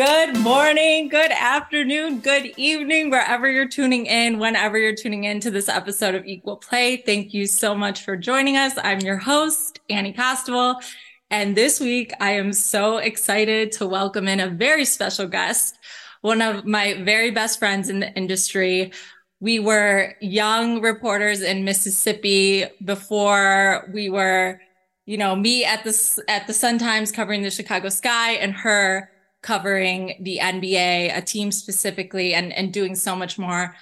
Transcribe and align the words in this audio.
Good 0.00 0.38
morning, 0.38 1.08
good 1.10 1.30
afternoon, 1.30 2.20
good 2.20 2.54
evening, 2.56 3.10
wherever 3.10 3.50
you're 3.50 3.68
tuning 3.68 4.06
in, 4.06 4.38
whenever 4.38 4.78
you're 4.78 4.94
tuning 4.94 5.24
in 5.24 5.40
to 5.40 5.50
this 5.50 5.68
episode 5.68 6.14
of 6.14 6.24
Equal 6.24 6.56
Play. 6.56 6.96
Thank 6.96 7.34
you 7.34 7.46
so 7.46 7.74
much 7.74 8.02
for 8.02 8.16
joining 8.16 8.56
us. 8.56 8.72
I'm 8.82 9.00
your 9.00 9.18
host, 9.18 9.80
Annie 9.90 10.14
Costabile. 10.14 10.82
And 11.30 11.54
this 11.54 11.80
week, 11.80 12.14
I 12.18 12.30
am 12.30 12.54
so 12.54 12.96
excited 12.96 13.72
to 13.72 13.86
welcome 13.86 14.26
in 14.26 14.40
a 14.40 14.48
very 14.48 14.86
special 14.86 15.26
guest, 15.26 15.76
one 16.22 16.40
of 16.40 16.64
my 16.64 16.94
very 17.02 17.30
best 17.30 17.58
friends 17.58 17.90
in 17.90 18.00
the 18.00 18.10
industry. 18.14 18.92
We 19.40 19.58
were 19.58 20.14
young 20.22 20.80
reporters 20.80 21.42
in 21.42 21.62
Mississippi 21.62 22.64
before 22.82 23.86
we 23.92 24.08
were, 24.08 24.62
you 25.04 25.18
know, 25.18 25.36
me 25.36 25.66
at 25.66 25.84
the, 25.84 26.22
at 26.26 26.46
the 26.46 26.54
Sun 26.54 26.78
Times 26.78 27.12
covering 27.12 27.42
the 27.42 27.50
Chicago 27.50 27.90
Sky 27.90 28.36
and 28.36 28.54
her 28.54 29.10
covering 29.42 30.16
the 30.20 30.38
NBA, 30.42 31.16
a 31.16 31.22
team 31.22 31.50
specifically, 31.52 32.34
and, 32.34 32.52
and 32.52 32.72
doing 32.72 32.94
so 32.94 33.16
much 33.16 33.38
more. 33.38 33.74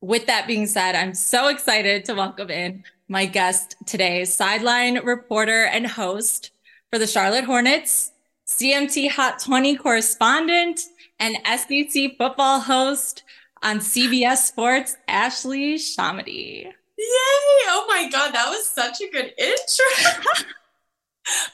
With 0.00 0.26
that 0.26 0.46
being 0.46 0.66
said, 0.66 0.94
I'm 0.94 1.14
so 1.14 1.48
excited 1.48 2.04
to 2.06 2.14
welcome 2.14 2.50
in 2.50 2.84
my 3.08 3.26
guest 3.26 3.76
today, 3.86 4.24
sideline 4.24 5.04
reporter 5.04 5.64
and 5.64 5.86
host 5.86 6.50
for 6.90 6.98
the 6.98 7.06
Charlotte 7.06 7.44
Hornets, 7.44 8.12
CMT 8.46 9.10
Hot 9.10 9.38
20 9.38 9.76
correspondent, 9.76 10.80
and 11.20 11.36
SEC 11.46 12.16
football 12.18 12.60
host 12.60 13.22
on 13.62 13.78
CBS 13.78 14.38
Sports, 14.38 14.96
Ashley 15.06 15.76
ShahAhmadi. 15.76 16.64
Yay! 16.64 16.74
Oh 16.98 17.84
my 17.88 18.08
God, 18.10 18.32
that 18.32 18.48
was 18.48 18.66
such 18.66 19.00
a 19.00 19.10
good 19.10 19.32
intro. 19.38 20.44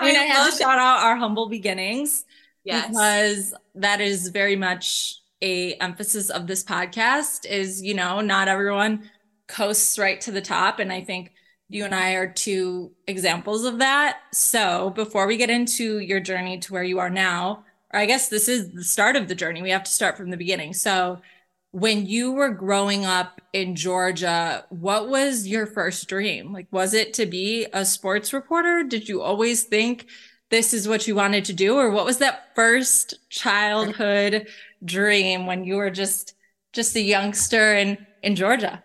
I 0.01 0.07
mean, 0.07 0.17
I, 0.17 0.21
I 0.21 0.25
had 0.25 0.51
to 0.51 0.57
shout 0.57 0.79
out 0.79 1.01
our 1.01 1.17
humble 1.17 1.49
beginnings 1.49 2.25
Yes. 2.69 2.89
Because 2.89 3.55
that 3.77 4.01
is 4.01 4.29
very 4.29 4.57
much 4.57 5.17
a 5.41 5.75
emphasis 5.75 6.29
of 6.29 6.47
this 6.47 6.63
podcast 6.63 7.47
is, 7.47 7.83
you 7.83 7.95
know, 7.95 8.21
not 8.21 8.49
everyone 8.49 9.11
coasts 9.47 9.99
right 9.99 10.21
to 10.21 10.31
the 10.31 10.43
top. 10.43 10.79
And 10.79 10.93
I 10.93 11.03
think 11.03 11.33
you 11.71 11.85
and 11.87 11.95
I 11.95 12.13
are 12.13 12.31
two 12.31 12.93
examples 13.07 13.65
of 13.65 13.79
that. 13.79 14.19
So 14.33 14.91
before 14.91 15.27
we 15.27 15.39
get 15.39 15.49
into 15.49 15.99
your 16.01 16.21
journey 16.21 16.59
to 16.59 16.73
where 16.73 16.83
you 16.83 16.99
are 16.99 17.11
now, 17.11 17.65
or 17.93 18.01
I 18.01 18.07
guess 18.07 18.29
this 18.29 18.49
is 18.49 18.71
the 18.73 18.85
start 18.85 19.17
of 19.17 19.29
the 19.29 19.35
journey, 19.35 19.63
we 19.63 19.71
have 19.71 19.85
to 19.85 19.91
start 19.91 20.19
from 20.19 20.31
the 20.31 20.37
beginning. 20.37 20.75
So 20.75 21.23
when 21.71 22.05
you 22.05 22.33
were 22.33 22.51
growing 22.51 23.07
up 23.07 23.41
in 23.53 23.77
Georgia, 23.77 24.67
what 24.69 25.09
was 25.09 25.47
your 25.47 25.65
first 25.67 26.07
dream? 26.09 26.53
Like, 26.53 26.67
was 26.71 26.93
it 26.93 27.15
to 27.15 27.25
be 27.25 27.67
a 27.73 27.85
sports 27.85 28.33
reporter? 28.33 28.83
Did 28.83 29.09
you 29.09 29.23
always 29.23 29.63
think 29.65 30.07
this 30.51 30.73
is 30.73 30.89
what 30.89 31.07
you 31.07 31.15
wanted 31.15 31.45
to 31.47 31.53
do 31.53 31.77
or 31.77 31.91
what 31.91 32.05
was 32.05 32.19
that 32.19 32.55
first 32.55 33.15
childhood 33.31 34.47
dream 34.85 35.47
when 35.47 35.65
you 35.65 35.77
were 35.77 35.91
just 35.91 36.35
just 36.73 36.97
a 36.97 37.01
youngster 37.01 37.75
in 37.75 38.07
in 38.23 38.37
Georgia? 38.37 38.83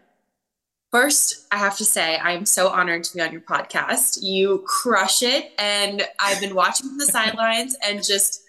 First, 0.92 1.48
I 1.52 1.58
have 1.58 1.78
to 1.78 1.86
say 1.86 2.18
I'm 2.20 2.46
so 2.46 2.70
honored 2.70 3.04
to 3.06 3.16
be 3.16 3.22
on 3.22 3.32
your 3.32 3.42
podcast. 3.42 4.20
You 4.22 4.64
crush 4.68 5.24
it 5.24 5.52
and 5.58 6.08
I've 6.20 6.40
been 6.40 6.54
watching 6.54 6.88
from 6.88 7.00
the 7.00 7.06
sidelines 7.06 7.76
and 7.84 8.04
just 8.04 8.44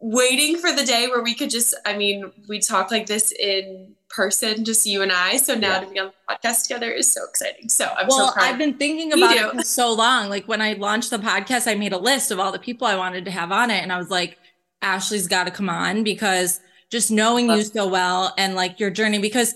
waiting 0.00 0.56
for 0.56 0.72
the 0.72 0.84
day 0.84 1.08
where 1.08 1.22
we 1.22 1.34
could 1.34 1.50
just 1.50 1.74
I 1.84 1.96
mean, 1.96 2.32
we 2.48 2.58
talk 2.58 2.90
like 2.90 3.06
this 3.06 3.32
in 3.32 3.94
person, 4.12 4.64
just 4.64 4.86
you 4.86 5.02
and 5.02 5.10
I. 5.10 5.38
So 5.38 5.54
now 5.54 5.74
yeah. 5.74 5.80
to 5.80 5.90
be 5.90 5.98
on 5.98 6.06
the 6.06 6.34
podcast 6.34 6.64
together 6.64 6.90
is 6.90 7.10
so 7.10 7.24
exciting. 7.24 7.68
So 7.68 7.86
I'm 7.86 8.06
well, 8.06 8.28
so 8.28 8.34
proud. 8.34 8.44
I've 8.44 8.58
been 8.58 8.74
thinking 8.74 9.12
about 9.12 9.36
it 9.36 9.56
for 9.56 9.62
so 9.62 9.92
long. 9.92 10.28
Like 10.28 10.46
when 10.46 10.60
I 10.60 10.74
launched 10.74 11.10
the 11.10 11.18
podcast, 11.18 11.66
I 11.66 11.74
made 11.74 11.92
a 11.92 11.98
list 11.98 12.30
of 12.30 12.38
all 12.38 12.52
the 12.52 12.58
people 12.58 12.86
I 12.86 12.96
wanted 12.96 13.24
to 13.24 13.30
have 13.30 13.50
on 13.50 13.70
it. 13.70 13.82
And 13.82 13.92
I 13.92 13.98
was 13.98 14.10
like, 14.10 14.38
Ashley's 14.82 15.28
got 15.28 15.44
to 15.44 15.50
come 15.50 15.70
on 15.70 16.04
because 16.04 16.60
just 16.90 17.10
knowing 17.10 17.46
Love 17.46 17.58
you 17.58 17.64
so 17.64 17.88
well 17.88 18.34
and 18.36 18.54
like 18.54 18.78
your 18.78 18.90
journey, 18.90 19.18
because 19.18 19.54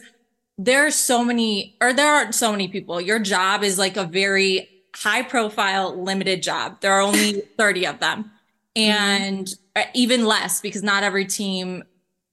there 0.59 0.87
are 0.87 0.91
so 0.91 1.23
many, 1.23 1.77
or 1.81 1.93
there 1.93 2.11
aren't 2.11 2.35
so 2.35 2.51
many 2.51 2.69
people. 2.69 3.01
Your 3.01 3.19
job 3.19 3.63
is 3.63 3.79
like 3.79 3.97
a 3.97 4.05
very 4.05 4.69
high 4.95 5.23
profile, 5.23 6.03
limited 6.03 6.43
job. 6.43 6.81
There 6.81 6.93
are 6.93 7.03
only 7.03 7.43
30 7.59 7.87
of 7.87 8.01
them. 8.01 8.31
Mm-hmm. 8.75 8.91
And 8.91 9.47
mm-hmm. 9.47 9.91
even 9.95 10.25
less 10.25 10.61
because 10.61 10.83
not 10.83 11.03
every 11.03 11.27
team 11.27 11.85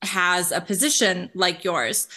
has 0.05 0.51
a 0.51 0.61
position 0.61 1.29
like 1.33 1.63
yours. 1.63 2.07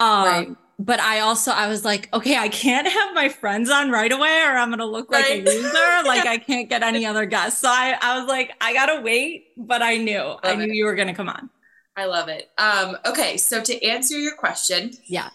Um, 0.00 0.26
right. 0.26 0.48
But 0.78 1.00
I 1.00 1.20
also, 1.20 1.52
I 1.52 1.68
was 1.68 1.86
like, 1.86 2.12
okay, 2.12 2.36
I 2.36 2.48
can't 2.48 2.86
have 2.86 3.14
my 3.14 3.30
friends 3.30 3.70
on 3.70 3.90
right 3.90 4.12
away 4.12 4.42
or 4.42 4.56
I'm 4.56 4.68
going 4.68 4.80
to 4.80 4.84
look 4.84 5.10
like 5.10 5.24
right. 5.24 5.42
a 5.42 5.50
loser. 5.50 5.72
like 6.06 6.26
I 6.26 6.36
can't 6.36 6.68
get 6.68 6.82
any 6.82 7.06
other 7.06 7.24
guests. 7.24 7.60
So 7.60 7.68
I, 7.68 7.96
I 8.00 8.18
was 8.18 8.28
like, 8.28 8.52
I 8.60 8.74
got 8.74 8.86
to 8.86 9.00
wait, 9.00 9.46
but 9.56 9.80
I 9.80 9.96
knew, 9.96 10.18
love 10.18 10.40
I 10.42 10.54
knew 10.54 10.64
it. 10.64 10.74
you 10.74 10.84
were 10.84 10.94
going 10.94 11.08
to 11.08 11.14
come 11.14 11.30
on. 11.30 11.48
I 11.96 12.04
love 12.04 12.28
it. 12.28 12.50
Um, 12.58 12.98
okay. 13.06 13.38
So 13.38 13.62
to 13.62 13.84
answer 13.86 14.18
your 14.18 14.36
question. 14.36 14.92
Yeah. 15.06 15.30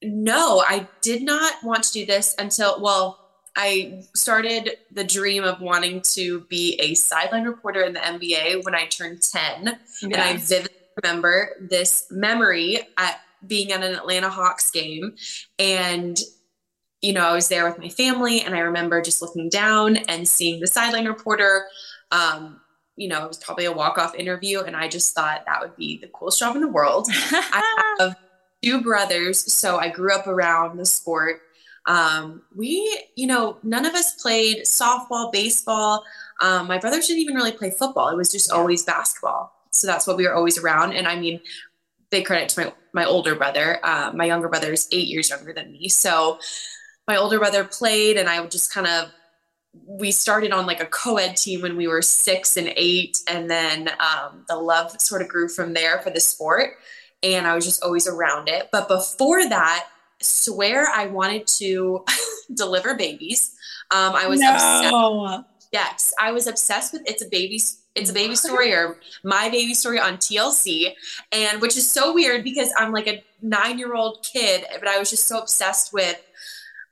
No, 0.00 0.62
I 0.64 0.86
did 1.02 1.22
not 1.22 1.54
want 1.64 1.82
to 1.84 1.92
do 1.92 2.06
this 2.06 2.36
until, 2.38 2.80
well, 2.80 3.28
I 3.56 4.04
started 4.14 4.76
the 4.92 5.02
dream 5.02 5.42
of 5.42 5.60
wanting 5.60 6.02
to 6.12 6.42
be 6.42 6.78
a 6.80 6.94
sideline 6.94 7.42
reporter 7.42 7.82
in 7.82 7.92
the 7.92 7.98
NBA 7.98 8.64
when 8.64 8.76
I 8.76 8.86
turned 8.86 9.20
10. 9.20 9.64
Yes. 9.64 10.02
And 10.02 10.14
I 10.14 10.36
vividly 10.36 10.77
remember 11.02 11.50
this 11.60 12.06
memory 12.10 12.80
at 12.96 13.20
being 13.46 13.72
at 13.72 13.82
an 13.82 13.94
Atlanta 13.94 14.28
Hawks 14.28 14.70
game 14.70 15.14
and 15.58 16.18
you 17.00 17.12
know, 17.12 17.22
I 17.22 17.32
was 17.32 17.48
there 17.48 17.64
with 17.68 17.78
my 17.78 17.88
family 17.88 18.40
and 18.40 18.54
I 18.54 18.60
remember 18.60 19.00
just 19.00 19.22
looking 19.22 19.48
down 19.48 19.96
and 19.96 20.26
seeing 20.26 20.60
the 20.60 20.66
sideline 20.66 21.06
reporter. 21.06 21.66
Um, 22.10 22.60
you 22.96 23.08
know, 23.08 23.24
it 23.24 23.28
was 23.28 23.38
probably 23.38 23.66
a 23.66 23.72
walk-off 23.72 24.14
interview 24.16 24.62
and 24.62 24.74
I 24.74 24.88
just 24.88 25.14
thought 25.14 25.44
that 25.46 25.60
would 25.60 25.76
be 25.76 25.98
the 25.98 26.08
coolest 26.08 26.40
job 26.40 26.56
in 26.56 26.62
the 26.62 26.68
world. 26.68 27.06
I 27.12 27.94
have 28.00 28.16
two 28.62 28.82
brothers, 28.82 29.52
so 29.52 29.78
I 29.78 29.88
grew 29.90 30.12
up 30.12 30.26
around 30.26 30.78
the 30.78 30.86
sport. 30.86 31.40
Um, 31.86 32.42
we, 32.54 33.04
you 33.14 33.26
know, 33.28 33.58
none 33.62 33.86
of 33.86 33.94
us 33.94 34.20
played 34.20 34.64
softball, 34.64 35.32
baseball. 35.32 36.04
Um, 36.42 36.66
my 36.66 36.78
brothers 36.78 37.06
didn't 37.06 37.22
even 37.22 37.36
really 37.36 37.52
play 37.52 37.70
football. 37.70 38.08
It 38.08 38.16
was 38.16 38.32
just 38.32 38.50
always 38.50 38.82
basketball. 38.84 39.54
So 39.70 39.86
that's 39.86 40.06
what 40.06 40.16
we 40.16 40.26
were 40.26 40.34
always 40.34 40.58
around. 40.58 40.92
And 40.92 41.06
I 41.06 41.16
mean, 41.16 41.40
big 42.10 42.26
credit 42.26 42.48
to 42.50 42.64
my, 42.64 42.72
my 42.92 43.04
older 43.04 43.34
brother. 43.34 43.78
Uh, 43.82 44.12
my 44.14 44.24
younger 44.24 44.48
brother 44.48 44.72
is 44.72 44.88
eight 44.92 45.08
years 45.08 45.30
younger 45.30 45.52
than 45.52 45.72
me. 45.72 45.88
So 45.88 46.38
my 47.06 47.16
older 47.16 47.38
brother 47.38 47.64
played 47.64 48.16
and 48.16 48.28
I 48.28 48.40
would 48.40 48.50
just 48.50 48.72
kind 48.72 48.86
of, 48.86 49.10
we 49.86 50.10
started 50.10 50.52
on 50.52 50.66
like 50.66 50.82
a 50.82 50.86
co-ed 50.86 51.36
team 51.36 51.62
when 51.62 51.76
we 51.76 51.86
were 51.86 52.02
six 52.02 52.56
and 52.56 52.72
eight. 52.76 53.18
And 53.28 53.50
then 53.50 53.90
um, 54.00 54.44
the 54.48 54.56
love 54.56 54.98
sort 55.00 55.22
of 55.22 55.28
grew 55.28 55.48
from 55.48 55.74
there 55.74 56.00
for 56.00 56.10
the 56.10 56.20
sport. 56.20 56.72
And 57.22 57.46
I 57.46 57.54
was 57.54 57.64
just 57.64 57.82
always 57.82 58.06
around 58.06 58.48
it. 58.48 58.68
But 58.72 58.88
before 58.88 59.48
that, 59.48 59.86
swear 60.20 60.86
I 60.88 61.06
wanted 61.06 61.46
to 61.58 62.04
deliver 62.54 62.94
babies. 62.94 63.54
Um, 63.90 64.14
I 64.14 64.26
was 64.26 64.40
no. 64.40 64.52
obsessed. 64.52 65.44
Yes, 65.72 66.14
I 66.18 66.32
was 66.32 66.46
obsessed 66.46 66.92
with 66.92 67.02
It's 67.06 67.22
a 67.22 67.28
Baby 67.28 67.58
it's 67.98 68.10
a 68.10 68.14
baby 68.14 68.34
story 68.46 68.72
or 68.72 68.96
my 69.24 69.48
baby 69.48 69.74
story 69.74 69.98
on 69.98 70.16
TLC. 70.16 70.94
And 71.32 71.60
which 71.60 71.76
is 71.76 71.90
so 71.90 72.14
weird 72.14 72.44
because 72.44 72.72
I'm 72.78 72.92
like 72.92 73.06
a 73.06 73.22
nine 73.42 73.78
year 73.78 73.94
old 73.94 74.24
kid, 74.32 74.64
but 74.78 74.88
I 74.88 74.98
was 74.98 75.10
just 75.10 75.26
so 75.26 75.38
obsessed 75.40 75.92
with 75.92 76.20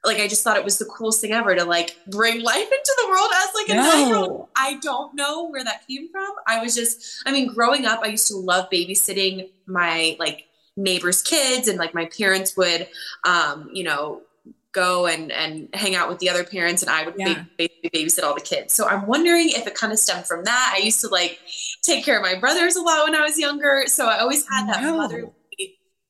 like 0.04 0.18
I 0.18 0.28
just 0.28 0.44
thought 0.44 0.56
it 0.56 0.62
was 0.64 0.78
the 0.78 0.84
coolest 0.84 1.20
thing 1.20 1.32
ever 1.32 1.54
to 1.56 1.64
like 1.64 1.96
bring 2.06 2.40
life 2.42 2.56
into 2.70 2.94
the 3.02 3.08
world 3.08 3.30
as 3.34 3.48
like 3.54 3.68
a 3.70 3.74
No. 3.74 3.82
nine-year-old. 3.82 4.48
I 4.56 4.78
don't 4.80 5.14
know 5.14 5.48
where 5.48 5.64
that 5.64 5.86
came 5.88 6.08
from. 6.12 6.28
I 6.46 6.62
was 6.62 6.76
just, 6.76 7.22
I 7.26 7.32
mean, 7.32 7.52
growing 7.52 7.86
up, 7.86 8.00
I 8.04 8.06
used 8.06 8.28
to 8.28 8.36
love 8.36 8.68
babysitting 8.70 9.48
my 9.66 10.16
like 10.20 10.46
neighbors' 10.76 11.22
kids, 11.22 11.66
and 11.66 11.76
like 11.78 11.92
my 11.92 12.04
parents 12.06 12.56
would, 12.56 12.86
um, 13.24 13.68
you 13.72 13.82
know, 13.82 14.22
go 14.76 15.06
and 15.06 15.32
and 15.32 15.68
hang 15.74 15.94
out 15.96 16.08
with 16.08 16.18
the 16.20 16.28
other 16.30 16.44
parents, 16.44 16.82
and 16.82 16.90
I 16.90 17.04
would 17.04 17.14
Yeah. 17.18 17.44
ba- 17.58 17.68
babysit 17.94 18.22
all 18.22 18.34
the 18.34 18.40
kids. 18.52 18.74
So 18.74 18.86
I'm 18.86 19.06
wondering 19.06 19.48
if 19.50 19.66
it 19.66 19.74
kind 19.74 19.92
of 19.92 19.98
stemmed 19.98 20.26
from 20.26 20.44
that. 20.44 20.74
I 20.76 20.78
used 20.78 21.00
to 21.00 21.08
like 21.08 21.40
take 21.82 22.04
care 22.04 22.16
of 22.18 22.22
my 22.22 22.34
brothers 22.36 22.76
a 22.76 22.82
lot 22.82 23.04
when 23.04 23.14
I 23.16 23.22
was 23.22 23.38
younger, 23.38 23.84
so 23.86 24.06
I 24.06 24.18
always 24.18 24.46
had 24.48 24.68
that 24.68 24.82
No. 24.82 24.98
motherly 24.98 25.30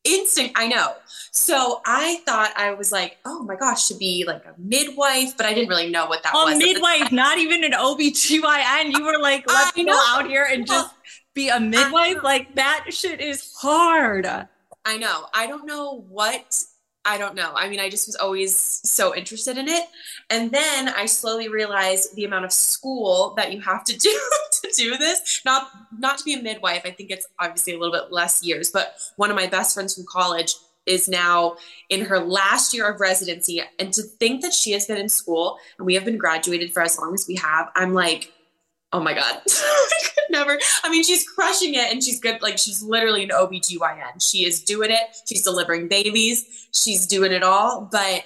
instinct. 0.05 0.53
I 0.57 0.69
know. 0.69 0.95
So 1.33 1.81
I 1.85 2.21
thought 2.27 2.53
I 2.57 2.73
was 2.73 2.93
like, 2.93 3.19
oh 3.25 3.43
my 3.43 3.57
gosh, 3.57 3.89
to 3.89 3.95
be 3.95 4.25
like 4.27 4.45
a 4.47 4.55
midwife, 4.59 5.37
but 5.37 5.47
I 5.47 5.53
didn't 5.55 5.69
really 5.69 5.91
know 5.91 6.07
what 6.07 6.23
that 6.23 6.33
A 6.35 6.37
was. 6.45 6.55
at 6.55 6.61
the 6.61 6.65
midwife, 6.73 7.11
not 7.13 7.39
even 7.39 7.65
an 7.65 7.73
OBGYN. 7.73 8.93
You 8.97 9.05
were 9.05 9.19
like, 9.19 9.45
let's 9.51 9.73
I 9.77 9.83
go 9.85 9.99
out 10.15 10.27
here 10.29 10.47
and 10.51 10.67
just 10.67 10.95
be 11.35 11.49
a 11.49 11.59
midwife. 11.61 12.23
Like 12.23 12.55
that 12.55 12.87
shit 12.91 13.21
is 13.21 13.53
hard. 13.61 14.27
I 14.85 14.97
know. 14.97 15.27
I 15.35 15.47
don't 15.49 15.67
know 15.67 16.05
what 16.09 16.63
I 17.07 17.19
don't 17.19 17.37
know. 17.37 17.53
I 17.55 17.69
mean, 17.69 17.79
I 17.79 17.89
just 17.89 18.09
was 18.09 18.17
always 18.17 18.55
so 18.55 19.15
interested 19.15 19.57
in 19.57 19.69
it. 19.69 19.85
And 20.29 20.51
then 20.51 20.89
I 20.89 21.07
slowly 21.07 21.49
realized 21.49 22.17
the 22.17 22.25
amount 22.25 22.45
of 22.45 22.53
school 22.53 23.33
that 23.37 23.53
you 23.53 23.61
have 23.61 23.85
to 23.85 23.97
do 23.97 24.11
to 24.63 24.73
do 24.77 24.97
this. 24.97 25.41
Not 25.45 25.71
not 25.97 26.19
to 26.19 26.25
be 26.25 26.35
a 26.35 26.43
midwife. 26.43 26.83
I 26.85 26.91
think 26.91 27.11
it's 27.11 27.27
obviously 27.39 27.75
a 27.75 27.79
little 27.79 27.93
bit 27.93 28.13
less 28.13 28.45
years, 28.45 28.73
but 28.73 28.97
one 29.15 29.31
of 29.31 29.37
my 29.37 29.47
best 29.47 29.75
friends 29.75 29.95
from 29.95 30.05
college 30.05 30.55
is 30.87 31.09
now 31.09 31.57
in 31.89 32.05
her 32.05 32.19
last 32.19 32.73
year 32.75 32.91
of 32.91 33.01
residency 33.01 33.63
and 33.79 33.93
to 33.93 34.03
think 34.03 34.43
that 34.43 34.53
she 34.53 34.73
has 34.73 34.87
been 34.87 34.97
in 34.97 35.09
school 35.09 35.59
and 35.79 35.87
we 35.87 35.95
have 35.95 36.05
been 36.05 36.17
graduated 36.17 36.73
for 36.73 36.81
as 36.81 36.97
long 36.97 37.13
as 37.13 37.27
we 37.27 37.35
have 37.35 37.69
i'm 37.75 37.93
like 37.93 38.33
oh 38.93 39.01
my 39.01 39.15
god. 39.15 39.41
I 39.49 39.89
could 40.05 40.25
never 40.31 40.59
i 40.85 40.91
mean 40.91 41.05
she's 41.05 41.29
crushing 41.29 41.75
it 41.75 41.93
and 41.93 42.03
she's 42.03 42.21
good 42.21 42.43
like 42.43 42.59
she's 42.59 42.83
literally 42.83 43.23
an 43.23 43.31
obgyn 43.31 44.21
she 44.21 44.45
is 44.45 44.63
doing 44.63 44.91
it. 44.91 45.17
She's 45.27 45.43
delivering 45.43 45.89
babies. 45.89 46.69
She's 46.73 47.07
doing 47.07 47.33
it 47.33 47.43
all. 47.43 47.89
But 47.91 48.25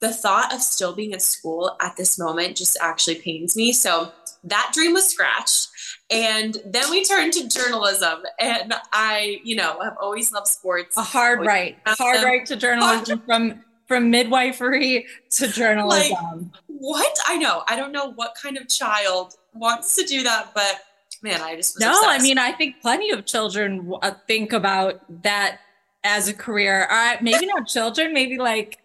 the 0.00 0.12
thought 0.12 0.52
of 0.52 0.62
still 0.62 0.94
being 0.94 1.14
at 1.14 1.22
school 1.22 1.76
at 1.80 1.96
this 1.96 2.18
moment 2.18 2.56
just 2.56 2.76
actually 2.80 3.16
pains 3.16 3.56
me. 3.56 3.72
So 3.72 4.12
that 4.44 4.70
dream 4.74 4.92
was 4.92 5.08
scratched. 5.08 5.68
And 6.10 6.58
then 6.66 6.90
we 6.90 7.04
turned 7.04 7.32
to 7.34 7.48
journalism. 7.48 8.22
And 8.38 8.74
i 8.92 9.40
you 9.44 9.56
know 9.56 9.80
have 9.82 9.96
always 10.00 10.32
loved 10.32 10.48
sports. 10.48 10.96
A 10.96 11.02
hard 11.02 11.38
Always 11.38 11.48
right. 11.48 11.78
A 11.86 11.94
hard 11.94 12.18
them. 12.18 12.24
right 12.24 12.46
to 12.46 12.56
journalism 12.56 13.22
from 13.26 13.64
from 13.86 14.10
midwifery 14.10 15.06
to 15.30 15.46
journalism. 15.46 16.50
what? 16.68 17.18
I 17.28 17.36
know. 17.36 17.64
I 17.68 17.76
don't 17.76 17.92
know 17.92 18.12
what 18.12 18.34
kind 18.40 18.56
of 18.56 18.66
child 18.66 19.34
wants 19.54 19.94
to 19.96 20.04
do 20.04 20.22
that 20.22 20.52
but 20.54 20.80
man 21.22 21.40
i 21.40 21.56
just 21.56 21.80
no, 21.80 22.02
I 22.04 22.18
mean, 22.20 22.38
I 22.38 22.52
think 22.52 22.80
plenty 22.82 23.10
of 23.10 23.24
children 23.24 23.92
uh, 24.02 24.12
think 24.26 24.52
about 24.52 25.22
that 25.22 25.60
as 26.04 26.28
a 26.28 26.34
career. 26.34 26.86
Uh, 26.90 27.16
maybe 27.22 27.46
not 27.46 27.66
children, 27.66 28.12
maybe 28.12 28.36
like 28.38 28.78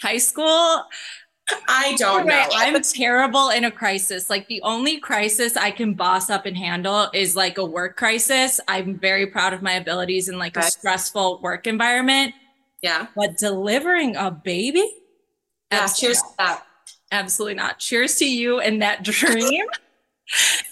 high 0.00 0.18
school. 0.18 0.84
i 1.68 1.94
don't 1.98 2.26
know 2.26 2.34
Right, 2.34 2.48
I'm 2.52 2.82
terrible 2.82 3.50
in 3.50 3.64
a 3.64 3.70
crisis. 3.70 4.28
Like 4.28 4.48
the 4.48 4.62
only 4.62 4.98
crisis 4.98 5.56
I 5.56 5.70
can 5.70 5.94
boss 5.94 6.30
up 6.30 6.46
and 6.46 6.56
handle 6.56 7.10
is 7.14 7.36
like 7.36 7.58
a 7.58 7.64
work 7.64 7.96
crisis. 7.96 8.60
I'm 8.66 8.98
very 8.98 9.26
proud 9.26 9.52
of 9.52 9.62
my 9.62 9.72
abilities 9.72 10.28
in 10.28 10.38
like 10.38 10.56
a 10.56 10.62
stressful 10.62 11.40
work 11.42 11.66
environment, 11.66 12.34
yeah 12.82 13.06
but 13.14 13.36
delivering 13.36 14.16
a 14.16 14.30
baby? 14.30 14.90
yeah 15.70 15.82
Absolutely 15.82 16.08
cheers 16.08 16.22
to 16.22 16.28
not. 16.28 16.36
that 16.38 16.66
Absolutely 17.12 17.54
not. 17.54 17.78
Cheers 17.78 18.16
to 18.16 18.24
you 18.28 18.58
and 18.58 18.82
that 18.82 19.04
dream. 19.04 19.66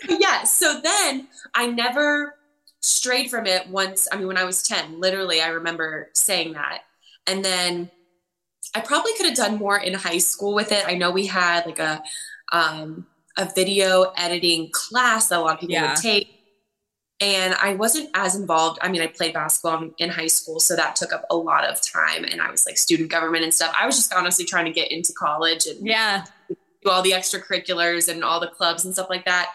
Yeah 0.08 0.42
so 0.44 0.80
then 0.82 1.28
i 1.54 1.66
never 1.66 2.34
strayed 2.80 3.30
from 3.30 3.46
it 3.46 3.68
once 3.68 4.08
i 4.12 4.16
mean 4.16 4.26
when 4.26 4.36
i 4.36 4.44
was 4.44 4.62
10 4.62 5.00
literally 5.00 5.40
i 5.40 5.48
remember 5.48 6.10
saying 6.14 6.52
that 6.54 6.80
and 7.26 7.44
then 7.44 7.90
i 8.74 8.80
probably 8.80 9.12
could 9.16 9.26
have 9.26 9.36
done 9.36 9.56
more 9.58 9.78
in 9.78 9.94
high 9.94 10.18
school 10.18 10.54
with 10.54 10.72
it 10.72 10.84
i 10.86 10.94
know 10.94 11.10
we 11.10 11.26
had 11.26 11.64
like 11.66 11.78
a 11.78 12.02
um 12.52 13.06
a 13.38 13.48
video 13.54 14.12
editing 14.16 14.70
class 14.72 15.28
that 15.28 15.38
a 15.38 15.40
lot 15.42 15.54
of 15.54 15.60
people 15.60 15.74
Yeah. 15.74 15.90
would 15.90 16.02
take 16.02 16.28
and 17.20 17.54
i 17.62 17.74
wasn't 17.74 18.10
as 18.14 18.34
involved 18.34 18.78
i 18.82 18.88
mean 18.88 19.00
i 19.00 19.06
played 19.06 19.32
basketball 19.34 19.90
in 19.98 20.10
high 20.10 20.26
school 20.26 20.58
so 20.58 20.74
that 20.74 20.96
took 20.96 21.12
up 21.12 21.24
a 21.30 21.36
lot 21.36 21.64
of 21.64 21.80
time 21.80 22.24
and 22.24 22.40
i 22.42 22.50
was 22.50 22.66
like 22.66 22.76
student 22.76 23.10
government 23.10 23.44
and 23.44 23.54
stuff 23.54 23.72
i 23.78 23.86
was 23.86 23.96
just 23.96 24.12
honestly 24.12 24.44
trying 24.44 24.64
to 24.64 24.72
get 24.72 24.90
into 24.90 25.12
college 25.12 25.66
and 25.66 25.86
yeah. 25.86 26.24
Do 26.82 26.90
all 26.90 27.02
the 27.02 27.12
extracurriculars 27.12 28.08
and 28.08 28.24
all 28.24 28.40
the 28.40 28.48
clubs 28.48 28.84
and 28.84 28.92
stuff 28.94 29.10
like 29.10 29.24
that. 29.24 29.50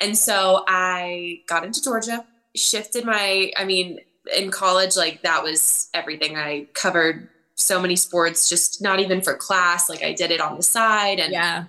And 0.00 0.16
so 0.16 0.64
I 0.66 1.42
got 1.46 1.64
into 1.64 1.82
Georgia, 1.82 2.24
shifted 2.54 3.04
my, 3.04 3.52
I 3.56 3.64
mean, 3.64 4.00
in 4.36 4.50
college, 4.50 4.96
like 4.96 5.22
that 5.22 5.42
was 5.42 5.88
everything. 5.94 6.36
I 6.36 6.68
covered 6.74 7.28
so 7.54 7.80
many 7.80 7.96
sports, 7.96 8.48
just 8.48 8.80
not 8.82 9.00
even 9.00 9.20
for 9.20 9.34
class. 9.34 9.88
Like 9.88 10.02
I 10.02 10.12
did 10.12 10.30
it 10.30 10.40
on 10.40 10.56
the 10.56 10.62
side. 10.62 11.18
And 11.18 11.32
Yeah. 11.32 11.64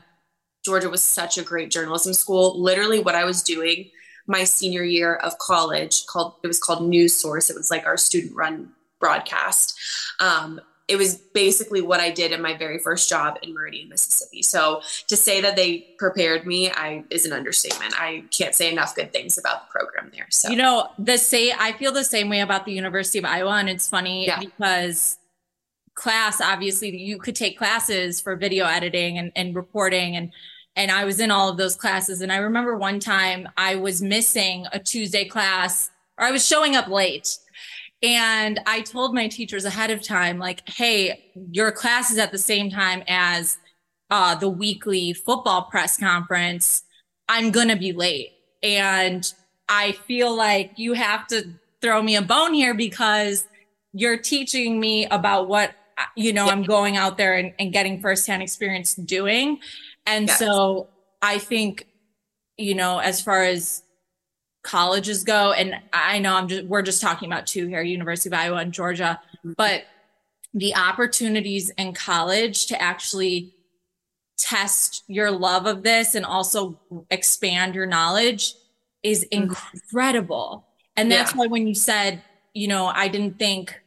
Georgia 0.63 0.89
was 0.89 1.01
such 1.01 1.37
a 1.37 1.43
great 1.43 1.71
journalism 1.71 2.13
school. 2.13 2.61
Literally, 2.61 2.99
what 2.99 3.15
I 3.15 3.25
was 3.25 3.41
doing 3.41 3.89
my 4.27 4.43
senior 4.43 4.83
year 4.83 5.15
of 5.15 5.37
college 5.39 6.05
called 6.05 6.35
it 6.43 6.47
was 6.47 6.59
called 6.59 6.87
News 6.87 7.15
Source. 7.15 7.49
It 7.49 7.55
was 7.55 7.71
like 7.71 7.85
our 7.87 7.97
student 7.97 8.35
run 8.35 8.71
broadcast. 8.99 9.77
Um, 10.19 10.61
it 10.91 10.97
was 10.97 11.15
basically 11.15 11.81
what 11.81 12.01
I 12.01 12.09
did 12.11 12.33
in 12.33 12.41
my 12.41 12.57
very 12.57 12.77
first 12.77 13.07
job 13.09 13.39
in 13.41 13.53
Meridian, 13.53 13.87
Mississippi. 13.87 14.41
So 14.41 14.81
to 15.07 15.15
say 15.15 15.39
that 15.39 15.55
they 15.55 15.87
prepared 15.97 16.45
me, 16.45 16.69
I 16.69 17.05
is 17.09 17.25
an 17.25 17.31
understatement. 17.31 17.93
I 17.97 18.25
can't 18.29 18.53
say 18.53 18.69
enough 18.69 18.93
good 18.93 19.13
things 19.13 19.37
about 19.37 19.67
the 19.67 19.71
program 19.71 20.11
there. 20.13 20.27
So 20.29 20.49
You 20.49 20.57
know, 20.57 20.89
the 20.99 21.17
say 21.17 21.53
I 21.57 21.71
feel 21.71 21.93
the 21.93 22.03
same 22.03 22.27
way 22.27 22.41
about 22.41 22.65
the 22.65 22.73
University 22.73 23.19
of 23.19 23.25
Iowa. 23.25 23.51
And 23.53 23.69
it's 23.69 23.87
funny 23.87 24.27
Yeah. 24.27 24.39
because 24.39 25.17
class, 25.93 26.41
obviously 26.41 26.93
you 26.97 27.17
could 27.17 27.37
take 27.37 27.57
classes 27.57 28.19
for 28.19 28.35
video 28.35 28.65
editing 28.65 29.17
and, 29.17 29.31
and 29.35 29.55
reporting 29.55 30.17
and 30.17 30.31
and 30.75 30.89
I 30.89 31.03
was 31.03 31.19
in 31.19 31.31
all 31.31 31.49
of 31.49 31.57
those 31.57 31.75
classes. 31.75 32.21
And 32.21 32.31
I 32.31 32.37
remember 32.37 32.77
one 32.77 32.99
time 33.01 33.47
I 33.57 33.75
was 33.75 34.01
missing 34.01 34.65
a 34.71 34.79
Tuesday 34.79 35.25
class 35.25 35.89
or 36.17 36.25
I 36.25 36.31
was 36.31 36.45
showing 36.45 36.75
up 36.77 36.87
late. 36.87 37.37
And 38.03 38.59
I 38.65 38.81
told 38.81 39.13
my 39.13 39.27
teachers 39.27 39.65
ahead 39.65 39.91
of 39.91 40.01
time, 40.01 40.39
like, 40.39 40.67
hey, 40.67 41.31
your 41.51 41.71
class 41.71 42.11
is 42.11 42.17
at 42.17 42.31
the 42.31 42.37
same 42.37 42.71
time 42.71 43.03
as 43.07 43.57
uh, 44.09 44.35
the 44.35 44.49
weekly 44.49 45.13
football 45.13 45.63
press 45.63 45.97
conference. 45.97 46.83
I'm 47.29 47.51
going 47.51 47.67
to 47.67 47.75
be 47.75 47.93
late. 47.93 48.31
And 48.63 49.31
I 49.69 49.93
feel 49.93 50.35
like 50.35 50.71
you 50.77 50.93
have 50.93 51.27
to 51.27 51.53
throw 51.81 52.01
me 52.01 52.15
a 52.15 52.21
bone 52.21 52.53
here 52.53 52.73
because 52.73 53.45
you're 53.93 54.17
teaching 54.17 54.79
me 54.79 55.05
about 55.05 55.47
what, 55.47 55.73
you 56.15 56.33
know, 56.33 56.45
Yeah. 56.45 56.53
I'm 56.53 56.63
going 56.63 56.97
out 56.97 57.17
there 57.17 57.35
and, 57.35 57.53
and 57.59 57.71
getting 57.71 58.01
firsthand 58.01 58.41
experience 58.41 58.95
doing. 58.95 59.59
And 60.05 60.27
Yes. 60.27 60.39
so 60.39 60.89
I 61.21 61.37
think, 61.37 61.87
you 62.57 62.73
know, 62.73 62.99
as 62.99 63.21
far 63.21 63.43
as 63.43 63.83
colleges 64.63 65.23
go, 65.23 65.53
and 65.53 65.75
I 65.93 66.19
know 66.19 66.35
I'm 66.35 66.47
just, 66.47 66.65
we're 66.65 66.81
just 66.81 67.01
talking 67.01 67.31
about 67.31 67.47
two 67.47 67.67
here, 67.67 67.81
University 67.81 68.29
of 68.29 68.33
Iowa 68.33 68.57
and 68.57 68.71
Georgia, 68.73 69.19
Mhm. 69.45 69.55
but 69.55 69.85
the 70.53 70.75
opportunities 70.75 71.69
in 71.77 71.93
college 71.93 72.65
to 72.67 72.81
actually 72.81 73.53
test 74.37 75.03
your 75.07 75.31
love 75.31 75.65
of 75.65 75.83
this 75.83 76.15
and 76.15 76.25
also 76.25 76.79
expand 77.09 77.73
your 77.75 77.85
knowledge 77.85 78.53
is 79.03 79.23
Mhm. 79.31 79.55
incredible. 79.73 80.67
And 80.95 81.11
that's 81.11 81.31
Yeah. 81.31 81.37
why 81.37 81.47
when 81.47 81.67
you 81.67 81.75
said, 81.75 82.21
you 82.53 82.67
know, 82.67 82.87
I 82.87 83.07
didn't 83.07 83.39
think 83.39 83.81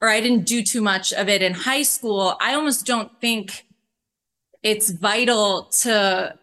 or 0.00 0.08
I 0.08 0.20
didn't 0.20 0.44
do 0.44 0.62
too 0.62 0.82
much 0.82 1.12
of 1.12 1.28
it 1.28 1.42
in 1.42 1.54
high 1.54 1.82
school, 1.82 2.36
I 2.40 2.54
almost 2.54 2.84
don't 2.84 3.20
think 3.20 3.66
it's 4.62 4.90
vital 4.90 5.64
to 5.82 6.36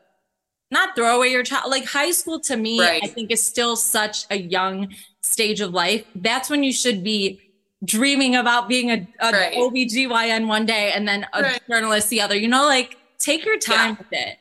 not 0.72 0.96
throw 0.96 1.18
away 1.18 1.30
your 1.30 1.44
child. 1.44 1.72
Like 1.72 1.86
high 1.86 2.12
school 2.12 2.40
to 2.42 2.56
me, 2.58 2.80
Right. 2.80 3.02
I 3.04 3.08
think 3.08 3.32
is 3.32 3.42
still 3.42 3.76
such 3.76 4.26
a 4.30 4.38
young 4.38 4.90
stage 5.22 5.62
of 5.62 5.74
life. 5.74 6.06
That's 6.16 6.50
when 6.50 6.64
you 6.64 6.72
should 6.72 7.04
be 7.04 7.42
dreaming 7.84 8.36
about 8.36 8.68
being 8.68 8.92
a, 8.92 9.08
a 9.20 9.32
Right. 9.32 9.56
OBGYN 9.58 10.48
one 10.48 10.66
day 10.66 10.92
and 10.94 11.08
then 11.08 11.26
a 11.34 11.42
Right. 11.42 11.62
journalist 11.70 12.10
the 12.10 12.22
other. 12.22 12.36
You 12.38 12.48
know, 12.48 12.66
like 12.66 12.98
take 13.20 13.46
your 13.46 13.58
time 13.58 13.98
with 13.98 14.08
it. 14.12 14.38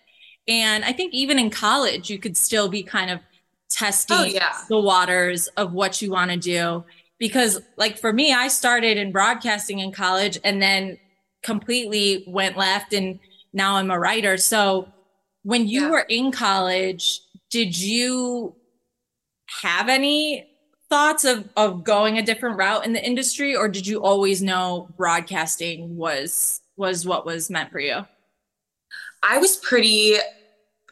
And 0.46 0.84
I 0.84 0.92
think 0.92 1.12
even 1.14 1.38
in 1.38 1.50
college, 1.50 2.10
you 2.10 2.18
could 2.18 2.36
still 2.36 2.68
be 2.68 2.82
kind 2.82 3.10
of 3.10 3.20
testing 3.70 4.16
Oh, 4.18 4.24
yeah. 4.24 4.56
the 4.68 4.78
waters 4.78 5.46
of 5.56 5.72
what 5.72 6.00
you 6.00 6.10
want 6.10 6.30
to 6.30 6.36
do. 6.38 6.84
Because, 7.18 7.60
like, 7.76 7.98
for 7.98 8.12
me, 8.12 8.32
I 8.32 8.48
started 8.48 8.96
in 8.96 9.12
broadcasting 9.12 9.80
in 9.80 9.92
college 9.92 10.38
and 10.44 10.62
then 10.62 10.96
completely 11.42 12.24
went 12.28 12.56
left, 12.56 12.92
and 12.92 13.18
now 13.52 13.74
I'm 13.76 13.90
a 13.90 13.98
writer. 13.98 14.36
So, 14.36 14.88
when 15.42 15.68
you 15.68 15.82
Yeah. 15.82 15.90
were 15.90 16.06
in 16.08 16.32
college, 16.32 17.20
did 17.50 17.78
you 17.78 18.54
have 19.62 19.88
any 19.88 20.48
thoughts 20.90 21.24
of, 21.24 21.48
of 21.56 21.84
going 21.84 22.18
a 22.18 22.22
different 22.22 22.58
route 22.58 22.84
in 22.84 22.92
the 22.92 23.04
industry, 23.04 23.54
or 23.54 23.68
did 23.68 23.86
you 23.86 24.02
always 24.02 24.42
know 24.42 24.88
broadcasting 24.96 25.96
was 25.96 26.60
was 26.76 27.04
what 27.06 27.26
was 27.26 27.50
meant 27.50 27.70
for 27.72 27.80
you? 27.80 28.06
I 29.22 29.38
was 29.38 29.56
pretty, 29.56 30.16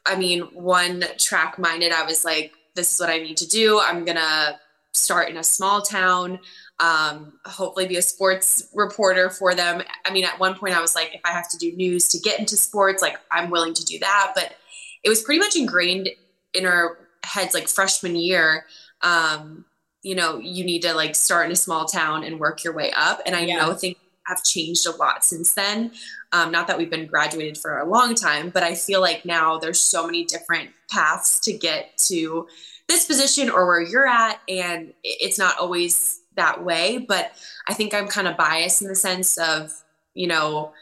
I 0.04 0.16
mean, 0.16 0.42
one 0.52 1.04
track 1.16 1.58
minded. 1.58 1.92
I 1.92 2.04
was 2.04 2.24
like, 2.24 2.52
this 2.74 2.92
is 2.92 3.00
what 3.00 3.08
I 3.08 3.18
need 3.18 3.36
to 3.38 3.46
do. 3.46 3.80
I'm 3.80 4.04
going 4.04 4.16
to 4.16 4.58
start 4.92 5.28
in 5.30 5.36
a 5.36 5.44
small 5.44 5.80
town, 5.82 6.40
um, 6.78 7.34
hopefully 7.46 7.86
be 7.86 7.96
a 7.96 8.02
sports 8.02 8.68
reporter 8.74 9.30
for 9.30 9.54
them. 9.54 9.82
I 10.04 10.12
mean, 10.12 10.24
at 10.24 10.38
one 10.38 10.54
point 10.54 10.76
I 10.76 10.80
was 10.80 10.94
like, 10.94 11.14
if 11.14 11.20
I 11.24 11.30
have 11.30 11.48
to 11.50 11.58
do 11.58 11.72
news 11.72 12.08
to 12.08 12.18
get 12.18 12.38
into 12.38 12.56
sports, 12.56 13.02
like 13.02 13.18
I'm 13.30 13.50
willing 13.50 13.74
to 13.74 13.84
do 13.84 13.98
that. 14.00 14.32
But 14.34 14.54
it 15.02 15.08
was 15.08 15.22
pretty 15.22 15.38
much 15.38 15.56
ingrained 15.56 16.10
in 16.52 16.66
our 16.66 16.98
heads 17.24 17.54
like 17.54 17.68
freshman 17.68 18.16
year. 18.16 18.66
Um, 19.02 19.64
you 20.02 20.14
know, 20.14 20.38
you 20.38 20.64
need 20.64 20.82
to 20.82 20.94
like 20.94 21.14
start 21.14 21.46
in 21.46 21.52
a 21.52 21.56
small 21.56 21.86
town 21.86 22.24
and 22.24 22.38
work 22.38 22.62
your 22.62 22.74
way 22.74 22.92
up. 22.96 23.20
And 23.26 23.34
I 23.34 23.40
yeah. 23.40 23.56
know 23.56 23.74
things 23.74 23.96
have 24.26 24.42
changed 24.44 24.86
a 24.86 24.94
lot 24.96 25.24
since 25.24 25.54
then. 25.54 25.92
Um, 26.32 26.50
not 26.50 26.66
that 26.66 26.78
we've 26.78 26.90
been 26.90 27.06
graduated 27.06 27.56
for 27.56 27.78
a 27.78 27.88
long 27.88 28.14
time, 28.14 28.50
but 28.50 28.62
I 28.62 28.74
feel 28.74 29.00
like 29.00 29.24
now 29.24 29.58
there's 29.58 29.80
so 29.80 30.04
many 30.04 30.24
different 30.24 30.70
paths 30.90 31.40
to 31.40 31.52
get 31.52 31.96
to 32.08 32.46
this 32.88 33.06
position 33.06 33.48
or 33.48 33.66
where 33.66 33.80
you're 33.80 34.06
at. 34.06 34.40
And 34.48 34.92
it's 35.02 35.38
not 35.38 35.58
always 35.58 36.15
that 36.36 36.64
way. 36.64 36.98
But 36.98 37.32
I 37.68 37.74
think 37.74 37.94
I'm 37.94 38.08
kind 38.08 38.28
of 38.28 38.36
biased 38.36 38.82
in 38.82 38.88
the 38.88 38.94
sense 38.94 39.38
of, 39.38 39.72
you 40.14 40.26
know, 40.26 40.72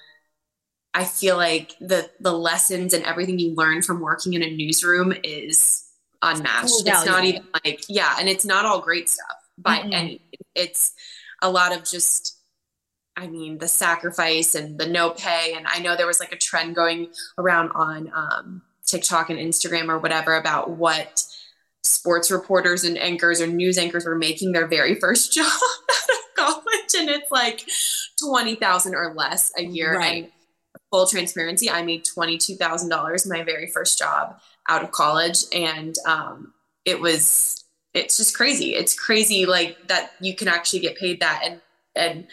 I 0.92 1.04
feel 1.04 1.36
like 1.36 1.74
the 1.80 2.08
the 2.20 2.32
lessons 2.32 2.94
and 2.94 3.04
everything 3.04 3.38
you 3.38 3.54
learn 3.54 3.82
from 3.82 4.00
working 4.00 4.34
in 4.34 4.42
a 4.42 4.50
newsroom 4.50 5.12
is 5.24 5.84
unmatched. 6.22 6.86
It's 6.86 7.06
not 7.06 7.24
even 7.24 7.44
like 7.64 7.84
yeah, 7.88 8.16
and 8.18 8.28
it's 8.28 8.44
not 8.44 8.64
all 8.64 8.80
great 8.80 9.08
stuff 9.08 9.36
by 9.58 9.78
mm-hmm. 9.78 9.92
any. 9.92 10.20
It's 10.54 10.92
a 11.42 11.50
lot 11.50 11.76
of 11.76 11.84
just 11.84 12.38
I 13.16 13.28
mean, 13.28 13.58
the 13.58 13.68
sacrifice 13.68 14.54
and 14.54 14.78
the 14.78 14.86
no 14.86 15.10
pay. 15.10 15.54
And 15.56 15.66
I 15.68 15.78
know 15.78 15.96
there 15.96 16.06
was 16.06 16.20
like 16.20 16.32
a 16.32 16.36
trend 16.36 16.74
going 16.74 17.08
around 17.38 17.70
on 17.72 18.10
um, 18.14 18.62
TikTok 18.86 19.30
and 19.30 19.38
Instagram 19.38 19.88
or 19.88 19.98
whatever 19.98 20.34
about 20.34 20.70
what 20.70 21.24
sports 21.84 22.30
reporters 22.30 22.82
and 22.82 22.98
anchors 22.98 23.40
or 23.40 23.46
news 23.46 23.78
anchors 23.78 24.06
were 24.06 24.16
making 24.16 24.52
their 24.52 24.66
very 24.66 24.94
first 24.94 25.32
job 25.34 25.46
out 25.46 26.16
of 26.16 26.34
college. 26.34 26.94
And 26.98 27.08
it's 27.08 27.30
like 27.30 27.64
20,000 28.26 28.94
or 28.94 29.14
less 29.14 29.52
a 29.56 29.62
year. 29.62 29.96
Right. 29.96 30.32
Full 30.90 31.06
transparency, 31.06 31.70
I 31.70 31.82
made 31.82 32.04
$22,000 32.04 33.28
my 33.28 33.42
very 33.42 33.66
first 33.66 33.98
job 33.98 34.38
out 34.68 34.82
of 34.82 34.92
college. 34.92 35.44
And 35.52 35.96
um, 36.06 36.54
it 36.84 37.00
was, 37.00 37.64
it's 37.92 38.16
just 38.16 38.36
crazy. 38.36 38.74
It's 38.74 38.98
crazy 38.98 39.44
like 39.46 39.88
that 39.88 40.12
you 40.20 40.34
can 40.34 40.48
actually 40.48 40.80
get 40.80 40.96
paid 40.96 41.20
that. 41.20 41.42
And 41.44 41.60
and 41.96 42.26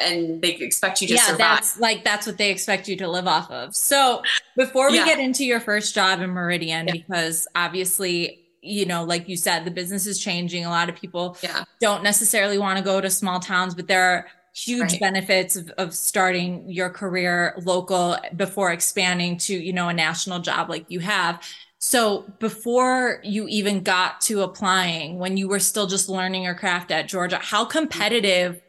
and 0.00 0.42
they 0.42 0.54
expect 0.54 1.00
you 1.00 1.06
to 1.08 1.14
yeah, 1.14 1.22
survive. 1.22 1.38
that's 1.38 1.78
like 1.78 2.02
that's 2.02 2.26
what 2.26 2.38
they 2.38 2.50
expect 2.50 2.88
you 2.88 2.96
to 2.96 3.08
live 3.08 3.28
off 3.28 3.50
of. 3.50 3.76
So 3.76 4.22
before 4.56 4.90
we 4.90 4.96
yeah. 4.96 5.04
get 5.04 5.20
into 5.20 5.44
your 5.44 5.60
first 5.60 5.94
job 5.94 6.20
in 6.20 6.30
Meridian, 6.30 6.88
yeah. 6.88 6.92
because 6.92 7.46
obviously 7.54 8.45
you 8.62 8.86
know, 8.86 9.04
like 9.04 9.28
you 9.28 9.36
said, 9.36 9.64
the 9.64 9.70
business 9.70 10.06
is 10.06 10.18
changing. 10.18 10.64
A 10.64 10.70
lot 10.70 10.88
of 10.88 10.96
people 10.96 11.36
yeah. 11.42 11.64
don't 11.80 12.02
necessarily 12.02 12.58
want 12.58 12.78
to 12.78 12.84
go 12.84 13.00
to 13.00 13.10
small 13.10 13.40
towns, 13.40 13.74
but 13.74 13.86
there 13.88 14.02
are 14.02 14.26
huge 14.54 14.92
right. 14.92 15.00
benefits 15.00 15.56
of, 15.56 15.70
of 15.78 15.94
starting 15.94 16.68
your 16.68 16.88
career 16.88 17.54
local 17.64 18.16
before 18.36 18.72
expanding 18.72 19.36
to, 19.36 19.54
you 19.54 19.72
know, 19.72 19.88
a 19.88 19.92
national 19.92 20.40
job 20.40 20.70
like 20.70 20.86
you 20.88 21.00
have. 21.00 21.42
So 21.78 22.24
before 22.38 23.20
you 23.22 23.46
even 23.48 23.82
got 23.82 24.20
to 24.22 24.42
applying, 24.42 25.18
when 25.18 25.36
you 25.36 25.46
were 25.46 25.58
still 25.58 25.86
just 25.86 26.08
learning 26.08 26.42
your 26.42 26.54
craft 26.54 26.90
at 26.90 27.06
Georgia, 27.06 27.38
how 27.38 27.64
competitive 27.64 28.60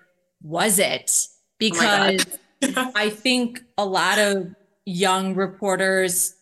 was 0.42 0.78
it? 0.78 1.12
Oh 1.12 1.34
because 1.58 2.26
oh 2.64 2.92
I 2.96 3.10
think 3.10 3.64
a 3.78 3.86
lot 3.86 4.20
of 4.20 4.54
young 4.86 5.36
reporters 5.36 6.36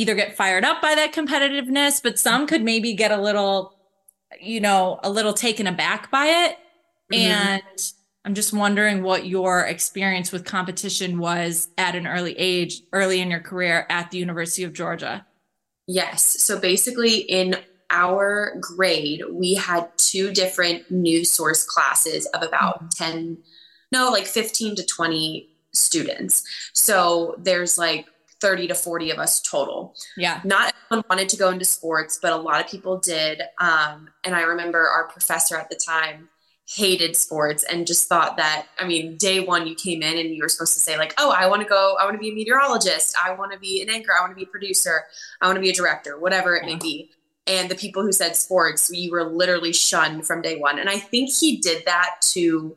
either 0.00 0.14
get 0.14 0.34
fired 0.34 0.64
up 0.64 0.80
by 0.80 0.94
that 0.94 1.12
competitiveness, 1.12 2.02
but 2.02 2.18
some 2.18 2.46
could 2.46 2.62
maybe 2.62 2.94
get 2.94 3.10
a 3.10 3.20
little, 3.20 3.76
you 4.40 4.60
know, 4.60 4.98
a 5.02 5.10
little 5.10 5.34
taken 5.34 5.66
aback 5.66 6.10
by 6.10 6.26
it. 6.26 6.58
Mm-hmm. 7.12 7.32
And 7.32 7.92
I'm 8.24 8.34
just 8.34 8.52
wondering 8.52 9.02
what 9.02 9.26
your 9.26 9.60
experience 9.60 10.32
with 10.32 10.44
competition 10.44 11.18
was 11.18 11.68
at 11.76 11.94
an 11.94 12.06
early 12.06 12.32
age, 12.38 12.80
early 12.92 13.20
in 13.20 13.30
your 13.30 13.40
career 13.40 13.86
at 13.90 14.10
the 14.10 14.18
University 14.18 14.64
of 14.64 14.72
Georgia. 14.72 15.26
Yes. 15.86 16.24
So 16.24 16.58
basically, 16.58 17.18
in 17.18 17.56
our 17.90 18.56
grade, 18.60 19.22
we 19.30 19.54
had 19.54 19.90
two 19.98 20.32
different 20.32 20.90
news 20.90 21.30
source 21.30 21.64
classes 21.64 22.26
of 22.26 22.42
about 22.42 22.84
mm-hmm. 22.84 23.12
10, 23.12 23.38
no, 23.92 24.10
like 24.10 24.26
15 24.26 24.76
to 24.76 24.86
20 24.86 25.48
students. 25.72 26.44
So 26.72 27.34
there's 27.38 27.76
like 27.76 28.06
30 28.40 28.68
to 28.68 28.74
40 28.74 29.10
of 29.10 29.18
us 29.18 29.40
total. 29.40 29.94
Yeah. 30.16 30.40
Not 30.44 30.74
everyone 30.86 31.04
wanted 31.08 31.28
to 31.30 31.36
go 31.36 31.50
into 31.50 31.64
sports, 31.64 32.18
but 32.20 32.32
a 32.32 32.36
lot 32.36 32.64
of 32.64 32.70
people 32.70 32.98
did. 32.98 33.42
Um, 33.58 34.10
and 34.24 34.34
I 34.34 34.42
remember 34.42 34.86
our 34.86 35.08
professor 35.08 35.56
at 35.56 35.68
the 35.70 35.76
time 35.76 36.28
hated 36.66 37.16
sports 37.16 37.64
and 37.64 37.86
just 37.86 38.08
thought 38.08 38.36
that, 38.36 38.66
I 38.78 38.86
mean, 38.86 39.16
day 39.16 39.40
one 39.40 39.66
you 39.66 39.74
came 39.74 40.02
in 40.02 40.16
and 40.16 40.30
you 40.34 40.42
were 40.42 40.48
supposed 40.48 40.74
to 40.74 40.80
say, 40.80 40.96
like, 40.96 41.14
oh, 41.18 41.32
I 41.36 41.48
want 41.48 41.62
to 41.62 41.68
go, 41.68 41.96
I 42.00 42.04
want 42.04 42.14
to 42.14 42.20
be 42.20 42.30
a 42.30 42.34
meteorologist, 42.34 43.16
I 43.22 43.32
want 43.34 43.52
to 43.52 43.58
be 43.58 43.82
an 43.82 43.90
anchor, 43.90 44.12
I 44.16 44.20
want 44.20 44.30
to 44.30 44.36
be 44.36 44.44
a 44.44 44.46
producer, 44.46 45.04
I 45.40 45.46
want 45.46 45.56
to 45.56 45.62
be 45.62 45.70
a 45.70 45.74
director, 45.74 46.18
whatever 46.18 46.54
it 46.54 46.64
may 46.64 46.76
be 46.76 47.10
and 47.46 47.70
the 47.70 47.74
people 47.74 48.02
who 48.02 48.12
said 48.12 48.36
sports 48.36 48.90
you 48.92 49.10
were 49.10 49.24
literally 49.24 49.72
shunned 49.72 50.26
from 50.26 50.42
day 50.42 50.58
one 50.58 50.78
and 50.78 50.88
i 50.88 50.98
think 50.98 51.30
he 51.30 51.56
did 51.56 51.84
that 51.86 52.16
to 52.20 52.76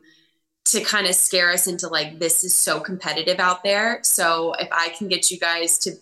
to 0.66 0.82
kind 0.82 1.06
of 1.06 1.14
scare 1.14 1.50
us 1.50 1.66
into 1.66 1.88
like 1.88 2.18
this 2.18 2.42
is 2.42 2.54
so 2.54 2.80
competitive 2.80 3.38
out 3.38 3.62
there. 3.62 4.00
So 4.02 4.54
if 4.54 4.68
i 4.72 4.88
can 4.90 5.08
get 5.08 5.30
you 5.30 5.38
guys 5.38 5.78
to 5.80 5.92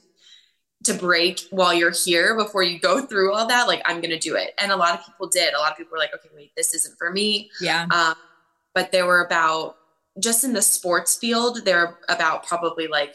to 0.84 0.94
break 0.94 1.40
while 1.50 1.72
you're 1.72 1.92
here 1.92 2.36
before 2.36 2.62
you 2.62 2.78
go 2.78 3.00
through 3.06 3.32
all 3.32 3.46
that 3.46 3.66
like 3.66 3.82
i'm 3.84 4.00
gonna 4.00 4.18
do 4.18 4.36
it. 4.36 4.54
And 4.58 4.72
a 4.72 4.76
lot 4.76 4.98
of 4.98 5.04
people 5.04 5.28
did. 5.28 5.54
A 5.54 5.58
lot 5.58 5.72
of 5.72 5.78
people 5.78 5.92
were 5.92 5.98
like 5.98 6.14
okay 6.14 6.28
wait 6.34 6.52
this 6.56 6.74
isn't 6.74 6.96
for 6.98 7.10
me. 7.10 7.50
Yeah. 7.60 7.86
Um, 7.90 8.14
but 8.74 8.92
there 8.92 9.06
were 9.06 9.24
about 9.24 9.76
just 10.18 10.44
in 10.44 10.52
the 10.52 10.62
sports 10.62 11.16
field 11.16 11.64
there 11.64 11.86
are 11.86 11.98
about 12.08 12.46
probably 12.46 12.86
like 12.86 13.14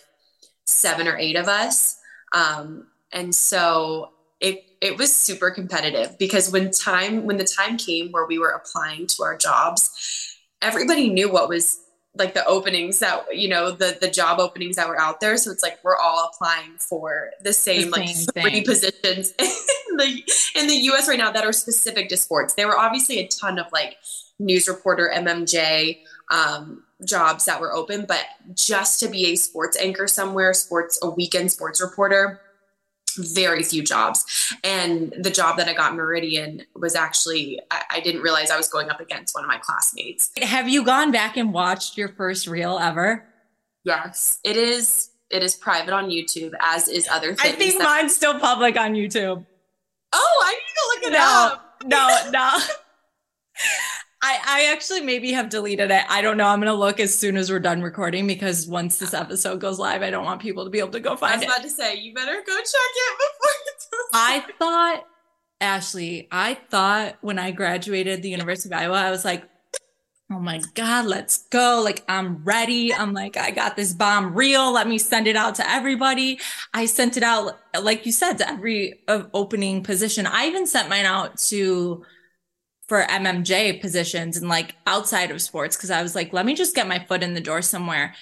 seven 0.66 1.08
or 1.08 1.18
eight 1.18 1.36
of 1.36 1.48
us. 1.48 1.98
Um, 2.34 2.88
and 3.12 3.34
so 3.34 4.12
it 4.40 4.66
it 4.82 4.98
was 4.98 5.16
super 5.16 5.50
competitive 5.50 6.18
because 6.20 6.52
when 6.52 6.72
time 6.72 7.26
when 7.26 7.38
the 7.38 7.48
time 7.58 7.78
came 7.78 8.12
where 8.12 8.26
we 8.26 8.38
were 8.38 8.50
applying 8.50 9.08
to 9.08 9.24
our 9.24 9.38
jobs 9.38 10.37
everybody 10.62 11.10
knew 11.10 11.32
what 11.32 11.50
was 11.50 11.80
like 12.16 12.34
the 12.34 12.46
openings 12.46 13.00
that 13.00 13.26
you 13.32 13.48
know 13.48 13.72
the 13.72 13.98
the 14.00 14.10
job 14.10 14.40
openings 14.40 14.76
that 14.76 14.88
were 14.88 15.00
out 15.00 15.20
there. 15.20 15.38
So 15.38 15.52
it's 15.52 15.64
like 15.64 15.80
we're 15.84 15.98
all 15.98 16.32
applying 16.34 16.78
for 16.78 17.32
the 17.42 17.54
same, 17.54 17.92
the 17.92 18.06
same 18.08 18.28
like 18.36 18.52
three 18.52 18.64
positions 18.64 19.34
in 19.40 19.98
the 19.98 20.24
in 20.56 20.68
the 20.68 20.76
US 20.92 21.08
right 21.08 21.18
now 21.18 21.32
that 21.32 21.46
are 21.46 21.54
specific 21.54 22.10
to 22.10 22.18
sports. 22.18 22.56
There 22.56 22.68
were 22.68 22.78
obviously 22.78 23.20
a 23.20 23.28
ton 23.28 23.60
of 23.60 23.68
like 23.72 23.98
news 24.40 24.68
reporter 24.68 25.12
mmj 25.16 25.98
um, 26.30 26.84
jobs 27.04 27.46
that 27.46 27.60
were 27.62 27.74
open 27.74 28.06
but 28.08 28.24
just 28.54 29.00
to 29.00 29.08
be 29.08 29.28
a 29.28 29.36
sports 29.36 29.78
anchor 29.78 30.08
somewhere 30.08 30.54
sports 30.54 31.00
a 31.02 31.10
weekend 31.10 31.52
sports 31.52 31.82
reporter 31.82 32.42
very 33.18 33.64
few 33.64 33.84
jobs. 33.84 34.54
And 34.64 35.14
the 35.18 35.30
job 35.30 35.58
that 35.58 35.68
I 35.68 35.74
got 35.74 35.96
Meridian 35.96 36.64
was 36.76 36.96
actually, 36.96 37.60
I, 37.72 37.84
I, 37.92 38.00
didn't 38.00 38.22
realize 38.22 38.50
I 38.50 38.58
was 38.58 38.70
going 38.70 38.90
up 38.90 39.00
against 39.00 39.36
one 39.36 39.44
of 39.44 39.48
my 39.48 39.58
classmates. 39.58 40.32
Have 40.42 40.70
you 40.70 40.84
gone 40.84 41.12
back 41.12 41.38
and 41.38 41.54
watched 41.54 41.98
your 41.98 42.10
first 42.10 42.48
reel 42.48 42.78
ever? 42.80 43.26
Yes, 43.84 44.40
it 44.44 44.58
is. 44.58 45.10
It 45.30 45.44
is 45.44 45.56
private 45.56 45.94
on 45.94 46.10
YouTube, 46.10 46.54
as 46.62 46.88
is 46.88 47.08
other 47.10 47.36
things. 47.36 47.42
I 47.42 47.58
think 47.58 47.78
that- 47.78 47.84
mine's 47.84 48.16
still 48.16 48.40
public 48.40 48.78
on 48.78 48.94
YouTube. 48.94 49.46
Oh, 50.14 50.44
I 50.46 50.52
need 50.52 50.58
to 50.58 50.74
go 50.76 50.88
look 50.96 51.04
it 51.04 51.18
no, 51.18 51.50
up. 51.52 51.84
No, 51.86 52.32
no. 52.32 52.60
I, 54.22 54.40
I 54.46 54.72
actually 54.74 55.02
maybe 55.02 55.32
have 55.34 55.50
deleted 55.50 55.92
it. 55.92 56.04
I 56.10 56.22
don't 56.22 56.38
know. 56.38 56.48
I'm 56.48 56.60
going 56.60 56.68
to 56.68 56.74
look 56.74 57.00
as 57.00 57.16
soon 57.16 57.38
as 57.38 57.52
we're 57.52 57.60
done 57.60 57.82
recording 57.82 58.26
because 58.26 58.68
once 58.68 58.98
this 58.98 59.14
episode 59.14 59.60
goes 59.60 59.78
live, 59.78 60.02
I 60.02 60.10
don't 60.10 60.26
want 60.26 60.42
people 60.42 60.64
to 60.64 60.72
be 60.72 60.80
able 60.80 60.92
to 60.92 61.00
go 61.00 61.16
find 61.16 61.44
it. 61.44 61.46
I 61.46 61.50
was 61.50 61.56
it. 61.56 61.60
about 61.60 61.64
to 61.64 61.70
say, 61.70 61.96
you 62.00 62.14
better 62.16 62.42
go 62.46 62.56
check 62.58 62.68
it 62.74 63.18
before 63.18 63.52
I 64.14 64.44
thought, 64.58 65.06
Ashley, 65.62 66.28
I 66.32 66.56
thought 66.56 67.18
when 67.22 67.38
I 67.38 67.52
graduated 67.52 68.24
the 68.24 68.30
University 68.30 68.74
of 68.74 68.80
Iowa, 68.80 68.96
I 68.96 69.12
was 69.12 69.24
like, 69.24 69.44
oh 70.32 70.40
my 70.40 70.62
God, 70.74 71.06
let's 71.06 71.48
go. 71.50 71.82
Like, 71.84 72.04
I'm 72.10 72.44
ready. 72.44 72.94
I'm 72.94 73.14
like, 73.14 73.38
I 73.38 73.52
got 73.52 73.76
this 73.76 73.94
bomb 73.94 74.34
real. 74.34 74.74
Let 74.74 74.88
me 74.88 74.98
send 74.98 75.28
it 75.28 75.36
out 75.36 75.56
to 75.56 75.70
everybody. 75.70 76.40
I 76.74 76.86
sent 76.86 77.18
it 77.18 77.24
out, 77.24 77.58
like 77.82 78.06
you 78.06 78.12
said, 78.12 78.38
to 78.40 78.50
every 78.50 79.00
uh, 79.08 79.24
opening 79.34 79.84
position. 79.84 80.26
I 80.26 80.48
even 80.48 80.68
sent 80.68 80.90
mine 80.90 81.06
out 81.06 81.38
to, 81.50 82.04
for 82.88 83.04
MMJ 83.04 83.82
positions 83.82 84.38
and 84.38 84.48
like 84.48 84.76
outside 84.86 85.30
of 85.32 85.42
sports 85.42 85.76
because 85.76 85.92
I 85.92 86.02
was 86.02 86.16
like, 86.16 86.32
let 86.34 86.46
me 86.46 86.56
just 86.56 86.76
get 86.76 86.88
my 86.88 87.00
foot 87.00 87.22
in 87.22 87.34
the 87.34 87.42
door 87.42 87.62
somewhere. 87.62 88.16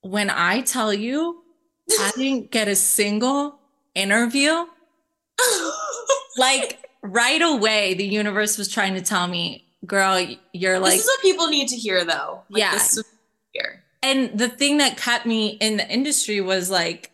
When 0.00 0.30
I 0.30 0.62
tell 0.62 0.92
you, 0.92 1.42
I 1.90 2.12
didn't 2.16 2.50
get 2.50 2.68
a 2.68 2.74
single 2.74 3.58
interview. 3.94 4.66
like 6.36 6.80
right 7.02 7.40
away, 7.40 7.94
the 7.94 8.06
universe 8.06 8.58
was 8.58 8.68
trying 8.68 8.94
to 8.94 9.02
tell 9.02 9.28
me, 9.28 9.68
girl, 9.86 10.26
you're 10.52 10.80
like. 10.80 10.92
This 10.92 11.02
is 11.02 11.06
what 11.06 11.22
people 11.22 11.46
need 11.48 11.68
to 11.68 11.76
hear 11.76 12.04
though. 12.04 12.42
Like, 12.50 12.60
yeah. 12.60 12.78
Here. 13.52 13.84
And 14.02 14.36
the 14.38 14.48
thing 14.48 14.78
that 14.78 14.96
kept 14.96 15.24
me 15.24 15.50
in 15.60 15.76
the 15.76 15.88
industry 15.88 16.40
was 16.40 16.68
like, 16.68 17.12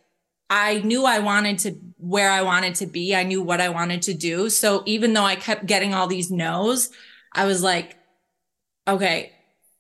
I 0.49 0.79
knew 0.79 1.05
I 1.05 1.21
wanted 1.21 1.59
to 1.61 1.79
where 2.01 2.31
I 2.31 2.43
wanted 2.43 2.75
to 2.77 2.87
be. 2.87 3.15
I 3.15 3.23
knew 3.23 3.43
what 3.43 3.61
I 3.61 3.69
wanted 3.69 4.03
to 4.03 4.15
do. 4.15 4.49
So 4.51 4.83
even 4.87 5.13
though 5.13 5.25
I 5.25 5.37
kept 5.37 5.67
getting 5.67 5.95
all 5.95 6.07
these 6.07 6.31
no's, 6.31 6.91
I 7.33 7.47
was 7.47 7.63
like, 7.63 7.97
okay, 8.89 9.33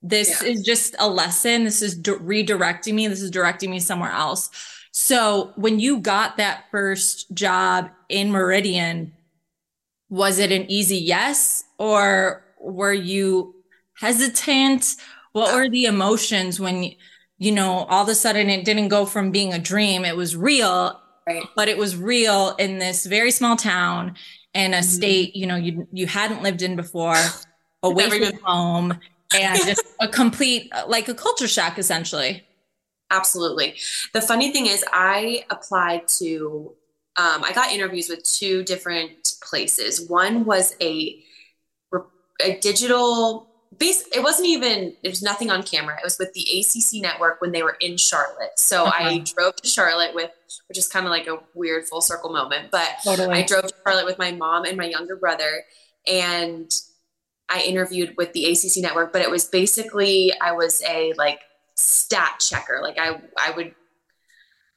this 0.03 0.43
yeah. 0.43 0.49
is 0.49 0.63
just 0.63 0.95
a 0.99 1.09
lesson. 1.09 1.65
This 1.65 1.83
is 1.83 1.97
d- 1.97 2.13
redirecting 2.13 2.95
me. 2.95 3.09
This 3.09 3.23
is 3.23 3.31
directing 3.31 3.71
me 3.71 3.81
somewhere 3.81 4.13
else. 4.13 4.51
So 4.93 5.53
when 5.57 5.79
you 5.79 5.99
got 5.99 6.37
that 6.37 6.65
first 6.71 7.33
job 7.33 7.91
in 8.09 8.31
Meridian, 8.31 9.13
was 10.09 10.39
it 10.39 10.53
an 10.53 10.71
easy 10.71 10.97
yes 10.97 11.65
or 11.79 12.45
were 12.61 12.93
you 12.93 13.55
hesitant? 13.95 14.97
What 15.33 15.55
uh, 15.55 15.57
were 15.57 15.69
the 15.71 15.85
emotions 15.85 16.59
when, 16.59 16.93
you 17.39 17.53
know, 17.53 17.85
all 17.85 18.03
of 18.03 18.09
a 18.09 18.15
sudden 18.15 18.51
it 18.51 18.65
didn't 18.65 18.89
go 18.89 19.07
from 19.07 19.31
being 19.31 19.53
a 19.53 19.59
dream, 19.59 20.05
it 20.05 20.17
was 20.17 20.37
real, 20.37 21.00
right. 21.27 21.45
but 21.57 21.69
it 21.69 21.79
was 21.79 21.97
real 21.97 22.55
in 22.59 22.79
this 22.79 23.07
very 23.07 23.31
small 23.31 23.57
town 23.57 24.17
in 24.55 24.75
a 24.75 24.79
mm-hmm. 24.79 24.85
state, 24.85 25.37
you 25.37 25.47
know, 25.47 25.57
you, 25.57 25.87
you 25.93 26.07
hadn't 26.07 26.43
lived 26.43 26.63
in 26.63 26.77
before, 26.77 27.17
away 27.83 28.11
from 28.11 28.39
home 28.43 29.01
and 29.35 29.59
just 29.65 29.85
a 30.01 30.09
complete, 30.09 30.71
like 30.89 31.09
a 31.09 31.15
culture 31.15 31.49
shock 31.49 31.79
essentially. 31.79 32.45
Absolutely. 33.11 33.77
The 34.13 34.21
funny 34.21 34.53
thing 34.53 34.67
is, 34.67 34.85
I 34.93 35.45
applied 35.51 36.07
to, 36.19 36.75
um, 37.17 37.43
I 37.43 37.53
got 37.53 37.73
interviews 37.73 38.09
with 38.09 38.23
two 38.23 38.63
different 38.63 39.35
places. 39.43 40.09
One 40.09 40.45
was 40.45 40.77
a, 40.81 41.21
a 42.43 42.59
digital 42.61 43.50
base. 43.77 44.05
It 44.15 44.23
wasn't 44.23 44.49
even, 44.49 44.97
there 45.03 45.11
was 45.11 45.23
nothing 45.23 45.51
on 45.51 45.63
camera. 45.63 45.97
It 45.97 46.05
was 46.05 46.19
with 46.19 46.33
the 46.33 46.43
ACC 46.43 47.03
network 47.03 47.41
when 47.41 47.53
they 47.53 47.63
were 47.63 47.77
in 47.81 47.97
Charlotte. 47.97 48.53
So 48.57 48.85
uh-huh. 48.85 49.05
I 49.05 49.19
drove 49.19 49.57
to 49.57 49.69
Charlotte 49.69 50.15
with, 50.15 50.31
which 50.69 50.79
is 50.79 50.89
kind 50.89 51.07
of 51.07 51.11
like 51.11 51.27
a 51.27 51.39
weird 51.55 51.87
full 51.87 52.01
circle 52.01 52.31
moment, 52.31 52.71
but 52.71 52.89
totally. 53.05 53.39
I 53.39 53.43
drove 53.43 53.69
to 53.69 53.75
Charlotte 53.87 54.07
with 54.07 54.19
my 54.19 54.33
mom 54.33 54.65
and 54.65 54.77
my 54.77 54.87
younger 54.87 55.17
brother. 55.17 55.65
And 56.07 56.73
I 57.49 57.63
interviewed 57.63 58.15
with 58.17 58.33
the 58.33 58.47
ACC 58.47 58.83
network, 58.83 59.13
but 59.13 59.23
it 59.23 59.31
was 59.31 59.45
basically, 59.45 60.33
I 60.41 60.53
was 60.53 60.83
a 60.89 61.13
like 61.17 61.41
stat 61.77 62.41
checker. 62.41 62.81
Like 62.83 62.99
I, 62.99 63.21
I 63.39 63.53
would, 63.57 63.75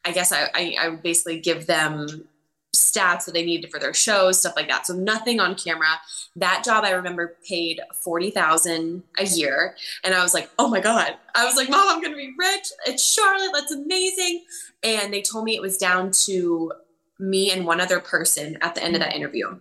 I 0.06 0.12
guess 0.12 0.32
I, 0.32 0.50
I, 0.54 0.76
I 0.80 0.90
would 0.90 1.04
basically 1.04 1.40
give 1.40 1.66
them 1.66 2.28
stats 2.74 3.26
that 3.26 3.34
they 3.34 3.46
needed 3.46 3.72
for 3.72 3.80
their 3.80 3.94
shows, 3.94 4.40
stuff 4.40 4.56
like 4.56 4.68
that. 4.68 4.86
So 4.86 4.94
nothing 4.94 5.40
on 5.40 5.56
camera. 5.56 6.00
That 6.36 6.64
job 6.66 6.84
I 6.84 6.92
remember 6.92 7.38
paid 7.48 7.80
40,000 8.04 9.04
a 9.20 9.26
year. 9.26 9.76
And 10.04 10.14
I 10.14 10.24
was 10.24 10.34
like, 10.34 10.50
oh 10.58 10.68
my 10.68 10.80
God. 10.80 11.16
I 11.36 11.46
was 11.46 11.56
like, 11.56 11.70
mom, 11.70 11.88
I'm 11.88 12.02
going 12.02 12.14
to 12.14 12.18
be 12.18 12.34
rich. 12.38 12.68
It's 12.86 13.04
Charlotte. 13.04 13.52
That's 13.54 13.72
amazing. 13.72 14.44
And 14.84 15.14
they 15.14 15.22
told 15.22 15.46
me 15.46 15.56
it 15.56 15.62
was 15.62 15.78
down 15.78 16.12
to 16.26 16.74
me 17.20 17.52
and 17.52 17.66
one 17.66 17.80
other 17.80 18.00
person 18.00 18.58
at 18.62 18.76
the 18.76 18.84
end 18.84 18.96
of 18.96 19.00
that 19.02 19.10
mm-hmm. 19.10 19.18
interview. 19.18 19.60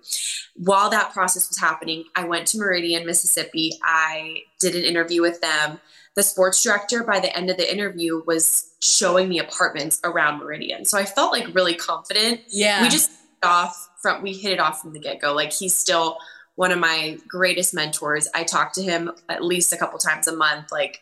While 0.57 0.91
that 0.91 1.13
process 1.13 1.49
was 1.49 1.59
happening, 1.59 2.05
I 2.17 2.25
went 2.25 2.47
to 2.49 2.59
Meridian, 2.59 3.07
Mississippi. 3.07 3.73
I 3.85 4.43
did 4.59 4.75
an 4.75 4.83
interview 4.83 5.21
with 5.21 5.41
them 5.41 5.81
the 6.15 6.23
sports 6.23 6.63
director 6.63 7.05
by 7.05 7.21
the 7.21 7.35
end 7.37 7.51
of 7.51 7.57
the 7.57 7.73
interview 7.73 8.23
was 8.27 8.71
showing 8.81 9.29
me 9.29 9.39
apartments 9.39 10.01
around 10.05 10.39
Meridian. 10.39 10.85
So 10.85 10.99
I 10.99 11.05
felt 11.05 11.33
like 11.33 11.55
really 11.55 11.75
confident. 11.75 12.41
Yeah. 12.49 12.83
We 12.83 12.89
just 12.89 13.11
off 13.43 13.91
from 14.01 14.23
we 14.23 14.33
hit 14.33 14.53
it 14.53 14.61
off 14.61 14.81
from 14.81 14.93
the 14.93 15.01
get-go. 15.01 15.35
Like 15.35 15.53
he's 15.53 15.75
still 15.75 16.19
one 16.55 16.71
of 16.71 16.79
my 16.79 17.19
greatest 17.27 17.75
mentors. 17.75 18.29
I 18.35 18.45
talk 18.45 18.73
to 18.75 18.83
him 18.83 19.11
at 19.29 19.43
least 19.43 19.73
a 19.73 19.77
couple 19.77 19.99
times 19.99 20.29
a 20.29 20.37
month. 20.37 20.71
Like 20.71 21.01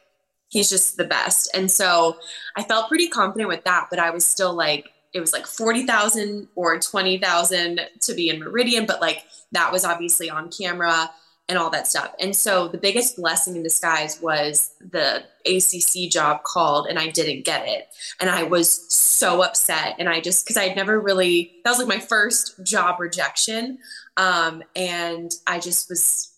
he's 0.49 0.71
just 0.71 0.97
the 0.97 1.05
best. 1.05 1.51
And 1.55 1.71
so 1.71 2.17
I 2.57 2.63
felt 2.63 2.89
pretty 2.89 3.09
confident 3.09 3.49
with 3.49 3.65
that, 3.65 3.89
but 3.91 3.99
I 3.99 4.11
was 4.11 4.25
still 4.25 4.55
like 4.55 4.91
it 5.13 5.21
was 5.21 5.33
like 5.33 5.47
40,000 5.47 6.49
or 6.55 6.79
20,000 6.79 7.81
to 8.03 8.15
be 8.15 8.29
in 8.29 8.39
Meridian, 8.39 8.87
but 8.87 9.01
like 9.01 9.25
that 9.51 9.73
was 9.73 9.85
obviously 9.85 10.31
on 10.31 10.51
camera 10.51 11.11
and 11.51 11.59
all 11.59 11.69
that 11.69 11.89
stuff. 11.89 12.15
And 12.21 12.35
so 12.35 12.69
the 12.69 12.79
biggest 12.79 13.17
blessing 13.17 13.57
in 13.57 13.65
disguise 13.65 14.23
was 14.23 14.71
the 14.81 15.25
ACC 15.45 16.09
job 16.09 16.45
called 16.45 16.87
and 16.87 16.97
I 16.97 17.09
didn't 17.09 17.45
get 17.45 17.67
it. 17.67 17.89
And 18.21 18.31
I 18.31 18.45
was 18.45 18.71
so 18.91 19.43
upset. 19.43 19.97
And 19.99 20.09
I 20.09 20.21
just, 20.21 20.47
because 20.47 20.57
I 20.57 20.69
had 20.69 20.77
never 20.77 21.01
really, 21.01 21.57
that 21.65 21.71
was 21.71 21.81
like 21.81 21.89
my 21.89 21.99
first 21.99 22.65
job 22.65 23.01
rejection. 23.01 23.79
Um, 24.17 24.63
and 24.77 25.33
I 25.49 25.59
just 25.59 25.91
was, 25.91 26.33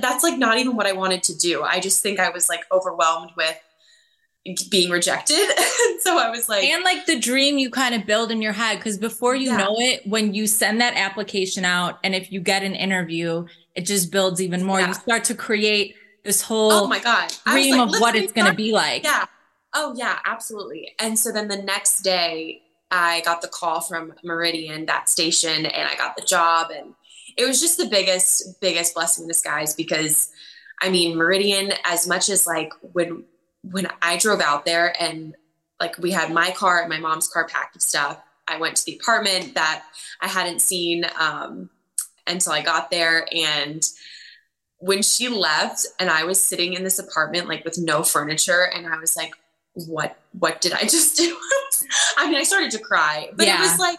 that's 0.00 0.24
like 0.24 0.38
not 0.38 0.56
even 0.56 0.76
what 0.76 0.86
I 0.86 0.92
wanted 0.92 1.22
to 1.24 1.36
do. 1.36 1.62
I 1.62 1.78
just 1.78 2.02
think 2.02 2.18
I 2.18 2.30
was 2.30 2.48
like 2.48 2.64
overwhelmed 2.72 3.32
with 3.36 3.60
being 4.70 4.90
rejected. 4.90 5.36
so 6.00 6.18
I 6.18 6.30
was 6.30 6.48
like, 6.48 6.64
and 6.64 6.82
like 6.84 7.04
the 7.04 7.18
dream 7.18 7.58
you 7.58 7.68
kind 7.68 7.94
of 7.94 8.06
build 8.06 8.30
in 8.30 8.40
your 8.40 8.52
head. 8.52 8.80
Cause 8.80 8.96
before 8.96 9.34
you 9.34 9.50
yeah. 9.50 9.58
know 9.58 9.74
it, 9.78 10.06
when 10.06 10.32
you 10.32 10.46
send 10.46 10.80
that 10.80 10.94
application 10.96 11.66
out 11.66 11.98
and 12.02 12.14
if 12.14 12.32
you 12.32 12.40
get 12.40 12.62
an 12.62 12.74
interview, 12.74 13.46
it 13.74 13.86
just 13.86 14.10
builds 14.10 14.40
even 14.40 14.64
more. 14.64 14.80
Yeah. 14.80 14.88
You 14.88 14.94
start 14.94 15.24
to 15.24 15.34
create 15.34 15.96
this 16.24 16.40
whole 16.42 16.72
oh 16.72 16.86
my 16.86 17.00
god 17.00 17.32
dream 17.46 17.76
like, 17.76 17.94
of 17.94 18.00
what 18.00 18.14
it's 18.16 18.32
going 18.32 18.46
to 18.46 18.54
be 18.54 18.72
like. 18.72 19.04
Yeah. 19.04 19.26
Oh 19.74 19.94
yeah, 19.96 20.18
absolutely. 20.24 20.94
And 20.98 21.18
so 21.18 21.32
then 21.32 21.48
the 21.48 21.60
next 21.60 22.00
day, 22.00 22.62
I 22.90 23.22
got 23.22 23.42
the 23.42 23.48
call 23.48 23.80
from 23.80 24.14
Meridian, 24.22 24.86
that 24.86 25.08
station, 25.08 25.66
and 25.66 25.88
I 25.88 25.96
got 25.96 26.16
the 26.16 26.22
job, 26.22 26.70
and 26.70 26.94
it 27.36 27.44
was 27.44 27.60
just 27.60 27.76
the 27.76 27.86
biggest, 27.86 28.60
biggest 28.60 28.94
blessing 28.94 29.24
in 29.24 29.28
disguise 29.28 29.74
because, 29.74 30.30
I 30.80 30.90
mean, 30.90 31.16
Meridian, 31.16 31.72
as 31.84 32.06
much 32.06 32.28
as 32.28 32.46
like 32.46 32.72
when 32.92 33.24
when 33.62 33.88
I 34.02 34.18
drove 34.18 34.40
out 34.40 34.64
there 34.64 34.94
and 35.00 35.34
like 35.80 35.98
we 35.98 36.10
had 36.12 36.32
my 36.32 36.50
car 36.50 36.80
and 36.80 36.88
my 36.88 36.98
mom's 36.98 37.28
car 37.28 37.46
packed 37.46 37.74
with 37.74 37.82
stuff. 37.82 38.18
I 38.46 38.58
went 38.58 38.76
to 38.76 38.84
the 38.84 38.98
apartment 39.00 39.54
that 39.54 39.84
I 40.20 40.28
hadn't 40.28 40.60
seen 40.60 41.06
um, 41.18 41.70
until 42.26 42.52
I 42.52 42.62
got 42.62 42.90
there. 42.90 43.26
And 43.32 43.82
when 44.78 45.02
she 45.02 45.28
left 45.28 45.86
and 45.98 46.10
I 46.10 46.24
was 46.24 46.42
sitting 46.42 46.74
in 46.74 46.84
this 46.84 46.98
apartment, 46.98 47.48
like 47.48 47.64
with 47.64 47.78
no 47.78 48.02
furniture, 48.02 48.68
and 48.74 48.86
I 48.86 48.98
was 48.98 49.16
like, 49.16 49.34
what, 49.74 50.16
what 50.38 50.60
did 50.60 50.72
I 50.72 50.82
just 50.82 51.16
do? 51.16 51.36
I 52.16 52.26
mean, 52.26 52.36
I 52.36 52.42
started 52.42 52.70
to 52.72 52.78
cry, 52.78 53.30
but 53.34 53.46
yeah. 53.46 53.58
it 53.58 53.60
was 53.60 53.78
like, 53.78 53.98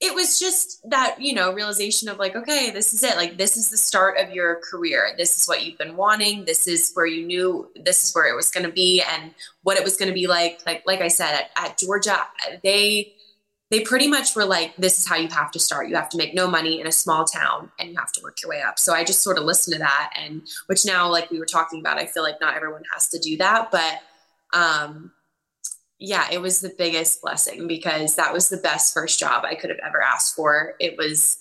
it 0.00 0.14
was 0.14 0.38
just 0.38 0.80
that, 0.88 1.20
you 1.20 1.34
know, 1.34 1.52
realization 1.52 2.08
of 2.08 2.18
like, 2.18 2.34
okay, 2.34 2.70
this 2.70 2.94
is 2.94 3.02
it. 3.02 3.16
Like, 3.16 3.36
this 3.36 3.58
is 3.58 3.68
the 3.68 3.76
start 3.76 4.16
of 4.16 4.30
your 4.30 4.58
career. 4.70 5.10
This 5.18 5.36
is 5.36 5.46
what 5.46 5.62
you've 5.62 5.76
been 5.76 5.94
wanting. 5.94 6.46
This 6.46 6.66
is 6.66 6.92
where 6.94 7.04
you 7.04 7.26
knew 7.26 7.68
this 7.76 8.02
is 8.02 8.14
where 8.14 8.26
it 8.26 8.34
was 8.34 8.50
going 8.50 8.64
to 8.64 8.72
be 8.72 9.02
and 9.02 9.34
what 9.62 9.76
it 9.76 9.84
was 9.84 9.98
going 9.98 10.08
to 10.08 10.14
be 10.14 10.26
like. 10.26 10.62
Like, 10.64 10.84
like 10.86 11.02
I 11.02 11.08
said, 11.08 11.34
at, 11.34 11.50
at 11.54 11.76
Georgia, 11.76 12.16
they, 12.62 13.12
they 13.70 13.80
pretty 13.80 14.08
much 14.08 14.34
were 14.34 14.44
like, 14.44 14.74
this 14.76 14.98
is 14.98 15.08
how 15.08 15.16
you 15.16 15.28
have 15.28 15.52
to 15.52 15.60
start. 15.60 15.88
You 15.88 15.94
have 15.94 16.08
to 16.10 16.16
make 16.18 16.34
no 16.34 16.48
money 16.48 16.80
in 16.80 16.88
a 16.88 16.92
small 16.92 17.24
town 17.24 17.70
and 17.78 17.90
you 17.90 17.96
have 17.98 18.10
to 18.12 18.20
work 18.22 18.38
your 18.42 18.50
way 18.50 18.62
up. 18.62 18.80
So 18.80 18.92
I 18.92 19.04
just 19.04 19.22
sort 19.22 19.38
of 19.38 19.44
listened 19.44 19.74
to 19.74 19.78
that. 19.78 20.12
And 20.16 20.42
which 20.66 20.84
now, 20.84 21.08
like 21.08 21.30
we 21.30 21.38
were 21.38 21.46
talking 21.46 21.78
about, 21.78 21.96
I 21.98 22.06
feel 22.06 22.24
like 22.24 22.40
not 22.40 22.56
everyone 22.56 22.82
has 22.92 23.08
to 23.10 23.18
do 23.20 23.36
that. 23.36 23.70
But 23.70 24.00
um, 24.52 25.12
yeah, 26.00 26.26
it 26.32 26.40
was 26.40 26.60
the 26.60 26.74
biggest 26.76 27.22
blessing 27.22 27.68
because 27.68 28.16
that 28.16 28.32
was 28.32 28.48
the 28.48 28.56
best 28.56 28.92
first 28.92 29.20
job 29.20 29.44
I 29.44 29.54
could 29.54 29.70
have 29.70 29.78
ever 29.86 30.02
asked 30.02 30.34
for. 30.34 30.74
It 30.80 30.96
was, 30.98 31.38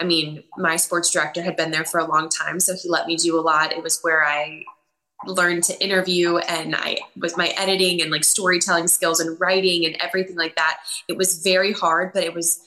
I 0.00 0.04
mean, 0.04 0.42
my 0.56 0.74
sports 0.74 1.10
director 1.12 1.42
had 1.42 1.56
been 1.56 1.70
there 1.70 1.84
for 1.84 2.00
a 2.00 2.08
long 2.08 2.28
time. 2.28 2.58
So 2.58 2.74
he 2.74 2.88
let 2.88 3.06
me 3.06 3.14
do 3.14 3.38
a 3.38 3.42
lot. 3.42 3.72
It 3.72 3.84
was 3.84 4.00
where 4.02 4.24
I 4.24 4.64
learned 5.26 5.64
to 5.64 5.82
interview 5.82 6.36
and 6.38 6.76
I 6.76 6.98
with 7.16 7.36
my 7.36 7.48
editing 7.56 8.00
and 8.00 8.10
like 8.10 8.24
storytelling 8.24 8.86
skills 8.86 9.20
and 9.20 9.38
writing 9.40 9.84
and 9.84 9.96
everything 10.00 10.36
like 10.36 10.56
that. 10.56 10.80
It 11.08 11.16
was 11.16 11.42
very 11.42 11.72
hard, 11.72 12.12
but 12.12 12.22
it 12.22 12.34
was, 12.34 12.60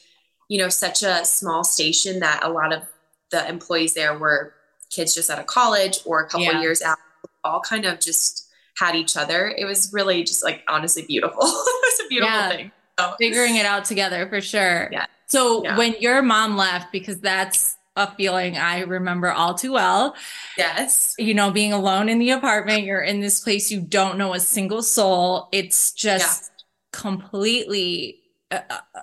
you 0.49 0.57
know, 0.57 0.69
such 0.69 1.01
a 1.03 1.23
small 1.23 1.63
station 1.63 2.19
that 2.19 2.41
a 2.43 2.49
lot 2.49 2.73
of 2.73 2.83
the 3.31 3.47
employees 3.47 3.93
there 3.93 4.17
were 4.17 4.53
kids 4.89 5.15
just 5.15 5.29
out 5.29 5.39
of 5.39 5.45
college 5.45 5.99
or 6.05 6.21
a 6.21 6.27
couple 6.27 6.41
yeah. 6.41 6.61
years 6.61 6.81
out, 6.81 6.97
all 7.43 7.61
kind 7.61 7.85
of 7.85 7.99
just 7.99 8.47
had 8.77 8.95
each 8.95 9.15
other. 9.15 9.47
It 9.49 9.65
was 9.65 9.91
really 9.93 10.23
just 10.23 10.43
like 10.43 10.63
honestly 10.67 11.03
beautiful. 11.03 11.39
it 11.41 11.45
was 11.45 12.05
a 12.05 12.09
beautiful 12.09 12.35
yeah. 12.35 12.49
thing. 12.49 12.71
So. 12.99 13.15
Figuring 13.17 13.55
it 13.55 13.65
out 13.65 13.85
together 13.85 14.27
for 14.27 14.41
sure. 14.41 14.89
Yeah. 14.91 15.05
So 15.27 15.63
yeah. 15.63 15.77
when 15.77 15.95
your 15.99 16.21
mom 16.21 16.57
left, 16.57 16.91
because 16.91 17.19
that's 17.21 17.77
a 17.95 18.13
feeling 18.15 18.57
I 18.57 18.81
remember 18.81 19.31
all 19.31 19.53
too 19.53 19.73
well. 19.73 20.15
Yes. 20.57 21.15
You 21.17 21.33
know, 21.33 21.51
being 21.51 21.73
alone 21.73 22.09
in 22.09 22.19
the 22.19 22.31
apartment, 22.31 22.83
you're 22.83 23.01
in 23.01 23.19
this 23.19 23.41
place, 23.41 23.71
you 23.71 23.81
don't 23.81 24.17
know 24.17 24.33
a 24.33 24.39
single 24.39 24.81
soul. 24.81 25.49
It's 25.51 25.91
just 25.91 26.51
yeah. 26.51 26.99
completely 26.99 28.21
uh, 28.49 28.61
uh, 28.69 29.01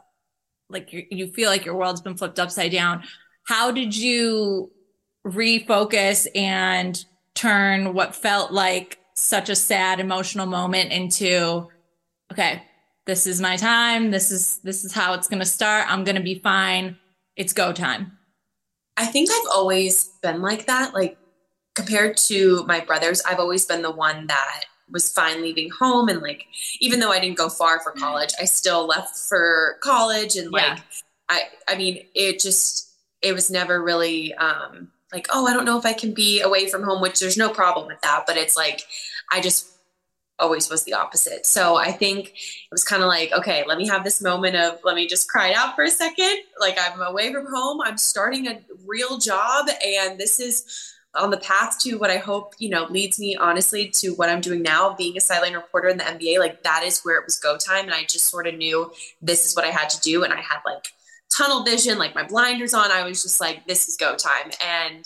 like 0.71 0.93
you, 0.93 1.07
you 1.11 1.29
feel 1.29 1.51
like 1.51 1.65
your 1.65 1.75
world's 1.75 2.01
been 2.01 2.17
flipped 2.17 2.39
upside 2.39 2.73
down. 2.73 3.03
How 3.45 3.71
did 3.71 3.97
you 3.97 4.71
refocus 5.27 6.27
and 6.35 7.03
turn 7.35 7.95
what 7.95 8.15
felt 8.15 8.53
like 8.53 8.99
such 9.15 9.49
a 9.49 9.57
sad 9.57 10.01
emotional 10.01 10.47
moment 10.47 10.93
into, 10.93 11.69
okay, 12.31 12.63
this 13.07 13.27
is 13.27 13.41
my 13.41 13.57
time. 13.57 14.11
This 14.11 14.31
is, 14.31 14.59
this 14.59 14.85
is 14.85 14.93
how 14.93 15.15
it's 15.15 15.29
going 15.29 15.41
to 15.41 15.47
start. 15.47 15.91
I'm 15.91 16.05
going 16.05 16.17
to 16.17 16.23
be 16.23 16.39
fine. 16.39 16.97
It's 17.37 17.53
go 17.53 17.73
time. 17.73 18.18
I 18.99 19.07
think 19.07 19.31
I've 19.31 19.51
always 19.53 20.11
been 20.23 20.43
like 20.43 20.67
that. 20.67 20.93
Like 20.93 21.17
compared 21.75 22.17
to 22.17 22.65
my 22.67 22.81
brothers, 22.81 23.23
I've 23.23 23.39
always 23.39 23.65
been 23.65 23.83
the 23.83 23.91
one 23.91 24.27
that 24.27 24.65
was 24.91 25.13
fine 25.13 25.43
leaving 25.43 25.71
home 25.71 26.09
and 26.09 26.21
like 26.21 26.47
even 26.81 26.99
though 26.99 27.13
I 27.13 27.21
didn't 27.21 27.37
go 27.37 27.49
far 27.49 27.81
for 27.81 27.93
college, 27.93 28.31
I 28.41 28.45
still 28.45 28.87
left 28.87 29.17
for 29.17 29.77
college 29.83 30.37
and 30.37 30.51
like 30.51 30.63
yeah. 30.63 30.79
I 31.29 31.43
I 31.69 31.77
mean 31.77 32.07
it 32.15 32.41
just 32.41 32.91
it 33.23 33.33
was 33.33 33.51
never 33.51 33.83
really 33.83 34.35
um 34.35 34.91
like 35.13 35.29
oh 35.31 35.47
I 35.47 35.55
don't 35.55 35.65
know 35.65 35.79
if 35.79 35.87
I 35.87 35.93
can 35.93 36.13
be 36.13 36.41
away 36.41 36.69
from 36.69 36.83
home 36.83 37.01
which 37.01 37.21
there's 37.21 37.37
no 37.37 37.51
problem 37.51 37.87
with 37.87 38.01
that 38.01 38.25
but 38.27 38.37
it's 38.37 38.57
like 38.57 38.83
I 39.31 39.41
just 39.41 39.78
always 40.39 40.71
was 40.71 40.85
the 40.85 40.95
opposite. 40.95 41.47
So 41.47 41.77
I 41.77 41.91
think 41.93 42.29
it 42.29 42.71
was 42.71 42.85
kind 42.85 43.03
of 43.03 43.09
like, 43.09 43.33
okay, 43.33 43.65
let 43.67 43.79
me 43.79 43.89
have 43.89 44.05
this 44.05 44.23
moment 44.23 44.57
of 44.57 44.79
let 44.85 44.97
me 44.97 45.07
just 45.07 45.29
cry 45.29 45.49
it 45.49 45.57
out 45.57 45.75
for 45.75 45.85
a 45.85 45.91
second. 45.91 46.39
Like 46.61 46.79
I'm 46.81 47.01
away 47.01 47.33
from 47.33 47.47
home, 47.47 47.81
I'm 47.83 47.99
starting 47.99 48.47
a 48.47 48.61
real 48.87 49.19
job, 49.19 49.69
and 49.85 50.19
this 50.19 50.39
is 50.41 50.95
on 51.15 51.31
the 51.31 51.39
path 51.39 51.79
to 51.81 51.97
what 51.97 52.11
I 52.11 52.19
hope, 52.19 52.55
you 52.59 52.69
know, 52.69 52.85
leads 52.85 53.19
me 53.19 53.35
honestly 53.37 53.89
to 53.97 54.11
what 54.11 54.29
I'm 54.29 54.41
doing 54.41 54.63
now, 54.63 54.95
being 54.95 55.17
a 55.17 55.21
sideline 55.21 55.55
reporter 55.55 55.89
in 55.89 55.99
the 55.99 56.05
NBA. 56.05 56.39
Like 56.39 56.63
that 56.63 56.83
is 56.85 57.01
where 57.03 57.19
it 57.19 57.25
was 57.25 57.39
go 57.39 57.57
time. 57.57 57.87
And 57.87 57.95
I 57.95 58.05
just 58.05 58.27
sort 58.27 58.47
of 58.47 58.55
knew 58.55 58.93
this 59.21 59.47
is 59.47 59.57
what 59.57 59.65
I 59.65 59.71
had 59.71 59.91
to 59.91 60.01
do. 60.01 60.23
And 60.23 60.33
I 60.33 60.41
had 60.41 60.59
like 60.67 60.89
tunnel 61.31 61.65
vision, 61.65 61.99
like 61.99 62.15
my 62.15 62.25
blinders 62.25 62.75
on. 62.75 62.91
I 62.91 63.05
was 63.05 63.23
just 63.23 63.41
like, 63.41 63.67
this 63.67 63.89
is 63.89 63.97
go 63.97 64.17
time. 64.17 64.51
And 64.65 65.05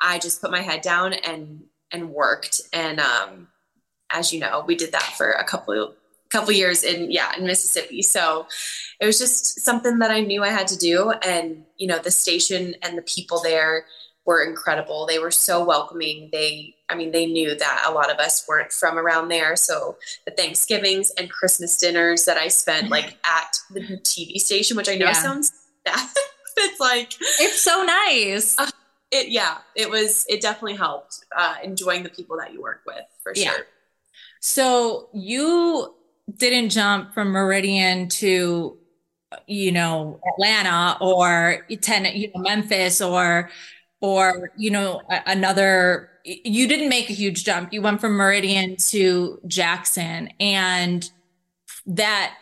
I 0.00 0.18
just 0.18 0.40
put 0.40 0.50
my 0.50 0.62
head 0.62 0.80
down 0.80 1.12
and 1.12 1.64
and 1.92 2.10
worked. 2.10 2.60
And 2.72 3.00
um, 3.00 3.48
as 4.12 4.32
you 4.32 4.40
know, 4.40 4.64
we 4.66 4.74
did 4.74 4.92
that 4.92 5.14
for 5.16 5.30
a 5.30 5.44
couple 5.44 5.94
couple 6.30 6.52
years 6.52 6.82
in 6.82 7.10
yeah 7.10 7.32
in 7.36 7.44
Mississippi. 7.44 8.02
So 8.02 8.46
it 9.00 9.06
was 9.06 9.18
just 9.18 9.60
something 9.60 9.98
that 9.98 10.10
I 10.10 10.20
knew 10.20 10.42
I 10.42 10.48
had 10.48 10.68
to 10.68 10.78
do. 10.78 11.10
And 11.10 11.64
you 11.76 11.86
know, 11.86 11.98
the 11.98 12.10
station 12.10 12.74
and 12.82 12.96
the 12.96 13.02
people 13.02 13.40
there 13.42 13.84
were 14.24 14.44
incredible. 14.44 15.06
They 15.06 15.18
were 15.18 15.30
so 15.30 15.64
welcoming. 15.64 16.28
They, 16.32 16.76
I 16.88 16.94
mean, 16.94 17.10
they 17.10 17.26
knew 17.26 17.54
that 17.54 17.84
a 17.86 17.92
lot 17.92 18.10
of 18.10 18.18
us 18.18 18.44
weren't 18.48 18.72
from 18.72 18.98
around 18.98 19.28
there. 19.28 19.56
So 19.56 19.96
the 20.24 20.30
Thanksgivings 20.30 21.10
and 21.18 21.28
Christmas 21.28 21.76
dinners 21.76 22.24
that 22.26 22.36
I 22.36 22.48
spent 22.48 22.88
like 22.88 23.16
at 23.24 23.56
the 23.70 23.80
TV 23.80 24.38
station, 24.38 24.76
which 24.76 24.88
I 24.88 24.94
know 24.94 25.06
yeah. 25.06 25.12
sounds 25.12 25.52
bad. 25.84 26.08
it's 26.56 26.80
like 26.80 27.14
it's 27.20 27.60
so 27.60 27.82
nice. 27.82 28.58
Uh, 28.58 28.70
it 29.10 29.28
yeah, 29.28 29.58
it 29.74 29.90
was. 29.90 30.24
It 30.28 30.40
definitely 30.40 30.76
helped 30.76 31.24
uh, 31.36 31.56
enjoying 31.62 32.02
the 32.02 32.08
people 32.08 32.38
that 32.38 32.52
you 32.52 32.62
work 32.62 32.82
with 32.86 33.04
for 33.22 33.32
yeah. 33.34 33.56
So 34.44 35.08
you 35.14 35.94
didn't 36.36 36.70
jump 36.70 37.14
from 37.14 37.28
Meridian 37.28 38.08
to 38.08 38.76
you 39.46 39.72
know 39.72 40.20
Atlanta 40.34 40.98
or 41.00 41.66
ten, 41.80 42.04
you 42.14 42.30
know 42.34 42.42
Memphis 42.42 43.00
or 43.00 43.50
or 44.00 44.50
you 44.56 44.70
know 44.70 45.00
another 45.08 46.10
you 46.24 46.68
didn't 46.68 46.88
make 46.88 47.08
a 47.08 47.12
huge 47.12 47.44
jump. 47.44 47.72
You 47.72 47.82
went 47.82 48.00
from 48.00 48.12
meridian 48.12 48.76
to 48.76 49.40
jackson. 49.46 50.28
And 50.38 51.08
that 51.86 52.34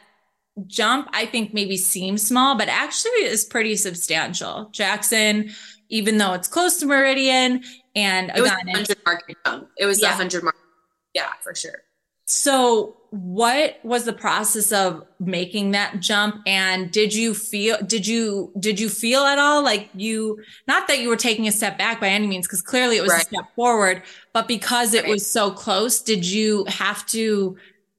jump 0.67 1.09
i 1.15 1.25
think 1.25 1.55
maybe 1.55 1.75
seems 1.75 2.27
small 2.27 2.55
but 2.55 2.69
actually 2.69 3.23
is 3.23 3.45
pretty 3.45 3.77
substantial. 3.77 4.69
Jackson 4.73 5.51
even 5.89 6.19
though 6.19 6.33
it's 6.33 6.49
close 6.49 6.79
to 6.79 6.87
meridian 6.87 7.63
and 7.95 8.31
it 8.35 8.41
was 8.41 8.51
again, 8.51 8.67
100 8.67 8.99
market 9.07 9.37
jump. 9.47 9.69
It 9.79 9.87
was 9.87 10.03
yeah. 10.03 10.09
100 10.09 10.43
mark 10.43 10.57
yeah 11.15 11.33
for 11.43 11.55
sure 11.55 11.83
so 12.31 12.97
what 13.11 13.81
was 13.83 14.05
the 14.05 14.13
process 14.13 14.71
of 14.71 15.05
making 15.19 15.73
that 15.73 15.99
jump 15.99 16.41
and 16.47 16.93
did 16.93 17.13
you 17.13 17.35
feel 17.35 17.77
did 17.85 18.07
you 18.07 18.53
did 18.61 18.79
you 18.79 18.89
feel 18.89 19.23
at 19.23 19.37
all 19.37 19.65
like 19.65 19.91
you 19.95 20.39
not 20.69 20.87
that 20.87 21.01
you 21.01 21.09
were 21.09 21.17
taking 21.17 21.49
a 21.49 21.53
step 21.53 21.77
back 21.77 22.01
by 22.01 22.09
any 22.09 22.29
means 22.29 22.47
because 22.47 22.63
clearly 22.63 22.97
it 22.97 23.03
was 23.03 23.11
right. 23.11 23.23
a 23.23 23.25
step 23.25 23.45
forward 23.57 24.03
but 24.33 24.47
because 24.47 24.95
it 24.95 25.03
right. 25.03 25.11
was 25.11 25.27
so 25.27 25.51
close 25.51 26.01
did 26.01 26.25
you 26.25 26.65
have 26.67 27.05
to 27.05 27.57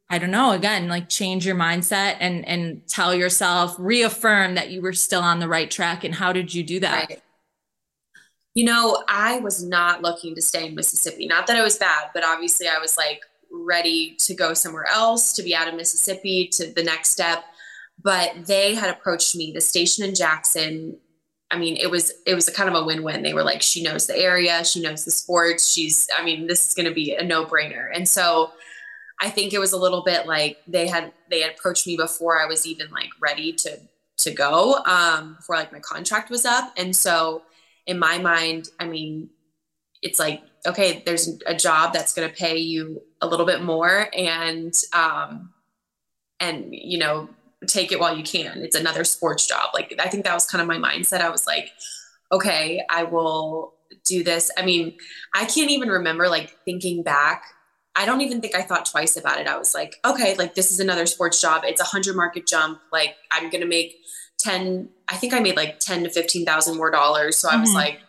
i 0.09 0.17
don't 0.17 0.31
know 0.31 0.51
again 0.51 0.87
like 0.87 1.09
change 1.09 1.45
your 1.45 1.55
mindset 1.55 2.15
and 2.21 2.47
and 2.47 2.87
tell 2.87 3.13
yourself 3.13 3.75
reaffirm 3.79 4.55
that 4.55 4.69
you 4.69 4.81
were 4.81 4.93
still 4.93 5.21
on 5.21 5.39
the 5.39 5.47
right 5.47 5.69
track 5.69 6.05
and 6.05 6.15
how 6.15 6.31
did 6.31 6.53
you 6.53 6.63
do 6.63 6.79
that 6.79 7.09
right. 7.09 7.21
you 8.53 8.63
know 8.63 9.03
i 9.09 9.39
was 9.39 9.61
not 9.61 10.01
looking 10.01 10.33
to 10.35 10.41
stay 10.41 10.67
in 10.67 10.73
mississippi 10.73 11.27
not 11.27 11.47
that 11.47 11.57
it 11.57 11.61
was 11.61 11.77
bad 11.77 12.05
but 12.13 12.23
obviously 12.23 12.69
i 12.69 12.79
was 12.79 12.95
like 12.95 13.23
ready 13.51 14.15
to 14.19 14.33
go 14.33 14.53
somewhere 14.53 14.87
else, 14.87 15.33
to 15.33 15.43
be 15.43 15.55
out 15.55 15.67
of 15.67 15.75
Mississippi, 15.75 16.47
to 16.53 16.71
the 16.71 16.83
next 16.83 17.09
step. 17.09 17.43
But 18.01 18.47
they 18.47 18.75
had 18.75 18.89
approached 18.89 19.35
me, 19.35 19.51
the 19.51 19.61
station 19.61 20.03
in 20.03 20.15
Jackson. 20.15 20.97
I 21.51 21.57
mean, 21.57 21.75
it 21.75 21.91
was 21.91 22.13
it 22.25 22.33
was 22.33 22.47
a 22.47 22.53
kind 22.53 22.69
of 22.69 22.75
a 22.75 22.85
win-win. 22.85 23.23
They 23.23 23.33
were 23.33 23.43
like, 23.43 23.61
she 23.61 23.83
knows 23.83 24.07
the 24.07 24.17
area, 24.17 24.63
she 24.63 24.81
knows 24.81 25.05
the 25.05 25.11
sports. 25.11 25.71
She's, 25.71 26.07
I 26.17 26.23
mean, 26.23 26.47
this 26.47 26.65
is 26.65 26.73
going 26.73 26.87
to 26.87 26.93
be 26.93 27.13
a 27.13 27.23
no-brainer. 27.23 27.89
And 27.93 28.07
so, 28.07 28.51
I 29.21 29.29
think 29.29 29.53
it 29.53 29.59
was 29.59 29.71
a 29.71 29.77
little 29.77 30.03
bit 30.03 30.25
like 30.25 30.57
they 30.65 30.87
had 30.87 31.13
they 31.29 31.41
had 31.41 31.51
approached 31.51 31.85
me 31.85 31.95
before 31.95 32.41
I 32.41 32.47
was 32.47 32.65
even 32.65 32.89
like 32.89 33.09
ready 33.21 33.53
to 33.53 33.79
to 34.17 34.31
go, 34.31 34.75
um, 34.85 35.35
before 35.35 35.57
like 35.57 35.71
my 35.71 35.79
contract 35.79 36.29
was 36.29 36.45
up. 36.45 36.73
And 36.77 36.95
so, 36.95 37.43
in 37.85 37.99
my 37.99 38.17
mind, 38.17 38.69
I 38.79 38.85
mean, 38.87 39.29
it's 40.01 40.19
like 40.19 40.41
okay, 40.65 41.01
there's 41.05 41.39
a 41.47 41.55
job 41.55 41.93
that's 41.93 42.13
going 42.13 42.29
to 42.29 42.35
pay 42.35 42.57
you 42.57 43.01
a 43.19 43.27
little 43.27 43.45
bit 43.45 43.63
more 43.63 44.09
and 44.15 44.73
um 44.93 45.51
and 46.39 46.67
you 46.71 46.97
know 46.97 47.29
take 47.67 47.91
it 47.91 47.99
while 47.99 48.15
you 48.15 48.23
can. 48.23 48.59
It's 48.59 48.75
another 48.75 49.03
sports 49.03 49.47
job. 49.47 49.69
Like 49.73 49.93
i 49.99 50.09
think 50.09 50.25
that 50.25 50.33
was 50.33 50.45
kind 50.45 50.61
of 50.61 50.67
my 50.67 50.77
mindset. 50.77 51.21
I 51.21 51.29
was 51.29 51.45
like 51.45 51.71
okay 52.31 52.81
i 52.89 53.03
will 53.03 53.73
do 54.05 54.23
this. 54.23 54.51
I 54.57 54.65
mean 54.65 54.97
i 55.35 55.45
can't 55.45 55.71
even 55.71 55.89
remember 55.89 56.27
like 56.29 56.55
thinking 56.65 57.03
back. 57.03 57.43
I 57.95 58.05
don't 58.05 58.21
even 58.21 58.41
think 58.41 58.55
i 58.55 58.61
thought 58.61 58.85
twice 58.85 59.17
about 59.17 59.39
it. 59.39 59.47
I 59.47 59.57
was 59.57 59.73
like 59.73 59.95
okay 60.05 60.35
like 60.37 60.55
this 60.55 60.71
is 60.71 60.79
another 60.79 61.05
sports 61.05 61.39
job. 61.41 61.63
It's 61.65 61.81
a 61.81 61.85
hundred 61.85 62.15
market 62.15 62.47
jump. 62.47 62.81
Like 62.91 63.15
i'm 63.31 63.49
gonna 63.49 63.65
make 63.65 63.97
10 64.39 64.89
i 65.07 65.15
think 65.15 65.33
i 65.33 65.39
made 65.39 65.55
like 65.55 65.79
10 65.79 66.03
to 66.03 66.09
15000 66.09 66.77
more 66.77 66.89
dollars. 66.89 67.37
So 67.37 67.49
i 67.49 67.55
was 67.57 67.69
mm-hmm. 67.69 67.77
like 67.77 68.01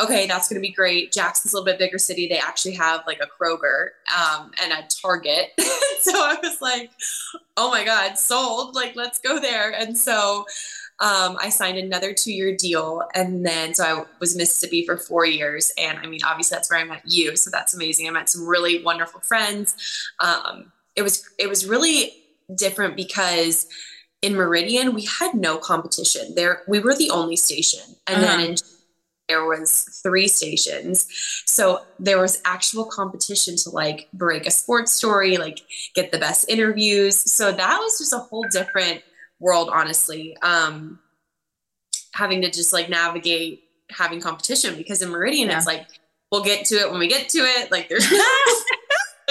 okay, 0.00 0.26
that's 0.26 0.48
going 0.48 0.60
to 0.60 0.66
be 0.66 0.72
great. 0.72 1.12
Jackson's 1.12 1.52
a 1.52 1.56
little 1.56 1.64
bit 1.64 1.78
bigger 1.78 1.98
city. 1.98 2.26
They 2.26 2.38
actually 2.38 2.74
have 2.74 3.02
like 3.06 3.20
a 3.20 3.26
Kroger 3.26 3.90
um, 4.16 4.50
and 4.62 4.72
a 4.72 4.86
Target. 5.02 5.52
so 6.00 6.12
I 6.14 6.36
was 6.42 6.60
like, 6.60 6.90
oh 7.56 7.70
my 7.70 7.84
God, 7.84 8.18
sold. 8.18 8.74
Like, 8.74 8.96
let's 8.96 9.18
go 9.18 9.40
there. 9.40 9.72
And 9.72 9.96
so 9.96 10.46
um, 11.00 11.36
I 11.40 11.48
signed 11.48 11.78
another 11.78 12.12
two 12.14 12.32
year 12.32 12.56
deal. 12.56 13.02
And 13.14 13.44
then, 13.44 13.74
so 13.74 13.84
I 13.84 14.04
was 14.18 14.36
Mississippi 14.36 14.84
for 14.84 14.96
four 14.96 15.26
years. 15.26 15.72
And 15.78 15.98
I 15.98 16.06
mean, 16.06 16.20
obviously, 16.24 16.56
that's 16.56 16.70
where 16.70 16.80
I 16.80 16.84
met 16.84 17.02
you. 17.04 17.36
So 17.36 17.50
that's 17.50 17.74
amazing. 17.74 18.06
I 18.06 18.10
met 18.10 18.28
some 18.28 18.46
really 18.46 18.82
wonderful 18.82 19.20
friends. 19.20 19.74
Um, 20.18 20.72
it 20.96 21.02
was, 21.02 21.28
it 21.38 21.48
was 21.48 21.66
really 21.66 22.12
different 22.54 22.96
because 22.96 23.66
in 24.22 24.34
Meridian, 24.34 24.94
we 24.94 25.06
had 25.06 25.34
no 25.34 25.56
competition 25.56 26.34
there. 26.34 26.62
We 26.68 26.80
were 26.80 26.94
the 26.94 27.10
only 27.10 27.36
station. 27.36 27.80
And 28.06 28.22
uh-huh. 28.22 28.36
then 28.36 28.50
in 28.50 28.56
there 29.30 29.44
was 29.44 30.00
three 30.02 30.26
stations 30.26 31.06
so 31.46 31.80
there 32.00 32.18
was 32.18 32.42
actual 32.44 32.84
competition 32.84 33.54
to 33.54 33.70
like 33.70 34.08
break 34.12 34.44
a 34.44 34.50
sports 34.50 34.92
story 34.92 35.36
like 35.36 35.60
get 35.94 36.10
the 36.10 36.18
best 36.18 36.48
interviews 36.48 37.16
so 37.16 37.52
that 37.52 37.78
was 37.78 37.96
just 37.96 38.12
a 38.12 38.18
whole 38.18 38.44
different 38.50 39.02
world 39.38 39.70
honestly 39.72 40.36
um 40.42 40.98
having 42.12 42.42
to 42.42 42.50
just 42.50 42.72
like 42.72 42.90
navigate 42.90 43.62
having 43.88 44.20
competition 44.20 44.76
because 44.76 45.00
in 45.00 45.10
meridian 45.10 45.48
yeah. 45.48 45.56
it's 45.56 45.66
like 45.66 45.86
we'll 46.32 46.42
get 46.42 46.64
to 46.64 46.74
it 46.74 46.90
when 46.90 46.98
we 46.98 47.06
get 47.06 47.28
to 47.28 47.38
it 47.38 47.70
like 47.70 47.88
there's 47.88 48.12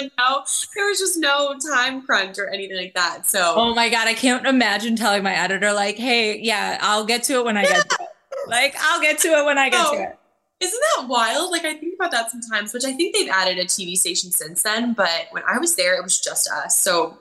no, 0.17 0.43
there 0.75 0.87
was 0.87 0.99
just 0.99 1.17
no 1.17 1.57
time 1.57 2.01
crunch 2.01 2.37
or 2.37 2.47
anything 2.47 2.77
like 2.77 2.93
that. 2.93 3.27
So, 3.27 3.53
oh 3.55 3.75
my 3.75 3.89
God, 3.89 4.07
I 4.07 4.13
can't 4.13 4.45
imagine 4.45 4.95
telling 4.95 5.23
my 5.23 5.33
editor, 5.33 5.73
like, 5.73 5.97
hey, 5.97 6.39
yeah, 6.39 6.77
I'll 6.81 7.05
get 7.05 7.23
to 7.23 7.33
it 7.33 7.45
when 7.45 7.57
I 7.57 7.63
get 7.63 7.89
to 7.89 7.97
it. 8.01 8.08
Like, 8.49 8.75
I'll 8.79 9.01
get 9.01 9.19
to 9.19 9.27
it 9.29 9.45
when 9.45 9.57
I 9.57 9.69
get 9.69 9.85
oh, 9.85 9.95
to 9.95 10.03
it. 10.03 10.19
Isn't 10.59 10.81
that 10.97 11.07
wild? 11.07 11.51
Like, 11.51 11.63
I 11.65 11.73
think 11.75 11.95
about 11.95 12.11
that 12.11 12.31
sometimes, 12.31 12.73
which 12.73 12.83
I 12.83 12.93
think 12.93 13.15
they've 13.15 13.29
added 13.29 13.59
a 13.59 13.65
TV 13.65 13.95
station 13.95 14.31
since 14.31 14.63
then. 14.63 14.93
But 14.93 15.27
when 15.31 15.43
I 15.47 15.57
was 15.57 15.75
there, 15.75 15.95
it 15.95 16.03
was 16.03 16.19
just 16.19 16.49
us. 16.51 16.77
So 16.77 17.17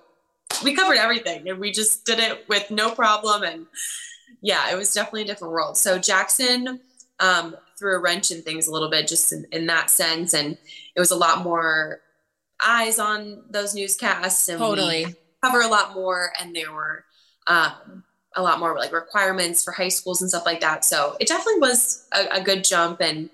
we 0.65 0.75
covered 0.75 0.97
everything 0.97 1.49
and 1.49 1.59
we 1.59 1.71
just 1.71 2.05
did 2.05 2.19
it 2.19 2.49
with 2.49 2.71
no 2.71 2.91
problem. 2.91 3.43
And 3.43 3.67
yeah, 4.41 4.71
it 4.73 4.77
was 4.77 4.93
definitely 4.93 5.23
a 5.23 5.27
different 5.27 5.53
world. 5.53 5.77
So 5.77 5.99
Jackson 5.99 6.81
um, 7.21 7.57
threw 7.79 7.97
a 7.97 8.01
wrench 8.01 8.31
in 8.31 8.43
things 8.43 8.67
a 8.67 8.73
little 8.73 8.91
bit 8.91 9.07
just 9.07 9.33
in, 9.33 9.47
in 9.53 9.67
that 9.67 9.91
sense. 9.91 10.35
And 10.35 10.59
it 10.95 11.01
was 11.01 11.11
a 11.11 11.17
lot 11.17 11.43
more 11.43 12.01
eyes 12.65 12.99
on 12.99 13.45
those 13.51 13.75
newscasts 13.75 14.49
and 14.49 14.59
totally 14.59 15.15
cover 15.43 15.61
a 15.61 15.69
lot 15.69 15.95
more. 15.95 16.33
And 16.41 16.55
there 16.55 16.73
were, 16.73 17.05
um, 17.47 18.05
a 18.39 18.43
lot 18.43 18.61
more 18.61 18.77
like 18.77 18.93
requirements 18.93 19.65
for 19.65 19.73
high 19.73 19.89
schools 19.89 20.23
and 20.23 20.31
stuff 20.31 20.47
like 20.47 20.61
that. 20.61 20.85
So 20.85 21.17
it 21.21 21.29
definitely 21.29 21.61
was 21.61 22.07
a, 22.13 22.39
a 22.39 22.41
good 22.41 22.65
jump. 22.65 23.01
And 23.01 23.29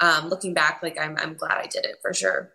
um, 0.00 0.28
looking 0.28 0.54
back, 0.54 0.80
like 0.82 0.98
I'm, 0.98 1.16
I'm 1.18 1.34
glad 1.34 1.58
I 1.58 1.66
did 1.66 1.84
it 1.84 1.96
for 2.00 2.14
sure. 2.14 2.50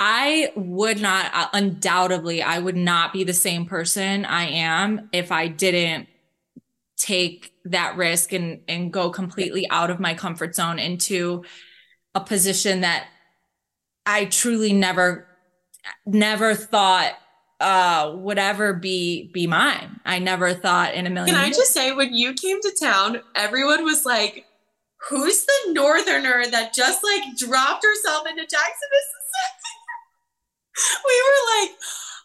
I 0.00 0.52
would 0.56 1.00
not, 1.00 1.30
uh, 1.34 1.48
undoubtedly, 1.52 2.42
I 2.42 2.58
would 2.58 2.76
not 2.76 3.12
be 3.12 3.22
the 3.22 3.32
same 3.32 3.66
person 3.66 4.24
I 4.24 4.48
am 4.48 5.08
if 5.12 5.30
I 5.30 5.48
didn't 5.48 6.08
take 6.96 7.52
that 7.66 7.96
risk 7.96 8.32
and, 8.32 8.60
and 8.66 8.92
go 8.92 9.10
completely 9.10 9.68
out 9.70 9.90
of 9.90 10.00
my 10.00 10.14
comfort 10.14 10.54
zone 10.54 10.78
into 10.78 11.44
a 12.14 12.20
position 12.20 12.80
that 12.80 13.08
I 14.06 14.24
truly 14.24 14.72
never 14.72 15.26
never 16.04 16.54
thought 16.54 17.12
uh 17.60 18.12
would 18.16 18.38
ever 18.38 18.72
be 18.74 19.30
be 19.32 19.46
mine. 19.46 20.00
I 20.04 20.18
never 20.18 20.52
thought 20.54 20.94
in 20.94 21.06
a 21.06 21.10
million 21.10 21.34
Can 21.34 21.42
I 21.42 21.46
years. 21.46 21.56
just 21.56 21.72
say 21.72 21.92
when 21.92 22.14
you 22.14 22.34
came 22.34 22.60
to 22.60 22.70
town, 22.78 23.20
everyone 23.34 23.84
was 23.84 24.04
like, 24.04 24.44
Who's 25.08 25.44
the 25.44 25.72
northerner 25.72 26.44
that 26.50 26.74
just 26.74 27.02
like 27.04 27.36
dropped 27.36 27.84
herself 27.84 28.26
into 28.26 28.42
Jackson, 28.42 28.88
Mississippi? 28.92 29.76
we 31.06 31.22
were 31.22 31.62
like, 31.62 31.76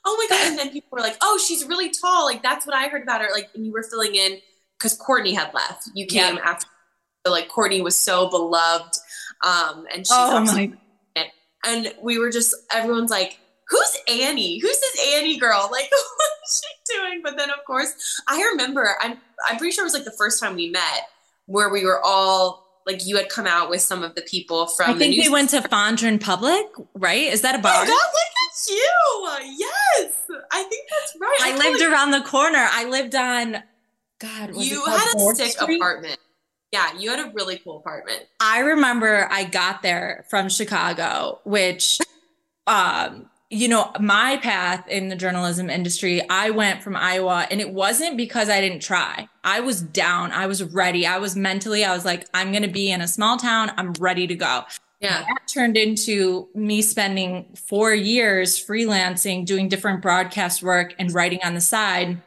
oh 0.05 0.17
my 0.17 0.27
god. 0.35 0.47
And 0.49 0.59
then 0.59 0.69
people 0.71 0.89
were 0.91 0.99
like, 1.01 1.17
oh, 1.21 1.37
she's 1.45 1.65
really 1.65 1.89
tall. 1.89 2.25
Like 2.25 2.41
that's 2.43 2.65
what 2.65 2.75
I 2.75 2.87
heard 2.87 3.03
about 3.03 3.21
her. 3.21 3.29
Like, 3.31 3.49
and 3.55 3.65
you 3.65 3.71
were 3.71 3.83
filling 3.83 4.15
in 4.15 4.39
because 4.77 4.95
Courtney 4.97 5.33
had 5.33 5.53
left. 5.53 5.89
You 5.93 6.05
came 6.07 6.35
Yeah. 6.37 6.41
after 6.43 6.67
like 7.25 7.49
Courtney 7.49 7.81
was 7.81 7.97
so 7.97 8.29
beloved. 8.29 8.95
Um, 9.45 9.85
and 9.93 10.05
she's 10.05 10.11
oh 10.11 10.39
my 10.43 10.71
and 11.63 11.93
we 12.01 12.17
were 12.17 12.31
just 12.31 12.55
everyone's 12.73 13.11
like 13.11 13.39
who's 13.71 13.97
annie? 14.07 14.59
Who's 14.59 14.79
this 14.79 15.13
annie 15.15 15.37
girl? 15.39 15.69
Like 15.71 15.89
what 15.91 16.29
is 16.47 16.61
she 16.63 16.95
doing? 16.97 17.21
But 17.23 17.37
then 17.37 17.49
of 17.49 17.63
course 17.65 18.21
i 18.27 18.41
remember 18.51 18.95
i'm 19.01 19.17
i'm 19.47 19.57
pretty 19.57 19.71
sure 19.71 19.83
it 19.83 19.87
was 19.87 19.93
like 19.93 20.03
the 20.03 20.15
first 20.17 20.39
time 20.39 20.55
we 20.55 20.69
met 20.69 21.07
where 21.45 21.69
we 21.69 21.85
were 21.85 22.01
all 22.03 22.67
like 22.85 23.05
you 23.05 23.15
had 23.17 23.29
come 23.29 23.47
out 23.47 23.69
with 23.69 23.81
some 23.81 24.03
of 24.03 24.15
the 24.15 24.21
people 24.23 24.67
from 24.67 24.91
I 24.91 24.97
think 24.97 25.15
we 25.23 25.29
went 25.29 25.51
to 25.51 25.61
Fondren 25.61 26.19
Public, 26.19 26.65
right? 26.95 27.31
Is 27.31 27.41
that 27.41 27.55
a 27.55 27.59
oh 27.59 27.61
bar? 27.61 27.73
my 27.73 27.85
god 27.85 27.89
look 27.89 28.33
at 28.49 28.69
you! 28.69 29.57
Yes! 29.59 30.13
I 30.51 30.63
think 30.63 30.87
that's 30.89 31.15
right. 31.21 31.37
I 31.41 31.51
lived 31.51 31.79
totally- 31.79 31.85
around 31.93 32.11
the 32.11 32.21
corner. 32.21 32.67
I 32.71 32.85
lived 32.85 33.15
on 33.15 33.63
God, 34.19 34.51
was 34.53 34.69
you 34.69 34.83
had 34.85 35.15
a 35.15 35.17
Fourth 35.19 35.37
sick 35.37 35.51
Street? 35.51 35.77
apartment. 35.77 36.17
Yeah 36.71 36.91
you 36.97 37.09
had 37.09 37.19
a 37.19 37.31
really 37.33 37.57
cool 37.59 37.77
apartment. 37.77 38.25
I 38.39 38.59
remember 38.59 39.27
I 39.31 39.43
got 39.45 39.81
there 39.83 40.25
from 40.29 40.49
Chicago, 40.49 41.39
which, 41.43 41.99
um, 42.67 43.29
you 43.51 43.67
know, 43.67 43.91
my 43.99 44.37
path 44.37 44.87
in 44.87 45.09
the 45.09 45.15
journalism 45.15 45.69
industry, 45.69 46.27
I 46.29 46.51
went 46.51 46.81
from 46.81 46.95
Iowa 46.95 47.47
and 47.51 47.59
it 47.59 47.73
wasn't 47.73 48.15
because 48.15 48.49
I 48.49 48.61
didn't 48.61 48.81
try. 48.81 49.27
I 49.43 49.59
was 49.59 49.81
down. 49.81 50.31
I 50.31 50.47
was 50.47 50.63
ready. 50.63 51.05
I 51.05 51.17
was 51.17 51.35
mentally, 51.35 51.83
I 51.83 51.93
was 51.93 52.05
like, 52.05 52.25
I'm 52.33 52.51
going 52.51 52.63
to 52.63 52.69
be 52.69 52.89
in 52.89 53.01
a 53.01 53.09
small 53.09 53.35
town. 53.35 53.73
I'm 53.75 53.91
ready 53.99 54.25
to 54.25 54.35
go. 54.35 54.63
yeah 55.01 55.23
That 55.23 55.47
turned 55.53 55.75
into 55.75 56.47
me 56.55 56.81
spending 56.81 57.45
four 57.67 57.93
years 57.93 58.55
freelancing, 58.65 59.45
doing 59.45 59.67
different 59.67 60.01
broadcast 60.01 60.63
work 60.63 60.95
and 60.97 61.13
writing 61.13 61.41
on 61.43 61.53
the 61.53 61.61
side 61.61 62.21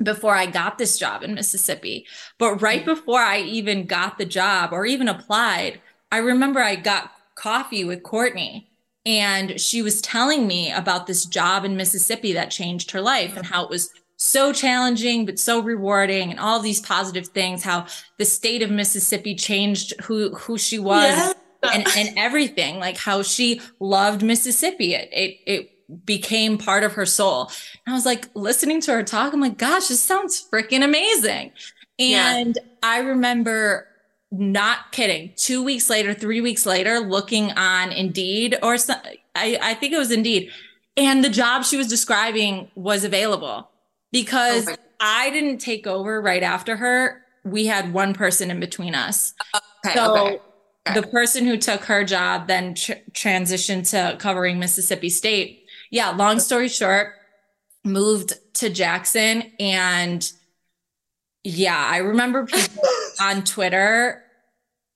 before 0.00 0.36
I 0.36 0.46
got 0.46 0.78
this 0.78 0.96
job 0.96 1.24
in 1.24 1.34
Mississippi. 1.34 2.06
But 2.38 2.62
right 2.62 2.82
mm-hmm. 2.82 2.94
before 2.94 3.20
I 3.20 3.40
even 3.40 3.86
got 3.86 4.18
the 4.18 4.24
job 4.24 4.72
or 4.72 4.86
even 4.86 5.08
applied, 5.08 5.80
I 6.12 6.18
remember 6.18 6.60
I 6.60 6.76
got 6.76 7.10
coffee 7.34 7.82
with 7.82 8.04
Courtney 8.04 8.69
and 9.06 9.60
she 9.60 9.82
was 9.82 10.00
telling 10.00 10.46
me 10.46 10.70
about 10.72 11.06
this 11.06 11.24
job 11.24 11.64
in 11.64 11.76
Mississippi 11.76 12.32
that 12.34 12.50
changed 12.50 12.90
her 12.90 13.00
life 13.00 13.36
and 13.36 13.46
how 13.46 13.64
it 13.64 13.70
was 13.70 13.90
so 14.16 14.52
challenging 14.52 15.24
but 15.24 15.38
so 15.38 15.60
rewarding 15.62 16.30
and 16.30 16.38
all 16.38 16.60
these 16.60 16.80
positive 16.82 17.28
things 17.28 17.62
how 17.62 17.86
the 18.18 18.24
state 18.26 18.60
of 18.62 18.70
Mississippi 18.70 19.34
changed 19.34 19.94
who 20.02 20.34
who 20.34 20.58
she 20.58 20.78
was 20.78 21.06
Yeah. 21.08 21.32
and, 21.72 21.86
and 21.96 22.18
everything, 22.18 22.78
like 22.78 22.96
how 22.98 23.22
she 23.22 23.60
loved 23.80 24.22
Mississippi. 24.22 24.94
It, 24.94 25.08
it, 25.12 25.36
it 25.46 26.06
became 26.06 26.56
part 26.56 26.84
of 26.84 26.92
her 26.94 27.04
soul. 27.06 27.50
And 27.86 27.92
I 27.92 27.94
was 27.94 28.06
like 28.06 28.28
listening 28.34 28.80
to 28.82 28.92
her 28.92 29.02
talk. 29.02 29.32
I'm 29.32 29.40
like, 29.40 29.58
gosh, 29.58 29.88
this 29.88 30.02
sounds 30.02 30.46
freaking 30.50 30.84
amazing. 30.84 31.52
Yeah. 31.98 32.36
And 32.36 32.58
I 32.82 33.00
remember 33.00 33.86
not 34.30 34.92
kidding. 34.92 35.32
Two 35.36 35.62
weeks 35.64 35.90
later, 35.90 36.14
three 36.14 36.40
weeks 36.40 36.64
later, 36.66 37.00
looking 37.00 37.50
on 37.52 37.92
Indeed 37.92 38.56
or 38.62 38.78
some, 38.78 38.98
I, 39.34 39.58
I 39.60 39.74
think 39.74 39.92
it 39.92 39.98
was 39.98 40.10
Indeed. 40.10 40.50
And 40.96 41.24
the 41.24 41.28
job 41.30 41.64
she 41.64 41.76
was 41.76 41.88
describing 41.88 42.70
was 42.74 43.04
available 43.04 43.68
because 44.12 44.68
Oh 44.68 44.76
I 45.00 45.30
didn't 45.30 45.58
take 45.58 45.86
over 45.86 46.20
right 46.20 46.42
after 46.42 46.76
her. 46.76 47.22
We 47.44 47.66
had 47.66 47.92
one 47.92 48.12
person 48.12 48.50
in 48.50 48.60
between 48.60 48.94
us. 48.94 49.34
okay, 49.54 49.94
So 49.94 50.16
okay. 50.26 50.40
Okay. 50.88 51.00
the 51.00 51.06
person 51.06 51.46
who 51.46 51.56
took 51.56 51.82
her 51.84 52.04
job 52.04 52.46
then 52.46 52.74
tr- 52.74 52.92
transitioned 53.12 53.90
to 53.90 54.16
covering 54.18 54.58
Mississippi 54.58 55.08
State. 55.10 55.64
Yeah, 55.90 56.10
long 56.10 56.38
story 56.40 56.68
short, 56.68 57.14
moved 57.84 58.34
to 58.54 58.70
Jackson 58.70 59.52
and 59.58 60.30
yeah, 61.44 61.76
I 61.76 61.98
remember 61.98 62.44
people 62.46 62.82
on 63.20 63.44
Twitter 63.44 64.24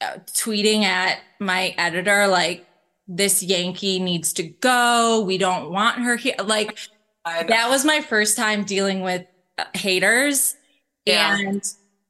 uh, 0.01 0.19
tweeting 0.27 0.83
at 0.83 1.21
my 1.39 1.75
editor 1.79 2.27
like 2.27 2.67
this 3.07 3.43
Yankee 3.43 3.99
needs 3.99 4.33
to 4.35 4.43
go. 4.43 5.23
We 5.27 5.39
don't 5.39 5.71
want 5.71 5.99
her 5.99 6.17
here. 6.17 6.35
Like 6.43 6.79
that 7.25 7.69
was 7.69 7.85
my 7.85 8.01
first 8.01 8.37
time 8.37 8.65
dealing 8.65 9.03
with 9.03 9.27
uh, 9.59 9.65
haters. 9.75 10.57
Yeah. 11.05 11.37
And 11.39 11.63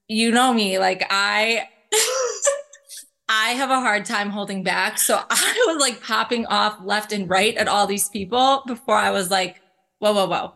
you 0.08 0.30
know 0.30 0.52
me, 0.52 0.78
like 0.78 1.04
I 1.10 1.68
I 3.28 3.50
have 3.50 3.70
a 3.70 3.80
hard 3.80 4.04
time 4.04 4.30
holding 4.30 4.62
back. 4.62 4.98
So 4.98 5.20
I 5.30 5.64
was 5.66 5.80
like 5.80 6.02
popping 6.02 6.46
off 6.46 6.78
left 6.82 7.12
and 7.12 7.28
right 7.28 7.56
at 7.56 7.68
all 7.68 7.86
these 7.86 8.08
people 8.08 8.62
before 8.66 8.96
I 8.96 9.10
was 9.10 9.30
like, 9.30 9.60
whoa, 9.98 10.12
whoa, 10.12 10.26
whoa. 10.26 10.52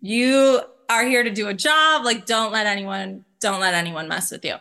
You 0.00 0.62
are 0.88 1.04
here 1.04 1.22
to 1.22 1.30
do 1.30 1.48
a 1.48 1.54
job. 1.54 2.04
Like, 2.04 2.26
don't 2.26 2.52
let 2.52 2.66
anyone, 2.66 3.24
don't 3.40 3.60
let 3.60 3.74
anyone 3.74 4.08
mess 4.08 4.30
with 4.30 4.44
you. 4.44 4.54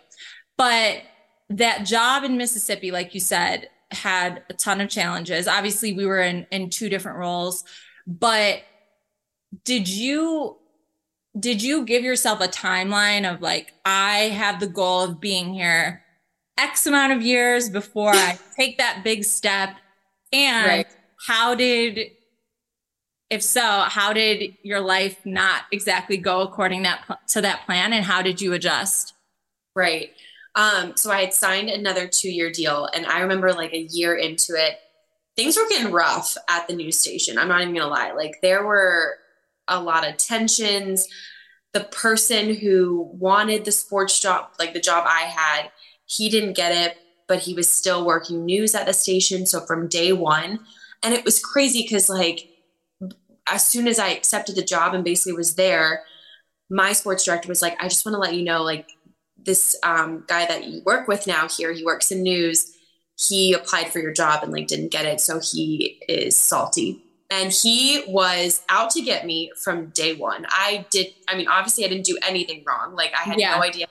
But 0.57 1.01
that 1.49 1.85
job 1.85 2.23
in 2.23 2.37
Mississippi, 2.37 2.91
like 2.91 3.13
you 3.13 3.19
said, 3.19 3.69
had 3.91 4.43
a 4.49 4.53
ton 4.53 4.81
of 4.81 4.89
challenges. 4.89 5.47
Obviously, 5.47 5.93
we 5.93 6.05
were 6.05 6.19
in 6.21 6.45
in 6.51 6.69
two 6.69 6.89
different 6.89 7.17
roles, 7.19 7.63
but 8.05 8.61
did 9.63 9.87
you 9.87 10.57
did 11.39 11.61
you 11.61 11.85
give 11.85 12.03
yourself 12.03 12.41
a 12.41 12.47
timeline 12.47 13.31
of 13.31 13.41
like 13.41 13.73
I 13.85 14.29
have 14.29 14.59
the 14.59 14.67
goal 14.67 15.01
of 15.03 15.21
being 15.21 15.53
here 15.53 16.03
X 16.57 16.85
amount 16.87 17.13
of 17.13 17.21
years 17.21 17.69
before 17.69 18.11
I 18.13 18.37
take 18.57 18.77
that 18.79 19.03
big 19.03 19.23
step? 19.23 19.75
And 20.33 20.67
Right. 20.67 20.87
how 21.25 21.55
did 21.55 22.11
if 23.29 23.43
so, 23.43 23.61
how 23.61 24.13
did 24.13 24.55
your 24.63 24.79
life 24.79 25.25
not 25.25 25.63
exactly 25.71 26.17
go 26.17 26.41
according 26.41 26.83
that 26.83 27.03
to 27.29 27.41
that 27.41 27.65
plan 27.65 27.93
and 27.93 28.05
how 28.05 28.21
did 28.21 28.41
you 28.41 28.53
adjust? 28.53 29.13
Right. 29.75 30.11
Um, 30.55 30.95
so 30.95 31.11
I 31.11 31.21
had 31.21 31.33
signed 31.33 31.69
another 31.69 32.07
two 32.07 32.31
year 32.31 32.51
deal, 32.51 32.87
and 32.93 33.05
I 33.05 33.19
remember 33.19 33.53
like 33.53 33.73
a 33.73 33.87
year 33.91 34.15
into 34.15 34.53
it, 34.55 34.79
things 35.35 35.55
were 35.55 35.69
getting 35.69 35.91
rough 35.91 36.35
at 36.49 36.67
the 36.67 36.75
news 36.75 36.97
station. 36.97 37.37
I'm 37.37 37.49
not 37.49 37.61
even 37.61 37.75
gonna 37.75 37.87
lie. 37.87 38.13
Like 38.13 38.39
there 38.41 38.65
were 38.65 39.17
a 39.67 39.79
lot 39.79 40.07
of 40.07 40.17
tensions. 40.17 41.07
The 41.73 41.83
person 41.83 42.55
who 42.55 43.09
wanted 43.13 43.65
the 43.65 43.71
sports 43.71 44.19
job, 44.19 44.49
like 44.57 44.73
the 44.73 44.79
job 44.79 45.05
I 45.07 45.23
had, 45.23 45.69
he 46.05 46.29
didn't 46.29 46.53
get 46.53 46.71
it, 46.71 46.97
but 47.27 47.39
he 47.39 47.53
was 47.53 47.69
still 47.69 48.05
working 48.05 48.45
news 48.45 48.73
at 48.73 48.87
the 48.87 48.93
station. 48.93 49.45
So 49.45 49.61
from 49.61 49.87
day 49.87 50.13
one, 50.13 50.61
and 51.03 51.13
it 51.13 51.23
was 51.23 51.43
crazy 51.43 51.83
because 51.83 52.09
like 52.09 52.49
as 53.49 53.65
soon 53.65 53.87
as 53.87 53.99
I 53.99 54.09
accepted 54.09 54.55
the 54.55 54.63
job 54.63 54.93
and 54.93 55.03
basically 55.03 55.33
was 55.33 55.55
there, 55.55 56.03
my 56.69 56.93
sports 56.93 57.23
director 57.23 57.47
was 57.49 57.61
like, 57.61 57.81
I 57.81 57.87
just 57.87 58.05
want 58.05 58.15
to 58.15 58.19
let 58.19 58.35
you 58.35 58.43
know, 58.43 58.63
like, 58.63 58.91
this 59.39 59.77
um, 59.83 60.25
guy 60.27 60.45
that 60.45 60.65
you 60.65 60.81
work 60.85 61.07
with 61.07 61.25
now 61.25 61.47
here, 61.47 61.71
he 61.71 61.85
works 61.85 62.11
in 62.11 62.21
news. 62.21 62.73
He 63.17 63.53
applied 63.53 63.87
for 63.87 63.99
your 63.99 64.11
job 64.11 64.43
and 64.43 64.51
like 64.51 64.67
didn't 64.67 64.91
get 64.91 65.05
it. 65.05 65.21
So 65.21 65.39
he 65.39 66.01
is 66.09 66.35
salty. 66.35 67.01
And 67.29 67.53
he 67.53 68.03
was 68.07 68.61
out 68.67 68.89
to 68.91 69.01
get 69.01 69.25
me 69.25 69.51
from 69.63 69.87
day 69.91 70.15
one. 70.15 70.45
I 70.49 70.85
did, 70.89 71.13
I 71.29 71.37
mean, 71.37 71.47
obviously 71.47 71.85
I 71.85 71.87
didn't 71.87 72.05
do 72.05 72.17
anything 72.27 72.63
wrong. 72.67 72.95
Like 72.95 73.13
I 73.13 73.21
had 73.21 73.39
Yeah. 73.39 73.55
no 73.55 73.63
idea. 73.63 73.85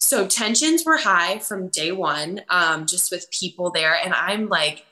So 0.00 0.26
tensions 0.26 0.84
were 0.86 0.96
high 0.98 1.38
from 1.40 1.68
day 1.68 1.92
one, 1.92 2.42
um, 2.48 2.86
just 2.86 3.10
with 3.10 3.30
people 3.30 3.70
there. 3.70 3.94
And 3.94 4.14
I'm 4.14 4.48
like, 4.48 4.86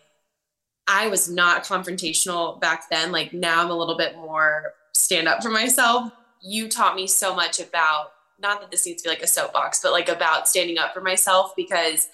I 0.87 1.09
was 1.09 1.31
not 1.31 1.65
confrontational 1.65 2.61
back 2.61 2.91
then. 2.91 3.13
Like 3.13 3.33
now 3.33 3.63
I'm 3.63 3.71
a 3.71 3.77
little 3.77 3.97
bit 3.97 4.17
more 4.17 4.75
stand 4.95 5.29
up 5.29 5.43
for 5.43 5.51
myself. 5.51 6.13
You 6.41 6.69
taught 6.69 6.97
me 6.97 7.07
so 7.07 7.35
much 7.35 7.61
about 7.61 8.13
not 8.41 8.61
that 8.61 8.71
this 8.71 8.85
needs 8.85 9.03
to 9.03 9.09
be 9.09 9.15
like 9.15 9.23
a 9.23 9.29
soapbox, 9.29 9.81
but 9.83 9.93
like 9.93 10.09
about 10.09 10.49
standing 10.49 10.79
up 10.79 10.93
for 10.93 11.01
myself 11.01 11.53
because 11.57 12.09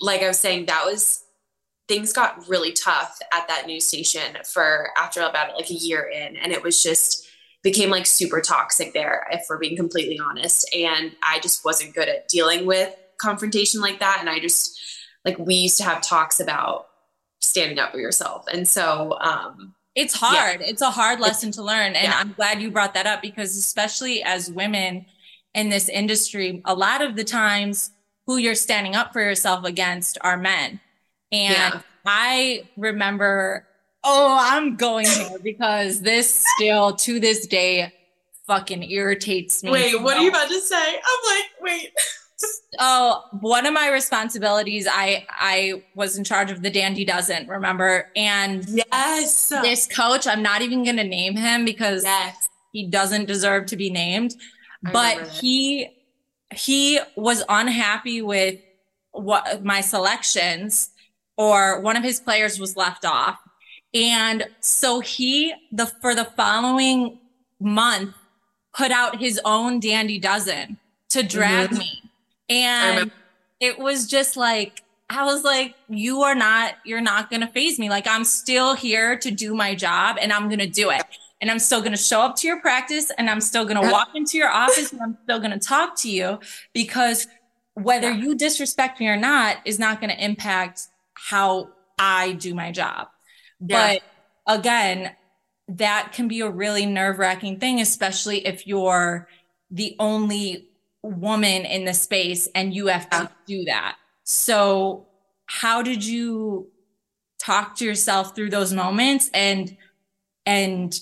like 0.00 0.22
I 0.22 0.28
was 0.28 0.38
saying, 0.38 0.66
that 0.66 0.84
was 0.84 1.22
things 1.88 2.12
got 2.12 2.48
really 2.48 2.72
tough 2.72 3.18
at 3.32 3.48
that 3.48 3.66
news 3.66 3.86
station 3.86 4.36
for 4.44 4.90
after 4.98 5.20
about 5.20 5.54
like 5.54 5.70
a 5.70 5.74
year 5.74 6.02
in. 6.02 6.36
And 6.36 6.52
it 6.52 6.62
was 6.62 6.82
just 6.82 7.26
became 7.62 7.90
like 7.90 8.06
super 8.06 8.40
toxic 8.40 8.92
there, 8.92 9.26
if 9.30 9.44
we're 9.48 9.58
being 9.58 9.76
completely 9.76 10.18
honest. 10.18 10.68
And 10.74 11.12
I 11.22 11.40
just 11.40 11.64
wasn't 11.64 11.94
good 11.94 12.08
at 12.08 12.28
dealing 12.28 12.66
with 12.66 12.94
confrontation 13.18 13.80
like 13.80 14.00
that. 14.00 14.18
And 14.20 14.28
I 14.28 14.40
just 14.40 14.78
like 15.24 15.38
we 15.38 15.54
used 15.54 15.78
to 15.78 15.84
have 15.84 16.02
talks 16.02 16.38
about 16.38 16.86
standing 17.40 17.78
up 17.78 17.92
for 17.92 17.98
yourself. 17.98 18.46
And 18.52 18.68
so 18.68 19.16
um 19.20 19.74
It's 19.94 20.14
hard. 20.14 20.60
It's 20.60 20.82
a 20.82 20.90
hard 20.90 21.20
lesson 21.20 21.50
to 21.52 21.62
learn. 21.62 21.94
And 21.94 22.04
Yeah. 22.04 22.18
I'm 22.18 22.32
glad 22.32 22.60
you 22.60 22.70
brought 22.70 22.94
that 22.94 23.06
up 23.06 23.22
because, 23.22 23.56
especially 23.56 24.22
as 24.22 24.50
women 24.50 25.06
in 25.54 25.70
this 25.70 25.88
industry, 25.88 26.60
a 26.66 26.74
lot 26.74 27.00
of 27.00 27.16
the 27.16 27.24
times 27.24 27.90
who 28.26 28.36
you're 28.36 28.54
standing 28.54 28.94
up 28.94 29.12
for 29.12 29.22
yourself 29.22 29.64
against 29.64 30.18
are 30.20 30.36
men. 30.36 30.80
And 31.32 31.54
Yeah. 31.74 31.80
I 32.04 32.68
remember 32.76 33.66
Oh, 34.08 34.36
I'm 34.38 34.76
going 34.76 35.06
here 35.06 35.38
because 35.42 36.00
this 36.00 36.44
still 36.56 36.94
to 36.94 37.18
this 37.18 37.44
day 37.48 37.92
fucking 38.46 38.88
irritates 38.88 39.64
me. 39.64 39.70
Wait, 39.72 40.00
what 40.00 40.16
are 40.16 40.22
you 40.22 40.28
about 40.28 40.48
to 40.48 40.60
say? 40.60 40.76
I'm 40.76 41.36
like, 41.36 41.50
wait. 41.60 41.92
Oh, 42.78 43.22
one 43.40 43.66
of 43.66 43.72
my 43.72 43.90
responsibilities, 43.90 44.86
I 44.90 45.26
I 45.30 45.84
was 45.94 46.16
in 46.18 46.24
charge 46.24 46.50
of 46.50 46.62
the 46.62 46.70
Dandy 46.70 47.04
Dozen, 47.04 47.48
remember? 47.48 48.10
And 48.14 48.64
yes, 48.68 49.48
this 49.48 49.86
coach, 49.86 50.26
I'm 50.26 50.42
not 50.42 50.62
even 50.62 50.84
gonna 50.84 51.04
name 51.04 51.36
him 51.36 51.64
because 51.64 52.04
yes. 52.04 52.48
he 52.72 52.86
doesn't 52.86 53.26
deserve 53.26 53.66
to 53.66 53.76
be 53.76 53.90
named. 53.90 54.34
I 54.84 54.92
but 54.92 55.28
he 55.28 55.88
he 56.54 57.00
was 57.16 57.42
unhappy 57.48 58.22
with 58.22 58.60
what 59.12 59.64
my 59.64 59.80
selections 59.80 60.90
or 61.36 61.80
one 61.80 61.96
of 61.96 62.02
his 62.02 62.20
players 62.20 62.58
was 62.58 62.76
left 62.76 63.04
off. 63.04 63.38
And 63.94 64.46
so 64.60 65.00
he 65.00 65.54
the 65.72 65.86
for 65.86 66.14
the 66.14 66.24
following 66.24 67.18
month 67.58 68.14
put 68.74 68.90
out 68.90 69.18
his 69.18 69.40
own 69.44 69.80
dandy 69.80 70.18
dozen 70.18 70.78
to 71.10 71.22
drag 71.22 71.70
mm-hmm. 71.70 71.78
me. 71.78 72.02
And 72.48 73.10
it 73.60 73.78
was 73.78 74.06
just 74.06 74.36
like 74.36 74.82
I 75.08 75.24
was 75.24 75.44
like, 75.44 75.74
you 75.88 76.22
are 76.22 76.34
not, 76.34 76.74
you're 76.84 77.00
not 77.00 77.30
going 77.30 77.42
to 77.42 77.46
phase 77.46 77.78
me. 77.78 77.88
Like, 77.88 78.08
I'm 78.08 78.24
still 78.24 78.74
here 78.74 79.16
to 79.18 79.30
do 79.30 79.54
my 79.54 79.74
job 79.74 80.16
and 80.20 80.32
I'm 80.32 80.48
going 80.48 80.58
to 80.58 80.66
do 80.66 80.90
it. 80.90 81.04
And 81.40 81.50
I'm 81.50 81.58
still 81.58 81.80
going 81.80 81.92
to 81.92 81.98
show 81.98 82.22
up 82.22 82.34
to 82.36 82.48
your 82.48 82.60
practice 82.60 83.12
and 83.16 83.30
I'm 83.30 83.40
still 83.40 83.64
going 83.64 83.80
to 83.82 83.90
walk 83.90 84.08
into 84.14 84.36
your 84.36 84.48
office 84.48 84.92
and 84.92 85.00
I'm 85.00 85.16
still 85.22 85.38
going 85.38 85.52
to 85.52 85.58
talk 85.58 85.96
to 85.98 86.10
you 86.10 86.40
because 86.72 87.28
whether 87.74 88.10
you 88.10 88.34
disrespect 88.34 88.98
me 88.98 89.06
or 89.06 89.16
not 89.16 89.58
is 89.64 89.78
not 89.78 90.00
going 90.00 90.10
to 90.10 90.24
impact 90.24 90.88
how 91.14 91.68
I 91.98 92.32
do 92.32 92.54
my 92.54 92.72
job. 92.72 93.08
Yeah. 93.60 94.00
But 94.46 94.58
again, 94.58 95.12
that 95.68 96.12
can 96.12 96.26
be 96.26 96.40
a 96.40 96.50
really 96.50 96.86
nerve 96.86 97.18
wracking 97.18 97.60
thing, 97.60 97.80
especially 97.80 98.46
if 98.46 98.66
you're 98.66 99.28
the 99.70 99.94
only 99.98 100.68
woman 101.06 101.64
in 101.64 101.84
the 101.84 101.94
space 101.94 102.48
and 102.54 102.74
you 102.74 102.86
have 102.86 103.08
to 103.10 103.30
do 103.46 103.64
that. 103.64 103.96
So, 104.24 105.06
how 105.46 105.82
did 105.82 106.04
you 106.04 106.68
talk 107.38 107.76
to 107.76 107.84
yourself 107.84 108.34
through 108.34 108.50
those 108.50 108.72
moments 108.72 109.30
and, 109.32 109.76
and 110.44 110.98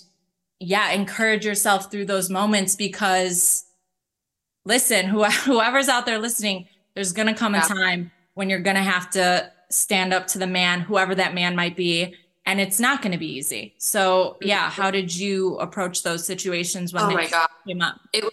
yeah, 0.60 0.90
encourage 0.90 1.46
yourself 1.46 1.90
through 1.90 2.04
those 2.04 2.28
moments 2.28 2.76
because 2.76 3.64
listen, 4.64 5.06
whoever's 5.08 5.88
out 5.88 6.06
there 6.06 6.18
listening, 6.18 6.68
there's 6.94 7.12
going 7.12 7.28
to 7.28 7.34
come 7.34 7.54
a 7.54 7.60
time 7.60 8.10
when 8.34 8.50
you're 8.50 8.60
going 8.60 8.76
to 8.76 8.82
have 8.82 9.10
to 9.10 9.50
stand 9.70 10.12
up 10.12 10.26
to 10.28 10.38
the 10.38 10.46
man, 10.46 10.80
whoever 10.80 11.14
that 11.14 11.34
man 11.34 11.56
might 11.56 11.76
be. 11.76 12.14
And 12.46 12.60
it's 12.60 12.78
not 12.78 13.00
going 13.00 13.12
to 13.12 13.18
be 13.18 13.32
easy. 13.32 13.74
So, 13.78 14.36
mm-hmm. 14.36 14.48
yeah, 14.48 14.70
how 14.70 14.90
did 14.90 15.14
you 15.14 15.56
approach 15.56 16.02
those 16.02 16.26
situations 16.26 16.92
when 16.92 17.04
oh 17.04 17.16
they 17.16 17.28
God. 17.28 17.48
came 17.66 17.80
up? 17.80 18.00
It, 18.12 18.24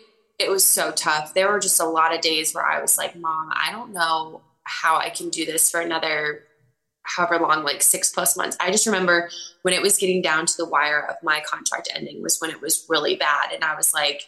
it 0.42 0.50
was 0.50 0.66
so 0.66 0.92
tough. 0.92 1.34
There 1.34 1.52
were 1.52 1.60
just 1.60 1.80
a 1.80 1.86
lot 1.86 2.14
of 2.14 2.22
days 2.22 2.54
where 2.54 2.66
I 2.66 2.82
was 2.82 2.98
like, 2.98 3.16
Mom, 3.16 3.50
I 3.54 3.72
don't 3.72 3.94
know 3.94 4.42
how 4.64 4.98
I 4.98 5.10
can 5.10 5.30
do 5.30 5.46
this 5.46 5.70
for 5.70 5.80
another 5.80 6.44
however 7.04 7.40
long, 7.40 7.64
like 7.64 7.82
six 7.82 8.12
plus 8.12 8.38
months. 8.38 8.58
I 8.60 8.72
just 8.72 8.86
remember 8.86 9.30
when 9.64 9.74
it 9.74 9.82
was 9.82 9.98
getting 9.98 10.22
down 10.22 10.46
to 10.46 10.54
the 10.58 10.68
wire 10.68 11.06
of 11.10 11.16
my 11.24 11.42
contract 11.46 11.90
ending 11.96 12.22
was 12.22 12.40
when 12.40 12.52
it 12.52 12.62
was 12.62 12.86
really 12.90 13.16
bad. 13.16 13.52
And 13.54 13.64
I 13.64 13.76
was 13.76 13.94
like, 13.94 14.24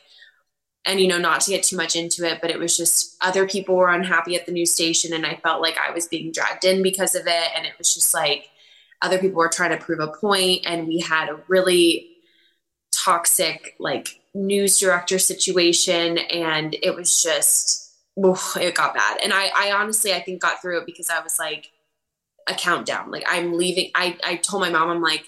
and 0.86 1.00
you 1.00 1.08
know 1.08 1.18
not 1.18 1.42
to 1.42 1.52
get 1.52 1.64
too 1.64 1.78
much 1.78 1.96
into 1.96 2.30
it 2.30 2.42
but 2.42 2.52
it 2.52 2.60
was 2.60 2.76
just 2.76 3.16
other 3.22 3.48
people 3.48 3.76
were 3.76 3.90
unhappy 3.90 4.36
at 4.36 4.46
the 4.46 4.52
new 4.52 4.66
station 4.66 5.14
and 5.14 5.26
i 5.26 5.40
felt 5.44 5.62
like 5.62 5.78
i 5.78 5.92
was 5.92 6.08
being 6.08 6.32
dragged 6.32 6.66
in 6.66 6.84
because 6.84 7.16
of 7.16 7.26
it 7.26 7.50
and 7.56 7.66
it 7.66 7.74
was 7.78 7.94
just 7.94 8.14
like 8.14 8.50
other 9.02 9.18
people 9.18 9.38
were 9.38 9.50
trying 9.50 9.78
to 9.78 9.84
prove 9.84 10.00
a 10.00 10.08
point 10.08 10.62
and 10.66 10.88
we 10.88 11.00
had 11.00 11.30
a 11.30 11.40
really 11.48 12.10
toxic 12.92 13.76
like 13.80 14.20
news 14.34 14.80
director 14.80 15.20
situation 15.20 16.18
and 16.18 16.76
it 16.82 16.96
was 16.96 17.22
just 17.22 17.92
oof, 18.24 18.58
it 18.58 18.76
got 18.76 18.94
bad 18.94 19.20
and 19.24 19.34
I, 19.34 19.50
I 19.56 19.72
honestly 19.72 20.14
i 20.14 20.20
think 20.20 20.42
got 20.42 20.62
through 20.62 20.80
it 20.80 20.86
because 20.86 21.10
i 21.10 21.20
was 21.20 21.38
like 21.40 21.72
a 22.48 22.54
countdown 22.54 23.10
like 23.12 23.24
i'm 23.28 23.58
leaving 23.58 23.92
i 23.96 24.18
i 24.24 24.36
told 24.36 24.62
my 24.62 24.70
mom 24.70 24.90
i'm 24.90 25.02
like 25.02 25.24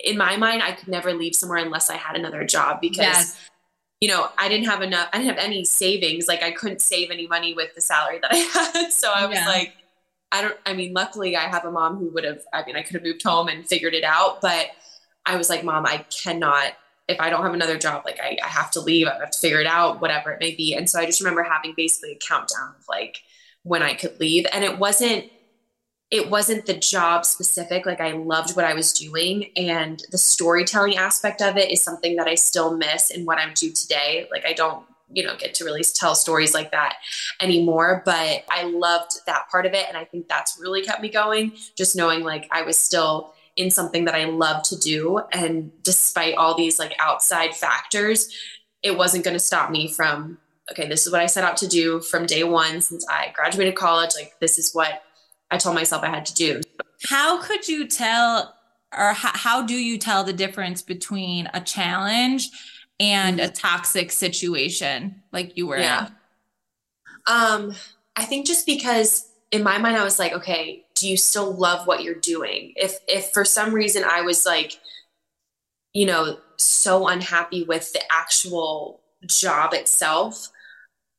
in 0.00 0.16
my 0.16 0.36
mind 0.36 0.62
i 0.62 0.72
could 0.72 0.88
never 0.88 1.12
leave 1.12 1.34
somewhere 1.34 1.58
unless 1.58 1.90
i 1.90 1.96
had 1.96 2.16
another 2.16 2.44
job 2.44 2.80
because 2.80 2.98
yes 2.98 3.38
you 4.02 4.08
know, 4.08 4.28
I 4.36 4.48
didn't 4.48 4.66
have 4.66 4.82
enough, 4.82 5.08
I 5.12 5.18
didn't 5.18 5.36
have 5.36 5.44
any 5.44 5.64
savings. 5.64 6.26
Like 6.26 6.42
I 6.42 6.50
couldn't 6.50 6.80
save 6.80 7.12
any 7.12 7.28
money 7.28 7.54
with 7.54 7.72
the 7.76 7.80
salary 7.80 8.18
that 8.20 8.32
I 8.32 8.36
had. 8.74 8.90
So 8.90 9.12
I 9.12 9.26
was 9.26 9.38
yeah. 9.38 9.46
like, 9.46 9.74
I 10.32 10.42
don't, 10.42 10.56
I 10.66 10.74
mean, 10.74 10.92
luckily 10.92 11.36
I 11.36 11.42
have 11.42 11.64
a 11.64 11.70
mom 11.70 11.98
who 11.98 12.08
would 12.08 12.24
have, 12.24 12.40
I 12.52 12.64
mean, 12.64 12.74
I 12.74 12.82
could 12.82 12.94
have 12.94 13.04
moved 13.04 13.22
home 13.22 13.46
and 13.46 13.64
figured 13.64 13.94
it 13.94 14.02
out, 14.02 14.40
but 14.40 14.70
I 15.24 15.36
was 15.36 15.48
like, 15.48 15.62
mom, 15.62 15.86
I 15.86 16.04
cannot, 16.10 16.72
if 17.08 17.20
I 17.20 17.30
don't 17.30 17.42
have 17.42 17.54
another 17.54 17.78
job, 17.78 18.02
like 18.04 18.20
I, 18.22 18.36
I 18.42 18.48
have 18.48 18.70
to 18.72 18.80
leave, 18.80 19.06
I 19.06 19.18
have 19.18 19.30
to 19.30 19.38
figure 19.38 19.60
it 19.60 19.66
out, 19.66 20.00
whatever 20.00 20.30
it 20.30 20.40
may 20.40 20.54
be. 20.54 20.74
And 20.74 20.88
so 20.88 21.00
I 21.00 21.06
just 21.06 21.20
remember 21.20 21.42
having 21.42 21.74
basically 21.76 22.12
a 22.12 22.18
countdown 22.18 22.74
of 22.78 22.84
like 22.88 23.22
when 23.64 23.82
I 23.82 23.94
could 23.94 24.18
leave. 24.20 24.46
And 24.52 24.64
it 24.64 24.78
wasn't, 24.78 25.30
it 26.10 26.30
wasn't 26.30 26.66
the 26.66 26.74
job 26.74 27.24
specific. 27.24 27.86
Like 27.86 28.00
I 28.00 28.12
loved 28.12 28.54
what 28.54 28.64
I 28.64 28.74
was 28.74 28.92
doing. 28.92 29.50
And 29.56 30.02
the 30.10 30.18
storytelling 30.18 30.96
aspect 30.96 31.42
of 31.42 31.56
it 31.56 31.70
is 31.70 31.82
something 31.82 32.16
that 32.16 32.28
I 32.28 32.34
still 32.34 32.76
miss 32.76 33.10
in 33.10 33.24
what 33.24 33.38
I'm 33.38 33.54
doing 33.54 33.72
today. 33.72 34.28
Like 34.30 34.46
I 34.46 34.52
don't, 34.52 34.84
you 35.10 35.24
know, 35.24 35.36
get 35.36 35.54
to 35.54 35.64
really 35.64 35.82
tell 35.82 36.14
stories 36.14 36.54
like 36.54 36.70
that 36.70 36.96
anymore. 37.40 38.02
But 38.04 38.44
I 38.48 38.64
loved 38.64 39.12
that 39.26 39.48
part 39.50 39.66
of 39.66 39.72
it. 39.74 39.86
And 39.88 39.96
I 39.96 40.04
think 40.04 40.28
that's 40.28 40.58
really 40.60 40.82
kept 40.82 41.02
me 41.02 41.08
going. 41.08 41.52
Just 41.76 41.96
knowing 41.96 42.22
like 42.22 42.46
I 42.50 42.62
was 42.62 42.78
still 42.78 43.34
in 43.56 43.70
something 43.70 44.06
that 44.06 44.14
I 44.14 44.24
love 44.24 44.62
to 44.64 44.78
do. 44.78 45.20
And 45.32 45.70
despite 45.82 46.36
all 46.36 46.56
these 46.56 46.78
like 46.78 46.94
outside 46.98 47.54
factors, 47.54 48.28
it 48.82 48.96
wasn't 48.96 49.24
going 49.24 49.34
to 49.34 49.40
stop 49.40 49.70
me 49.70 49.88
from, 49.88 50.38
okay, 50.70 50.88
this 50.88 51.06
is 51.06 51.12
what 51.12 51.20
I 51.20 51.26
set 51.26 51.44
out 51.44 51.56
to 51.58 51.68
do 51.68 52.00
from 52.00 52.26
day 52.26 52.44
one 52.44 52.80
since 52.80 53.06
I 53.08 53.32
graduated 53.34 53.74
college. 53.74 54.12
Like, 54.16 54.34
this 54.40 54.58
is 54.58 54.72
what 54.72 55.02
I 55.50 55.58
told 55.58 55.74
myself 55.74 56.02
I 56.02 56.08
had 56.08 56.26
to 56.26 56.34
do. 56.34 56.60
How 57.04 57.42
could 57.42 57.68
you 57.68 57.86
tell, 57.86 58.54
or 58.96 59.12
how, 59.12 59.30
how 59.34 59.62
do 59.62 59.74
you 59.74 59.98
tell 59.98 60.24
the 60.24 60.32
difference 60.32 60.80
between 60.82 61.48
a 61.52 61.60
challenge 61.60 62.48
and 62.98 63.38
a 63.40 63.48
toxic 63.48 64.12
situation 64.12 65.22
like 65.32 65.56
you 65.56 65.66
were 65.66 65.78
yeah. 65.78 66.06
in? 66.06 66.12
Um, 67.26 67.74
I 68.16 68.24
think 68.24 68.46
just 68.46 68.66
because 68.66 69.28
in 69.50 69.62
my 69.62 69.78
mind 69.78 69.96
I 69.96 70.04
was 70.04 70.18
like, 70.18 70.32
okay, 70.32 70.84
do 71.02 71.08
you 71.08 71.16
still 71.16 71.52
love 71.52 71.88
what 71.88 72.04
you're 72.04 72.14
doing? 72.14 72.72
If 72.76 72.98
if 73.08 73.30
for 73.30 73.44
some 73.44 73.74
reason 73.74 74.04
I 74.04 74.22
was 74.22 74.46
like, 74.46 74.78
you 75.92 76.06
know, 76.06 76.38
so 76.56 77.08
unhappy 77.08 77.64
with 77.64 77.92
the 77.92 78.00
actual 78.10 79.00
job 79.26 79.74
itself, 79.74 80.48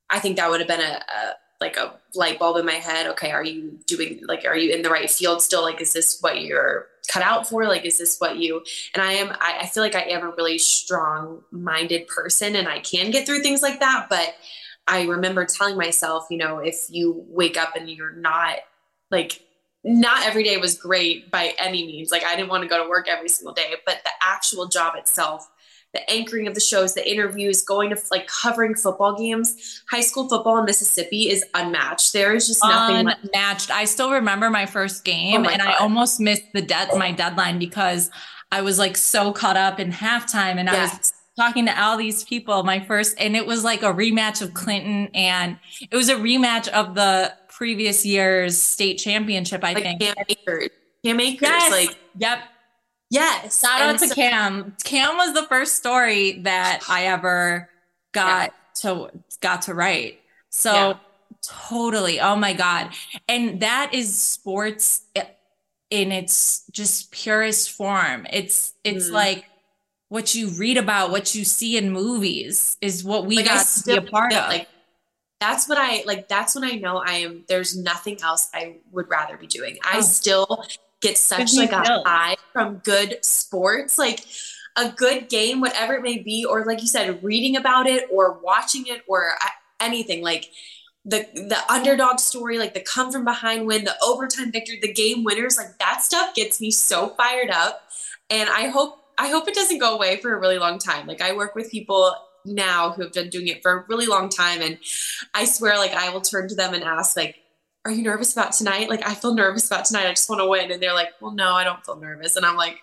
I 0.10 0.20
think 0.20 0.38
that 0.38 0.50
would 0.50 0.62
have 0.62 0.70
been 0.70 0.80
a, 0.80 1.02
a 1.04 1.34
like 1.60 1.76
a 1.76 2.00
light 2.16 2.40
bulb 2.40 2.56
in 2.58 2.66
my 2.66 2.74
head. 2.74 3.08
Okay, 3.08 3.32
are 3.32 3.44
you 3.44 3.78
doing 3.86 4.22
like 4.26 4.46
are 4.46 4.56
you 4.56 4.74
in 4.74 4.84
the 4.84 4.90
right 4.90 5.12
field 5.12 5.42
still? 5.42 5.64
Like, 5.64 5.82
is 5.82 5.92
this 5.92 6.18
what 6.22 6.42
you're 6.42 6.88
cut 7.10 7.22
out 7.22 7.50
for? 7.50 7.66
Like, 7.66 7.84
is 7.84 7.98
this 7.98 8.18
what 8.20 8.38
you 8.38 8.64
and 8.96 9.04
I 9.04 9.14
am 9.14 9.32
I, 9.42 9.60
I 9.64 9.66
feel 9.68 9.84
like 9.84 9.96
I 9.96 10.04
am 10.04 10.24
a 10.24 10.32
really 10.32 10.60
strong 10.60 11.42
minded 11.52 12.08
person 12.08 12.56
and 12.56 12.70
I 12.70 12.80
can 12.80 13.12
get 13.12 13.26
through 13.26 13.42
things 13.42 13.62
like 13.62 13.82
that. 13.82 14.08
But 14.10 14.34
I 14.88 15.04
remember 15.04 15.46
telling 15.46 15.78
myself, 15.78 16.28
you 16.30 16.38
know, 16.38 16.60
if 16.60 16.86
you 16.90 17.26
wake 17.28 17.58
up 17.58 17.76
and 17.76 17.90
you're 17.90 18.16
not 18.16 18.60
like 19.12 19.42
not 19.84 20.26
every 20.26 20.44
day 20.44 20.58
was 20.58 20.78
great 20.78 21.30
by 21.30 21.54
any 21.60 21.86
means. 21.86 22.12
Like 22.12 22.24
I 22.24 22.36
didn't 22.36 22.50
want 22.50 22.64
to 22.64 22.70
go 22.70 22.82
to 22.82 22.90
work 22.90 23.08
every 23.08 23.30
single 23.30 23.54
day, 23.54 23.76
but 23.86 24.02
the 24.04 24.12
actual 24.22 24.68
job 24.68 24.96
itself 24.96 25.50
the 25.94 26.10
anchoring 26.10 26.48
of 26.48 26.56
the 26.56 26.60
shows, 26.60 26.96
the 26.96 27.10
interviews, 27.10 27.62
going 27.62 27.92
to 27.92 28.02
like 28.10 28.28
covering 28.28 28.74
football 28.74 29.16
games. 29.16 29.84
High 29.90 30.02
school 30.02 30.28
football 30.28 30.58
in 30.58 30.66
Mississippi 30.66 31.30
is 31.30 31.46
unmatched. 31.54 32.14
There 32.14 32.34
is 32.34 32.48
just 32.48 32.64
nothing 32.64 33.08
unmatched. 33.08 33.70
Like- 33.70 33.80
I 33.80 33.86
still 33.86 34.12
remember 34.12 34.50
my 34.50 34.66
first 34.66 35.06
game, 35.06 35.42
oh 35.42 35.44
my 35.44 35.54
and 35.54 35.62
God. 35.62 35.70
I 35.70 35.78
almost 35.78 36.20
missed 36.20 36.52
the 36.54 36.62
debt 36.62 36.90
my 36.98 37.12
deadline 37.12 37.60
because 37.60 38.10
I 38.52 38.62
was 38.62 38.80
like 38.80 38.98
so 38.98 39.32
caught 39.32 39.58
up 39.58 39.80
in 39.80 39.92
halftime, 39.92 40.58
and 40.58 40.68
yes. 40.68 40.94
I 40.94 40.98
was 40.98 41.14
talking 41.38 41.66
to 41.68 41.82
all 41.82 41.96
these 41.96 42.24
people. 42.24 42.64
My 42.64 42.80
first, 42.80 43.16
and 43.20 43.36
it 43.36 43.46
was 43.46 43.64
like 43.64 43.84
a 43.84 43.94
rematch 43.94 44.42
of 44.42 44.56
Clinton, 44.56 45.10
and 45.14 45.60
it 45.92 45.96
was 45.96 46.10
a 46.10 46.16
rematch 46.16 46.70
of 46.70 46.96
the 46.96 47.34
previous 47.64 48.06
year's 48.06 48.62
state 48.62 48.96
championship. 48.96 49.64
I 49.64 49.72
like 49.72 49.84
think 49.84 50.02
Cam 50.02 50.16
Akers. 50.28 50.70
Cam 51.02 51.18
Akers, 51.22 51.48
yes. 51.48 51.72
like 51.72 51.98
yep. 52.18 52.40
Yes. 53.10 53.62
Shout 53.62 53.82
out 53.82 54.00
to 54.00 54.08
so- 54.10 54.16
Cam. 54.16 54.76
Cam 54.84 55.16
was 55.16 55.34
the 55.34 55.44
first 55.44 55.78
story 55.78 56.40
that 56.40 56.82
I 56.90 57.06
ever 57.06 57.70
got 58.12 58.52
yeah. 58.52 58.82
to 58.82 59.12
got 59.40 59.62
to 59.62 59.74
write. 59.74 60.20
So 60.50 60.74
yeah. 60.74 60.94
totally. 61.70 62.20
Oh 62.20 62.36
my 62.36 62.52
God. 62.52 62.90
And 63.30 63.62
that 63.62 63.94
is 63.94 64.20
sports 64.22 65.04
in 65.90 66.12
its 66.12 66.66
just 66.70 67.12
purest 67.12 67.72
form. 67.72 68.28
It's 68.30 68.74
it's 68.84 69.08
mm. 69.08 69.14
like 69.14 69.46
what 70.10 70.36
you 70.36 70.50
read 70.50 70.78
about, 70.78 71.12
what 71.12 71.34
you 71.34 71.46
see 71.46 71.78
in 71.78 71.94
movies 71.94 72.76
is 72.82 73.06
what 73.06 73.26
we 73.26 73.38
like 73.38 73.46
got 73.46 73.66
to 73.66 73.84
be 73.86 73.96
a 73.96 74.02
part 74.02 74.34
of. 74.34 74.50
Like 74.50 74.68
that's 75.44 75.68
what 75.68 75.78
I 75.78 76.04
like. 76.06 76.30
That's 76.30 76.56
when 76.56 76.64
I 76.64 76.76
know 76.76 77.04
I 77.06 77.16
am. 77.16 77.44
There's 77.50 77.78
nothing 77.78 78.22
else 78.24 78.50
I 78.54 78.78
would 78.92 79.10
rather 79.10 79.36
be 79.36 79.48
doing. 79.48 79.78
I 79.84 79.98
oh. 79.98 80.02
still 80.02 80.66
get 81.02 81.18
such 81.18 81.54
like 81.54 81.74
a 81.74 81.84
high 82.06 82.38
from 82.54 82.78
good 82.78 83.18
sports. 83.26 83.98
Like 83.98 84.22
a 84.78 84.90
good 84.90 85.28
game, 85.28 85.60
whatever 85.60 85.96
it 85.96 86.02
may 86.02 86.18
be, 86.18 86.46
or 86.46 86.64
like 86.66 86.82
you 86.82 86.88
said, 86.88 87.22
reading 87.24 87.58
about 87.58 87.88
it 87.88 88.08
or 88.12 88.40
watching 88.42 88.88
it 88.88 89.04
or 89.06 89.32
uh, 89.44 89.50
anything 89.82 90.24
like 90.24 90.50
the 91.04 91.28
the 91.34 91.58
underdog 91.70 92.20
story, 92.20 92.58
like 92.58 92.74
the 92.74 92.80
come 92.80 93.12
from 93.12 93.26
behind 93.26 93.68
win, 93.68 93.84
the 93.84 93.96
overtime 94.02 94.50
victory, 94.50 94.80
the 94.82 94.94
game 94.94 95.26
winners, 95.26 95.58
like 95.58 95.78
that 95.80 96.04
stuff 96.04 96.34
gets 96.34 96.62
me 96.62 96.72
so 96.72 97.10
fired 97.10 97.50
up. 97.50 97.84
And 98.30 98.50
I 98.50 98.70
hope 98.70 99.00
I 99.18 99.28
hope 99.28 99.50
it 99.50 99.56
doesn't 99.56 99.80
go 99.80 99.94
away 99.94 100.22
for 100.22 100.34
a 100.34 100.40
really 100.40 100.58
long 100.58 100.80
time. 100.80 101.06
Like 101.06 101.22
I 101.22 101.36
work 101.36 101.54
with 101.54 101.70
people 101.70 102.16
now 102.46 102.92
who 102.92 103.04
have 103.04 103.14
been 103.14 103.30
doing 103.30 103.48
it 103.48 103.62
for 103.62 103.72
a 103.72 103.86
really 103.88 104.06
long 104.06 104.30
time 104.30 104.62
and 104.62 104.78
I 105.34 105.46
swear 105.46 105.78
like 105.78 105.92
I 105.92 106.10
will 106.10 106.22
turn 106.22 106.48
to 106.50 106.56
them 106.56 106.74
and 106.74 106.84
ask 106.84 107.16
like 107.16 107.38
are 107.86 107.92
you 107.92 108.02
nervous 108.02 108.32
about 108.34 108.54
tonight? 108.54 108.90
Like, 108.90 109.06
I 109.06 109.14
feel 109.14 109.34
nervous 109.34 109.68
about 109.68 109.86
tonight. 109.86 110.08
I 110.08 110.12
just 110.12 110.30
want 110.30 110.40
to 110.40 110.48
win. 110.48 110.72
And 110.72 110.82
they're 110.82 110.94
like, 110.94 111.10
well, 111.20 111.32
no, 111.32 111.54
I 111.54 111.64
don't 111.64 111.86
feel 111.86 111.98
nervous. 111.98 112.36
And 112.36 112.46
I'm 112.46 112.56
like, 112.56 112.80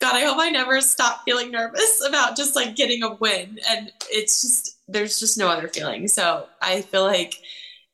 God, 0.00 0.14
I 0.14 0.24
hope 0.24 0.38
I 0.38 0.50
never 0.50 0.80
stop 0.80 1.22
feeling 1.24 1.50
nervous 1.50 2.00
about 2.06 2.36
just 2.36 2.54
like 2.54 2.76
getting 2.76 3.02
a 3.02 3.14
win. 3.14 3.58
And 3.68 3.90
it's 4.10 4.42
just, 4.42 4.78
there's 4.86 5.18
just 5.18 5.36
no 5.36 5.48
other 5.48 5.66
feeling. 5.66 6.06
So 6.06 6.46
I 6.62 6.82
feel 6.82 7.02
like 7.02 7.34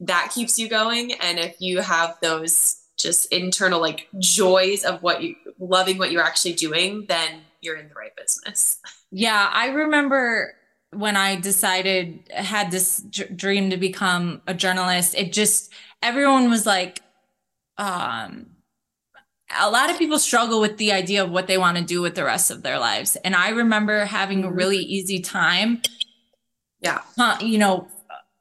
that 0.01 0.33
keeps 0.35 0.59
you 0.59 0.69
going. 0.69 1.13
And 1.13 1.39
if 1.39 1.57
you 1.61 1.81
have 1.81 2.19
those 2.21 2.77
just 2.99 3.33
internal 3.33 3.81
like 3.81 4.09
joys 4.19 4.85
of 4.85 5.03
what 5.03 5.23
you 5.23 5.37
loving 5.59 5.97
what 5.97 6.13
you're 6.13 6.23
actually 6.23 6.53
doing, 6.53 7.07
then 7.09 7.41
you're 7.63 7.77
in 7.77 7.89
the 7.89 7.95
right 7.95 8.15
business. 8.17 8.79
Yeah. 9.11 9.51
I 9.51 9.69
remember 9.69 10.55
when 10.93 11.17
I 11.17 11.37
decided, 11.37 12.29
had 12.35 12.71
this 12.71 13.01
dream 13.01 13.71
to 13.71 13.77
become 13.77 14.43
a 14.47 14.55
journalist, 14.55 15.15
it 15.17 15.33
just, 15.33 15.73
everyone 16.03 16.51
was 16.51 16.67
like, 16.67 17.01
um, 17.79 18.47
a 19.59 19.71
lot 19.71 19.91
of 19.91 19.99
people 19.99 20.19
struggle 20.19 20.61
with 20.61 20.77
the 20.77 20.93
idea 20.93 21.23
of 21.23 21.31
what 21.31 21.47
they 21.47 21.59
want 21.59 21.77
to 21.77 21.85
do 21.85 22.01
with 22.01 22.15
the 22.15 22.25
rest 22.25 22.51
of 22.51 22.63
their 22.63 22.79
lives. 22.79 23.17
And 23.17 23.35
I 23.35 23.51
remember 23.51 24.05
having 24.05 24.45
a 24.45 24.47
mm-hmm. 24.47 24.57
really 24.57 24.79
easy 24.79 25.21
time. 25.21 25.83
Yeah. 26.81 27.01
Uh, 27.19 27.37
you 27.41 27.59
know, 27.59 27.89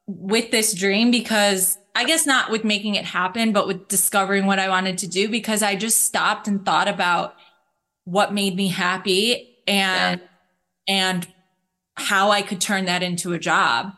with 0.06 0.50
this 0.50 0.72
dream 0.74 1.10
because 1.10 1.78
I 1.94 2.04
guess 2.04 2.26
not 2.26 2.50
with 2.50 2.64
making 2.64 2.94
it 2.94 3.04
happen, 3.04 3.52
but 3.52 3.66
with 3.66 3.88
discovering 3.88 4.46
what 4.46 4.58
I 4.58 4.68
wanted 4.68 4.98
to 4.98 5.08
do 5.08 5.28
because 5.28 5.62
I 5.62 5.76
just 5.76 6.02
stopped 6.02 6.48
and 6.48 6.64
thought 6.64 6.88
about 6.88 7.34
what 8.04 8.32
made 8.32 8.56
me 8.56 8.68
happy 8.68 9.58
and, 9.66 10.20
yeah. 10.20 10.26
and 10.88 11.28
how 12.00 12.30
I 12.30 12.42
could 12.42 12.60
turn 12.60 12.86
that 12.86 13.02
into 13.02 13.32
a 13.32 13.38
job. 13.38 13.92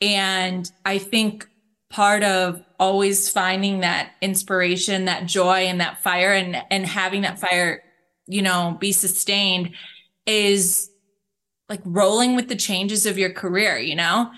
And 0.00 0.70
I 0.84 0.98
think 0.98 1.48
part 1.90 2.22
of 2.22 2.62
always 2.78 3.28
finding 3.28 3.80
that 3.80 4.12
inspiration, 4.20 5.06
that 5.06 5.26
joy 5.26 5.66
and 5.66 5.80
that 5.80 6.02
fire 6.02 6.32
and, 6.32 6.62
and 6.70 6.86
having 6.86 7.22
that 7.22 7.38
fire, 7.38 7.82
you 8.26 8.42
know, 8.42 8.76
be 8.78 8.92
sustained 8.92 9.70
is 10.26 10.90
like 11.68 11.80
rolling 11.84 12.36
with 12.36 12.48
the 12.48 12.56
changes 12.56 13.06
of 13.06 13.18
your 13.18 13.32
career, 13.32 13.78
you 13.78 13.94
know? 13.94 14.30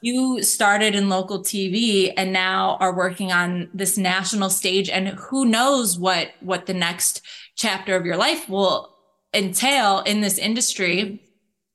You 0.00 0.42
started 0.42 0.96
in 0.96 1.08
local 1.08 1.40
TV 1.40 2.12
and 2.16 2.32
now 2.32 2.76
are 2.80 2.94
working 2.94 3.30
on 3.30 3.70
this 3.72 3.96
national 3.96 4.50
stage 4.50 4.90
and 4.90 5.08
who 5.08 5.44
knows 5.44 5.96
what 5.96 6.32
what 6.40 6.66
the 6.66 6.74
next 6.74 7.22
chapter 7.54 7.94
of 7.94 8.04
your 8.04 8.16
life 8.16 8.48
will 8.48 8.96
entail 9.32 10.00
in 10.00 10.22
this 10.22 10.38
industry 10.38 11.22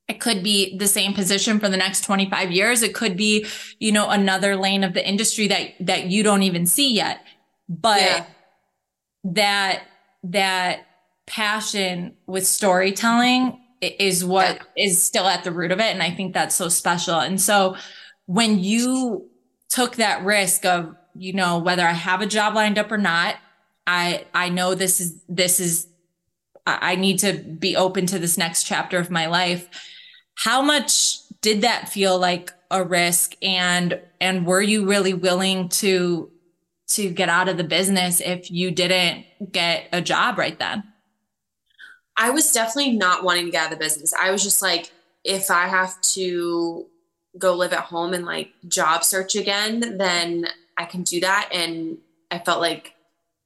it 0.08 0.20
could 0.20 0.42
be 0.42 0.76
the 0.76 0.86
same 0.86 1.14
position 1.14 1.58
for 1.58 1.68
the 1.68 1.76
next 1.76 2.02
25 2.04 2.52
years. 2.52 2.82
It 2.82 2.94
could 2.94 3.16
be, 3.16 3.46
you 3.80 3.90
know, 3.90 4.08
another 4.08 4.54
lane 4.54 4.84
of 4.84 4.94
the 4.94 5.06
industry 5.06 5.48
that, 5.48 5.72
that 5.80 6.06
you 6.06 6.22
don't 6.22 6.44
even 6.44 6.64
see 6.64 6.94
yet. 6.94 7.20
But 7.68 8.00
yeah. 8.00 8.26
that, 9.24 9.82
that 10.24 10.86
passion 11.26 12.14
with 12.26 12.46
storytelling 12.46 13.60
is 13.80 14.24
what 14.24 14.60
yeah. 14.76 14.84
is 14.84 15.02
still 15.02 15.26
at 15.26 15.42
the 15.42 15.50
root 15.50 15.72
of 15.72 15.80
it. 15.80 15.92
And 15.92 16.02
I 16.02 16.12
think 16.12 16.34
that's 16.34 16.54
so 16.54 16.68
special. 16.68 17.18
And 17.18 17.40
so 17.40 17.76
when 18.26 18.60
you 18.60 19.28
took 19.68 19.96
that 19.96 20.24
risk 20.24 20.64
of, 20.64 20.94
you 21.16 21.32
know, 21.32 21.58
whether 21.58 21.82
I 21.82 21.92
have 21.92 22.20
a 22.20 22.26
job 22.26 22.54
lined 22.54 22.78
up 22.78 22.92
or 22.92 22.98
not, 22.98 23.36
I, 23.88 24.24
I 24.32 24.50
know 24.50 24.76
this 24.76 25.00
is, 25.00 25.20
this 25.28 25.58
is, 25.58 25.88
I 26.64 26.96
need 26.96 27.20
to 27.20 27.32
be 27.32 27.76
open 27.76 28.06
to 28.06 28.18
this 28.18 28.38
next 28.38 28.64
chapter 28.64 28.98
of 28.98 29.10
my 29.10 29.26
life 29.26 29.68
how 30.36 30.62
much 30.62 31.20
did 31.40 31.62
that 31.62 31.88
feel 31.88 32.18
like 32.18 32.52
a 32.70 32.82
risk 32.82 33.36
and 33.42 34.00
and 34.20 34.46
were 34.46 34.62
you 34.62 34.86
really 34.86 35.14
willing 35.14 35.68
to 35.68 36.30
to 36.88 37.10
get 37.10 37.28
out 37.28 37.48
of 37.48 37.56
the 37.56 37.64
business 37.64 38.20
if 38.20 38.50
you 38.50 38.70
didn't 38.70 39.24
get 39.50 39.88
a 39.92 40.00
job 40.00 40.38
right 40.38 40.58
then? 40.58 40.84
I 42.16 42.30
was 42.30 42.52
definitely 42.52 42.92
not 42.92 43.24
wanting 43.24 43.46
to 43.46 43.50
get 43.50 43.66
out 43.66 43.72
of 43.72 43.78
the 43.78 43.84
business. 43.84 44.14
I 44.14 44.30
was 44.30 44.42
just 44.42 44.62
like, 44.62 44.90
if 45.24 45.50
I 45.50 45.66
have 45.66 46.00
to 46.14 46.86
go 47.38 47.54
live 47.54 47.72
at 47.72 47.80
home 47.80 48.14
and 48.14 48.24
like 48.24 48.52
job 48.66 49.04
search 49.04 49.34
again, 49.34 49.98
then 49.98 50.46
I 50.78 50.84
can 50.84 51.02
do 51.02 51.20
that. 51.20 51.50
And 51.52 51.98
I 52.30 52.38
felt 52.38 52.60
like 52.60 52.94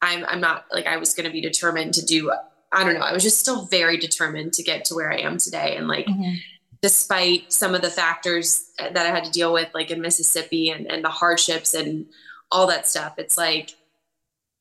I'm 0.02 0.24
I'm 0.26 0.40
not 0.40 0.66
like 0.72 0.86
I 0.86 0.96
was 0.96 1.14
gonna 1.14 1.30
be 1.30 1.40
determined 1.40 1.94
to 1.94 2.04
do 2.04 2.32
I 2.72 2.84
don't 2.84 2.94
know. 2.94 3.00
I 3.00 3.12
was 3.12 3.22
just 3.22 3.40
still 3.40 3.66
very 3.66 3.96
determined 3.96 4.52
to 4.54 4.62
get 4.62 4.84
to 4.86 4.94
where 4.94 5.12
I 5.12 5.18
am 5.18 5.38
today. 5.38 5.76
And 5.76 5.88
like 5.88 6.06
mm-hmm 6.06 6.34
despite 6.82 7.52
some 7.52 7.74
of 7.74 7.82
the 7.82 7.90
factors 7.90 8.70
that 8.78 8.96
I 8.96 9.10
had 9.10 9.24
to 9.24 9.30
deal 9.30 9.52
with, 9.52 9.68
like 9.74 9.90
in 9.90 10.00
Mississippi 10.00 10.70
and, 10.70 10.90
and 10.90 11.04
the 11.04 11.10
hardships 11.10 11.74
and 11.74 12.06
all 12.50 12.66
that 12.68 12.88
stuff. 12.88 13.14
It's 13.18 13.36
like, 13.36 13.70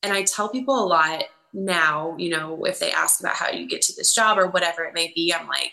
and 0.02 0.12
I 0.12 0.22
tell 0.22 0.48
people 0.48 0.82
a 0.82 0.86
lot 0.86 1.24
now, 1.52 2.14
you 2.18 2.30
know, 2.30 2.64
if 2.64 2.78
they 2.78 2.92
ask 2.92 3.20
about 3.20 3.36
how 3.36 3.50
you 3.50 3.66
get 3.66 3.82
to 3.82 3.94
this 3.96 4.14
job 4.14 4.38
or 4.38 4.46
whatever 4.46 4.84
it 4.84 4.94
may 4.94 5.12
be, 5.14 5.34
I'm 5.34 5.48
like, 5.48 5.72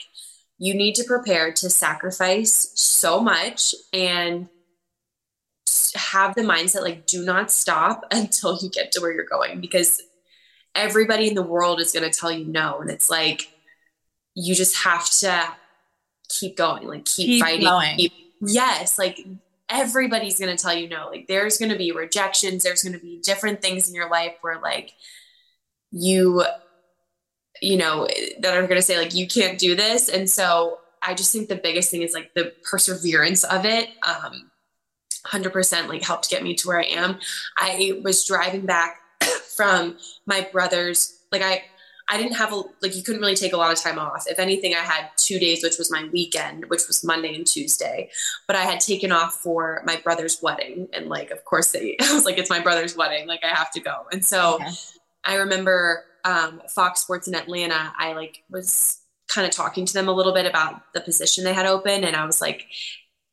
you 0.58 0.74
need 0.74 0.96
to 0.96 1.04
prepare 1.04 1.52
to 1.54 1.70
sacrifice 1.70 2.72
so 2.76 3.20
much 3.20 3.76
and 3.94 4.50
have 5.96 6.36
the 6.36 6.42
mindset 6.42 6.82
like 6.82 7.06
do 7.06 7.24
not 7.24 7.52
stop 7.52 8.06
until 8.12 8.58
you 8.58 8.70
get 8.70 8.92
to 8.92 9.02
where 9.02 9.12
you're 9.12 9.26
going 9.26 9.60
because 9.62 10.02
everybody 10.76 11.28
in 11.28 11.36
the 11.36 11.42
world 11.42 11.82
is 11.82 11.92
going 11.92 12.10
to 12.10 12.20
tell 12.20 12.32
you 12.32 12.46
no 12.46 12.80
and 12.80 12.90
it's 12.90 13.10
like 13.10 13.50
you 14.36 14.54
just 14.54 14.84
have 14.84 15.10
to 15.10 15.48
keep 16.30 16.58
going, 16.58 16.88
like 16.88 17.06
keep, 17.06 17.26
keep 17.28 17.44
fighting. 17.44 17.66
Going. 17.66 17.98
Keep, 17.98 18.14
yes, 18.42 18.98
like 18.98 19.26
everybody's 19.70 20.40
going 20.40 20.56
to 20.56 20.62
tell 20.62 20.76
you 20.76 20.88
no. 20.88 21.08
Like 21.08 21.28
there's 21.28 21.58
going 21.58 21.72
to 21.72 21.78
be 21.78 21.92
rejections, 21.92 22.64
there's 22.64 22.84
going 22.84 22.94
to 22.94 23.00
be 23.00 23.20
different 23.22 23.62
things 23.62 23.88
in 23.88 23.96
your 23.96 24.10
life 24.10 24.34
where 24.42 24.60
like 24.60 24.94
you 25.92 26.44
you 27.62 27.78
know 27.78 28.08
that 28.40 28.56
are 28.56 28.68
going 28.68 28.76
to 28.76 28.82
say 28.82 28.98
like 28.98 29.16
you 29.16 29.28
can't 29.28 29.58
do 29.58 29.76
this 29.76 30.10
and 30.10 30.30
so 30.30 30.80
i 31.02 31.14
just 31.14 31.32
think 31.32 31.48
the 31.50 31.56
biggest 31.56 31.90
thing 31.90 32.02
is 32.02 32.14
like 32.14 32.34
the 32.34 32.54
perseverance 32.64 33.44
of 33.44 33.66
it 33.66 33.90
um 34.06 34.52
100% 35.26 35.88
like 35.88 36.04
helped 36.04 36.30
get 36.30 36.44
me 36.44 36.54
to 36.56 36.68
where 36.68 36.80
i 36.80 36.86
am 36.86 37.18
i 37.58 38.00
was 38.04 38.26
driving 38.26 38.66
back 38.66 39.00
from 39.56 39.98
my 40.26 40.48
brother's 40.52 41.20
like 41.32 41.42
i 41.42 41.64
I 42.10 42.18
didn't 42.18 42.36
have 42.36 42.54
a 42.54 42.64
like 42.82 42.96
you 42.96 43.04
couldn't 43.04 43.22
really 43.22 43.36
take 43.36 43.54
a 43.54 43.58
lot 43.58 43.72
of 43.72 43.80
time 43.82 44.00
off. 44.00 44.26
If 44.28 44.40
anything, 44.40 44.74
I 44.74 44.80
had 44.80 45.10
two 45.18 45.40
days, 45.40 45.62
which 45.62 45.78
was 45.78 45.92
my 45.92 46.08
weekend, 46.14 46.66
which 46.70 46.88
was 46.88 47.04
Monday 47.04 47.36
and 47.36 47.46
Tuesday. 47.46 48.10
But 48.48 48.56
I 48.56 48.62
had 48.62 48.80
taken 48.80 49.12
off 49.12 49.34
for 49.34 49.84
my 49.86 49.98
brother's 49.98 50.42
wedding, 50.42 50.88
and 50.94 51.08
like, 51.08 51.32
of 51.32 51.44
course, 51.44 51.72
they 51.72 51.98
I 52.02 52.14
was 52.14 52.26
like, 52.26 52.38
it's 52.38 52.50
my 52.50 52.62
brother's 52.62 52.96
wedding, 52.96 53.28
like 53.28 53.44
I 53.44 53.50
have 53.50 53.72
to 53.72 53.82
go. 53.82 54.06
And 54.12 54.26
so 54.26 54.56
okay. 54.56 54.70
I 55.26 55.36
remember 55.36 56.06
um, 56.24 56.62
Fox 56.74 57.02
Sports 57.02 57.28
in 57.28 57.36
Atlanta. 57.36 57.94
I 57.98 58.14
like 58.14 58.44
was 58.50 59.00
kind 59.28 59.46
of 59.46 59.52
talking 59.52 59.86
to 59.86 59.94
them 59.94 60.08
a 60.08 60.14
little 60.14 60.34
bit 60.34 60.46
about 60.46 60.94
the 60.94 61.02
position 61.02 61.44
they 61.44 61.54
had 61.54 61.66
open, 61.66 62.06
and 62.06 62.16
I 62.16 62.26
was 62.26 62.40
like, 62.40 62.68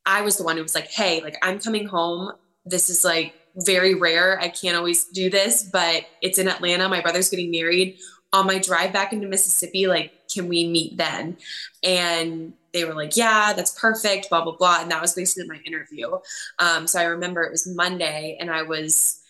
I 0.05 0.21
was 0.21 0.35
the 0.35 0.43
one 0.43 0.57
who 0.57 0.63
was 0.63 0.75
like, 0.75 0.91
hey, 0.91 1.21
like 1.21 1.37
I'm 1.41 1.59
coming 1.59 1.87
home. 1.87 2.33
This 2.65 2.89
is 2.89 3.05
like 3.05 3.33
very 3.57 3.95
rare. 3.95 4.37
I 4.39 4.49
can't 4.49 4.75
always 4.75 5.05
do 5.05 5.29
this, 5.29 5.63
but 5.63 6.03
it's 6.21 6.37
in 6.37 6.49
Atlanta. 6.49 6.89
My 6.89 6.99
brother's 6.99 7.29
getting 7.29 7.51
married 7.51 7.97
on 8.35 8.45
my 8.45 8.59
drive 8.59 8.91
back 8.91 9.13
into 9.13 9.27
Mississippi, 9.27 9.87
like, 9.87 10.11
can 10.27 10.49
we 10.49 10.67
meet 10.67 10.97
then? 10.97 11.37
And 11.81 12.53
they 12.73 12.83
were 12.83 12.93
like, 12.93 13.15
yeah, 13.15 13.53
that's 13.53 13.79
perfect, 13.79 14.29
blah, 14.29 14.43
blah, 14.43 14.57
blah. 14.57 14.81
And 14.81 14.91
that 14.91 15.01
was 15.01 15.13
basically 15.13 15.47
my 15.47 15.61
interview. 15.65 16.17
Um, 16.59 16.85
so 16.85 16.99
I 16.99 17.05
remember 17.05 17.43
it 17.43 17.51
was 17.51 17.65
Monday 17.65 18.37
and 18.39 18.51
I 18.51 18.63
was 18.63 19.21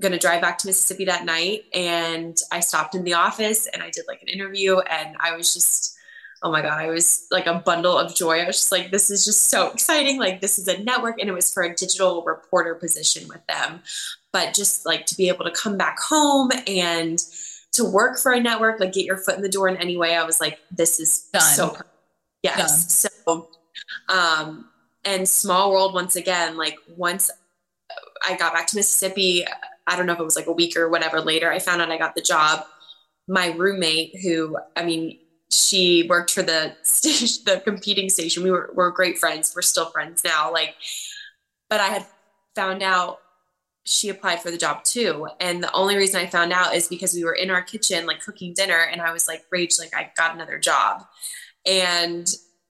going 0.00 0.12
to 0.12 0.18
drive 0.18 0.40
back 0.40 0.56
to 0.58 0.66
Mississippi 0.66 1.04
that 1.04 1.26
night. 1.26 1.64
And 1.74 2.38
I 2.50 2.60
stopped 2.60 2.94
in 2.94 3.04
the 3.04 3.12
office 3.12 3.66
and 3.66 3.82
I 3.82 3.90
did 3.90 4.06
like 4.08 4.22
an 4.22 4.28
interview 4.28 4.78
and 4.78 5.16
I 5.20 5.36
was 5.36 5.52
just, 5.52 5.94
oh 6.42 6.50
my 6.50 6.62
God, 6.62 6.78
I 6.78 6.88
was 6.88 7.26
like 7.30 7.46
a 7.46 7.62
bundle 7.64 7.98
of 7.98 8.14
joy. 8.14 8.40
I 8.40 8.46
was 8.46 8.56
just 8.56 8.72
like, 8.72 8.90
this 8.90 9.10
is 9.10 9.26
just 9.26 9.50
so 9.50 9.70
exciting. 9.70 10.18
Like, 10.18 10.40
this 10.40 10.58
is 10.58 10.68
a 10.68 10.82
network 10.82 11.20
and 11.20 11.28
it 11.28 11.32
was 11.32 11.52
for 11.52 11.62
a 11.62 11.74
digital 11.74 12.24
reporter 12.24 12.74
position 12.74 13.28
with 13.28 13.46
them. 13.46 13.80
But 14.32 14.54
just 14.54 14.86
like 14.86 15.04
to 15.06 15.16
be 15.16 15.28
able 15.28 15.44
to 15.44 15.50
come 15.50 15.76
back 15.76 15.98
home 15.98 16.50
and, 16.66 17.18
to 17.76 17.84
work 17.84 18.18
for 18.18 18.32
a 18.32 18.40
network, 18.40 18.80
like 18.80 18.92
get 18.92 19.04
your 19.04 19.16
foot 19.16 19.36
in 19.36 19.42
the 19.42 19.48
door 19.48 19.68
in 19.68 19.76
any 19.76 19.96
way, 19.96 20.16
I 20.16 20.24
was 20.24 20.40
like, 20.40 20.58
this 20.70 20.98
is 21.00 21.28
Done. 21.32 21.42
so 21.42 21.68
perfect. 21.70 21.90
yes. 22.42 23.02
Done. 23.02 23.12
So 23.26 23.48
um 24.08 24.68
and 25.04 25.28
small 25.28 25.70
world 25.70 25.94
once 25.94 26.16
again, 26.16 26.56
like 26.56 26.76
once 26.96 27.30
I 28.26 28.36
got 28.36 28.52
back 28.52 28.66
to 28.68 28.76
Mississippi, 28.76 29.44
I 29.86 29.96
don't 29.96 30.06
know 30.06 30.12
if 30.14 30.18
it 30.18 30.24
was 30.24 30.36
like 30.36 30.46
a 30.46 30.52
week 30.52 30.76
or 30.76 30.88
whatever 30.88 31.20
later, 31.20 31.50
I 31.52 31.58
found 31.60 31.80
out 31.80 31.90
I 31.90 31.98
got 31.98 32.14
the 32.14 32.22
job. 32.22 32.64
my 33.28 33.48
roommate, 33.48 34.12
who 34.22 34.56
I 34.76 34.84
mean, 34.84 35.18
she 35.50 36.06
worked 36.08 36.32
for 36.32 36.42
the 36.42 36.74
station, 36.82 37.44
the 37.44 37.60
competing 37.60 38.08
station. 38.08 38.42
We 38.42 38.50
were 38.50 38.70
we're 38.74 38.90
great 38.90 39.18
friends. 39.18 39.52
We're 39.54 39.62
still 39.62 39.86
friends 39.90 40.24
now. 40.24 40.52
Like, 40.52 40.74
but 41.70 41.80
I 41.80 41.86
had 41.86 42.06
found 42.56 42.82
out 42.82 43.20
she 43.86 44.08
applied 44.08 44.42
for 44.42 44.50
the 44.50 44.58
job 44.58 44.84
too. 44.84 45.28
And 45.40 45.62
the 45.62 45.72
only 45.72 45.96
reason 45.96 46.20
I 46.20 46.26
found 46.26 46.52
out 46.52 46.74
is 46.74 46.88
because 46.88 47.14
we 47.14 47.24
were 47.24 47.34
in 47.34 47.50
our 47.50 47.62
kitchen, 47.62 48.04
like 48.04 48.20
cooking 48.20 48.52
dinner, 48.52 48.80
and 48.80 49.00
I 49.00 49.12
was 49.12 49.28
like, 49.28 49.44
Rach, 49.54 49.78
like 49.78 49.94
I 49.94 50.10
got 50.16 50.34
another 50.34 50.58
job. 50.58 51.04
And 51.64 52.28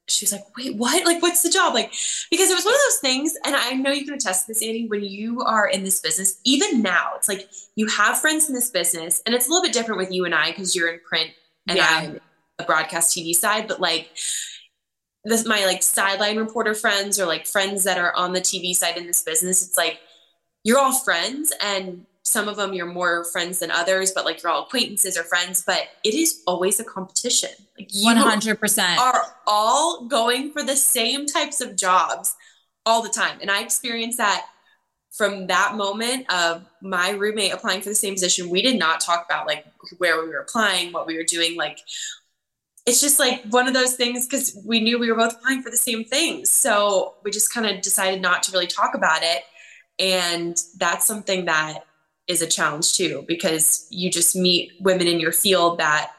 she 0.09 0.25
was 0.25 0.33
like, 0.33 0.45
wait, 0.57 0.77
what? 0.77 1.05
Like, 1.05 1.21
what's 1.21 1.43
the 1.43 1.51
job? 1.51 1.75
Like, 1.75 1.91
because 2.31 2.51
it 2.51 2.55
was 2.55 2.65
one 2.65 2.75
of 2.75 2.81
those 2.87 2.99
things, 3.01 3.35
and 3.45 3.57
I 3.57 3.73
know 3.73 3.91
you 3.91 4.05
can 4.05 4.15
attest 4.15 4.47
to 4.47 4.53
this, 4.53 4.63
Annie, 4.63 4.87
when 4.87 5.03
you 5.03 5.43
are 5.43 5.69
in 5.69 5.83
this 5.83 6.01
business, 6.01 6.39
even 6.45 6.81
now, 6.83 7.13
it's 7.17 7.29
like 7.29 7.49
you 7.75 7.89
have 7.89 8.21
friends 8.21 8.49
in 8.49 8.55
this 8.55 8.71
business, 8.71 9.23
and 9.27 9.35
it's 9.35 9.49
a 9.49 9.51
little 9.51 9.65
bit 9.65 9.73
different 9.73 9.99
with 9.99 10.13
you 10.13 10.25
and 10.25 10.35
I 10.35 10.51
because 10.51 10.77
you're 10.77 10.93
in 10.93 11.01
print 11.01 11.31
and 11.67 11.79
yeah. 11.79 11.89
I'm 11.91 12.21
the 12.59 12.65
broadcast 12.65 13.17
TV 13.17 13.35
side, 13.35 13.67
but 13.67 13.81
like 13.81 14.11
this 15.25 15.45
my 15.45 15.65
like 15.65 15.83
sideline 15.83 16.37
reporter 16.37 16.75
friends 16.75 17.19
or 17.19 17.27
like 17.27 17.47
friends 17.47 17.83
that 17.85 17.99
are 17.99 18.15
on 18.15 18.33
the 18.33 18.41
TV 18.41 18.75
side 18.75 18.97
in 18.97 19.07
this 19.07 19.23
business, 19.23 19.67
it's 19.67 19.77
like 19.77 19.99
you're 20.67 20.81
all 20.81 20.93
friends 20.93 21.53
and 21.63 22.05
some 22.25 22.49
of 22.49 22.57
them 22.57 22.73
you're 22.73 22.87
more 22.87 23.25
friends 23.27 23.61
than 23.61 23.71
others, 23.71 24.11
but 24.11 24.25
like 24.25 24.43
you're 24.43 24.51
all 24.51 24.65
acquaintances 24.65 25.17
or 25.17 25.23
friends, 25.23 25.63
but 25.65 25.87
it 26.03 26.13
is 26.13 26.43
always 26.45 26.81
a 26.81 26.85
competition. 26.85 27.51
Like 27.79 27.95
you 27.95 28.13
100% 28.13 28.99
are 28.99 29.37
all 29.47 30.07
going 30.07 30.51
for 30.51 30.65
the 30.65 30.75
same 30.75 31.25
types 31.25 31.61
of 31.61 31.77
jobs 31.77 32.35
all 32.85 33.01
the 33.01 33.09
time. 33.09 33.39
And 33.41 33.49
I 33.49 33.63
experienced 33.63 34.19
that 34.19 34.45
from 35.13 35.47
that 35.47 35.77
moment 35.77 36.29
of 36.33 36.65
my 36.83 37.11
roommate 37.11 37.53
applying 37.53 37.81
for 37.81 37.89
the 37.89 37.95
same 37.95 38.15
position. 38.15 38.51
We 38.51 38.61
did 38.61 38.77
not 38.77 38.99
talk 38.99 39.25
about 39.25 39.47
like 39.47 39.67
where 39.99 40.21
we 40.21 40.29
were 40.31 40.41
applying, 40.41 40.93
what 40.93 41.07
we 41.07 41.17
were 41.17 41.23
doing. 41.23 41.57
Like 41.57 41.79
it's 42.87 43.01
just 43.01 43.21
like 43.21 43.45
one 43.51 43.69
of 43.69 43.75
those 43.75 43.95
things 43.95 44.27
because 44.27 44.61
we 44.65 44.81
knew 44.81 44.99
we 44.99 45.13
were 45.13 45.17
both 45.17 45.37
applying 45.37 45.63
for 45.63 45.71
the 45.71 45.77
same 45.77 46.03
things. 46.03 46.51
So 46.51 47.15
we 47.23 47.31
just 47.31 47.55
kind 47.55 47.67
of 47.67 47.83
decided 47.83 48.21
not 48.21 48.43
to 48.45 48.53
really 48.53 48.67
talk 48.67 48.97
about 48.97 49.23
it. 49.23 49.45
And 49.99 50.57
that's 50.79 51.07
something 51.07 51.47
that 51.47 51.85
is 52.29 52.43
a 52.43 52.47
challenge 52.47 52.95
too 52.95 53.25
because 53.29 53.87
you 53.91 54.11
just 54.11 54.35
meet 54.35 54.73
women 54.81 55.07
in 55.07 55.21
your 55.21 55.33
field 55.33 55.79
that 55.79 56.13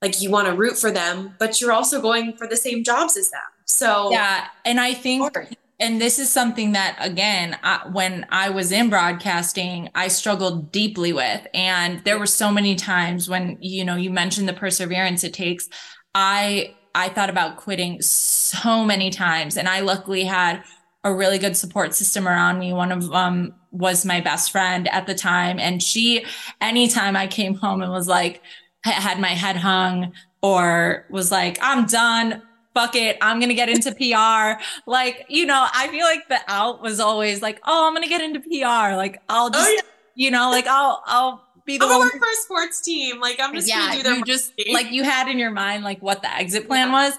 like 0.00 0.20
you 0.20 0.30
want 0.30 0.46
to 0.46 0.54
root 0.54 0.78
for 0.78 0.90
them 0.90 1.34
but 1.38 1.60
you're 1.60 1.72
also 1.72 2.00
going 2.00 2.36
for 2.36 2.46
the 2.46 2.56
same 2.56 2.84
jobs 2.84 3.16
as 3.16 3.30
them. 3.30 3.40
So 3.66 4.10
yeah 4.12 4.46
and 4.64 4.78
i 4.78 4.94
think 4.94 5.36
and 5.80 6.00
this 6.00 6.18
is 6.18 6.30
something 6.30 6.72
that 6.72 6.96
again 7.00 7.58
I, 7.62 7.88
when 7.90 8.26
i 8.30 8.50
was 8.50 8.70
in 8.70 8.90
broadcasting 8.90 9.90
i 9.94 10.08
struggled 10.08 10.70
deeply 10.70 11.12
with 11.12 11.46
and 11.52 12.04
there 12.04 12.18
were 12.18 12.26
so 12.26 12.52
many 12.52 12.76
times 12.76 13.28
when 13.28 13.58
you 13.60 13.84
know 13.84 13.96
you 13.96 14.10
mentioned 14.10 14.48
the 14.48 14.52
perseverance 14.52 15.24
it 15.24 15.34
takes. 15.34 15.68
I 16.14 16.74
i 16.94 17.08
thought 17.08 17.30
about 17.30 17.56
quitting 17.56 18.00
so 18.02 18.84
many 18.84 19.10
times 19.10 19.56
and 19.56 19.68
i 19.68 19.80
luckily 19.80 20.24
had 20.24 20.62
a 21.04 21.12
really 21.12 21.38
good 21.38 21.56
support 21.56 21.94
system 21.94 22.26
around 22.26 22.58
me. 22.58 22.72
One 22.72 22.90
of 22.90 23.10
them 23.10 23.54
was 23.70 24.04
my 24.04 24.20
best 24.20 24.50
friend 24.50 24.88
at 24.88 25.06
the 25.06 25.14
time. 25.14 25.58
And 25.58 25.82
she, 25.82 26.24
anytime 26.60 27.14
I 27.16 27.26
came 27.26 27.54
home 27.54 27.82
and 27.82 27.92
was 27.92 28.08
like, 28.08 28.40
had 28.82 29.20
my 29.20 29.28
head 29.28 29.56
hung 29.56 30.12
or 30.42 31.06
was 31.10 31.30
like, 31.30 31.58
I'm 31.60 31.86
done. 31.86 32.42
Fuck 32.74 32.96
it. 32.96 33.18
I'm 33.20 33.38
going 33.38 33.50
to 33.50 33.54
get 33.54 33.68
into 33.68 33.92
PR. 33.92 34.62
Like, 34.86 35.26
you 35.28 35.46
know, 35.46 35.66
I 35.72 35.88
feel 35.88 36.04
like 36.04 36.26
the 36.28 36.40
out 36.48 36.82
was 36.82 37.00
always 37.00 37.40
like, 37.40 37.60
oh, 37.66 37.86
I'm 37.86 37.92
going 37.92 38.02
to 38.02 38.08
get 38.08 38.20
into 38.20 38.40
PR. 38.40 38.96
Like, 38.96 39.22
I'll 39.28 39.46
oh, 39.46 39.50
just, 39.50 39.68
oh, 39.68 39.72
yeah. 39.74 39.80
you 40.14 40.30
know, 40.30 40.50
like 40.50 40.66
I'll, 40.66 41.02
I'll 41.06 41.44
be 41.64 41.78
the 41.78 41.84
I'm 41.84 41.90
one. 41.90 42.00
work 42.00 42.12
for 42.12 42.26
a 42.26 42.42
sports 42.42 42.80
team. 42.80 43.20
Like, 43.20 43.38
I'm 43.40 43.54
just 43.54 43.68
yeah, 43.68 43.90
to 43.90 43.96
do 43.98 44.02
that. 44.02 44.18
You 44.18 44.24
just, 44.24 44.52
like, 44.72 44.90
you 44.90 45.04
had 45.04 45.28
in 45.28 45.38
your 45.38 45.50
mind, 45.50 45.84
like, 45.84 46.02
what 46.02 46.22
the 46.22 46.34
exit 46.34 46.66
plan 46.66 46.92
was. 46.92 47.14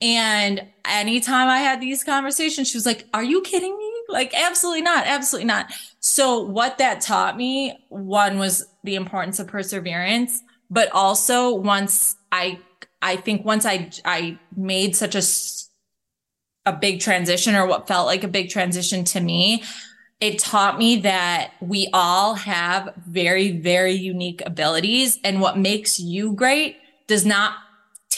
And 0.00 0.64
anytime 0.84 1.48
I 1.48 1.58
had 1.58 1.80
these 1.80 2.04
conversations, 2.04 2.68
she 2.68 2.76
was 2.76 2.86
like, 2.86 3.06
Are 3.12 3.22
you 3.22 3.42
kidding 3.42 3.76
me? 3.76 3.92
Like, 4.08 4.32
absolutely 4.34 4.82
not. 4.82 5.06
Absolutely 5.06 5.46
not. 5.46 5.72
So, 6.00 6.40
what 6.40 6.78
that 6.78 7.00
taught 7.00 7.36
me, 7.36 7.78
one 7.88 8.38
was 8.38 8.66
the 8.84 8.94
importance 8.94 9.38
of 9.38 9.48
perseverance, 9.48 10.42
but 10.70 10.90
also 10.92 11.54
once 11.54 12.16
I, 12.30 12.60
I 13.02 13.16
think 13.16 13.44
once 13.44 13.66
I, 13.66 13.90
I 14.04 14.38
made 14.56 14.96
such 14.96 15.14
a, 15.14 15.22
a 16.70 16.72
big 16.72 17.00
transition 17.00 17.54
or 17.54 17.66
what 17.66 17.88
felt 17.88 18.06
like 18.06 18.24
a 18.24 18.28
big 18.28 18.50
transition 18.50 19.04
to 19.04 19.20
me, 19.20 19.62
it 20.20 20.38
taught 20.38 20.78
me 20.78 20.96
that 21.00 21.52
we 21.60 21.88
all 21.92 22.34
have 22.34 22.92
very, 23.06 23.52
very 23.52 23.92
unique 23.92 24.42
abilities. 24.44 25.18
And 25.22 25.40
what 25.40 25.58
makes 25.58 26.00
you 26.00 26.32
great 26.32 26.76
does 27.06 27.24
not 27.24 27.54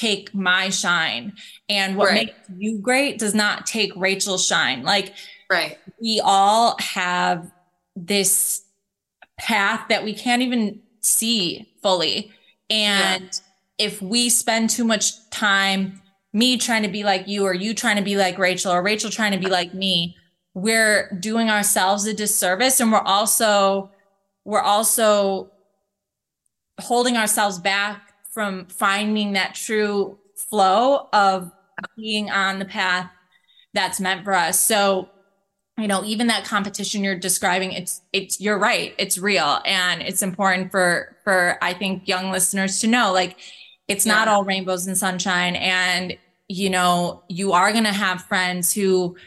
take 0.01 0.35
my 0.35 0.71
shine. 0.71 1.35
And 1.69 1.97
what 1.97 2.09
right. 2.09 2.27
makes 2.27 2.39
you 2.57 2.79
great 2.79 3.19
does 3.19 3.35
not 3.35 3.67
take 3.67 3.93
Rachel's 3.97 4.47
shine. 4.47 4.83
Like, 4.83 5.13
right. 5.51 5.79
We 6.01 6.21
all 6.25 6.77
have 6.81 7.53
this 7.95 8.63
path 9.39 9.89
that 9.91 10.03
we 10.03 10.15
can't 10.15 10.43
even 10.43 10.81
see 11.01 11.69
fully. 11.83 12.33
And 12.71 13.25
yeah. 13.25 13.87
if 13.87 14.01
we 14.01 14.31
spend 14.31 14.71
too 14.71 14.85
much 14.85 15.29
time, 15.31 16.01
me 16.33 16.57
trying 16.57 16.85
to 16.85 16.89
be 16.89 17.05
like 17.05 17.29
you, 17.29 17.45
or 17.45 17.53
you 17.53 17.75
trying 17.75 17.97
to 17.97 18.03
be 18.03 18.17
like 18.17 18.39
Rachel, 18.39 18.73
or 18.73 18.83
Rachel 18.83 19.11
trying 19.11 19.33
to 19.33 19.39
be 19.39 19.49
like 19.49 19.75
me, 19.75 20.17
we're 20.55 21.15
doing 21.21 21.51
ourselves 21.51 22.07
a 22.07 22.15
disservice. 22.15 22.81
And 22.81 22.91
we're 22.91 23.01
also, 23.01 23.91
we're 24.45 24.63
also 24.63 25.51
holding 26.79 27.17
ourselves 27.17 27.59
back 27.59 28.10
from 28.41 28.65
finding 28.69 29.35
that 29.35 29.55
true 29.55 30.17
flow 30.35 31.11
of 31.13 31.53
being 31.95 32.31
on 32.31 32.59
the 32.59 32.65
path 32.65 33.11
that's 33.75 34.01
meant 34.01 34.25
for 34.25 34.33
us. 34.33 34.59
So, 34.59 35.11
you 35.77 35.87
know, 35.87 36.03
even 36.07 36.29
that 36.29 36.47
competition 36.47 37.05
you're 37.05 37.19
describing, 37.19 37.73
it's, 37.73 38.01
it's, 38.15 38.41
you're 38.41 38.59
right. 38.59 38.95
It's 38.97 39.19
real. 39.19 39.61
And 39.67 40.01
it's 40.01 40.23
important 40.23 40.71
for, 40.71 41.19
for, 41.23 41.59
I 41.61 41.75
think 41.75 42.09
young 42.09 42.31
listeners 42.31 42.81
to 42.81 42.87
know, 42.87 43.13
like, 43.13 43.37
it's 43.89 44.07
yeah. 44.07 44.15
not 44.15 44.29
all 44.29 44.43
rainbows 44.43 44.87
and 44.87 44.97
sunshine. 44.97 45.55
And, 45.57 46.17
you 46.49 46.71
know, 46.71 47.23
you 47.29 47.53
are 47.53 47.73
going 47.73 47.85
to 47.85 47.93
have 47.93 48.23
friends 48.23 48.73
who 48.73 49.19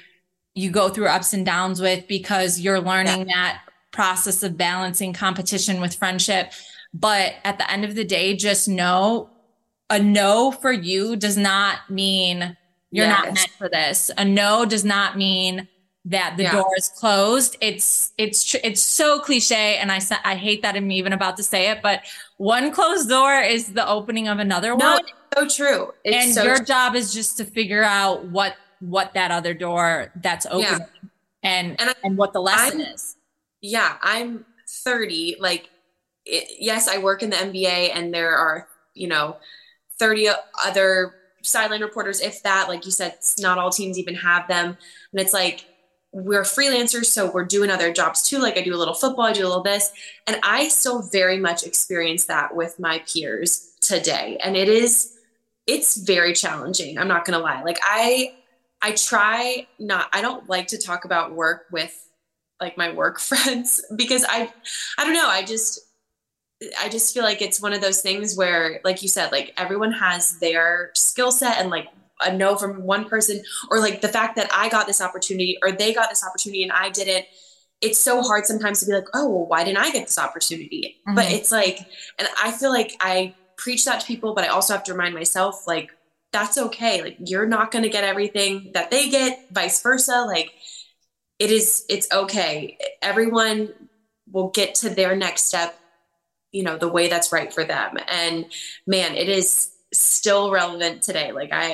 you 0.56 0.72
go 0.72 0.90
through 0.90 1.06
ups 1.06 1.34
and 1.34 1.46
downs 1.46 1.80
with 1.80 2.08
because 2.08 2.60
you're 2.60 2.82
learning 2.82 3.30
yeah. 3.30 3.36
that 3.36 3.62
process 3.92 4.42
of 4.42 4.58
balancing 4.58 5.14
competition 5.14 5.82
with 5.82 5.94
friendship 5.94 6.52
but 6.94 7.36
at 7.44 7.58
the 7.58 7.70
end 7.70 7.86
of 7.86 7.96
the 7.96 8.04
day, 8.04 8.36
just 8.36 8.68
know 8.68 9.30
a 9.90 10.00
no 10.00 10.52
for 10.52 10.72
you 10.72 11.16
does 11.16 11.38
not 11.38 11.90
mean 11.90 12.58
you're 12.92 13.08
yes. 13.08 13.26
not 13.26 13.34
meant 13.34 13.50
for 13.58 13.70
this. 13.70 14.12
A 14.18 14.26
no 14.26 14.66
does 14.66 14.86
not 14.86 15.18
mean 15.18 15.68
that 16.06 16.36
the 16.38 16.44
yeah. 16.44 16.52
door 16.52 16.72
is 16.78 16.90
closed. 16.90 17.58
It's 17.62 18.12
it's 18.18 18.44
tr- 18.44 18.58
it's 18.64 18.82
so 18.82 19.20
cliche, 19.20 19.78
and 19.78 19.92
I 19.92 20.00
I 20.24 20.36
hate 20.36 20.62
that 20.62 20.76
I'm 20.76 20.92
even 20.92 21.14
about 21.14 21.38
to 21.38 21.44
say 21.44 21.70
it, 21.72 21.82
but 21.82 22.02
one 22.38 22.72
closed 22.72 23.10
door 23.10 23.34
is 23.34 23.74
the 23.74 23.88
opening 23.88 24.28
of 24.28 24.40
another 24.40 24.76
no, 24.76 24.94
one. 24.94 25.04
So 25.36 25.48
true. 25.48 25.94
It's 26.04 26.26
and 26.26 26.34
so 26.34 26.44
your 26.44 26.58
true. 26.58 26.66
job 26.66 26.96
is 26.96 27.14
just 27.14 27.38
to 27.38 27.46
figure 27.46 27.84
out 27.84 28.26
what 28.26 28.56
what 28.80 29.14
that 29.14 29.32
other 29.32 29.54
door 29.54 30.12
that's 30.22 30.46
open 30.48 30.60
yeah. 30.62 30.78
and 31.42 31.80
and, 31.80 31.90
I, 31.90 31.94
and 32.04 32.18
what 32.18 32.34
the 32.34 32.42
lesson 32.42 32.82
I'm, 32.82 32.94
is. 32.94 33.16
Yeah, 33.62 33.98
I'm 34.02 34.46
30. 34.68 35.38
Like 35.40 35.70
it, 36.26 36.58
yes, 36.60 36.88
I 36.88 36.98
work 36.98 37.24
in 37.24 37.30
the 37.30 37.36
NBA 37.36 37.96
and 37.96 38.14
there 38.14 38.36
are, 38.36 38.68
you 38.94 39.08
know, 39.08 39.38
30 40.00 40.30
other 40.66 41.16
sideline 41.42 41.82
reporters, 41.82 42.22
if 42.22 42.42
that, 42.44 42.68
like 42.70 42.86
you 42.86 42.92
said, 42.92 43.18
not 43.40 43.58
all 43.58 43.70
teams 43.70 44.00
even 44.00 44.16
have 44.16 44.48
them. 44.48 44.78
And 45.12 45.22
it's 45.22 45.34
like, 45.34 45.66
we're 46.14 46.44
freelancers, 46.44 47.06
so 47.06 47.30
we're 47.32 47.44
doing 47.44 47.72
other 47.72 47.92
jobs 47.92 48.22
too. 48.22 48.38
Like 48.38 48.56
I 48.56 48.62
do 48.62 48.76
a 48.76 48.78
little 48.78 48.94
football, 48.94 49.26
I 49.26 49.34
do 49.34 49.46
a 49.46 49.50
little 49.50 49.64
this. 49.64 49.92
And 50.28 50.40
I 50.44 50.68
still 50.68 51.02
very 51.02 51.40
much 51.40 51.64
experience 51.64 52.26
that 52.26 52.56
with 52.56 52.80
my 52.80 53.00
peers 53.12 53.74
today. 53.82 54.38
And 54.42 54.56
it 54.56 54.70
is, 54.70 55.18
it's 55.66 55.98
very 55.98 56.34
challenging. 56.34 57.00
I'm 57.00 57.08
not 57.08 57.26
going 57.26 57.38
to 57.38 57.44
lie. 57.44 57.64
Like 57.64 57.80
I, 57.84 58.36
I 58.82 58.92
try 58.92 59.68
not, 59.80 60.08
I 60.14 60.22
don't 60.22 60.48
like 60.48 60.68
to 60.68 60.78
talk 60.78 61.04
about 61.04 61.34
work 61.34 61.66
with 61.72 62.08
like 62.62 62.78
my 62.78 62.94
work 62.94 63.20
friends 63.20 63.84
because 63.96 64.24
I, 64.30 64.54
I 65.00 65.06
don't 65.06 65.14
know. 65.14 65.28
I 65.28 65.44
just, 65.44 65.80
I 66.80 66.90
just 66.90 67.14
feel 67.14 67.24
like 67.24 67.42
it's 67.42 67.62
one 67.62 67.74
of 67.74 67.82
those 67.82 68.02
things 68.02 68.36
where, 68.36 68.80
like 68.84 69.02
you 69.02 69.08
said, 69.08 69.32
like 69.32 69.54
everyone 69.58 69.92
has 69.92 70.40
their 70.40 70.92
skill 70.96 71.32
set 71.32 71.58
and 71.58 71.70
like 71.70 71.88
a 72.22 72.36
no 72.36 72.56
from 72.56 72.84
one 72.84 73.06
person, 73.10 73.44
or 73.70 73.80
like 73.80 74.02
the 74.02 74.08
fact 74.08 74.36
that 74.36 74.50
I 74.54 74.70
got 74.70 74.88
this 74.88 75.02
opportunity 75.02 75.58
or 75.62 75.72
they 75.72 75.94
got 75.94 76.10
this 76.10 76.26
opportunity 76.26 76.64
and 76.64 76.72
I 76.72 76.90
didn't. 76.90 77.26
It's 77.82 78.00
so 78.00 78.22
hard 78.22 78.46
sometimes 78.46 78.80
to 78.80 78.86
be 78.86 78.94
like, 78.94 79.08
oh, 79.14 79.28
well, 79.28 79.46
why 79.46 79.66
didn't 79.66 79.80
I 79.80 79.92
get 79.92 80.06
this 80.06 80.18
opportunity? 80.18 81.02
Mm-hmm. 81.06 81.16
But 81.16 81.32
it's 81.32 81.52
like, 81.52 81.80
and 82.18 82.30
I 82.42 82.52
feel 82.52 82.72
like 82.72 82.96
I 83.02 83.36
preach 83.58 83.84
that 83.84 84.00
to 84.00 84.08
people, 84.08 84.34
but 84.34 84.46
I 84.46 84.48
also 84.48 84.72
have 84.72 84.86
to 84.86 84.94
remind 84.94 85.14
myself, 85.14 85.68
like, 85.68 85.92
that's 86.32 86.58
okay. 86.58 87.02
Like, 87.02 87.18
you're 87.20 87.46
not 87.46 87.72
going 87.72 87.84
to 87.84 87.90
get 87.90 88.06
everything 88.06 88.72
that 88.74 88.90
they 88.90 89.10
get, 89.10 89.48
vice 89.52 89.82
versa. 89.82 90.24
Like, 90.26 90.54
it 91.40 91.52
is, 91.52 91.84
it's 91.90 92.10
okay. 92.10 92.78
Everyone 93.02 93.74
will 94.32 94.50
get 94.52 94.76
to 94.76 94.90
their 94.90 95.16
next 95.16 95.44
step 95.44 95.78
you 96.54 96.64
know, 96.64 96.78
the 96.78 96.88
way 96.88 97.10
that's 97.10 97.34
right 97.34 97.52
for 97.52 97.66
them. 97.66 97.98
And 98.08 98.46
man, 98.88 99.16
it 99.16 99.28
is 99.28 99.72
still 99.92 100.52
relevant 100.52 101.02
today. 101.02 101.34
Like 101.34 101.52
I, 101.52 101.74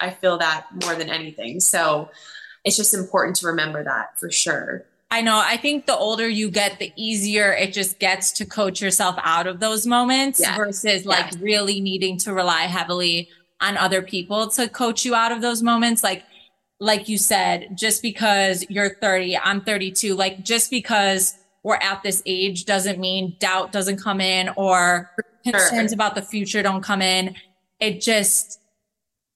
I, 0.00 0.08
I 0.08 0.10
feel 0.10 0.36
that 0.38 0.66
more 0.84 0.94
than 0.94 1.08
anything. 1.08 1.60
So 1.60 2.10
it's 2.64 2.76
just 2.76 2.92
important 2.92 3.36
to 3.36 3.46
remember 3.46 3.82
that 3.84 4.18
for 4.20 4.30
sure. 4.30 4.84
I 5.10 5.22
know. 5.22 5.40
I 5.42 5.56
think 5.56 5.86
the 5.86 5.96
older 5.96 6.28
you 6.28 6.50
get, 6.50 6.78
the 6.78 6.92
easier 6.94 7.52
it 7.52 7.72
just 7.72 7.98
gets 7.98 8.30
to 8.32 8.44
coach 8.44 8.82
yourself 8.82 9.16
out 9.22 9.46
of 9.46 9.58
those 9.58 9.86
moments 9.86 10.38
yes. 10.38 10.54
versus 10.54 11.06
like 11.06 11.32
yes. 11.32 11.38
really 11.38 11.80
needing 11.80 12.18
to 12.18 12.34
rely 12.34 12.62
heavily 12.62 13.30
on 13.60 13.78
other 13.78 14.02
people 14.02 14.48
to 14.48 14.68
coach 14.68 15.06
you 15.06 15.14
out 15.14 15.32
of 15.32 15.40
those 15.40 15.62
moments. 15.62 16.02
Like, 16.02 16.24
like 16.78 17.08
you 17.08 17.16
said, 17.16 17.70
just 17.74 18.02
because 18.02 18.66
you're 18.68 18.96
30, 18.96 19.38
I'm 19.38 19.62
32, 19.62 20.14
like 20.14 20.44
just 20.44 20.70
because 20.70 21.38
we're 21.62 21.76
at 21.76 22.02
this 22.02 22.22
age 22.26 22.64
doesn't 22.64 22.98
mean 22.98 23.36
doubt 23.38 23.72
doesn't 23.72 24.02
come 24.02 24.20
in 24.20 24.50
or 24.56 25.10
concerns 25.44 25.92
about 25.92 26.14
the 26.14 26.22
future 26.22 26.62
don't 26.62 26.82
come 26.82 27.02
in. 27.02 27.34
It 27.80 28.00
just, 28.00 28.60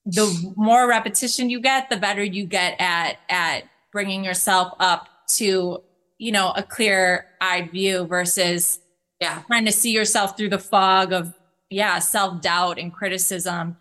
the 0.05 0.53
more 0.55 0.87
repetition 0.87 1.49
you 1.49 1.59
get, 1.59 1.89
the 1.89 1.97
better 1.97 2.23
you 2.23 2.45
get 2.45 2.79
at, 2.79 3.17
at 3.29 3.63
bringing 3.91 4.23
yourself 4.23 4.73
up 4.79 5.07
to, 5.35 5.81
you 6.17 6.31
know, 6.31 6.51
a 6.55 6.63
clear 6.63 7.27
eyed 7.41 7.71
view 7.71 8.05
versus 8.05 8.79
yeah, 9.19 9.41
trying 9.47 9.65
to 9.65 9.71
see 9.71 9.91
yourself 9.91 10.35
through 10.35 10.49
the 10.49 10.59
fog 10.59 11.13
of, 11.13 11.33
yeah, 11.69 11.99
self 11.99 12.41
doubt 12.41 12.77
and 12.77 12.93
criticism 12.93 13.77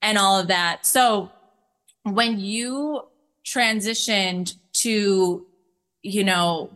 and 0.00 0.16
all 0.16 0.38
of 0.38 0.48
that. 0.48 0.86
So 0.86 1.30
when 2.04 2.40
you 2.40 3.02
transitioned 3.44 4.54
to, 4.74 5.46
you 6.02 6.24
know, 6.24 6.75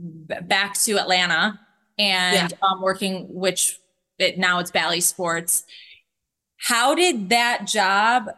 back 0.00 0.78
to 0.82 0.98
Atlanta 0.98 1.60
and 1.98 2.50
yeah. 2.50 2.56
um, 2.62 2.80
working, 2.80 3.26
which 3.28 3.78
it, 4.18 4.38
now 4.38 4.58
it's 4.58 4.70
Bally 4.70 5.00
Sports. 5.00 5.64
How 6.56 6.94
did 6.94 7.30
that 7.30 7.66
job 7.66 8.30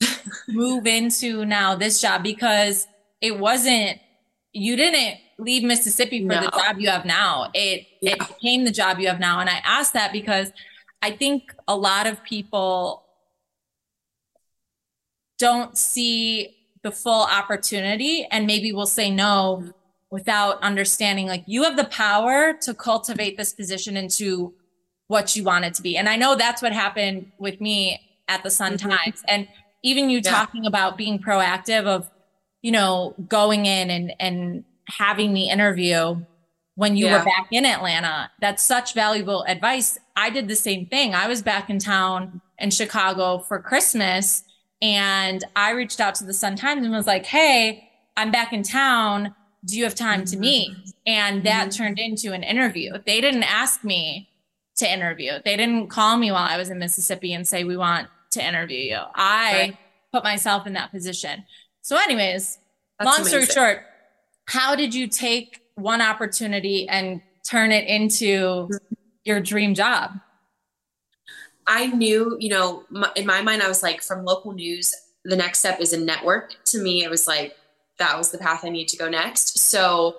move 0.48 0.86
into 0.86 1.44
now 1.44 1.74
this 1.74 2.00
job? 2.00 2.22
Because 2.22 2.86
it 3.20 3.38
wasn't, 3.38 3.98
you 4.52 4.76
didn't 4.76 5.18
leave 5.38 5.62
Mississippi 5.62 6.20
for 6.20 6.34
no. 6.34 6.40
the 6.42 6.50
job 6.50 6.78
you 6.78 6.88
have 6.88 7.04
now. 7.04 7.50
It, 7.54 7.86
yeah. 8.00 8.12
it 8.12 8.18
became 8.18 8.64
the 8.64 8.70
job 8.70 8.98
you 8.98 9.08
have 9.08 9.20
now. 9.20 9.40
And 9.40 9.48
I 9.48 9.60
asked 9.64 9.92
that 9.92 10.12
because 10.12 10.52
I 11.02 11.12
think 11.12 11.54
a 11.66 11.76
lot 11.76 12.06
of 12.06 12.22
people 12.24 13.04
don't 15.38 15.78
see 15.78 16.56
the 16.82 16.90
full 16.90 17.22
opportunity 17.22 18.26
and 18.30 18.46
maybe 18.46 18.72
will 18.72 18.86
say 18.86 19.10
no 19.10 19.72
without 20.10 20.62
understanding 20.62 21.26
like 21.26 21.44
you 21.46 21.64
have 21.64 21.76
the 21.76 21.84
power 21.84 22.54
to 22.62 22.74
cultivate 22.74 23.36
this 23.36 23.52
position 23.52 23.96
into 23.96 24.54
what 25.08 25.36
you 25.36 25.42
want 25.44 25.64
it 25.64 25.74
to 25.74 25.82
be. 25.82 25.96
And 25.96 26.08
I 26.08 26.16
know 26.16 26.36
that's 26.36 26.62
what 26.62 26.72
happened 26.72 27.32
with 27.38 27.60
me 27.60 28.00
at 28.28 28.42
the 28.42 28.50
Sun 28.50 28.74
mm-hmm. 28.74 28.90
Times. 28.90 29.22
And 29.26 29.48
even 29.82 30.10
you 30.10 30.18
yeah. 30.18 30.30
talking 30.30 30.66
about 30.66 30.96
being 30.96 31.18
proactive 31.18 31.86
of, 31.86 32.10
you 32.62 32.72
know, 32.72 33.14
going 33.28 33.66
in 33.66 33.90
and 33.90 34.12
and 34.18 34.64
having 34.86 35.34
the 35.34 35.48
interview 35.48 36.24
when 36.74 36.96
you 36.96 37.06
yeah. 37.06 37.18
were 37.18 37.24
back 37.24 37.48
in 37.50 37.66
Atlanta. 37.66 38.30
That's 38.40 38.62
such 38.62 38.94
valuable 38.94 39.44
advice. 39.44 39.98
I 40.16 40.30
did 40.30 40.48
the 40.48 40.56
same 40.56 40.86
thing. 40.86 41.14
I 41.14 41.26
was 41.26 41.42
back 41.42 41.68
in 41.68 41.78
town 41.78 42.40
in 42.58 42.70
Chicago 42.70 43.38
for 43.38 43.60
Christmas 43.60 44.44
and 44.80 45.44
I 45.56 45.72
reached 45.72 46.00
out 46.00 46.14
to 46.16 46.24
the 46.24 46.32
Sun 46.32 46.56
Times 46.56 46.84
and 46.84 46.92
was 46.92 47.06
like, 47.06 47.26
"Hey, 47.26 47.90
I'm 48.16 48.30
back 48.30 48.52
in 48.52 48.62
town 48.62 49.34
do 49.64 49.76
you 49.76 49.84
have 49.84 49.94
time 49.94 50.24
to 50.26 50.36
meet? 50.36 50.70
Mm-hmm. 50.70 50.90
And 51.06 51.42
that 51.44 51.68
mm-hmm. 51.68 51.82
turned 51.82 51.98
into 51.98 52.32
an 52.32 52.42
interview. 52.42 52.92
They 53.04 53.20
didn't 53.20 53.44
ask 53.44 53.84
me 53.84 54.28
to 54.76 54.90
interview. 54.90 55.32
They 55.44 55.56
didn't 55.56 55.88
call 55.88 56.16
me 56.16 56.30
while 56.30 56.46
I 56.48 56.56
was 56.56 56.70
in 56.70 56.78
Mississippi 56.78 57.32
and 57.32 57.46
say, 57.46 57.64
we 57.64 57.76
want 57.76 58.08
to 58.32 58.46
interview 58.46 58.78
you. 58.78 58.98
I 59.14 59.52
right. 59.52 59.76
put 60.12 60.24
myself 60.24 60.66
in 60.66 60.74
that 60.74 60.90
position. 60.90 61.44
So, 61.82 61.96
anyways, 61.96 62.58
That's 62.98 63.18
long 63.18 63.26
story 63.26 63.46
short, 63.46 63.84
how 64.46 64.74
did 64.76 64.94
you 64.94 65.08
take 65.08 65.60
one 65.74 66.00
opportunity 66.00 66.88
and 66.88 67.20
turn 67.48 67.72
it 67.72 67.86
into 67.88 68.68
your 69.24 69.40
dream 69.40 69.74
job? 69.74 70.12
I 71.66 71.86
knew, 71.88 72.36
you 72.40 72.48
know, 72.48 72.84
in 73.14 73.26
my 73.26 73.42
mind, 73.42 73.62
I 73.62 73.68
was 73.68 73.82
like, 73.82 74.02
from 74.02 74.24
local 74.24 74.52
news, 74.52 74.94
the 75.24 75.36
next 75.36 75.58
step 75.58 75.80
is 75.80 75.92
a 75.92 76.00
network. 76.00 76.54
To 76.66 76.82
me, 76.82 77.04
it 77.04 77.10
was 77.10 77.26
like, 77.26 77.54
that 77.98 78.16
was 78.16 78.30
the 78.30 78.38
path 78.38 78.64
I 78.64 78.68
needed 78.70 78.88
to 78.88 78.96
go 78.96 79.08
next. 79.08 79.58
So 79.58 80.16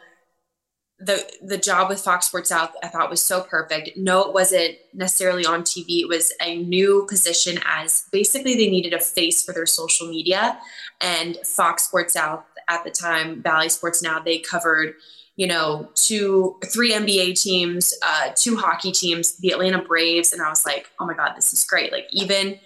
the 1.00 1.26
the 1.42 1.58
job 1.58 1.88
with 1.90 2.02
Fox 2.02 2.28
Sports 2.28 2.50
South 2.50 2.72
I 2.84 2.90
thought 2.90 3.10
was 3.10 3.24
so 3.24 3.42
perfect. 3.42 3.92
No, 3.96 4.24
it 4.24 4.34
wasn't 4.34 4.76
necessarily 4.94 5.46
on 5.46 5.64
TV. 5.64 6.02
It 6.02 6.10
was 6.10 6.34
a 6.42 6.62
new 6.64 7.06
position 7.08 7.60
as 7.66 8.06
basically 8.12 8.56
they 8.56 8.70
needed 8.70 8.94
a 8.94 9.00
face 9.00 9.44
for 9.44 9.54
their 9.54 9.66
social 9.66 10.08
media. 10.08 10.60
And 11.00 11.38
Fox 11.46 11.84
Sports 11.84 12.14
South 12.14 12.44
at 12.68 12.84
the 12.84 12.92
time, 12.92 13.42
Bally 13.42 13.70
Sports 13.70 14.04
Now, 14.04 14.20
they 14.20 14.40
covered 14.40 14.96
you 15.40 15.48
know, 15.48 15.88
two, 15.96 16.58
three 16.66 16.92
NBA 16.92 17.42
teams, 17.42 17.94
uh, 18.06 18.32
two 18.36 18.58
hockey 18.58 18.92
teams, 18.92 19.38
the 19.38 19.52
Atlanta 19.52 19.82
Braves, 19.82 20.34
and 20.34 20.42
I 20.42 20.50
was 20.50 20.66
like, 20.66 20.90
oh 21.00 21.06
my 21.06 21.14
god, 21.14 21.32
this 21.38 21.54
is 21.54 21.64
great. 21.64 21.94
Like 21.94 22.08
even 22.12 22.60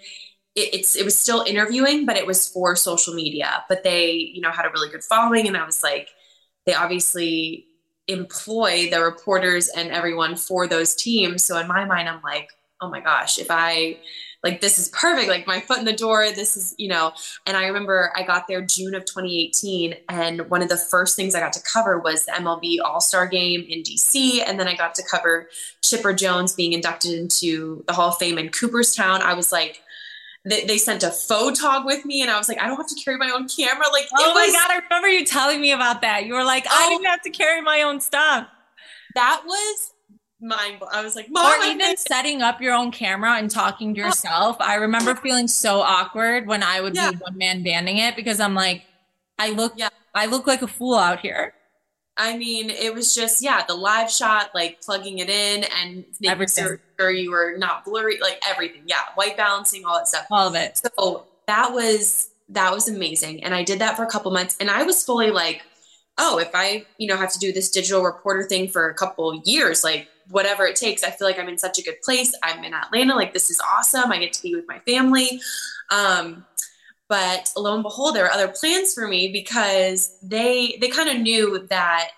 it, 0.54 0.74
it's 0.74 0.96
it 0.96 1.04
was 1.04 1.18
still 1.18 1.42
interviewing, 1.46 2.06
but 2.06 2.16
it 2.16 2.26
was 2.26 2.48
for 2.48 2.76
social 2.76 3.14
media. 3.14 3.64
But 3.68 3.84
they, 3.84 4.12
you 4.12 4.40
know, 4.40 4.50
had 4.50 4.66
a 4.66 4.70
really 4.70 4.88
good 4.90 5.04
following, 5.04 5.46
and 5.46 5.56
I 5.56 5.64
was 5.64 5.82
like, 5.82 6.10
they 6.66 6.74
obviously 6.74 7.66
employ 8.08 8.90
the 8.90 9.02
reporters 9.02 9.68
and 9.68 9.90
everyone 9.90 10.36
for 10.36 10.66
those 10.66 10.94
teams. 10.94 11.44
So 11.44 11.58
in 11.58 11.66
my 11.66 11.84
mind, 11.84 12.08
I'm 12.08 12.20
like, 12.22 12.50
oh 12.80 12.90
my 12.90 13.00
gosh, 13.00 13.38
if 13.38 13.46
I 13.50 13.98
like 14.42 14.60
this 14.60 14.78
is 14.78 14.90
perfect, 14.90 15.28
like 15.28 15.46
my 15.46 15.58
foot 15.58 15.78
in 15.78 15.86
the 15.86 15.92
door, 15.94 16.30
this 16.30 16.54
is, 16.54 16.74
you 16.76 16.86
know, 16.86 17.12
and 17.46 17.56
I 17.56 17.66
remember 17.66 18.12
I 18.14 18.24
got 18.24 18.46
there 18.46 18.60
June 18.60 18.94
of 18.94 19.06
2018 19.06 19.94
and 20.10 20.50
one 20.50 20.60
of 20.60 20.68
the 20.68 20.76
first 20.76 21.16
things 21.16 21.34
I 21.34 21.40
got 21.40 21.54
to 21.54 21.62
cover 21.62 21.98
was 21.98 22.26
the 22.26 22.32
MLB 22.32 22.76
All-Star 22.84 23.26
game 23.26 23.64
in 23.66 23.82
DC 23.82 24.42
and 24.46 24.60
then 24.60 24.68
I 24.68 24.76
got 24.76 24.94
to 24.96 25.02
cover 25.10 25.48
Chipper 25.82 26.12
Jones 26.12 26.52
being 26.52 26.74
inducted 26.74 27.12
into 27.12 27.84
the 27.86 27.94
Hall 27.94 28.10
of 28.10 28.18
Fame 28.18 28.36
in 28.36 28.50
Cooperstown. 28.50 29.22
I 29.22 29.32
was 29.32 29.50
like 29.50 29.80
they, 30.44 30.64
they 30.66 30.78
sent 30.78 31.02
a 31.02 31.08
photog 31.08 31.86
with 31.86 32.04
me 32.04 32.20
and 32.20 32.30
I 32.30 32.36
was 32.36 32.48
like, 32.48 32.60
I 32.60 32.66
don't 32.66 32.76
have 32.76 32.86
to 32.86 33.02
carry 33.02 33.16
my 33.16 33.30
own 33.30 33.48
camera. 33.48 33.86
Like, 33.90 34.06
oh 34.16 34.34
was, 34.34 34.52
my 34.52 34.52
God, 34.52 34.70
I 34.70 34.80
remember 34.84 35.08
you 35.08 35.24
telling 35.24 35.60
me 35.60 35.72
about 35.72 36.02
that. 36.02 36.26
You 36.26 36.34
were 36.34 36.44
like, 36.44 36.66
oh, 36.68 36.86
I 36.86 36.90
didn't 36.90 37.06
have 37.06 37.22
to 37.22 37.30
carry 37.30 37.62
my 37.62 37.82
own 37.82 38.00
stuff. 38.00 38.46
That 39.14 39.42
was 39.46 39.92
mind 40.40 40.80
blowing. 40.80 40.94
I 40.94 41.02
was 41.02 41.16
like, 41.16 41.30
Mom, 41.30 41.60
or 41.60 41.64
even 41.64 41.96
setting 41.96 42.42
up 42.42 42.60
your 42.60 42.74
own 42.74 42.90
camera 42.90 43.38
and 43.38 43.50
talking 43.50 43.94
to 43.94 44.00
yourself. 44.00 44.56
I 44.60 44.74
remember 44.74 45.14
feeling 45.14 45.48
so 45.48 45.80
awkward 45.80 46.46
when 46.46 46.62
I 46.62 46.80
would 46.80 46.94
yeah. 46.94 47.12
be 47.12 47.16
one 47.16 47.38
man 47.38 47.62
banding 47.62 47.98
it 47.98 48.14
because 48.14 48.38
I'm 48.38 48.54
like, 48.54 48.82
I 49.38 49.50
look, 49.50 49.72
yeah. 49.76 49.88
I 50.14 50.26
look 50.26 50.46
like 50.46 50.62
a 50.62 50.68
fool 50.68 50.96
out 50.96 51.20
here. 51.20 51.54
I 52.16 52.36
mean, 52.36 52.70
it 52.70 52.94
was 52.94 53.14
just 53.14 53.42
yeah, 53.42 53.64
the 53.66 53.74
live 53.74 54.10
shot, 54.10 54.50
like 54.54 54.80
plugging 54.80 55.18
it 55.18 55.28
in 55.28 55.64
and 55.80 56.04
making 56.20 56.46
sure 56.48 57.10
you 57.10 57.30
were 57.32 57.56
not 57.58 57.84
blurry, 57.84 58.20
like 58.20 58.40
everything. 58.48 58.82
Yeah, 58.86 59.00
white 59.16 59.36
balancing, 59.36 59.84
all 59.84 59.96
that 59.96 60.08
stuff, 60.08 60.26
all 60.30 60.46
of 60.46 60.54
it. 60.54 60.80
So 60.98 61.26
that 61.46 61.72
was 61.72 62.30
that 62.50 62.72
was 62.72 62.88
amazing, 62.88 63.42
and 63.42 63.54
I 63.54 63.64
did 63.64 63.80
that 63.80 63.96
for 63.96 64.04
a 64.04 64.06
couple 64.06 64.30
months, 64.30 64.56
and 64.60 64.70
I 64.70 64.84
was 64.84 65.04
fully 65.04 65.30
like, 65.30 65.62
oh, 66.18 66.38
if 66.38 66.50
I 66.54 66.86
you 66.98 67.08
know 67.08 67.16
have 67.16 67.32
to 67.32 67.38
do 67.38 67.52
this 67.52 67.70
digital 67.70 68.02
reporter 68.02 68.44
thing 68.44 68.68
for 68.68 68.88
a 68.88 68.94
couple 68.94 69.42
years, 69.44 69.82
like 69.82 70.08
whatever 70.30 70.66
it 70.66 70.76
takes, 70.76 71.02
I 71.02 71.10
feel 71.10 71.26
like 71.26 71.38
I'm 71.38 71.48
in 71.48 71.58
such 71.58 71.78
a 71.78 71.82
good 71.82 72.00
place. 72.02 72.32
I'm 72.44 72.62
in 72.62 72.74
Atlanta, 72.74 73.16
like 73.16 73.32
this 73.32 73.50
is 73.50 73.60
awesome. 73.72 74.12
I 74.12 74.18
get 74.18 74.32
to 74.34 74.42
be 74.42 74.54
with 74.54 74.68
my 74.68 74.78
family. 74.80 75.40
Um, 75.90 76.44
but 77.08 77.52
lo 77.56 77.74
and 77.74 77.82
behold, 77.82 78.14
there 78.14 78.24
were 78.24 78.30
other 78.30 78.48
plans 78.48 78.94
for 78.94 79.06
me 79.06 79.28
because 79.28 80.16
they 80.22 80.76
they 80.80 80.88
kind 80.88 81.08
of 81.08 81.20
knew 81.20 81.66
that 81.68 82.10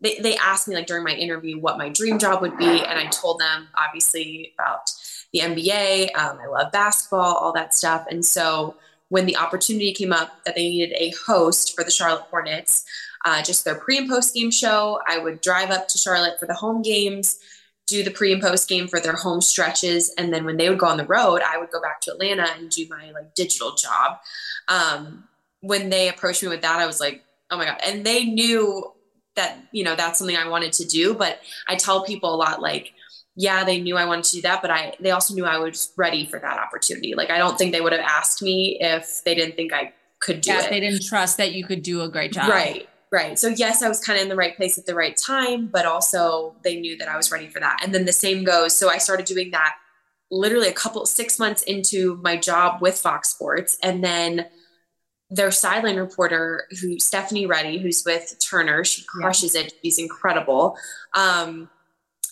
they, 0.00 0.18
they 0.18 0.36
asked 0.36 0.66
me 0.66 0.74
like 0.74 0.86
during 0.86 1.04
my 1.04 1.12
interview 1.12 1.58
what 1.58 1.78
my 1.78 1.88
dream 1.90 2.18
job 2.18 2.40
would 2.40 2.56
be. 2.56 2.84
And 2.84 2.98
i 2.98 3.06
told 3.06 3.38
them 3.38 3.68
obviously 3.76 4.52
about 4.54 4.90
the 5.32 5.40
nba 5.40 6.14
um, 6.16 6.38
i 6.42 6.46
love 6.46 6.72
basketball 6.72 7.36
all 7.36 7.52
that 7.52 7.74
stuff. 7.74 8.06
And 8.10 8.24
so 8.24 8.76
when 9.08 9.26
the 9.26 9.36
opportunity 9.36 9.92
came 9.92 10.12
up 10.12 10.44
that 10.44 10.54
they 10.54 10.68
needed 10.68 10.94
a 10.96 11.12
host 11.26 11.74
for 11.74 11.84
the 11.84 11.90
charlotte 11.90 12.24
hornets 12.30 12.84
uh, 13.26 13.42
just 13.42 13.66
their 13.66 13.74
pre 13.74 13.98
and 13.98 14.08
post 14.08 14.34
game 14.34 14.50
show 14.50 15.00
i 15.06 15.18
would 15.18 15.40
drive 15.40 15.70
up 15.70 15.88
to 15.88 15.98
charlotte 15.98 16.40
for 16.40 16.46
the 16.46 16.54
home 16.54 16.80
games 16.80 17.38
do 17.90 18.04
the 18.04 18.10
pre 18.10 18.32
and 18.32 18.40
post 18.40 18.68
game 18.68 18.88
for 18.88 19.00
their 19.00 19.14
home 19.14 19.40
stretches. 19.40 20.12
And 20.16 20.32
then 20.32 20.44
when 20.44 20.56
they 20.56 20.68
would 20.68 20.78
go 20.78 20.86
on 20.86 20.96
the 20.96 21.04
road 21.04 21.42
i 21.44 21.58
would 21.58 21.70
go 21.70 21.80
back 21.80 22.00
to 22.02 22.12
atlanta 22.12 22.46
and 22.56 22.70
do 22.70 22.86
my 22.88 23.10
like 23.10 23.34
digital 23.34 23.74
job. 23.74 24.18
Um, 24.68 25.24
when 25.60 25.90
they 25.90 26.08
approached 26.08 26.42
me 26.42 26.48
with 26.48 26.62
that 26.62 26.78
i 26.78 26.86
was 26.86 27.00
like 27.00 27.24
oh 27.50 27.58
my 27.58 27.64
god. 27.64 27.80
And 27.84 28.06
they 28.06 28.24
knew 28.24 28.92
that 29.36 29.58
you 29.72 29.84
know 29.84 29.96
that's 29.96 30.18
something 30.18 30.36
i 30.36 30.48
wanted 30.48 30.72
to 30.74 30.86
do. 30.86 31.14
But 31.14 31.40
i 31.68 31.74
tell 31.76 32.04
people 32.04 32.34
a 32.34 32.36
lot 32.36 32.62
like 32.62 32.92
yeah 33.36 33.64
they 33.64 33.80
knew 33.80 33.96
i 33.96 34.04
wanted 34.04 34.24
to 34.24 34.32
do 34.32 34.42
that 34.42 34.60
but 34.60 34.72
i 34.72 34.92
they 34.98 35.12
also 35.12 35.32
knew 35.34 35.44
i 35.44 35.56
was 35.56 35.92
ready 35.96 36.26
for 36.26 36.38
that 36.38 36.58
opportunity. 36.58 37.14
Like 37.14 37.30
i 37.30 37.38
don't 37.38 37.58
think 37.58 37.72
they 37.72 37.80
would 37.80 37.92
have 37.92 38.00
asked 38.00 38.42
me 38.42 38.78
if 38.80 39.22
they 39.24 39.34
didn't 39.34 39.56
think 39.56 39.72
i 39.72 39.92
could 40.20 40.42
do 40.42 40.52
yeah, 40.52 40.64
it. 40.64 40.70
they 40.70 40.80
didn't 40.80 41.02
trust 41.02 41.38
that 41.38 41.52
you 41.52 41.64
could 41.64 41.82
do 41.82 42.02
a 42.02 42.08
great 42.08 42.32
job. 42.32 42.48
Right 42.48 42.89
Right. 43.12 43.38
So 43.38 43.48
yes, 43.48 43.82
I 43.82 43.88
was 43.88 43.98
kind 43.98 44.18
of 44.18 44.22
in 44.22 44.28
the 44.28 44.36
right 44.36 44.56
place 44.56 44.78
at 44.78 44.86
the 44.86 44.94
right 44.94 45.16
time, 45.16 45.66
but 45.66 45.84
also 45.84 46.54
they 46.62 46.80
knew 46.80 46.96
that 46.98 47.08
I 47.08 47.16
was 47.16 47.32
ready 47.32 47.48
for 47.48 47.58
that. 47.58 47.80
And 47.82 47.92
then 47.92 48.04
the 48.04 48.12
same 48.12 48.44
goes. 48.44 48.76
So 48.76 48.88
I 48.88 48.98
started 48.98 49.26
doing 49.26 49.50
that 49.50 49.74
literally 50.30 50.68
a 50.68 50.72
couple 50.72 51.04
six 51.06 51.38
months 51.38 51.62
into 51.62 52.16
my 52.22 52.36
job 52.36 52.80
with 52.80 52.96
Fox 52.96 53.28
Sports. 53.28 53.78
And 53.82 54.04
then 54.04 54.46
their 55.28 55.50
sideline 55.50 55.96
reporter 55.96 56.66
who 56.80 56.98
Stephanie 56.98 57.46
Ready, 57.46 57.78
who's 57.78 58.04
with 58.04 58.36
Turner, 58.38 58.84
she 58.84 59.02
crushes 59.04 59.54
yeah. 59.54 59.62
it. 59.62 59.74
She's 59.82 59.98
incredible. 59.98 60.76
Um, 61.14 61.68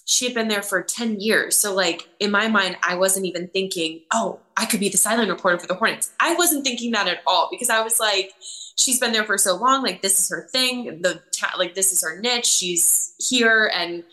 she 0.05 0.25
had 0.25 0.35
been 0.35 0.49
there 0.49 0.63
for 0.63 0.83
10 0.83 1.21
years. 1.21 1.55
So, 1.55 1.75
like, 1.75 2.09
in 2.19 2.31
my 2.31 2.49
mind, 2.49 2.79
I 2.83 2.95
wasn't 2.95 3.27
even 3.27 3.49
thinking, 3.49 4.01
oh, 4.13 4.41
I 4.57 4.65
could 4.65 4.81
be 4.81 4.89
the 4.89 4.97
sideline 4.97 5.29
reporter 5.29 5.59
for 5.59 5.67
the 5.67 5.75
Hornets. 5.75 6.13
I 6.19 6.35
wasn't 6.35 6.65
thinking 6.65 6.93
that 6.93 7.09
at 7.09 7.21
all 7.27 7.49
because 7.51 7.69
I 7.69 7.83
was 7.83 8.01
like, 8.01 8.33
she's 8.79 8.99
been 8.99 9.13
there 9.13 9.25
for 9.25 9.39
so 9.39 9.57
long. 9.57 9.83
Like, 9.83 10.03
this 10.03 10.19
is 10.19 10.31
her 10.31 10.49
thing. 10.51 11.03
The, 11.03 11.21
like, 11.59 11.75
this 11.75 11.93
is 11.93 12.03
her 12.03 12.21
niche. 12.21 12.47
She's 12.47 13.15
here 13.19 13.71
and 13.75 14.05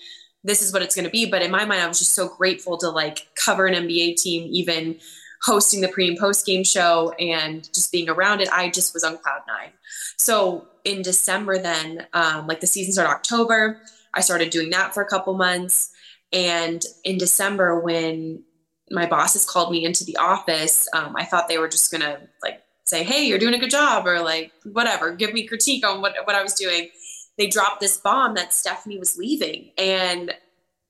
this 0.43 0.61
is 0.61 0.73
what 0.73 0.81
it's 0.81 0.95
going 0.95 1.05
to 1.05 1.11
be. 1.11 1.25
But 1.25 1.41
in 1.41 1.51
my 1.51 1.65
mind, 1.65 1.81
I 1.81 1.87
was 1.87 1.99
just 1.99 2.13
so 2.13 2.27
grateful 2.27 2.77
to 2.79 2.89
like 2.89 3.27
cover 3.35 3.65
an 3.65 3.87
NBA 3.87 4.17
team, 4.17 4.47
even 4.51 4.99
hosting 5.43 5.81
the 5.81 5.87
pre 5.87 6.07
and 6.07 6.17
post 6.17 6.45
game 6.45 6.63
show 6.63 7.13
and 7.19 7.63
just 7.73 7.91
being 7.91 8.09
around 8.09 8.41
it. 8.41 8.49
I 8.49 8.69
just 8.69 8.93
was 8.93 9.03
on 9.03 9.17
cloud 9.17 9.41
nine. 9.47 9.71
So, 10.17 10.67
in 10.83 11.01
December, 11.01 11.57
then, 11.57 12.05
um, 12.13 12.45
like, 12.45 12.59
the 12.59 12.67
season 12.67 12.93
started 12.93 13.11
October 13.11 13.81
I 14.15 14.21
started 14.21 14.49
doing 14.49 14.69
that 14.71 14.93
for 14.93 15.03
a 15.03 15.07
couple 15.07 15.33
months. 15.35 15.91
And 16.31 16.83
in 17.03 17.17
December, 17.17 17.79
when 17.79 18.43
my 18.89 19.05
bosses 19.05 19.45
called 19.45 19.71
me 19.71 19.85
into 19.85 20.05
the 20.05 20.17
office, 20.17 20.87
um, 20.93 21.15
I 21.17 21.25
thought 21.25 21.47
they 21.47 21.57
were 21.57 21.67
just 21.67 21.91
gonna 21.91 22.19
like 22.41 22.61
say, 22.85 23.03
"Hey, 23.03 23.25
you're 23.25 23.39
doing 23.39 23.53
a 23.53 23.59
good 23.59 23.69
job," 23.69 24.07
or 24.07 24.21
like 24.21 24.51
whatever, 24.63 25.11
give 25.11 25.33
me 25.33 25.47
critique 25.47 25.85
on 25.85 26.01
what 26.01 26.15
what 26.25 26.35
I 26.35 26.43
was 26.43 26.53
doing. 26.53 26.89
They 27.37 27.47
dropped 27.47 27.81
this 27.81 27.97
bomb 27.97 28.35
that 28.35 28.53
Stephanie 28.53 28.97
was 28.97 29.17
leaving, 29.17 29.71
and 29.77 30.33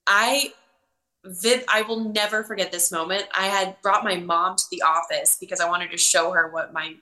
I 0.07 0.53
Viv, 1.25 1.63
I 1.67 1.81
will 1.81 2.11
never 2.11 2.43
forget 2.43 2.71
this 2.71 2.91
moment. 2.91 3.25
I 3.35 3.47
had 3.47 3.81
brought 3.81 4.03
my 4.03 4.15
mom 4.15 4.55
to 4.57 4.63
the 4.69 4.83
office 4.83 5.37
because 5.39 5.59
I 5.59 5.67
wanted 5.67 5.91
to 5.91 5.97
show 5.97 6.31
her 6.31 6.51
what 6.51 6.71
my 6.71 6.93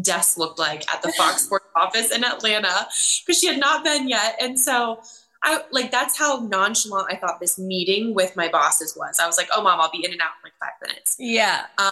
desk 0.00 0.38
looked 0.38 0.58
like 0.58 0.90
at 0.92 1.02
the 1.02 1.12
Fox 1.18 1.42
Sports 1.42 1.66
office 1.74 2.14
in 2.14 2.24
Atlanta 2.24 2.86
because 3.26 3.40
she 3.40 3.46
had 3.48 3.58
not 3.58 3.84
been 3.84 4.08
yet. 4.08 4.36
And 4.40 4.58
so 4.58 5.00
I 5.42 5.62
like 5.72 5.90
that's 5.90 6.16
how 6.16 6.46
nonchalant 6.48 7.08
I 7.10 7.16
thought 7.16 7.40
this 7.40 7.58
meeting 7.58 8.14
with 8.14 8.36
my 8.36 8.48
bosses 8.48 8.96
was. 8.96 9.18
I 9.18 9.26
was 9.26 9.36
like, 9.36 9.48
"Oh, 9.52 9.62
mom, 9.62 9.80
I'll 9.80 9.90
be 9.90 10.04
in 10.04 10.12
and 10.12 10.20
out 10.20 10.30
in 10.42 10.44
like 10.44 10.52
five 10.60 10.86
minutes." 10.86 11.16
Yeah, 11.18 11.66
um, 11.78 11.90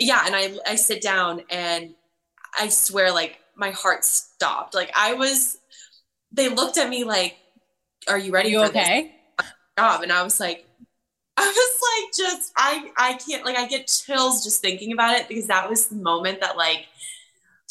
yeah. 0.00 0.22
And 0.26 0.34
I 0.34 0.56
I 0.66 0.74
sit 0.74 1.00
down 1.00 1.42
and 1.50 1.94
I 2.58 2.68
swear, 2.68 3.12
like 3.12 3.38
my 3.54 3.70
heart 3.70 4.04
stopped. 4.04 4.74
Like 4.74 4.90
I 4.96 5.14
was. 5.14 5.58
They 6.32 6.48
looked 6.48 6.78
at 6.78 6.88
me 6.88 7.04
like, 7.04 7.36
"Are 8.08 8.18
you 8.18 8.32
ready 8.32 8.50
you 8.50 8.60
for 8.60 8.66
okay?" 8.66 9.14
This 9.38 9.46
job, 9.78 10.02
and 10.02 10.12
I 10.12 10.22
was 10.22 10.40
like, 10.40 10.66
I 11.36 11.46
was 11.46 11.80
like, 11.82 12.26
just 12.28 12.52
I 12.56 12.90
I 12.96 13.14
can't 13.14 13.44
like 13.44 13.56
I 13.56 13.66
get 13.66 13.86
chills 13.86 14.44
just 14.44 14.60
thinking 14.60 14.92
about 14.92 15.16
it 15.16 15.28
because 15.28 15.46
that 15.46 15.68
was 15.68 15.88
the 15.88 15.96
moment 15.96 16.40
that 16.40 16.56
like 16.56 16.86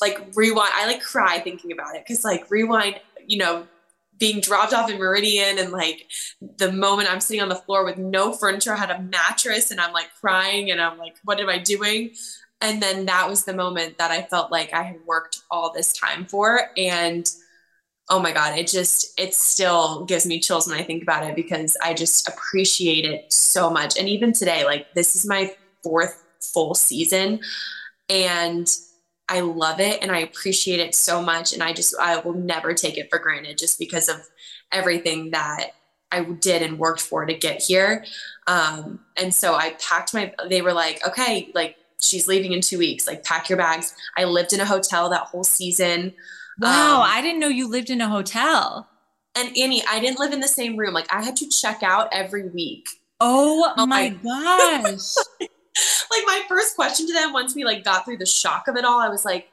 like 0.01 0.19
rewind. 0.35 0.71
I 0.73 0.87
like 0.87 1.01
cry 1.01 1.39
thinking 1.39 1.71
about 1.71 1.95
it 1.95 2.03
because 2.05 2.23
like 2.23 2.49
rewind. 2.49 2.99
You 3.27 3.37
know, 3.37 3.67
being 4.19 4.41
dropped 4.41 4.73
off 4.73 4.89
in 4.89 4.99
Meridian 4.99 5.57
and 5.57 5.71
like 5.71 6.09
the 6.57 6.71
moment 6.71 7.11
I'm 7.11 7.21
sitting 7.21 7.41
on 7.41 7.49
the 7.49 7.55
floor 7.55 7.85
with 7.85 7.97
no 7.97 8.33
furniture, 8.33 8.73
I 8.73 8.77
had 8.77 8.91
a 8.91 9.01
mattress 9.01 9.71
and 9.71 9.79
I'm 9.79 9.93
like 9.93 10.09
crying 10.19 10.69
and 10.69 10.81
I'm 10.81 10.97
like, 10.97 11.15
what 11.23 11.39
am 11.39 11.49
I 11.49 11.57
doing? 11.57 12.11
And 12.61 12.81
then 12.81 13.05
that 13.05 13.29
was 13.29 13.45
the 13.45 13.53
moment 13.53 13.97
that 13.97 14.11
I 14.11 14.23
felt 14.23 14.51
like 14.51 14.73
I 14.73 14.83
had 14.83 14.97
worked 15.05 15.41
all 15.49 15.71
this 15.71 15.93
time 15.93 16.25
for. 16.25 16.69
And 16.75 17.29
oh 18.09 18.19
my 18.19 18.33
God, 18.33 18.57
it 18.57 18.67
just, 18.67 19.17
it 19.17 19.33
still 19.33 20.03
gives 20.05 20.25
me 20.25 20.39
chills 20.39 20.67
when 20.67 20.77
I 20.77 20.83
think 20.83 21.01
about 21.01 21.23
it 21.23 21.35
because 21.35 21.77
I 21.81 21.93
just 21.93 22.27
appreciate 22.27 23.05
it 23.05 23.31
so 23.31 23.69
much. 23.69 23.97
And 23.97 24.09
even 24.09 24.33
today, 24.33 24.65
like 24.65 24.93
this 24.93 25.15
is 25.15 25.25
my 25.25 25.53
fourth 25.83 26.21
full 26.41 26.75
season. 26.75 27.39
And 28.09 28.67
I 29.29 29.41
love 29.41 29.79
it 29.79 30.01
and 30.01 30.11
I 30.11 30.19
appreciate 30.19 30.79
it 30.79 30.95
so 30.95 31.21
much. 31.21 31.53
And 31.53 31.61
I 31.61 31.71
just, 31.71 31.95
I 31.99 32.17
will 32.19 32.33
never 32.33 32.73
take 32.73 32.97
it 32.97 33.09
for 33.09 33.19
granted 33.19 33.57
just 33.57 33.77
because 33.77 34.09
of 34.09 34.17
everything 34.71 35.31
that 35.31 35.71
I 36.11 36.23
did 36.23 36.63
and 36.63 36.79
worked 36.79 37.01
for 37.01 37.25
to 37.25 37.33
get 37.35 37.61
here. 37.61 38.03
Um, 38.47 39.01
and 39.15 39.33
so 39.33 39.53
I 39.53 39.75
packed 39.79 40.13
my, 40.13 40.33
they 40.49 40.63
were 40.63 40.73
like, 40.73 41.05
okay, 41.07 41.51
like 41.53 41.77
she's 41.99 42.27
leaving 42.27 42.53
in 42.53 42.61
two 42.61 42.79
weeks, 42.79 43.05
like 43.05 43.23
pack 43.23 43.49
your 43.49 43.57
bags. 43.57 43.95
I 44.17 44.23
lived 44.23 44.51
in 44.51 44.59
a 44.59 44.65
hotel 44.65 45.09
that 45.09 45.27
whole 45.27 45.43
season. 45.43 46.13
Wow. 46.59 47.01
Um, 47.01 47.07
I 47.07 47.21
didn't 47.21 47.39
know 47.39 47.47
you 47.47 47.69
lived 47.69 47.91
in 47.91 48.01
a 48.01 48.09
hotel. 48.09 48.89
And 49.35 49.55
Annie, 49.55 49.83
I 49.87 49.99
didn't 49.99 50.19
live 50.19 50.33
in 50.33 50.39
the 50.39 50.47
same 50.47 50.75
room. 50.75 50.93
Like 50.93 51.13
I 51.13 51.23
had 51.23 51.35
to 51.37 51.47
check 51.47 51.83
out 51.83 52.09
every 52.11 52.49
week. 52.49 52.89
Oh, 53.19 53.73
oh 53.77 53.85
my 53.85 54.09
gosh. 54.09 55.13
like 56.11 56.23
my 56.25 56.41
first 56.47 56.75
question 56.75 57.07
to 57.07 57.13
them 57.13 57.33
once 57.33 57.55
we 57.55 57.63
like 57.63 57.83
got 57.83 58.05
through 58.05 58.17
the 58.17 58.25
shock 58.25 58.67
of 58.67 58.75
it 58.75 58.85
all, 58.85 58.99
I 58.99 59.09
was 59.09 59.25
like, 59.25 59.49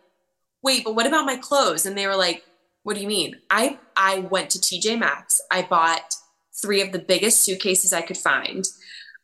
wait, 0.63 0.85
but 0.85 0.95
what 0.95 1.07
about 1.07 1.27
my 1.27 1.37
clothes? 1.37 1.87
And 1.87 1.97
they 1.97 2.07
were 2.07 2.17
like, 2.17 2.45
what 2.83 2.95
do 2.95 3.03
you 3.03 3.09
mean? 3.09 3.37
I 3.51 3.79
I 3.97 4.21
went 4.21 4.51
to 4.51 4.59
TJ 4.59 4.99
Maxx. 4.99 5.41
I 5.51 5.63
bought 5.63 6.15
three 6.53 6.81
of 6.81 6.93
the 6.93 6.99
biggest 6.99 7.41
suitcases 7.43 7.93
I 7.93 8.03
could 8.03 8.17
find. 8.17 8.67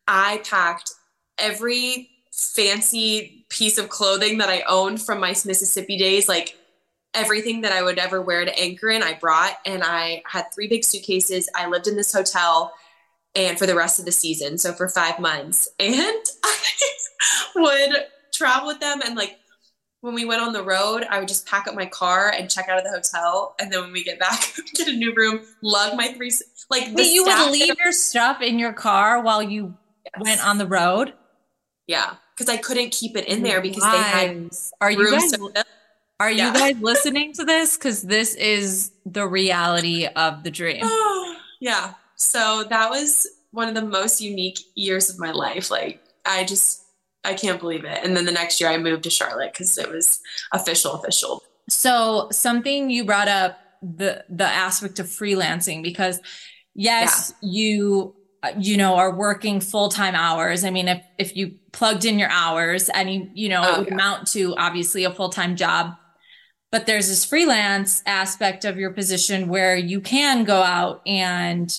I 0.07 0.43
packed 0.45 0.93
every 1.38 2.11
fancy 2.32 3.47
piece 3.49 3.78
of 3.78 3.88
clothing 3.88 4.38
that 4.38 4.49
I 4.49 4.62
owned 4.62 5.01
from 5.01 5.20
my 5.20 5.30
Mississippi 5.30 5.97
days, 5.97 6.28
like 6.28 6.57
everything 7.14 7.61
that 7.61 7.72
I 7.72 7.82
would 7.82 7.99
ever 7.99 8.20
wear 8.20 8.45
to 8.45 8.59
anchor 8.59 8.90
in, 8.90 9.03
I 9.03 9.14
brought. 9.14 9.59
And 9.66 9.82
I 9.84 10.22
had 10.26 10.53
three 10.53 10.66
big 10.66 10.84
suitcases. 10.84 11.49
I 11.55 11.68
lived 11.68 11.86
in 11.86 11.97
this 11.97 12.12
hotel 12.12 12.72
and 13.34 13.58
for 13.58 13.66
the 13.66 13.74
rest 13.74 13.98
of 13.98 14.04
the 14.04 14.12
season. 14.12 14.58
So 14.58 14.72
for 14.72 14.88
five 14.88 15.18
months. 15.18 15.68
And 15.78 16.24
I 16.44 16.56
would 17.54 18.06
travel 18.32 18.66
with 18.66 18.80
them 18.80 19.00
and 19.04 19.14
like 19.14 19.38
when 20.02 20.14
we 20.14 20.24
went 20.24 20.42
on 20.42 20.52
the 20.52 20.64
road, 20.64 21.06
I 21.08 21.20
would 21.20 21.28
just 21.28 21.46
pack 21.46 21.68
up 21.68 21.76
my 21.76 21.86
car 21.86 22.28
and 22.28 22.50
check 22.50 22.68
out 22.68 22.76
of 22.76 22.84
the 22.84 22.90
hotel. 22.90 23.54
And 23.60 23.72
then 23.72 23.82
when 23.82 23.92
we 23.92 24.02
get 24.02 24.18
back, 24.18 24.52
get 24.74 24.88
a 24.88 24.92
new 24.92 25.14
room, 25.14 25.42
lug 25.62 25.96
my 25.96 26.08
three 26.08 26.32
like 26.70 26.88
Wait, 26.92 27.12
you 27.12 27.24
would 27.24 27.52
leave 27.52 27.74
your 27.82 27.92
stuff 27.92 28.42
in 28.42 28.58
your 28.58 28.72
car 28.72 29.22
while 29.22 29.42
you 29.42 29.76
yes. 30.04 30.24
went 30.24 30.44
on 30.44 30.58
the 30.58 30.66
road? 30.66 31.14
Yeah. 31.86 32.14
Because 32.36 32.52
I 32.52 32.56
couldn't 32.56 32.90
keep 32.90 33.16
it 33.16 33.26
in 33.26 33.42
there 33.42 33.60
because 33.60 33.84
they 33.84 33.88
had 33.88 34.50
are 34.80 34.90
you 34.90 35.10
guys 35.10 35.32
are 36.18 36.30
yeah. 36.30 36.48
you 36.48 36.58
guys 36.58 36.76
listening 36.80 37.32
to 37.34 37.44
this? 37.44 37.76
Because 37.76 38.02
this 38.02 38.34
is 38.34 38.90
the 39.06 39.26
reality 39.26 40.06
of 40.06 40.42
the 40.42 40.50
dream. 40.50 40.84
yeah. 41.60 41.94
So 42.22 42.64
that 42.70 42.88
was 42.88 43.26
one 43.50 43.68
of 43.68 43.74
the 43.74 43.82
most 43.82 44.20
unique 44.20 44.58
years 44.74 45.10
of 45.10 45.18
my 45.18 45.32
life. 45.32 45.70
Like 45.70 46.00
I 46.24 46.44
just 46.44 46.84
I 47.24 47.34
can't 47.34 47.60
believe 47.60 47.84
it. 47.84 47.98
And 48.02 48.16
then 48.16 48.24
the 48.24 48.32
next 48.32 48.60
year 48.60 48.70
I 48.70 48.78
moved 48.78 49.04
to 49.04 49.10
Charlotte 49.10 49.52
because 49.52 49.76
it 49.76 49.90
was 49.90 50.20
official, 50.52 50.94
official. 50.94 51.42
So 51.68 52.28
something 52.30 52.90
you 52.90 53.04
brought 53.04 53.28
up 53.28 53.58
the 53.82 54.24
the 54.28 54.46
aspect 54.46 55.00
of 55.00 55.06
freelancing 55.06 55.82
because 55.82 56.20
yes, 56.74 57.34
yeah. 57.40 57.50
you 57.50 58.14
uh, 58.44 58.52
you 58.58 58.76
know 58.76 58.94
are 58.94 59.14
working 59.14 59.60
full-time 59.60 60.14
hours. 60.14 60.64
I 60.64 60.70
mean 60.70 60.88
if 60.88 61.02
if 61.18 61.36
you 61.36 61.56
plugged 61.72 62.04
in 62.04 62.18
your 62.18 62.30
hours 62.30 62.88
and 62.88 63.12
you 63.12 63.30
you 63.34 63.48
know 63.48 63.62
oh, 63.64 63.74
it 63.74 63.78
would 63.78 63.88
yeah. 63.88 63.94
amount 63.94 64.28
to 64.28 64.54
obviously 64.56 65.04
a 65.04 65.12
full-time 65.12 65.56
job. 65.56 65.94
But 66.70 66.86
there's 66.86 67.08
this 67.08 67.24
freelance 67.24 68.02
aspect 68.06 68.64
of 68.64 68.78
your 68.78 68.92
position 68.92 69.48
where 69.48 69.76
you 69.76 70.00
can 70.00 70.44
go 70.44 70.62
out 70.62 71.02
and 71.06 71.78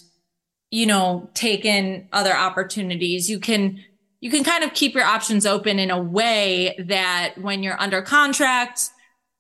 you 0.74 0.88
know, 0.88 1.30
take 1.36 1.66
in 1.66 2.08
other 2.12 2.36
opportunities. 2.36 3.30
You 3.30 3.40
can, 3.40 3.80
you 4.22 4.32
can 4.32 4.44
kind 4.44 4.64
of 4.64 4.74
keep 4.74 4.96
your 4.96 5.04
options 5.04 5.46
open 5.46 5.78
in 5.78 5.92
a 5.92 6.02
way 6.02 6.74
that 6.88 7.36
when 7.40 7.62
you're 7.62 7.80
under 7.80 8.02
contract 8.02 8.90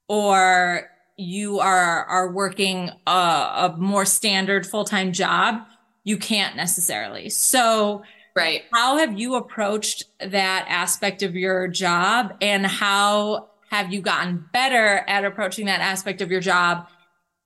or 0.07 0.91
you 1.17 1.59
are, 1.59 2.05
are 2.05 2.31
working 2.31 2.91
a, 3.07 3.11
a 3.11 3.75
more 3.79 4.05
standard 4.05 4.67
full-time 4.67 5.11
job, 5.11 5.63
you 6.03 6.17
can't 6.17 6.55
necessarily. 6.55 7.29
So, 7.29 8.03
right. 8.35 8.61
How 8.71 8.97
have 8.97 9.17
you 9.17 9.33
approached 9.33 10.03
that 10.19 10.67
aspect 10.69 11.23
of 11.23 11.35
your 11.35 11.67
job 11.67 12.35
and 12.41 12.63
how 12.63 13.49
have 13.71 13.91
you 13.91 14.01
gotten 14.01 14.45
better 14.53 15.03
at 15.07 15.25
approaching 15.25 15.65
that 15.65 15.81
aspect 15.81 16.21
of 16.21 16.29
your 16.29 16.41
job 16.41 16.85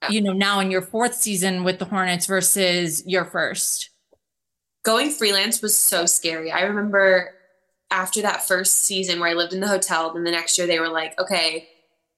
you 0.10 0.22
know, 0.22 0.34
now 0.34 0.60
in 0.60 0.72
your 0.72 0.82
fourth 0.82 1.16
season 1.16 1.64
with 1.64 1.80
the 1.80 1.86
Hornets 1.86 2.26
versus 2.26 3.04
your 3.06 3.26
first? 3.26 3.90
Going 4.84 5.10
freelance 5.10 5.62
was 5.62 5.78
so 5.78 6.06
scary. 6.06 6.52
I 6.52 6.62
remember 6.62 7.34
after 7.92 8.22
that 8.22 8.48
first 8.48 8.84
season 8.84 9.20
where 9.20 9.30
I 9.30 9.34
lived 9.34 9.54
in 9.54 9.60
the 9.60 9.68
hotel, 9.68 10.14
then 10.14 10.24
the 10.24 10.32
next 10.32 10.58
year 10.58 10.68
they 10.68 10.80
were 10.80 10.90
like, 10.90 11.20
okay, 11.20 11.68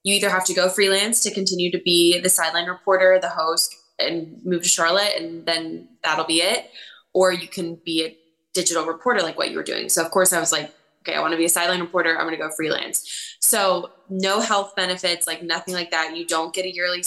you 0.03 0.15
either 0.15 0.29
have 0.29 0.45
to 0.45 0.53
go 0.53 0.69
freelance 0.69 1.21
to 1.21 1.33
continue 1.33 1.71
to 1.71 1.79
be 1.79 2.19
the 2.19 2.29
sideline 2.29 2.67
reporter, 2.67 3.19
the 3.19 3.29
host, 3.29 3.75
and 3.99 4.39
move 4.45 4.63
to 4.63 4.69
Charlotte, 4.69 5.13
and 5.17 5.45
then 5.45 5.87
that'll 6.03 6.25
be 6.25 6.41
it, 6.41 6.69
or 7.13 7.33
you 7.33 7.47
can 7.47 7.75
be 7.85 8.05
a 8.05 8.17
digital 8.53 8.85
reporter 8.85 9.21
like 9.21 9.37
what 9.37 9.51
you 9.51 9.57
were 9.57 9.63
doing. 9.63 9.89
So, 9.89 10.03
of 10.03 10.11
course, 10.11 10.31
I 10.31 10.39
was 10.39 10.51
like, 10.51 10.73
okay, 11.01 11.15
I 11.15 11.21
want 11.21 11.33
to 11.33 11.37
be 11.37 11.45
a 11.45 11.49
sideline 11.49 11.81
reporter. 11.81 12.17
I'm 12.17 12.25
going 12.25 12.35
to 12.35 12.41
go 12.41 12.49
freelance. 12.55 13.37
So, 13.41 13.91
no 14.09 14.39
health 14.39 14.75
benefits, 14.75 15.27
like 15.27 15.43
nothing 15.43 15.73
like 15.73 15.91
that. 15.91 16.15
You 16.15 16.25
don't 16.25 16.53
get 16.53 16.65
a 16.65 16.73
yearly 16.73 17.03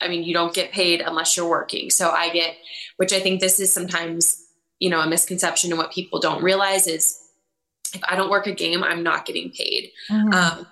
I 0.00 0.08
mean, 0.08 0.24
you 0.24 0.34
don't 0.34 0.54
get 0.54 0.72
paid 0.72 1.00
unless 1.00 1.36
you're 1.36 1.48
working. 1.48 1.90
So 1.90 2.10
I 2.10 2.30
get, 2.30 2.56
which 2.96 3.12
I 3.12 3.20
think 3.20 3.40
this 3.40 3.58
is 3.60 3.72
sometimes, 3.72 4.44
you 4.78 4.90
know, 4.90 5.00
a 5.00 5.06
misconception 5.06 5.70
and 5.70 5.78
what 5.78 5.92
people 5.92 6.20
don't 6.20 6.42
realize 6.42 6.86
is 6.86 7.22
if 7.94 8.02
I 8.06 8.16
don't 8.16 8.30
work 8.30 8.46
a 8.46 8.54
game, 8.54 8.84
I'm 8.84 9.02
not 9.02 9.26
getting 9.26 9.50
paid. 9.50 9.90
Mm-hmm. 10.10 10.32
Um, 10.32 10.66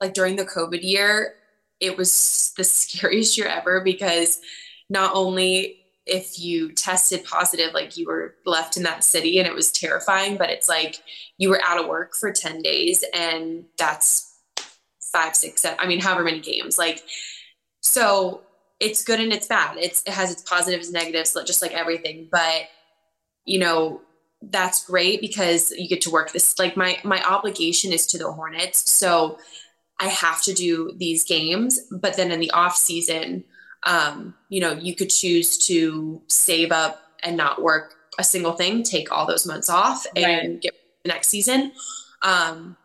like 0.00 0.14
during 0.14 0.36
the 0.36 0.44
COVID 0.44 0.82
year, 0.82 1.34
it 1.80 1.96
was 1.96 2.52
the 2.56 2.64
scariest 2.64 3.36
year 3.36 3.48
ever 3.48 3.80
because 3.80 4.40
not 4.88 5.14
only 5.14 5.78
if 6.06 6.38
you 6.38 6.72
tested 6.72 7.24
positive, 7.24 7.74
like 7.74 7.96
you 7.96 8.06
were 8.06 8.34
left 8.46 8.76
in 8.76 8.82
that 8.84 9.04
city 9.04 9.38
and 9.38 9.46
it 9.46 9.54
was 9.54 9.70
terrifying, 9.70 10.36
but 10.36 10.48
it's 10.48 10.68
like 10.68 10.96
you 11.36 11.50
were 11.50 11.60
out 11.62 11.78
of 11.78 11.86
work 11.86 12.14
for 12.14 12.32
10 12.32 12.62
days 12.62 13.04
and 13.14 13.64
that's 13.76 14.36
five, 15.12 15.36
six, 15.36 15.62
seven, 15.62 15.78
I 15.80 15.86
mean, 15.86 16.00
however 16.00 16.24
many 16.24 16.40
games. 16.40 16.78
Like, 16.78 17.02
so 17.82 18.42
it's 18.80 19.02
good 19.02 19.20
and 19.20 19.32
it's 19.32 19.46
bad. 19.46 19.76
It's, 19.76 20.02
it 20.02 20.12
has 20.12 20.30
its 20.30 20.42
positives 20.42 20.88
and 20.88 20.94
negatives, 20.94 21.36
just 21.46 21.62
like 21.62 21.72
everything. 21.72 22.28
But, 22.30 22.68
you 23.44 23.58
know, 23.58 24.00
that's 24.40 24.84
great 24.84 25.20
because 25.20 25.72
you 25.72 25.88
get 25.88 26.00
to 26.02 26.10
work 26.10 26.32
this, 26.32 26.58
like 26.58 26.76
my, 26.76 26.98
my 27.02 27.22
obligation 27.24 27.92
is 27.92 28.06
to 28.06 28.18
the 28.18 28.30
Hornets. 28.30 28.90
So 28.90 29.38
I 30.00 30.06
have 30.06 30.42
to 30.42 30.54
do 30.54 30.92
these 30.96 31.24
games, 31.24 31.80
but 31.90 32.16
then 32.16 32.30
in 32.30 32.38
the 32.38 32.52
off 32.52 32.76
season, 32.76 33.44
um, 33.84 34.34
you 34.48 34.60
know, 34.60 34.72
you 34.72 34.94
could 34.94 35.10
choose 35.10 35.58
to 35.66 36.22
save 36.28 36.70
up 36.70 37.02
and 37.22 37.36
not 37.36 37.62
work 37.62 37.94
a 38.18 38.24
single 38.24 38.52
thing, 38.52 38.82
take 38.82 39.10
all 39.10 39.26
those 39.26 39.46
months 39.46 39.68
off 39.68 40.06
and 40.14 40.60
get 40.60 40.74
the 41.02 41.08
next 41.08 41.28
season. 41.28 41.72
Um, 42.22 42.76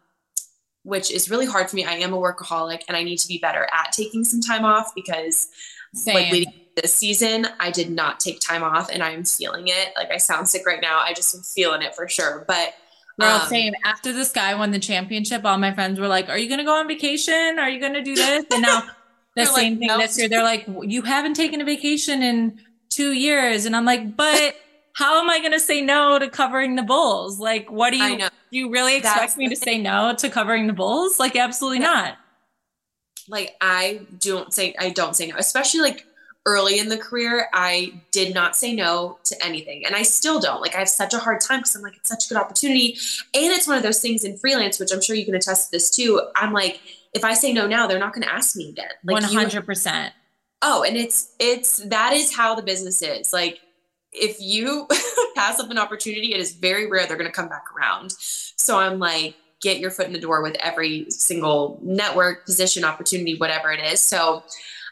which 0.83 1.11
is 1.11 1.29
really 1.29 1.45
hard 1.45 1.69
for 1.69 1.75
me. 1.75 1.85
I 1.85 1.93
am 1.93 2.13
a 2.13 2.17
workaholic 2.17 2.81
and 2.87 2.97
I 2.97 3.03
need 3.03 3.17
to 3.19 3.27
be 3.27 3.37
better 3.37 3.67
at 3.73 3.93
taking 3.93 4.23
some 4.23 4.41
time 4.41 4.65
off 4.65 4.93
because 4.93 5.47
Same. 5.93 6.15
like 6.15 6.31
leading 6.31 6.53
this 6.75 6.93
season, 6.93 7.47
I 7.59 7.71
did 7.71 7.91
not 7.91 8.19
take 8.19 8.39
time 8.39 8.63
off 8.63 8.89
and 8.89 9.03
I'm 9.03 9.23
feeling 9.25 9.67
it. 9.67 9.93
Like 9.95 10.11
I 10.11 10.17
sound 10.17 10.49
sick 10.49 10.65
right 10.65 10.81
now. 10.81 10.99
I 10.99 11.13
just 11.13 11.33
am 11.35 11.41
feeling 11.41 11.81
it 11.81 11.95
for 11.95 12.07
sure. 12.07 12.43
But 12.47 12.73
Girl, 13.19 13.29
um, 13.29 13.47
same. 13.47 13.73
After 13.85 14.11
this 14.11 14.31
guy 14.31 14.55
won 14.55 14.71
the 14.71 14.79
championship, 14.79 15.45
all 15.45 15.57
my 15.57 15.73
friends 15.73 15.99
were 15.99 16.07
like, 16.07 16.29
Are 16.29 16.37
you 16.37 16.49
gonna 16.49 16.63
go 16.63 16.73
on 16.73 16.87
vacation? 16.87 17.59
Are 17.59 17.69
you 17.69 17.79
gonna 17.79 18.03
do 18.03 18.15
this? 18.15 18.45
And 18.51 18.63
now 18.63 18.83
the 19.35 19.45
same 19.45 19.79
like, 19.79 19.89
thing 19.89 19.99
this 19.99 20.17
year. 20.17 20.27
They're 20.27 20.43
like, 20.43 20.65
You 20.81 21.03
haven't 21.03 21.35
taken 21.35 21.61
a 21.61 21.65
vacation 21.65 22.23
in 22.23 22.59
two 22.93 23.13
years. 23.13 23.65
And 23.65 23.75
I'm 23.75 23.85
like, 23.85 24.15
but 24.15 24.55
how 24.93 25.19
am 25.21 25.29
I 25.29 25.39
going 25.39 25.51
to 25.53 25.59
say 25.59 25.81
no 25.81 26.19
to 26.19 26.29
covering 26.29 26.75
the 26.75 26.83
Bulls? 26.83 27.39
Like, 27.39 27.71
what 27.71 27.91
do 27.91 27.97
you, 27.97 28.17
do 28.17 28.29
you 28.51 28.71
really 28.71 28.97
expect 28.97 29.19
That's 29.19 29.37
me 29.37 29.49
to 29.49 29.55
say 29.55 29.81
no 29.81 30.13
to 30.15 30.29
covering 30.29 30.67
the 30.67 30.73
Bulls? 30.73 31.19
Like, 31.19 31.35
absolutely 31.35 31.79
yeah. 31.79 31.85
not. 31.85 32.17
Like, 33.27 33.55
I 33.61 34.01
don't 34.19 34.53
say, 34.53 34.75
I 34.77 34.89
don't 34.89 35.15
say 35.15 35.27
no, 35.27 35.35
especially 35.37 35.81
like 35.81 36.05
early 36.45 36.79
in 36.79 36.89
the 36.89 36.97
career. 36.97 37.47
I 37.53 38.01
did 38.11 38.33
not 38.33 38.55
say 38.55 38.73
no 38.73 39.17
to 39.25 39.45
anything 39.45 39.85
and 39.85 39.95
I 39.95 40.03
still 40.03 40.39
don't. 40.39 40.61
Like, 40.61 40.75
I 40.75 40.79
have 40.79 40.89
such 40.89 41.13
a 41.13 41.19
hard 41.19 41.41
time 41.41 41.59
because 41.59 41.75
I'm 41.75 41.81
like, 41.81 41.95
it's 41.95 42.09
such 42.09 42.25
a 42.25 42.29
good 42.29 42.37
opportunity. 42.37 42.97
And 43.33 43.51
it's 43.51 43.67
one 43.67 43.77
of 43.77 43.83
those 43.83 44.01
things 44.01 44.23
in 44.23 44.37
freelance, 44.37 44.79
which 44.79 44.91
I'm 44.91 45.01
sure 45.01 45.15
you 45.15 45.25
can 45.25 45.35
attest 45.35 45.67
to 45.67 45.71
this 45.71 45.89
too. 45.89 46.21
I'm 46.35 46.51
like, 46.51 46.81
if 47.13 47.23
I 47.23 47.33
say 47.33 47.53
no 47.53 47.67
now, 47.67 47.87
they're 47.87 47.99
not 47.99 48.13
going 48.13 48.23
to 48.23 48.33
ask 48.33 48.55
me 48.55 48.69
again. 48.69 48.89
Like 49.03 49.23
100%. 49.23 50.05
You, 50.05 50.11
oh, 50.61 50.83
and 50.83 50.97
it's, 50.97 51.33
it's, 51.39 51.77
that 51.77 52.13
is 52.13 52.35
how 52.35 52.55
the 52.55 52.63
business 52.63 53.01
is. 53.01 53.31
Like, 53.31 53.61
if 54.11 54.37
you 54.39 54.87
pass 55.35 55.59
up 55.59 55.69
an 55.69 55.77
opportunity, 55.77 56.33
it 56.33 56.39
is 56.39 56.53
very 56.53 56.89
rare 56.89 57.07
they're 57.07 57.17
going 57.17 57.29
to 57.29 57.35
come 57.35 57.49
back 57.49 57.65
around. 57.75 58.13
So 58.17 58.79
I'm 58.79 58.99
like, 58.99 59.35
get 59.63 59.79
your 59.79 59.89
foot 59.89 60.05
in 60.05 60.13
the 60.13 60.19
door 60.19 60.43
with 60.43 60.55
every 60.59 61.09
single 61.09 61.79
network, 61.81 62.45
position, 62.45 62.83
opportunity, 62.83 63.35
whatever 63.37 63.71
it 63.71 63.79
is. 63.79 64.01
So 64.01 64.43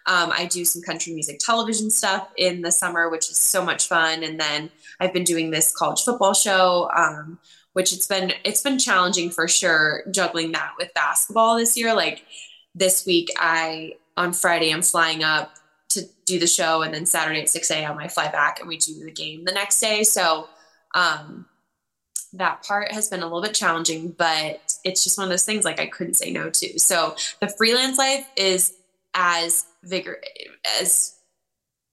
um, 0.08 0.32
I 0.32 0.46
do 0.46 0.66
some 0.66 0.82
country 0.82 1.14
music 1.14 1.40
television 1.40 1.92
stuff 1.92 2.30
in 2.38 2.62
the 2.62 2.72
summer, 2.72 3.10
which 3.10 3.30
is 3.30 3.38
so 3.38 3.64
much 3.64 3.88
fun. 3.88 4.24
And 4.24 4.40
then 4.40 4.72
I've 5.00 5.14
been 5.14 5.24
doing 5.24 5.52
this 5.52 5.76
college 5.76 6.02
football 6.02 6.34
show, 6.34 6.90
um, 6.96 7.38
which 7.74 7.94
it's 7.94 8.08
been 8.08 8.34
it's 8.44 8.62
been 8.62 8.80
challenging 8.80 9.30
for 9.30 9.48
sure 9.48 10.04
juggling 10.10 10.54
that 10.54 10.72
with 10.80 10.94
basketball 10.96 11.58
this 11.58 11.78
year. 11.78 11.94
Like 11.94 12.26
this 12.74 13.06
week, 13.06 13.30
I 13.38 13.94
on 14.18 14.34
Friday 14.34 14.72
I'm 14.72 14.82
flying 14.82 15.24
up 15.24 15.54
to 15.90 16.04
do 16.26 16.40
the 16.40 16.48
show 16.48 16.82
and 16.82 16.94
then 16.94 17.06
Saturday 17.06 17.42
at 17.42 17.50
6 17.50 17.70
a.m. 17.72 17.98
I 17.98 18.08
fly 18.08 18.30
back 18.30 18.60
and 18.60 18.68
we 18.68 18.78
do 18.78 19.04
the 19.04 19.12
game 19.12 19.44
the 19.46 19.52
next 19.52 19.80
day. 19.80 20.04
So 20.04 20.48
um, 20.96 21.46
that 22.34 22.64
part 22.64 22.92
has 22.92 23.10
been 23.10 23.22
a 23.22 23.26
little 23.26 23.42
bit 23.42 23.54
challenging, 23.54 24.10
but 24.18 24.76
it's 24.84 25.04
just 25.04 25.18
one 25.18 25.26
of 25.26 25.30
those 25.30 25.46
things 25.46 25.66
like 25.66 25.80
I 25.80 25.88
couldn't 25.88 26.16
say 26.16 26.32
no 26.32 26.50
to. 26.50 26.80
So 26.80 27.16
the 27.40 27.50
freelance 27.50 27.98
life 27.98 28.28
is 28.36 28.74
as 29.14 29.66
vigor 29.84 30.22
as 30.80 31.18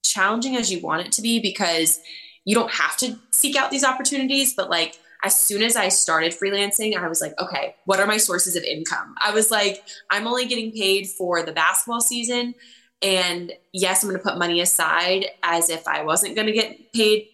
challenging 0.03 0.55
as 0.55 0.71
you 0.71 0.81
want 0.81 1.05
it 1.05 1.11
to 1.13 1.21
be 1.21 1.39
because 1.39 1.99
you 2.45 2.55
don't 2.55 2.71
have 2.71 2.95
to 2.97 3.19
seek 3.31 3.55
out 3.55 3.71
these 3.71 3.83
opportunities, 3.83 4.53
but 4.53 4.69
like 4.69 4.97
as 5.23 5.35
soon 5.35 5.61
as 5.61 5.75
I 5.75 5.89
started 5.89 6.31
freelancing, 6.31 6.95
I 6.95 7.07
was 7.09 7.19
like, 7.19 7.33
okay, 7.39 7.75
what 7.85 7.99
are 7.99 8.07
my 8.07 8.17
sources 8.17 8.55
of 8.55 8.63
income? 8.63 9.15
I 9.21 9.33
was 9.33 9.51
like, 9.51 9.83
I'm 10.09 10.27
only 10.27 10.45
getting 10.45 10.71
paid 10.71 11.07
for 11.07 11.43
the 11.43 11.51
basketball 11.51 12.01
season 12.01 12.55
and 13.01 13.53
yes, 13.71 14.03
I'm 14.03 14.09
going 14.09 14.21
to 14.21 14.27
put 14.27 14.37
money 14.37 14.61
aside 14.61 15.25
as 15.43 15.69
if 15.69 15.87
I 15.87 16.03
wasn't 16.03 16.35
going 16.35 16.47
to 16.47 16.53
get 16.53 16.91
paid 16.93 17.27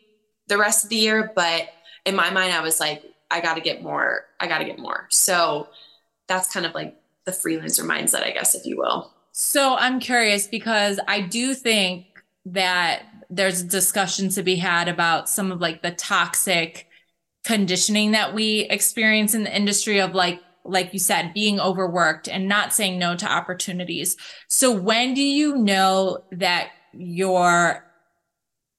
the 0.48 0.58
rest 0.58 0.84
of 0.84 0.90
the 0.90 0.96
year. 0.96 1.32
But 1.36 1.70
in 2.06 2.16
my 2.16 2.30
mind, 2.30 2.54
I 2.54 2.62
was 2.62 2.80
like, 2.80 3.04
I 3.32 3.42
got 3.42 3.56
to 3.56 3.62
get 3.62 3.84
more. 3.84 4.26
I 4.40 4.48
got 4.48 4.60
to 4.60 4.66
get 4.66 4.80
more. 4.80 5.08
So 5.10 5.68
that's 6.28 6.52
kind 6.52 6.66
of 6.66 6.74
like 6.74 6.96
the 7.26 7.32
freelancer 7.32 7.84
mindset, 7.84 8.24
I 8.24 8.32
guess, 8.32 8.56
if 8.56 8.66
you 8.66 8.78
will. 8.78 9.12
So 9.32 9.76
I'm 9.76 10.00
curious 10.00 10.48
because 10.48 11.00
I 11.08 11.22
do 11.22 11.54
think 11.54 12.06
that 12.46 13.04
there's 13.30 13.62
a 13.62 13.66
discussion 13.66 14.30
to 14.30 14.44
be 14.44 14.56
had 14.56 14.88
about 14.88 15.28
some 15.28 15.52
of 15.52 15.60
like 15.60 15.82
the 15.82 15.92
toxic 15.92 16.88
conditioning 17.44 18.12
that 18.12 18.34
we 18.34 18.62
experience 18.62 19.34
in 19.34 19.44
the 19.44 19.56
industry 19.56 20.00
of 20.00 20.14
like 20.14 20.40
like 20.68 20.92
you 20.94 21.00
said, 21.00 21.32
being 21.34 21.60
overworked 21.60 22.28
and 22.28 22.48
not 22.48 22.74
saying 22.74 22.98
no 22.98 23.16
to 23.16 23.32
opportunities. 23.32 24.18
So 24.48 24.72
when 24.72 25.14
do 25.14 25.22
you 25.22 25.58
know 25.58 26.24
that 26.32 26.70
you're 26.92 27.85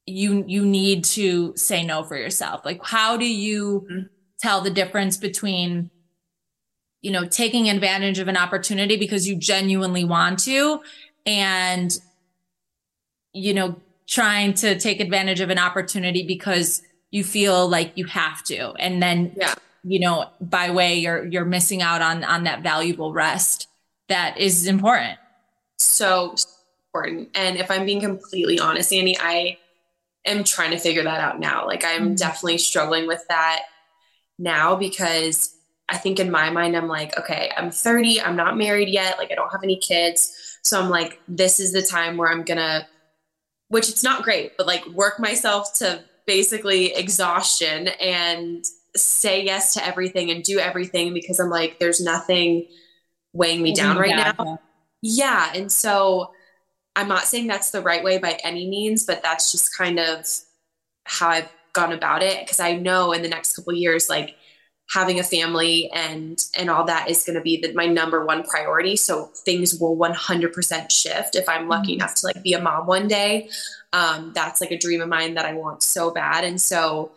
you 0.07 0.45
you 0.47 0.65
need 0.65 1.05
to 1.05 1.57
say 1.57 1.85
no 1.85 2.05
for 2.05 2.17
yourself? 2.17 2.65
Like 2.65 2.85
how 2.85 3.17
do 3.17 3.27
you 3.27 3.87
mm-hmm. 3.91 4.07
tell 4.41 4.61
the 4.61 4.71
difference 4.71 5.17
between 5.17 5.91
you 7.03 7.11
know 7.11 7.27
taking 7.27 7.69
advantage 7.69 8.19
of 8.19 8.29
an 8.29 8.37
opportunity 8.37 8.97
because 8.97 9.29
you 9.29 9.37
genuinely 9.37 10.05
want 10.05 10.39
to 10.41 10.81
and 11.25 11.99
you 13.33 13.53
know 13.53 13.77
trying 14.09 14.55
to 14.55 14.79
take 14.79 15.01
advantage 15.01 15.41
of 15.41 15.51
an 15.51 15.59
opportunity 15.59 16.25
because 16.27 16.83
you 17.11 17.25
feel 17.25 17.69
like 17.69 17.93
you 17.97 18.05
have 18.07 18.43
to 18.45 18.73
and 18.75 19.03
then 19.03 19.33
yeah 19.37 19.55
you 19.89 20.01
know, 20.01 20.29
by 20.41 20.71
way 20.71 20.97
you're 20.97 21.25
you're 21.27 21.45
missing 21.45 21.81
out 21.81 22.03
on 22.03 22.25
on 22.25 22.43
that 22.45 22.63
valuable 22.63 23.13
rest 23.13 23.69
that 24.09 24.37
is 24.37 24.67
important. 24.67 25.19
So 25.79 26.35
important. 26.89 27.31
And 27.35 27.57
if 27.57 27.71
I'm 27.71 27.85
being 27.85 28.01
completely 28.01 28.59
honest, 28.59 28.93
Annie, 28.93 29.17
I 29.19 29.59
am 30.27 30.45
trying 30.45 30.72
to 30.72 30.79
figure 30.79 31.05
that 31.05 31.20
out 31.20 31.41
now. 31.41 31.66
Like 31.66 31.85
I'm 31.85 32.03
mm-hmm. 32.03 32.14
definitely 32.14 32.59
struggling 32.59 33.07
with 33.07 33.24
that 33.29 33.62
now 34.39 34.77
because 34.77 35.55
I 35.89 35.97
think 35.97 36.18
in 36.18 36.31
my 36.31 36.51
mind 36.51 36.77
I'm 36.77 36.89
like, 36.89 37.16
okay, 37.18 37.53
I'm 37.57 37.70
30, 37.70 38.20
I'm 38.20 38.37
not 38.37 38.57
married 38.57 38.89
yet, 38.89 39.18
like 39.18 39.31
I 39.31 39.35
don't 39.35 39.51
have 39.53 39.62
any 39.62 39.79
kids. 39.79 40.59
So 40.62 40.81
I'm 40.81 40.91
like 40.91 41.20
this 41.29 41.61
is 41.61 41.72
the 41.72 41.83
time 41.83 42.16
where 42.16 42.31
I'm 42.31 42.43
going 42.43 42.59
to 42.59 42.87
which 43.68 43.89
it's 43.89 44.03
not 44.03 44.22
great, 44.22 44.57
but 44.57 44.66
like 44.66 44.87
work 44.87 45.18
myself 45.18 45.74
to 45.79 46.05
basically 46.27 46.95
exhaustion 46.95 47.89
and 48.01 48.64
say 48.95 49.45
yes 49.45 49.74
to 49.74 49.85
everything 49.85 50.31
and 50.31 50.43
do 50.43 50.59
everything 50.59 51.12
because 51.12 51.41
I'm 51.41 51.51
like, 51.51 51.79
there's 51.79 52.01
nothing 52.01 52.68
weighing 53.33 53.62
me 53.62 53.74
down 53.74 53.99
right 53.99 54.14
now. 54.16 54.61
Yeah. 55.03 55.53
And 55.55 55.70
so 55.70 56.33
I'm 56.97 57.09
not 57.09 57.24
saying 57.24 57.47
that's 57.47 57.70
the 57.70 57.82
right 57.82 58.03
way 58.03 58.18
by 58.18 58.38
any 58.42 58.68
means, 58.68 59.05
but 59.05 59.22
that's 59.22 59.53
just 59.53 59.76
kind 59.76 60.01
of 60.01 60.26
how 61.05 61.28
I've 61.28 61.53
gone 61.72 61.92
about 61.92 62.22
it. 62.22 62.47
Cause 62.47 62.59
I 62.59 62.74
know 62.74 63.12
in 63.12 63.22
the 63.22 63.28
next 63.28 63.55
couple 63.55 63.74
years, 63.74 64.09
like 64.09 64.34
having 64.90 65.20
a 65.20 65.24
family 65.24 65.90
and 65.92 66.44
and 66.57 66.70
all 66.70 66.84
that 66.84 67.11
is 67.11 67.24
going 67.24 67.34
to 67.34 67.42
be 67.42 67.61
the, 67.61 67.72
my 67.74 67.86
number 67.86 68.24
one 68.24 68.44
priority 68.44 68.94
so 68.94 69.24
things 69.44 69.80
will 69.80 69.97
100% 69.97 70.92
shift 70.92 71.34
if 71.34 71.49
i'm 71.49 71.68
lucky 71.68 71.94
mm-hmm. 71.94 72.03
enough 72.03 72.14
to 72.14 72.24
like 72.24 72.40
be 72.44 72.53
a 72.53 72.62
mom 72.62 72.86
one 72.86 73.09
day 73.09 73.49
um, 73.92 74.30
that's 74.32 74.61
like 74.61 74.70
a 74.70 74.78
dream 74.78 75.01
of 75.01 75.09
mine 75.09 75.34
that 75.34 75.44
i 75.44 75.53
want 75.55 75.82
so 75.82 76.12
bad 76.12 76.44
and 76.44 76.61
so 76.61 77.11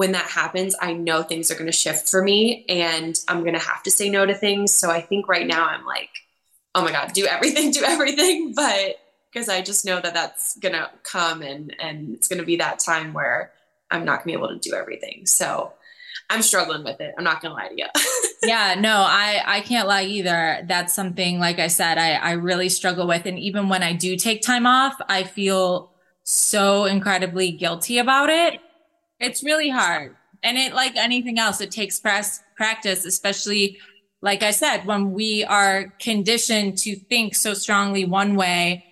when 0.00 0.12
that 0.12 0.30
happens, 0.30 0.74
I 0.80 0.94
know 0.94 1.22
things 1.22 1.50
are 1.50 1.56
going 1.56 1.66
to 1.66 1.72
shift 1.72 2.08
for 2.08 2.22
me 2.22 2.64
and 2.70 3.18
I'm 3.28 3.40
going 3.40 3.52
to 3.52 3.60
have 3.60 3.82
to 3.82 3.90
say 3.90 4.08
no 4.08 4.24
to 4.24 4.34
things. 4.34 4.72
So 4.72 4.90
I 4.90 5.02
think 5.02 5.28
right 5.28 5.46
now 5.46 5.66
I'm 5.66 5.84
like, 5.84 6.08
oh 6.74 6.82
my 6.82 6.90
God, 6.90 7.12
do 7.12 7.26
everything, 7.26 7.70
do 7.70 7.82
everything. 7.84 8.54
But 8.56 8.96
because 9.32 9.48
I 9.48 9.62
just 9.62 9.84
know 9.84 10.00
that 10.00 10.14
that's 10.14 10.56
going 10.58 10.74
to 10.74 10.90
come 11.02 11.42
and, 11.42 11.74
and 11.78 12.14
it's 12.14 12.28
going 12.28 12.40
to 12.40 12.44
be 12.44 12.56
that 12.56 12.78
time 12.78 13.12
where 13.12 13.52
I'm 13.90 14.04
not 14.04 14.24
going 14.24 14.34
to 14.34 14.38
be 14.38 14.44
able 14.44 14.48
to 14.48 14.58
do 14.58 14.74
everything. 14.74 15.26
So 15.26 15.72
I'm 16.30 16.42
struggling 16.42 16.84
with 16.84 17.00
it. 17.00 17.12
I'm 17.18 17.24
not 17.24 17.42
gonna 17.42 17.54
lie 17.54 17.68
to 17.68 17.76
you. 17.76 17.86
yeah, 18.44 18.76
no, 18.78 19.04
I 19.04 19.42
I 19.44 19.60
can't 19.62 19.88
lie 19.88 20.04
either. 20.04 20.64
That's 20.66 20.94
something 20.94 21.40
like 21.40 21.58
I 21.58 21.66
said, 21.66 21.98
I 21.98 22.12
I 22.12 22.32
really 22.32 22.68
struggle 22.68 23.08
with. 23.08 23.26
And 23.26 23.38
even 23.38 23.68
when 23.68 23.82
I 23.82 23.92
do 23.92 24.16
take 24.16 24.40
time 24.40 24.64
off, 24.64 24.94
I 25.08 25.24
feel 25.24 25.90
so 26.22 26.84
incredibly 26.84 27.50
guilty 27.50 27.98
about 27.98 28.30
it. 28.30 28.60
It's 29.18 29.42
really 29.42 29.68
hard. 29.68 30.16
And 30.44 30.56
it 30.56 30.72
like 30.72 30.94
anything 30.96 31.40
else, 31.40 31.60
it 31.60 31.72
takes 31.72 31.98
press 31.98 32.40
practice, 32.56 33.04
especially 33.04 33.78
like 34.22 34.44
I 34.44 34.52
said, 34.52 34.84
when 34.84 35.12
we 35.12 35.44
are 35.44 35.92
conditioned 35.98 36.78
to 36.78 36.94
think 36.94 37.34
so 37.34 37.54
strongly 37.54 38.04
one 38.04 38.36
way 38.36 38.84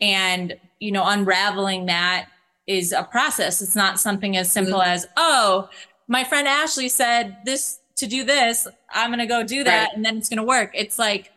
and, 0.00 0.56
you 0.80 0.92
know, 0.92 1.04
unraveling 1.06 1.86
that 1.86 2.28
is 2.66 2.92
a 2.92 3.04
process. 3.04 3.60
It's 3.60 3.76
not 3.76 4.00
something 4.00 4.36
as 4.36 4.50
simple 4.50 4.80
mm-hmm. 4.80 4.90
as, 4.90 5.06
oh, 5.16 5.68
my 6.08 6.24
friend 6.24 6.48
Ashley 6.48 6.88
said 6.88 7.38
this 7.44 7.78
to 7.96 8.06
do 8.06 8.24
this. 8.24 8.66
I'm 8.92 9.10
going 9.10 9.20
to 9.20 9.26
go 9.26 9.42
do 9.42 9.64
that 9.64 9.88
right. 9.88 9.96
and 9.96 10.04
then 10.04 10.16
it's 10.16 10.28
going 10.28 10.38
to 10.38 10.44
work. 10.44 10.72
It's 10.74 10.98
like 10.98 11.30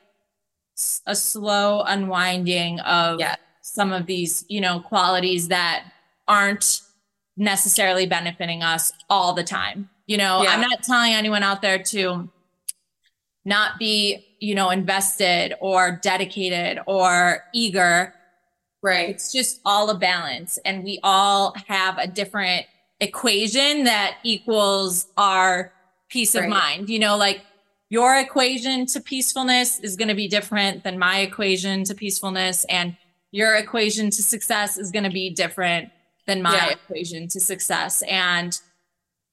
a 1.06 1.16
slow 1.16 1.82
unwinding 1.82 2.80
of 2.82 3.20
yeah. 3.20 3.36
some 3.62 3.92
of 3.92 4.06
these, 4.06 4.46
you 4.48 4.62
know, 4.62 4.80
qualities 4.80 5.48
that 5.48 5.86
aren't 6.28 6.82
necessarily 7.36 8.06
benefiting 8.06 8.64
us 8.64 8.92
all 9.10 9.34
the 9.34 9.44
time. 9.44 9.90
You 10.08 10.18
know, 10.18 10.44
yeah. 10.44 10.52
I'm 10.52 10.62
not 10.62 10.84
telling 10.84 11.14
anyone 11.14 11.44
out 11.44 11.62
there 11.62 11.82
to 11.84 12.30
not 13.46 13.80
be, 13.80 14.26
you 14.40 14.56
know, 14.56 14.70
invested 14.70 15.54
or 15.60 16.00
dedicated 16.02 16.80
or 16.86 17.44
eager. 17.54 18.14
Right. 18.82 19.10
It's 19.10 19.32
just 19.32 19.60
all 19.66 19.90
a 19.90 19.98
balance. 19.98 20.58
And 20.64 20.84
we 20.84 21.00
all 21.04 21.56
have 21.68 21.98
a 21.98 22.08
different 22.08 22.66
equation 23.00 23.86
that 23.86 24.18
equals 24.24 25.08
our 25.18 25.74
peace 26.10 26.36
right. 26.36 26.46
of 26.46 26.50
mind. 26.50 26.90
You 26.90 27.00
know, 27.00 27.18
like 27.18 27.42
your 27.90 28.18
equation 28.18 28.86
to 28.88 29.00
peacefulness 29.00 29.80
is 29.80 29.96
going 29.96 30.10
to 30.10 30.16
be 30.16 30.28
different 30.28 30.84
than 30.84 31.00
my 31.00 31.20
equation 31.20 31.84
to 31.86 31.96
peacefulness. 31.96 32.66
And 32.66 32.98
your 33.32 33.56
equation 33.56 34.10
to 34.12 34.24
success 34.24 34.78
is 34.78 34.92
going 34.92 35.06
to 35.06 35.10
be 35.10 35.30
different 35.30 35.90
than 36.26 36.42
my 36.42 36.56
yeah. 36.56 36.70
equation 36.70 37.28
to 37.30 37.40
success. 37.40 38.04
And 38.08 38.60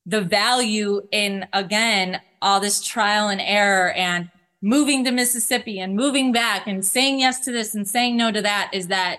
the 0.07 0.20
value 0.20 1.07
in, 1.11 1.47
again, 1.53 2.20
all 2.40 2.61
this 2.61 2.82
trial 2.82 3.28
and 3.28 3.40
error 3.40 3.90
and 3.92 4.30
moving 4.61 5.05
to 5.05 5.11
Mississippi 5.11 5.78
and 5.80 5.97
moving 5.97 6.32
back 6.32 6.66
and 6.66 6.84
saying 6.84 7.20
yes 7.20 7.40
to 7.40 7.53
this 7.53 7.74
and 7.74 7.86
saying 7.86 8.16
no 8.16 8.30
to 8.30 8.42
that 8.42 8.70
is 8.72 8.86
that 8.88 9.18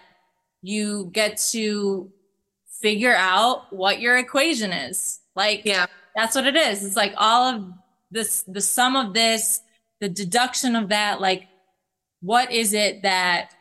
you 0.62 1.10
get 1.12 1.38
to 1.52 2.12
figure 2.82 3.16
out 3.16 3.74
what 3.74 4.00
your 4.00 4.18
equation 4.18 4.72
is. 4.72 5.20
Like, 5.36 5.64
yeah, 5.66 5.86
that's 6.16 6.36
what 6.36 6.48
it 6.48 6.56
is. 6.56 6.84
It's 6.84 6.96
like 6.96 7.14
all 7.18 7.54
of 7.54 7.74
this, 8.12 8.44
the 8.44 8.62
sum 8.62 8.96
of 8.96 9.14
this, 9.14 9.62
the 10.00 10.10
deduction 10.10 10.76
of 10.76 10.90
that. 10.90 11.22
Like, 11.22 11.48
what 12.22 12.52
is 12.52 12.74
it 12.74 13.04
that 13.04 13.52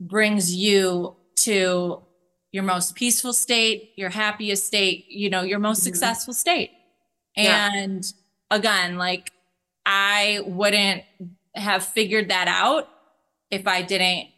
brings 0.00 0.54
you 0.54 1.16
to 1.36 2.02
your 2.52 2.62
most 2.62 2.94
peaceful 2.94 3.32
state, 3.32 3.92
your 3.96 4.10
happiest 4.10 4.66
state, 4.66 5.06
you 5.08 5.30
know, 5.30 5.42
your 5.42 5.58
most 5.58 5.78
mm-hmm. 5.78 5.86
successful 5.86 6.34
state? 6.34 6.70
And 7.36 8.04
yeah 8.04 8.10
again, 8.50 8.96
like 8.96 9.32
I 9.84 10.40
wouldn't 10.44 11.02
have 11.54 11.84
figured 11.84 12.30
that 12.30 12.48
out 12.48 12.88
if 13.50 13.66
I 13.66 13.82
didn't 13.82 14.28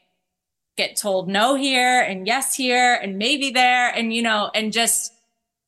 get 0.78 0.96
told 0.96 1.28
no 1.28 1.56
here 1.56 2.00
and 2.00 2.26
yes 2.26 2.54
here 2.54 2.94
and 3.02 3.18
maybe 3.18 3.50
there 3.50 3.90
and, 3.90 4.14
you 4.14 4.22
know, 4.22 4.50
and 4.54 4.72
just 4.72 5.12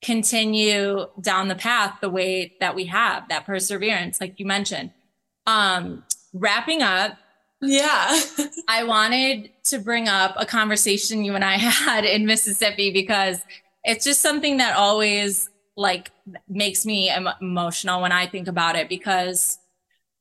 continue 0.01 1.07
down 1.21 1.49
the 1.49 1.55
path 1.55 1.99
the 2.01 2.09
way 2.09 2.55
that 2.61 2.75
we 2.75 2.87
have 2.87 3.29
that 3.29 3.45
perseverance, 3.45 4.21
like 4.21 4.41
you 4.41 4.47
mentioned. 4.47 4.93
Um, 5.47 6.05
wrapping 6.33 6.81
up. 6.81 7.19
Yeah. 7.61 8.21
I 8.69 8.85
wanted 8.85 9.51
to 9.65 9.81
bring 9.81 10.09
up 10.09 10.35
a 10.39 10.47
conversation 10.47 11.25
you 11.25 11.35
and 11.35 11.45
I 11.45 11.55
had 11.59 12.05
in 12.05 12.25
Mississippi 12.25 12.93
because 12.93 13.41
it's 13.85 14.05
just 14.05 14.21
something 14.21 14.59
that 14.59 14.77
always 14.77 15.51
like 15.77 16.13
makes 16.49 16.87
me 16.87 17.13
emotional 17.41 18.01
when 18.01 18.13
I 18.13 18.27
think 18.27 18.47
about 18.47 18.77
it 18.77 18.89
because 18.89 19.59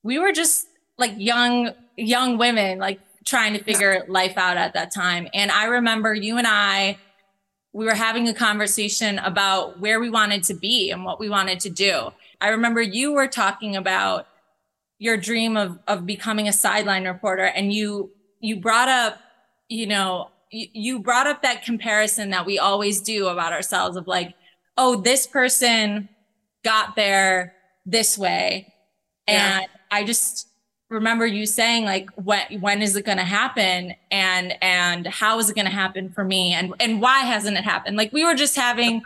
we 0.04 0.18
were 0.18 0.32
just 0.32 0.68
like 0.98 1.14
young 1.18 1.72
young 1.96 2.38
women 2.38 2.80
like 2.80 3.00
trying 3.30 3.54
to 3.54 3.64
figure 3.64 4.04
life 4.08 4.38
out 4.38 4.58
at 4.58 4.74
that 4.74 4.92
time 4.92 5.28
and 5.34 5.52
I 5.52 5.66
remember 5.66 6.14
you 6.14 6.38
and 6.38 6.48
I 6.48 6.98
we 7.72 7.86
were 7.86 7.94
having 7.94 8.28
a 8.28 8.34
conversation 8.34 9.20
about 9.20 9.80
where 9.80 10.00
we 10.00 10.10
wanted 10.10 10.44
to 10.44 10.56
be 10.56 10.90
and 10.90 11.06
what 11.06 11.20
we 11.20 11.30
wanted 11.30 11.60
to 11.60 11.70
do. 11.70 12.10
I 12.42 12.50
remember 12.50 12.82
you 12.82 13.14
were 13.14 13.28
talking 13.28 13.76
about 13.76 14.26
your 14.98 15.18
dream 15.18 15.56
of 15.56 15.80
of 15.88 16.06
becoming 16.06 16.48
a 16.48 16.54
sideline 16.54 17.06
reporter 17.06 17.46
and 17.46 17.72
you 17.72 18.12
you 18.40 18.56
brought 18.56 18.90
up 18.90 19.20
you 19.68 19.86
know 19.86 20.30
you, 20.52 20.68
you 20.74 21.00
brought 21.00 21.28
up 21.28 21.44
that 21.44 21.64
comparison 21.64 22.32
that 22.32 22.46
we 22.46 22.58
always 22.58 23.02
do 23.02 23.28
about 23.28 23.54
ourselves 23.54 23.96
of 23.96 24.08
like 24.08 24.34
oh, 24.80 24.96
this 25.02 25.28
person 25.28 26.08
got 26.64 26.96
there 26.96 27.54
this 27.86 28.18
way. 28.18 28.74
And 29.28 29.62
yeah. 29.62 29.68
I 29.92 30.06
just 30.06 30.48
remember 30.90 31.26
you 31.26 31.46
saying 31.46 31.86
like 31.86 32.10
when 32.16 32.62
when 32.62 32.82
is 32.82 32.96
it 32.96 33.06
going 33.06 33.18
to 33.18 33.24
happen? 33.24 33.94
And 34.12 34.54
and 34.62 35.08
how 35.08 35.40
is 35.40 35.50
it 35.50 35.56
going 35.56 35.68
to 35.68 35.74
happen 35.74 36.10
for 36.10 36.24
me? 36.24 36.54
And 36.54 36.74
and 36.80 37.02
why 37.02 37.20
hasn't 37.20 37.58
it 37.58 37.64
happened? 37.64 37.98
Like 37.98 38.12
we 38.14 38.26
were 38.26 38.36
just 38.36 38.56
having 38.56 39.02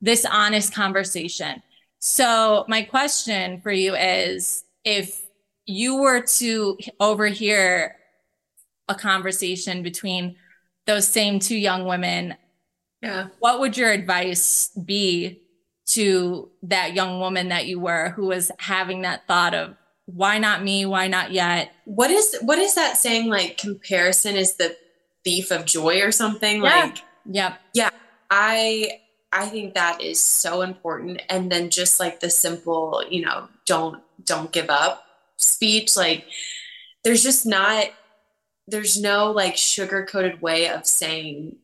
this 0.00 0.24
honest 0.24 0.74
conversation. 0.74 1.62
So 1.98 2.64
my 2.68 2.82
question 2.82 3.60
for 3.60 3.72
you 3.72 3.94
is 3.94 4.64
if 4.84 5.22
you 5.66 5.96
were 5.96 6.22
to 6.22 6.78
overhear 7.00 7.96
a 8.88 8.94
conversation 8.94 9.82
between 9.82 10.36
those 10.86 11.06
same 11.06 11.38
two 11.38 11.56
young 11.56 11.84
women 11.84 12.36
yeah. 13.02 13.28
What 13.38 13.60
would 13.60 13.76
your 13.76 13.90
advice 13.90 14.70
be 14.84 15.42
to 15.88 16.50
that 16.62 16.94
young 16.94 17.20
woman 17.20 17.48
that 17.48 17.66
you 17.66 17.80
were 17.80 18.10
who 18.10 18.26
was 18.26 18.50
having 18.58 19.02
that 19.02 19.26
thought 19.26 19.54
of 19.54 19.76
why 20.14 20.38
not 20.38 20.64
me? 20.64 20.86
Why 20.86 21.06
not 21.06 21.32
yet? 21.32 21.70
What 21.84 22.10
is 22.10 22.36
what 22.40 22.58
is 22.58 22.74
that 22.76 22.96
saying 22.96 23.28
like 23.28 23.58
comparison 23.58 24.36
is 24.36 24.54
the 24.54 24.74
thief 25.22 25.50
of 25.50 25.66
joy 25.66 26.00
or 26.00 26.12
something? 26.12 26.62
Yeah. 26.62 26.84
Like 26.84 26.98
Yep. 27.30 27.60
Yeah. 27.74 27.90
I 28.30 29.00
I 29.32 29.46
think 29.46 29.74
that 29.74 30.00
is 30.00 30.18
so 30.18 30.62
important. 30.62 31.20
And 31.28 31.52
then 31.52 31.68
just 31.68 32.00
like 32.00 32.20
the 32.20 32.30
simple, 32.30 33.04
you 33.10 33.22
know, 33.22 33.48
don't 33.66 34.02
don't 34.24 34.50
give 34.50 34.70
up 34.70 35.04
speech, 35.36 35.94
like 35.94 36.24
there's 37.04 37.22
just 37.22 37.44
not 37.44 37.88
there's 38.66 39.00
no 39.00 39.30
like 39.30 39.58
sugar 39.58 40.06
coated 40.06 40.40
way 40.40 40.68
of 40.68 40.86
saying, 40.86 41.56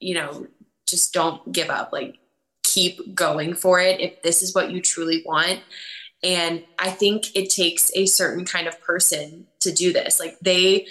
you 0.00 0.14
know, 0.14 0.48
just 0.88 1.12
don't 1.12 1.52
give 1.52 1.70
up. 1.70 1.92
Like 1.92 2.16
keep 2.64 3.14
going 3.14 3.54
for 3.54 3.78
it 3.78 4.00
if 4.00 4.20
this 4.22 4.42
is 4.42 4.52
what 4.52 4.72
you 4.72 4.80
truly 4.80 5.22
want. 5.24 5.60
And 6.24 6.64
I 6.78 6.90
think 6.90 7.36
it 7.36 7.50
takes 7.50 7.90
a 7.94 8.06
certain 8.06 8.44
kind 8.44 8.66
of 8.66 8.80
person 8.80 9.46
to 9.60 9.72
do 9.72 9.92
this. 9.92 10.18
Like 10.18 10.38
they, 10.40 10.86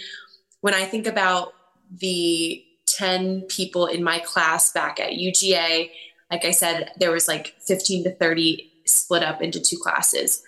when 0.62 0.74
I 0.74 0.86
think 0.86 1.08
about 1.08 1.54
the 1.92 2.64
10 2.86 3.42
people 3.44 3.88
in 3.88 4.04
my 4.04 4.20
class 4.20 4.72
back 4.72 5.00
at 5.00 5.14
UGA, 5.14 5.90
like 6.32 6.46
I 6.46 6.52
said, 6.52 6.92
there 6.98 7.12
was 7.12 7.28
like 7.28 7.56
15 7.68 8.04
to 8.06 8.16
30 8.16 8.72
split 8.86 9.24
up 9.24 9.42
into 9.42 9.60
two 9.60 9.78
classes. 9.78 10.44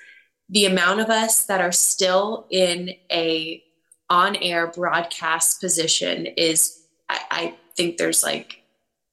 The 0.50 0.66
amount 0.66 1.00
of 1.00 1.10
us 1.10 1.46
that 1.46 1.62
are 1.62 1.72
still 1.72 2.46
in 2.52 2.94
a 3.12 3.64
on 4.10 4.36
air 4.36 4.68
broadcast 4.68 5.60
position 5.60 6.28
is, 6.28 6.84
I, 7.10 7.20
I 7.32 7.56
think 7.76 7.98
there's 7.98 8.24
like 8.24 8.62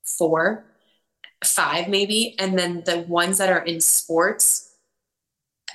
four, 0.04 0.64
five 1.44 1.88
maybe. 1.88 2.34
And 2.38 2.58
then 2.58 2.82
the 2.84 3.00
ones 3.00 3.38
that 3.38 3.48
are 3.48 3.64
in 3.64 3.80
sports, 3.80 4.71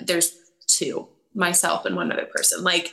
there's 0.00 0.36
two, 0.66 1.08
myself 1.34 1.84
and 1.84 1.96
one 1.96 2.12
other 2.12 2.26
person. 2.26 2.62
Like, 2.62 2.92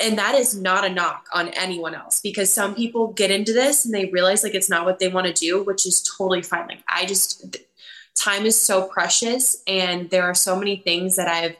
and 0.00 0.16
that 0.18 0.34
is 0.34 0.56
not 0.56 0.84
a 0.84 0.88
knock 0.88 1.26
on 1.32 1.48
anyone 1.48 1.94
else 1.94 2.20
because 2.20 2.52
some 2.52 2.74
people 2.74 3.08
get 3.08 3.30
into 3.30 3.52
this 3.52 3.84
and 3.84 3.92
they 3.92 4.06
realize 4.06 4.44
like 4.44 4.54
it's 4.54 4.70
not 4.70 4.84
what 4.84 5.00
they 5.00 5.08
want 5.08 5.26
to 5.26 5.32
do, 5.32 5.62
which 5.62 5.86
is 5.86 6.02
totally 6.16 6.42
fine. 6.42 6.68
Like, 6.68 6.84
I 6.88 7.04
just, 7.04 7.56
time 8.14 8.46
is 8.46 8.60
so 8.60 8.86
precious 8.86 9.62
and 9.66 10.08
there 10.10 10.24
are 10.24 10.34
so 10.34 10.56
many 10.56 10.76
things 10.76 11.16
that 11.16 11.28
I've 11.28 11.56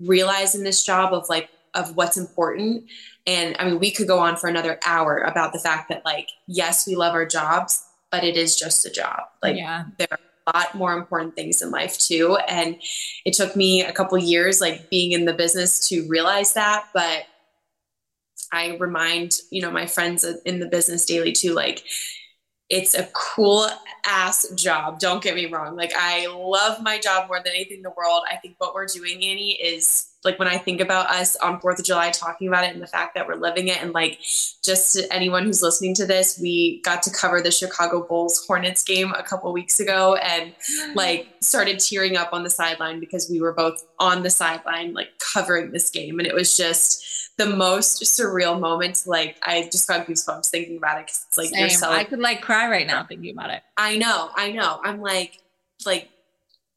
realized 0.00 0.54
in 0.54 0.64
this 0.64 0.82
job 0.82 1.12
of 1.12 1.28
like, 1.28 1.50
of 1.74 1.96
what's 1.96 2.16
important. 2.16 2.84
And 3.26 3.56
I 3.58 3.66
mean, 3.66 3.78
we 3.78 3.90
could 3.90 4.08
go 4.08 4.18
on 4.18 4.36
for 4.36 4.48
another 4.48 4.80
hour 4.84 5.18
about 5.18 5.52
the 5.52 5.58
fact 5.58 5.88
that, 5.88 6.04
like, 6.04 6.28
yes, 6.46 6.86
we 6.86 6.96
love 6.96 7.14
our 7.14 7.24
jobs, 7.24 7.82
but 8.10 8.24
it 8.24 8.36
is 8.36 8.56
just 8.56 8.84
a 8.84 8.90
job. 8.90 9.20
Like 9.42 9.56
yeah. 9.56 9.84
there 9.98 10.08
lot 10.54 10.74
more 10.74 10.92
important 10.92 11.36
things 11.36 11.62
in 11.62 11.70
life 11.70 11.98
too. 11.98 12.36
And 12.48 12.76
it 13.24 13.34
took 13.34 13.56
me 13.56 13.82
a 13.82 13.92
couple 13.92 14.18
years 14.18 14.60
like 14.60 14.90
being 14.90 15.12
in 15.12 15.24
the 15.24 15.32
business 15.32 15.88
to 15.88 16.06
realize 16.08 16.54
that. 16.54 16.88
But 16.92 17.24
I 18.52 18.76
remind, 18.76 19.38
you 19.50 19.62
know, 19.62 19.70
my 19.70 19.86
friends 19.86 20.24
in 20.44 20.60
the 20.60 20.66
business 20.66 21.06
daily 21.06 21.32
too, 21.32 21.54
like 21.54 21.84
it's 22.68 22.94
a 22.94 23.08
cool 23.12 23.68
ass 24.06 24.48
job. 24.54 24.98
Don't 24.98 25.22
get 25.22 25.34
me 25.34 25.46
wrong. 25.46 25.76
Like 25.76 25.92
I 25.96 26.26
love 26.26 26.82
my 26.82 26.98
job 26.98 27.28
more 27.28 27.38
than 27.38 27.52
anything 27.54 27.78
in 27.78 27.82
the 27.82 27.92
world. 27.96 28.22
I 28.30 28.36
think 28.36 28.56
what 28.58 28.74
we're 28.74 28.86
doing, 28.86 29.16
Annie, 29.16 29.52
is 29.52 30.11
like 30.24 30.38
when 30.38 30.48
I 30.48 30.56
think 30.56 30.80
about 30.80 31.10
us 31.10 31.36
on 31.36 31.60
4th 31.60 31.80
of 31.80 31.84
July 31.84 32.10
talking 32.10 32.48
about 32.48 32.64
it 32.64 32.72
and 32.72 32.82
the 32.82 32.86
fact 32.86 33.14
that 33.14 33.26
we're 33.26 33.36
living 33.36 33.68
it 33.68 33.82
and 33.82 33.92
like 33.92 34.20
just 34.62 34.98
anyone 35.10 35.44
who's 35.44 35.62
listening 35.62 35.94
to 35.96 36.06
this, 36.06 36.38
we 36.40 36.80
got 36.82 37.02
to 37.02 37.10
cover 37.10 37.40
the 37.40 37.50
Chicago 37.50 38.06
Bulls 38.06 38.44
Hornets 38.46 38.84
game 38.84 39.12
a 39.12 39.22
couple 39.22 39.52
weeks 39.52 39.80
ago 39.80 40.14
and 40.16 40.52
like 40.94 41.26
started 41.40 41.80
tearing 41.80 42.16
up 42.16 42.32
on 42.32 42.44
the 42.44 42.50
sideline 42.50 43.00
because 43.00 43.28
we 43.30 43.40
were 43.40 43.52
both 43.52 43.84
on 43.98 44.22
the 44.22 44.30
sideline 44.30 44.94
like 44.94 45.10
covering 45.18 45.72
this 45.72 45.90
game 45.90 46.18
and 46.18 46.26
it 46.26 46.34
was 46.34 46.56
just 46.56 47.04
the 47.38 47.46
most 47.46 48.02
surreal 48.02 48.60
moment. 48.60 49.02
Like 49.06 49.38
I 49.42 49.68
just 49.72 49.88
got 49.88 50.06
goosebumps 50.06 50.48
thinking 50.48 50.76
about 50.76 50.98
it 50.98 51.06
because 51.06 51.26
it's 51.28 51.38
like 51.38 51.48
Same. 51.48 51.90
I 51.90 52.04
could 52.04 52.20
like 52.20 52.42
cry 52.42 52.68
right 52.68 52.86
now 52.86 53.04
thinking 53.04 53.32
about 53.32 53.50
it. 53.50 53.62
I 53.76 53.96
know, 53.96 54.30
I 54.34 54.52
know. 54.52 54.80
I'm 54.84 55.00
like 55.00 55.40
like 55.84 56.08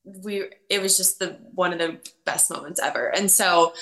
we 0.05 0.45
it 0.69 0.81
was 0.81 0.97
just 0.97 1.19
the 1.19 1.37
one 1.53 1.73
of 1.73 1.79
the 1.79 1.97
best 2.25 2.51
moments 2.51 2.79
ever. 2.79 3.07
And 3.07 3.29
so 3.29 3.73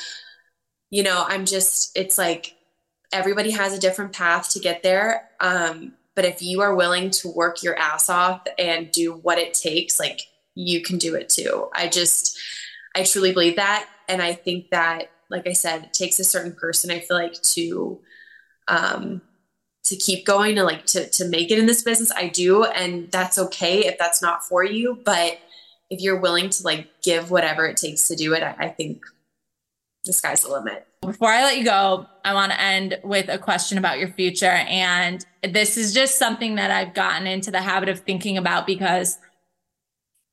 you 0.89 1.01
know 1.01 1.25
i'm 1.27 1.45
just 1.45 1.97
it's 1.97 2.19
like 2.19 2.55
everybody 3.11 3.49
has 3.49 3.73
a 3.73 3.79
different 3.79 4.13
path 4.13 4.51
to 4.51 4.59
get 4.59 4.83
there. 4.83 5.29
Um 5.39 5.93
but 6.15 6.25
if 6.25 6.41
you 6.41 6.61
are 6.61 6.75
willing 6.75 7.09
to 7.09 7.29
work 7.29 7.63
your 7.63 7.77
ass 7.77 8.09
off 8.09 8.43
and 8.59 8.91
do 8.91 9.13
what 9.13 9.39
it 9.39 9.53
takes 9.53 9.99
like 9.99 10.21
you 10.55 10.81
can 10.83 10.99
do 10.99 11.15
it 11.15 11.29
too. 11.29 11.69
I 11.73 11.87
just 11.87 12.37
i 12.95 13.03
truly 13.03 13.33
believe 13.33 13.57
that. 13.57 13.89
And 14.07 14.21
i 14.21 14.33
think 14.33 14.69
that 14.69 15.11
like 15.29 15.47
i 15.47 15.53
said 15.53 15.85
it 15.85 15.93
takes 15.93 16.19
a 16.19 16.23
certain 16.23 16.53
person 16.53 16.91
i 16.91 16.99
feel 16.99 17.17
like 17.17 17.41
to 17.41 17.99
um 18.67 19.21
to 19.85 19.95
keep 19.97 20.25
going 20.25 20.55
to 20.55 20.63
like 20.63 20.85
to 20.85 21.09
to 21.09 21.27
make 21.27 21.51
it 21.51 21.59
in 21.59 21.65
this 21.65 21.83
business. 21.83 22.11
I 22.11 22.29
do 22.29 22.63
and 22.63 23.11
that's 23.11 23.37
okay 23.37 23.85
if 23.85 23.97
that's 23.97 24.21
not 24.21 24.43
for 24.43 24.63
you 24.63 24.99
but 25.03 25.39
if 25.93 26.01
you're 26.01 26.19
willing 26.19 26.49
to 26.49 26.63
like 26.63 26.87
give 27.03 27.31
whatever 27.31 27.65
it 27.65 27.77
takes 27.77 28.07
to 28.07 28.15
do 28.15 28.33
it, 28.33 28.43
I, 28.43 28.55
I 28.59 28.69
think 28.69 29.03
the 30.03 30.13
sky's 30.13 30.41
the 30.41 30.49
limit. 30.49 30.87
Before 31.01 31.29
I 31.29 31.43
let 31.43 31.57
you 31.57 31.65
go, 31.65 32.07
I 32.25 32.33
want 32.33 32.51
to 32.51 32.59
end 32.59 32.99
with 33.03 33.29
a 33.29 33.37
question 33.37 33.77
about 33.77 33.99
your 33.99 34.09
future. 34.09 34.45
And 34.45 35.25
this 35.43 35.77
is 35.77 35.93
just 35.93 36.17
something 36.17 36.55
that 36.55 36.71
I've 36.71 36.93
gotten 36.93 37.27
into 37.27 37.51
the 37.51 37.61
habit 37.61 37.89
of 37.89 37.99
thinking 37.99 38.37
about 38.37 38.65
because, 38.65 39.17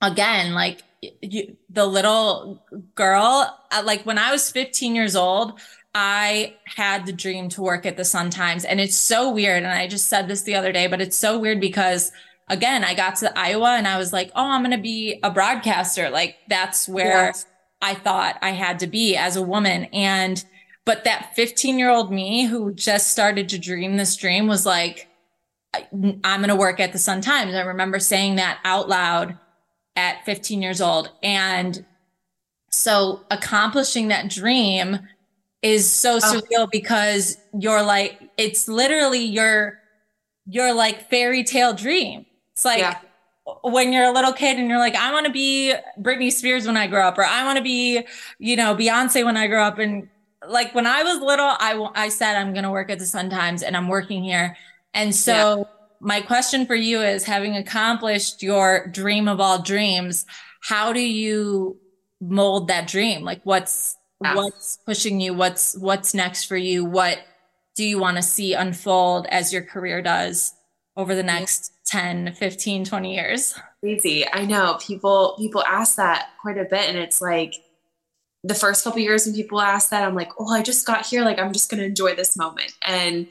again, 0.01 0.55
like 0.55 0.83
you, 1.21 1.57
the 1.69 1.87
little 1.87 2.65
girl, 2.95 3.59
uh, 3.71 3.83
like 3.85 4.05
when 4.05 4.19
I 4.19 4.33
was 4.33 4.51
15 4.51 4.95
years 4.95 5.17
old, 5.17 5.61
I 5.95 6.55
had 6.65 7.05
the 7.05 7.13
dream 7.13 7.49
to 7.51 7.63
work 7.63 7.85
at 7.85 7.97
the 7.97 8.05
Sun 8.05 8.31
Times. 8.31 8.65
And 8.65 8.81
it's 8.81 8.97
so 8.97 9.31
weird. 9.31 9.65
And 9.65 9.73
I 9.73 9.89
just 9.89 10.07
said 10.07 10.29
this 10.29 10.43
the 10.43 10.55
other 10.55 10.73
day, 10.73 10.87
but 10.87 11.01
it's 11.01 11.19
so 11.19 11.39
weird 11.39 11.61
because 11.61 12.13
again, 12.51 12.85
I 12.85 12.95
got 12.95 13.17
to 13.17 13.39
Iowa 13.39 13.77
and 13.77 13.89
I 13.89 13.97
was 13.97 14.13
like, 14.13 14.31
oh, 14.35 14.51
I'm 14.51 14.63
going 14.63 14.77
to 14.77 14.83
be 14.83 15.21
a 15.23 15.31
broadcaster. 15.31 16.11
Like 16.11 16.37
that's 16.49 16.87
where 16.87 17.27
yes. 17.27 17.47
I 17.81 17.95
thought 17.95 18.39
I 18.43 18.51
had 18.51 18.81
to 18.81 18.87
be 18.87 19.17
as 19.17 19.37
a 19.37 19.43
woman. 19.43 19.85
And, 19.93 20.45
but 20.85 21.05
that 21.05 21.35
15 21.37 21.79
year 21.79 21.89
old 21.89 22.13
me 22.13 22.45
who 22.45 22.75
just 22.75 23.11
started 23.11 23.49
to 23.51 23.59
dream 23.59 23.97
this 23.97 24.17
dream 24.17 24.49
was 24.49 24.67
like, 24.67 25.09
I'm 25.93 26.21
going 26.23 26.49
to 26.49 26.57
work 26.57 26.81
at 26.81 26.93
the 26.93 26.99
Sun 26.99 27.21
Times. 27.21 27.55
I 27.55 27.61
remember 27.61 28.01
saying 28.01 28.37
that 28.37 28.59
out 28.65 28.89
loud 28.89 29.39
at 29.95 30.25
15 30.25 30.61
years 30.61 30.81
old. 30.81 31.11
And 31.23 31.87
so 32.71 33.25
accomplishing 33.31 34.09
that 34.09 34.29
dream 34.29 34.99
is 35.63 35.91
so 35.91 36.17
oh. 36.17 36.19
surreal 36.19 36.71
because 36.71 37.37
you're 37.57 37.83
like, 37.83 38.19
it's 38.37 38.67
literally 38.67 39.23
your, 39.23 39.79
your 40.47 40.75
like 40.75 41.09
fairy 41.09 41.45
tale 41.45 41.73
dream. 41.73 42.27
It's 42.61 42.65
like 42.67 42.81
yeah. 42.81 42.99
when 43.63 43.91
you're 43.91 44.05
a 44.05 44.13
little 44.13 44.35
kid 44.35 44.59
and 44.59 44.69
you're 44.69 44.79
like, 44.79 44.95
I 44.95 45.15
want 45.15 45.25
to 45.25 45.33
be 45.33 45.73
Britney 45.99 46.31
Spears 46.31 46.67
when 46.67 46.77
I 46.77 46.89
grow 46.89 47.09
up, 47.09 47.17
or 47.17 47.25
I 47.25 47.43
want 47.43 47.57
to 47.57 47.65
be, 47.65 48.05
you 48.39 48.55
know, 48.55 48.77
Beyonce 48.77 49.25
when 49.25 49.39
I 49.39 49.47
grow 49.47 49.63
up. 49.63 49.79
And 49.79 50.11
like 50.47 50.75
when 50.75 50.87
I 50.87 51.03
was 51.03 51.23
little, 51.23 51.47
I, 51.59 51.89
I 51.95 52.11
said, 52.11 52.37
I'm 52.37 52.53
going 52.53 52.65
to 52.65 52.71
work 52.71 52.91
at 52.91 52.99
the 52.99 53.07
Sun 53.07 53.31
Times 53.31 53.63
and 53.63 53.79
I'm 53.79 53.89
working 53.89 54.23
here. 54.23 54.59
And 54.93 55.15
so 55.15 55.61
yeah. 55.61 55.65
my 56.01 56.21
question 56.21 56.67
for 56.67 56.75
you 56.75 57.01
is 57.01 57.25
having 57.25 57.57
accomplished 57.57 58.43
your 58.43 58.89
dream 58.89 59.27
of 59.27 59.41
all 59.41 59.63
dreams, 59.63 60.27
how 60.61 60.93
do 60.93 61.01
you 61.01 61.79
mold 62.21 62.69
that 62.69 62.89
dream? 62.89 63.23
Like 63.23 63.41
what's, 63.45 63.97
yeah. 64.23 64.35
what's 64.35 64.77
pushing 64.85 65.19
you? 65.19 65.33
What's, 65.33 65.79
what's 65.79 66.13
next 66.13 66.45
for 66.45 66.59
you? 66.59 66.85
What 66.85 67.21
do 67.75 67.85
you 67.85 67.99
want 67.99 68.19
to 68.19 68.23
see 68.23 68.53
unfold 68.53 69.27
as 69.31 69.51
your 69.51 69.63
career 69.63 70.03
does 70.03 70.53
over 70.97 71.15
the 71.15 71.23
next 71.23 71.73
10 71.87 72.35
15 72.35 72.85
20 72.85 73.15
years. 73.15 73.55
Crazy. 73.81 74.25
I 74.33 74.45
know. 74.45 74.79
People 74.81 75.37
people 75.39 75.65
ask 75.65 75.97
that 75.97 76.31
quite 76.41 76.59
a 76.59 76.65
bit 76.65 76.89
and 76.89 76.99
it's 76.99 77.21
like 77.21 77.55
the 78.43 78.55
first 78.55 78.85
couple 78.85 79.01
years 79.01 79.27
when 79.27 79.35
people 79.35 79.61
ask 79.61 79.91
that 79.91 80.03
i'm 80.03 80.15
like 80.15 80.31
oh 80.39 80.53
i 80.53 80.63
just 80.63 80.87
got 80.87 81.07
here. 81.07 81.25
Like 81.25 81.39
i'm 81.39 81.53
just 81.53 81.71
going 81.71 81.81
to 81.81 81.87
enjoy 81.87 82.15
this 82.15 82.37
moment. 82.37 82.73
And 82.87 83.29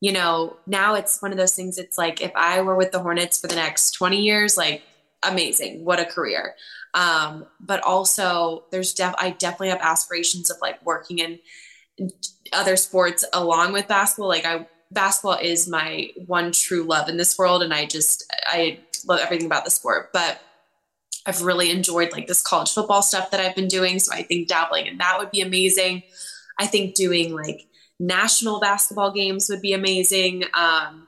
you 0.00 0.12
know 0.12 0.56
now 0.66 0.94
it's 0.94 1.20
one 1.20 1.30
of 1.30 1.38
those 1.38 1.54
things 1.54 1.76
it's 1.76 1.98
like 1.98 2.22
if 2.22 2.32
i 2.34 2.62
were 2.62 2.74
with 2.74 2.90
the 2.90 3.00
hornets 3.00 3.38
for 3.38 3.48
the 3.48 3.54
next 3.54 3.92
20 3.92 4.20
years 4.20 4.56
like 4.56 4.82
amazing. 5.22 5.84
What 5.84 6.00
a 6.00 6.06
career. 6.06 6.54
Um 6.94 7.46
but 7.60 7.82
also 7.82 8.64
there's 8.70 8.94
def 8.94 9.14
i 9.18 9.30
definitely 9.30 9.68
have 9.68 9.82
aspirations 9.82 10.50
of 10.50 10.56
like 10.62 10.84
working 10.84 11.18
in 11.18 11.38
other 12.52 12.76
sports 12.76 13.24
along 13.32 13.72
with 13.72 13.86
basketball. 13.88 14.28
Like 14.28 14.46
i 14.46 14.66
basketball 14.90 15.38
is 15.40 15.68
my 15.68 16.10
one 16.26 16.52
true 16.52 16.82
love 16.82 17.08
in 17.08 17.16
this 17.16 17.38
world 17.38 17.62
and 17.62 17.72
i 17.72 17.86
just 17.86 18.30
i 18.46 18.78
love 19.06 19.20
everything 19.20 19.46
about 19.46 19.64
the 19.64 19.70
sport 19.70 20.10
but 20.12 20.40
i've 21.26 21.42
really 21.42 21.70
enjoyed 21.70 22.12
like 22.12 22.26
this 22.26 22.42
college 22.42 22.72
football 22.72 23.02
stuff 23.02 23.30
that 23.30 23.40
i've 23.40 23.54
been 23.54 23.68
doing 23.68 23.98
so 23.98 24.12
i 24.12 24.22
think 24.22 24.48
dabbling 24.48 24.86
in 24.86 24.98
that 24.98 25.18
would 25.18 25.30
be 25.30 25.40
amazing. 25.40 26.02
I 26.58 26.66
think 26.66 26.94
doing 26.94 27.34
like 27.34 27.66
national 27.98 28.60
basketball 28.60 29.12
games 29.12 29.48
would 29.48 29.62
be 29.62 29.72
amazing 29.72 30.44
um 30.54 31.06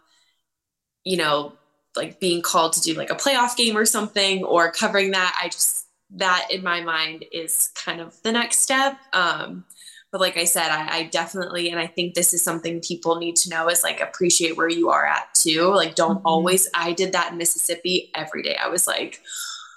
you 1.04 1.16
know 1.16 1.52
like 1.96 2.20
being 2.20 2.40
called 2.40 2.72
to 2.74 2.80
do 2.80 2.94
like 2.94 3.10
a 3.10 3.14
playoff 3.14 3.56
game 3.56 3.76
or 3.76 3.84
something 3.84 4.44
or 4.44 4.70
covering 4.70 5.10
that 5.10 5.38
i 5.42 5.48
just 5.48 5.86
that 6.10 6.48
in 6.50 6.62
my 6.62 6.82
mind 6.82 7.24
is 7.32 7.70
kind 7.74 8.00
of 8.00 8.20
the 8.22 8.32
next 8.32 8.60
step 8.60 8.96
um 9.14 9.64
but 10.12 10.20
like 10.20 10.36
I 10.36 10.44
said, 10.44 10.68
I, 10.68 10.98
I, 10.98 11.02
definitely, 11.04 11.70
and 11.70 11.80
I 11.80 11.86
think 11.86 12.12
this 12.12 12.34
is 12.34 12.44
something 12.44 12.80
people 12.80 13.16
need 13.16 13.34
to 13.36 13.48
know 13.48 13.68
is 13.68 13.82
like 13.82 14.00
appreciate 14.00 14.58
where 14.58 14.68
you 14.68 14.90
are 14.90 15.06
at 15.06 15.34
too. 15.34 15.72
Like, 15.74 15.94
don't 15.94 16.18
mm-hmm. 16.18 16.26
always, 16.26 16.68
I 16.74 16.92
did 16.92 17.12
that 17.12 17.32
in 17.32 17.38
Mississippi 17.38 18.10
every 18.14 18.42
day. 18.42 18.56
I 18.62 18.68
was 18.68 18.86
like, 18.86 19.20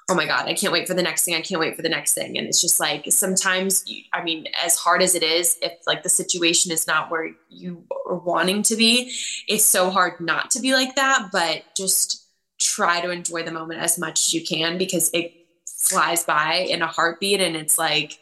oh 0.09 0.13
my 0.13 0.25
God, 0.25 0.47
I 0.47 0.53
can't 0.53 0.73
wait 0.73 0.87
for 0.87 0.93
the 0.93 1.01
next 1.01 1.23
thing. 1.23 1.35
I 1.35 1.41
can't 1.41 1.61
wait 1.61 1.77
for 1.77 1.81
the 1.81 1.89
next 1.89 2.13
thing. 2.13 2.37
And 2.37 2.47
it's 2.47 2.59
just 2.61 2.81
like 2.81 3.05
sometimes, 3.09 3.87
you, 3.87 4.03
I 4.13 4.23
mean, 4.23 4.45
as 4.63 4.75
hard 4.75 5.01
as 5.01 5.15
it 5.15 5.23
is, 5.23 5.57
if 5.61 5.71
like 5.87 6.03
the 6.03 6.09
situation 6.09 6.69
is 6.69 6.85
not 6.85 7.09
where 7.09 7.31
you 7.49 7.85
are 8.05 8.17
wanting 8.17 8.61
to 8.63 8.75
be, 8.75 9.13
it's 9.47 9.65
so 9.65 9.89
hard 9.89 10.19
not 10.19 10.51
to 10.51 10.59
be 10.59 10.73
like 10.73 10.95
that. 10.95 11.29
But 11.31 11.63
just 11.77 12.27
try 12.59 12.99
to 12.99 13.09
enjoy 13.09 13.43
the 13.43 13.51
moment 13.51 13.81
as 13.81 13.97
much 13.97 14.27
as 14.27 14.33
you 14.33 14.45
can 14.45 14.77
because 14.77 15.09
it 15.13 15.33
flies 15.65 16.25
by 16.25 16.67
in 16.69 16.81
a 16.81 16.87
heartbeat. 16.87 17.39
And 17.39 17.55
it's 17.55 17.77
like, 17.77 18.19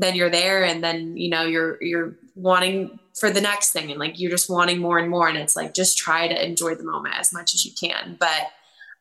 then 0.00 0.14
you're 0.14 0.30
there 0.30 0.64
and 0.64 0.82
then 0.82 1.16
you 1.16 1.28
know 1.28 1.42
you're 1.42 1.82
you're 1.82 2.14
wanting 2.34 2.98
for 3.18 3.30
the 3.30 3.40
next 3.40 3.72
thing 3.72 3.90
and 3.90 4.00
like 4.00 4.18
you're 4.18 4.30
just 4.30 4.48
wanting 4.48 4.78
more 4.78 4.98
and 4.98 5.10
more 5.10 5.28
and 5.28 5.36
it's 5.36 5.56
like 5.56 5.74
just 5.74 5.98
try 5.98 6.26
to 6.26 6.44
enjoy 6.44 6.74
the 6.74 6.84
moment 6.84 7.14
as 7.18 7.32
much 7.32 7.54
as 7.54 7.64
you 7.64 7.72
can. 7.78 8.16
But 8.18 8.50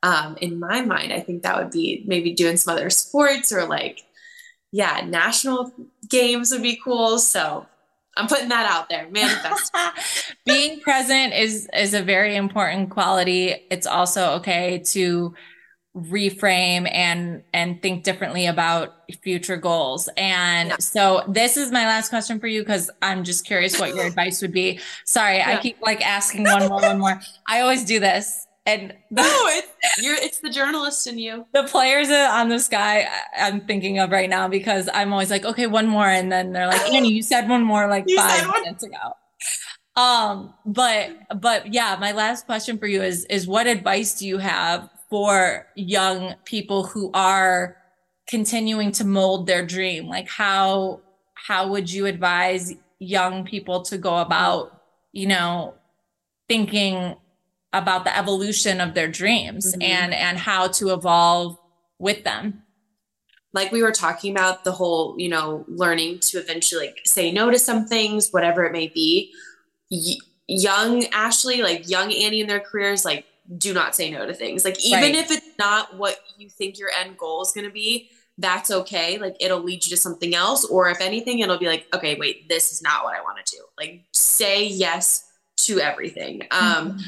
um 0.02 0.38
in 0.40 0.62
my 0.62 0.82
mind 0.82 1.12
i 1.12 1.20
think 1.20 1.44
that 1.44 1.58
would 1.58 1.72
be 1.72 2.06
maybe 2.08 2.34
doing 2.34 2.56
some 2.56 2.74
other 2.74 2.90
sports 2.90 3.52
or 3.52 3.66
like 3.66 4.04
yeah 4.72 5.06
national 5.06 5.74
games 6.08 6.52
would 6.52 6.62
be 6.62 6.80
cool. 6.84 7.20
So 7.20 7.66
i'm 8.18 8.28
putting 8.28 8.50
that 8.50 8.70
out 8.70 8.90
there. 8.90 9.10
Manifest. 9.10 9.74
Being 10.46 10.80
present 10.82 11.34
is 11.34 11.68
is 11.74 11.94
a 11.94 12.02
very 12.02 12.36
important 12.36 12.90
quality. 12.90 13.56
It's 13.72 13.88
also 13.88 14.32
okay 14.36 14.80
to 14.94 15.34
reframe 15.96 16.90
and 16.94 17.44
and 17.54 17.82
think 17.82 18.04
differently 18.04 18.46
about 18.46 18.96
future 19.22 19.58
goals. 19.58 20.10
And 20.18 20.70
yeah. 20.70 20.76
so 20.80 21.24
this 21.28 21.58
is 21.58 21.72
my 21.72 21.86
last 21.86 22.10
question 22.10 22.40
for 22.40 22.48
you 22.48 22.62
because 22.62 22.92
I'm 23.02 23.24
just 23.24 23.46
curious 23.46 23.80
what 23.80 23.96
your 23.96 24.06
advice 24.06 24.42
would 24.42 24.54
be. 24.54 24.80
Sorry, 25.06 25.38
yeah. 25.38 25.58
I 25.58 25.62
keep 25.62 25.82
like 25.82 26.06
asking 26.06 26.44
one 26.44 26.68
more, 26.68 26.82
one 26.82 27.00
more. 27.00 27.22
I 27.48 27.62
always 27.62 27.84
do 27.86 28.00
this. 28.00 28.46
And 28.66 28.94
the, 29.10 29.24
no, 29.24 29.28
it's, 29.48 30.04
you're, 30.04 30.16
it's 30.16 30.40
the 30.40 30.50
journalist 30.52 31.08
in 31.08 31.18
you. 31.18 31.46
The 31.54 31.64
players 31.64 32.10
on 32.10 32.50
the 32.50 32.60
sky 32.60 33.08
I'm 33.36 33.62
thinking 33.62 33.98
of 33.98 34.12
right 34.12 34.30
now 34.30 34.48
because 34.48 34.88
I'm 34.94 35.12
always 35.12 35.32
like, 35.32 35.44
okay, 35.44 35.66
one 35.66 35.88
more. 35.88 36.06
And 36.06 36.32
then 36.32 36.52
they're 36.52 36.68
like, 36.68 36.82
Annie, 36.94 37.12
you 37.12 37.24
said 37.24 37.50
one 37.50 37.64
more 37.64 37.88
like 37.88 38.04
you 38.08 38.18
five 38.18 38.48
minutes 38.48 38.84
ago. 38.84 39.16
Um, 39.96 40.54
but, 40.66 41.10
but 41.42 41.74
yeah, 41.74 41.98
my 42.00 42.12
last 42.12 42.46
question 42.46 42.78
for 42.78 42.86
you 42.86 43.02
is, 43.02 43.26
is 43.26 43.48
what 43.48 43.66
advice 43.66 44.20
do 44.20 44.28
you 44.28 44.38
have 44.38 44.90
for 45.10 45.68
young 45.76 46.36
people 46.46 46.84
who 46.84 47.10
are 47.14 47.78
continuing 48.28 48.92
to 48.92 49.04
mold 49.06 49.48
their 49.48 49.66
dream 49.66 50.08
like 50.08 50.28
how 50.30 51.00
how 51.34 51.68
would 51.68 51.92
you 51.92 52.06
advise 52.06 52.74
young 53.00 53.44
people 53.44 53.82
to 53.82 53.98
go 53.98 54.18
about 54.18 54.82
you 55.14 55.26
know 55.28 55.74
thinking 56.48 57.16
about 57.74 58.04
the 58.04 58.16
evolution 58.18 58.80
of 58.82 58.94
their 58.94 59.08
dreams 59.08 59.74
Mhm. 59.76 59.84
and 59.84 60.14
and 60.14 60.38
how 60.38 60.68
to 60.68 60.90
evolve 60.94 61.58
with 62.00 62.24
them. 62.24 62.64
like 63.52 63.72
we 63.72 63.82
were 63.82 63.92
talking 63.92 64.32
about 64.32 64.64
the 64.64 64.72
whole 64.72 65.16
you 65.18 65.28
know 65.28 65.66
learning 65.68 66.20
to 66.20 66.38
eventually 66.38 66.86
like 66.88 67.00
say 67.04 67.32
no 67.32 67.50
to 67.50 67.58
some 67.58 67.88
things 67.88 68.30
whatever 68.30 68.64
it 68.64 68.72
may 68.72 68.88
be 68.88 69.32
y- 69.90 70.18
young 70.48 71.04
ashley 71.08 71.64
like 71.64 71.90
young 71.90 72.14
annie 72.14 72.42
in 72.42 72.48
their 72.48 72.60
careers 72.60 73.04
like 73.06 73.26
do 73.58 73.74
not 73.74 73.96
say 73.96 74.12
no 74.12 74.26
to 74.26 74.34
things 74.34 74.64
like 74.64 74.80
even 74.86 75.02
Right. 75.02 75.16
if 75.16 75.32
it's 75.32 75.58
not 75.58 75.96
what 75.98 76.20
you 76.38 76.50
think 76.50 76.78
your 76.78 76.90
end 77.00 77.18
goal 77.18 77.42
is 77.42 77.52
going 77.52 77.66
to 77.66 77.74
be 77.74 78.10
that's 78.38 78.70
okay 78.72 79.18
like 79.18 79.36
it'll 79.40 79.60
lead 79.62 79.86
you 79.86 79.90
to 79.90 79.98
something 79.98 80.36
else 80.36 80.64
or 80.66 80.90
if 80.90 81.02
anything 81.02 81.40
it'll 81.40 81.58
be 81.58 81.66
like 81.68 81.88
okay 81.94 82.16
wait 82.20 82.48
this 82.48 82.72
is 82.72 82.82
not 82.82 83.04
what 83.04 83.16
i 83.16 83.22
want 83.22 83.44
to 83.44 83.56
do 83.56 83.64
like 83.78 84.04
say 84.14 84.66
yes 84.66 85.26
to 85.58 85.80
everything 85.80 86.44
um 86.52 86.92
Mm-hmm. 86.92 87.00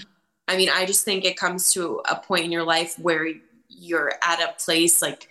I 0.47 0.57
mean, 0.57 0.67
I 0.69 0.85
just 0.85 1.05
think 1.05 1.23
it 1.23 1.37
comes 1.37 1.71
to 1.73 2.01
a 2.09 2.15
point 2.17 2.43
in 2.43 2.51
your 2.51 2.65
life 2.65 2.99
where 2.99 3.25
you're 3.69 4.11
at 4.21 4.41
a 4.41 4.53
place 4.61 5.01
like 5.01 5.29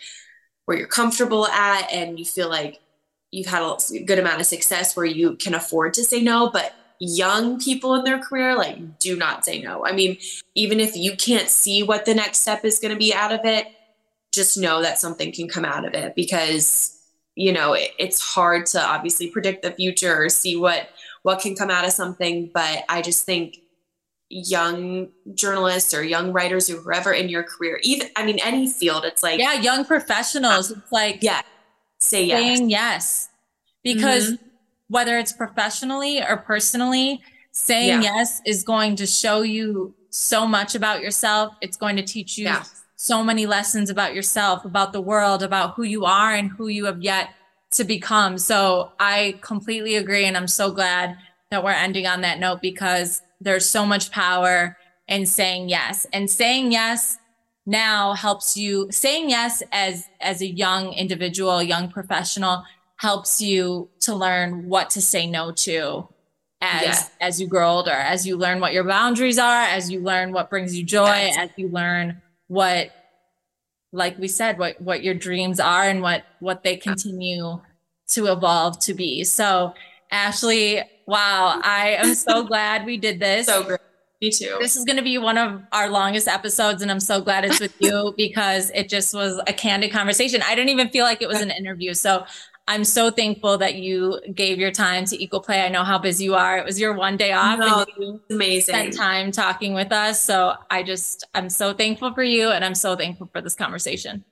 where 0.65 0.79
you're 0.79 0.87
comfortable 0.87 1.47
at 1.49 1.93
and 1.93 2.19
you 2.19 2.25
feel 2.25 2.49
like 2.49 2.81
you've 3.31 3.49
had 3.49 3.61
a 3.61 3.77
good 4.05 4.19
amount 4.19 4.41
of 4.41 4.47
success 4.47 4.97
where 4.97 5.05
you 5.05 5.37
can 5.37 5.53
afford 5.53 5.93
to 5.95 6.05
say 6.05 6.23
no. 6.23 6.49
But 6.51 6.73
young 7.01 7.59
people 7.59 7.95
in 7.95 8.05
their 8.05 8.19
career, 8.19 8.55
like, 8.55 8.99
do 8.99 9.17
not 9.17 9.45
say 9.45 9.61
no. 9.61 9.85
I 9.85 9.93
mean, 9.93 10.19
even 10.55 10.79
if 10.79 10.97
you 10.97 11.17
can't 11.17 11.49
see 11.49 11.83
what 11.83 12.05
the 12.05 12.15
next 12.15 12.39
step 12.39 12.65
is 12.65 12.79
going 12.79 12.93
to 12.93 12.99
be 12.99 13.13
out 13.13 13.33
of 13.33 13.41
it, 13.45 13.67
just 14.33 14.57
know 14.57 14.81
that 14.83 14.99
something 14.99 15.33
can 15.33 15.49
come 15.49 15.65
out 15.65 15.85
of 15.85 15.95
it 15.95 16.15
because 16.15 16.97
you 17.35 17.53
know 17.53 17.73
it, 17.73 17.91
it's 17.99 18.21
hard 18.21 18.65
to 18.65 18.81
obviously 18.81 19.29
predict 19.29 19.63
the 19.63 19.73
future 19.73 20.23
or 20.23 20.29
see 20.29 20.55
what 20.55 20.89
what 21.23 21.41
can 21.41 21.57
come 21.57 21.69
out 21.69 21.85
of 21.85 21.91
something 21.91 22.49
but 22.55 22.85
i 22.89 23.03
just 23.03 23.27
think 23.27 23.57
young 24.29 25.09
journalists 25.35 25.93
or 25.93 26.05
young 26.05 26.33
writers 26.33 26.71
or 26.71 26.77
whoever 26.77 27.13
in 27.13 27.29
your 27.29 27.43
career 27.43 27.81
even 27.83 28.09
i 28.15 28.25
mean 28.25 28.39
any 28.45 28.69
field 28.69 29.05
it's 29.05 29.21
like 29.23 29.41
yeah, 29.41 29.55
young 29.55 29.85
professionals. 29.85 30.71
It's 30.71 30.93
like 30.93 31.19
yeah 31.23 31.43
say 32.01 32.25
yes 32.25 32.39
saying 32.39 32.71
yes. 32.71 33.29
Because 33.83 34.33
Mm-hmm. 34.33 34.47
Whether 34.91 35.17
it's 35.19 35.33
professionally 35.33 36.21
or 36.23 36.37
personally, 36.37 37.23
saying 37.53 38.03
Yeah. 38.03 38.13
yes 38.19 38.43
is 38.45 38.63
going 38.63 38.97
to 38.97 39.07
show 39.07 39.43
you 39.43 39.95
so 40.11 40.47
much 40.47 40.75
about 40.75 41.01
yourself. 41.03 41.55
It's 41.61 41.77
going 41.77 41.97
to 41.97 42.03
teach 42.03 42.37
you 42.37 42.45
Yeah. 42.47 42.65
so 42.97 43.23
many 43.25 43.47
lessons 43.47 43.89
about 43.89 44.15
yourself, 44.15 44.65
about 44.65 44.93
the 44.93 45.01
world, 45.01 45.43
about 45.43 45.75
who 45.75 45.85
you 45.85 46.05
are 46.05 46.35
and 46.35 46.51
who 46.51 46.67
you 46.69 46.85
have 46.87 47.01
yet 47.03 47.31
to 47.73 47.85
become. 47.85 48.37
So 48.37 48.91
I 48.99 49.39
completely 49.41 49.95
agree. 49.97 50.25
And 50.25 50.37
I'm 50.37 50.49
so 50.49 50.71
glad 50.73 51.17
that 51.51 51.63
we're 51.65 51.71
ending 51.71 52.07
on 52.07 52.21
that 52.23 52.39
note 52.41 52.61
because 52.61 53.23
there's 53.41 53.69
so 53.69 53.87
much 53.87 54.11
power 54.11 54.77
in 55.09 55.25
saying 55.27 55.69
yes 55.69 56.07
and 56.13 56.29
saying 56.31 56.71
yes 56.73 57.19
now 57.67 58.13
helps 58.15 58.57
you 58.57 58.87
saying 58.91 59.29
yes 59.31 59.63
as 59.73 60.05
as 60.21 60.41
a 60.41 60.47
young 60.47 60.93
individual 60.93 61.63
young 61.63 61.91
professional 61.91 62.63
helps 63.01 63.41
you 63.41 63.89
to 63.99 64.15
learn 64.15 64.69
what 64.69 64.91
to 64.91 65.01
say 65.01 65.27
no 65.27 65.51
to 65.51 66.07
as 66.61 66.83
Yeah. 66.83 67.27
as 67.29 67.41
you 67.41 67.47
grow 67.47 67.77
older 67.77 67.91
as 67.91 68.27
you 68.27 68.37
learn 68.37 68.61
what 68.61 68.75
your 68.75 68.85
boundaries 68.85 69.39
are 69.39 69.63
as 69.63 69.91
you 69.91 70.01
learn 70.01 70.33
what 70.33 70.51
brings 70.51 70.77
you 70.77 70.85
joy 70.85 71.07
Yes. 71.07 71.39
as 71.39 71.51
you 71.57 71.69
learn 71.69 72.21
what 72.49 72.91
like 73.91 74.19
we 74.19 74.29
said 74.29 74.59
what 74.59 74.79
what 74.83 75.03
your 75.03 75.15
dreams 75.15 75.59
are 75.59 75.85
and 75.85 76.03
what 76.03 76.25
what 76.41 76.63
they 76.63 76.75
uh-huh. 76.75 76.91
continue 76.91 77.63
to 78.09 78.27
evolve 78.27 78.79
to 78.81 78.93
be 78.93 79.25
so 79.25 79.73
ashley 80.11 80.83
wow 81.07 81.59
i 81.65 81.97
am 81.99 82.15
so 82.15 82.43
glad 82.53 82.85
we 82.85 82.99
did 82.99 83.19
this 83.19 83.47
so 83.47 83.63
great 83.63 83.81
me 84.21 84.31
too 84.31 84.59
this 84.61 84.77
is 84.77 84.85
going 84.85 84.99
to 84.99 85.03
be 85.03 85.17
one 85.17 85.39
of 85.39 85.63
our 85.73 85.89
longest 85.89 86.29
episodes, 86.29 86.83
and 86.83 86.91
I'm 86.91 87.01
so 87.01 87.23
glad 87.23 87.47
it's 87.47 87.59
with 87.59 87.75
you 87.81 88.13
because 88.19 88.71
it 88.75 88.91
just 88.91 89.15
was 89.15 89.41
a 89.47 89.53
candid 89.55 89.93
conversation. 89.93 90.43
I 90.43 90.55
didn't 90.55 90.69
even 90.69 90.91
feel 90.91 91.05
like 91.07 91.23
it 91.23 91.29
was 91.29 91.39
uh-huh. 91.39 91.47
an 91.47 91.51
interview. 91.53 91.95
So 91.95 92.27
I'm 92.71 92.85
so 92.85 93.11
thankful 93.11 93.59
that 93.59 93.75
you 93.75 94.21
gave 94.33 94.61
your 94.61 94.71
time 94.71 95.05
to 95.07 95.21
Equal 95.21 95.41
Play. 95.41 95.61
I 95.61 95.69
know 95.71 95.83
how 95.83 95.99
busy 95.99 96.23
you 96.23 96.37
are. 96.37 96.57
It 96.57 96.65
was 96.65 96.79
your 96.79 96.93
one 96.93 97.17
day 97.17 97.33
off, 97.33 97.59
No, 97.59 97.81
and 97.81 97.87
you 97.99 98.21
amazing 98.31 98.73
spent 98.73 98.97
time 98.97 99.33
talking 99.33 99.75
with 99.75 99.91
us. 99.91 100.23
So 100.23 100.55
I 100.71 100.85
just, 100.85 101.27
I'm 101.35 101.51
so 101.51 101.75
thankful 101.75 102.15
for 102.15 102.23
you, 102.23 102.51
and 102.51 102.65
I'm 102.65 102.77
so 102.77 102.95
thankful 102.95 103.29
for 103.33 103.41
this 103.41 103.57
conversation. 103.57 104.25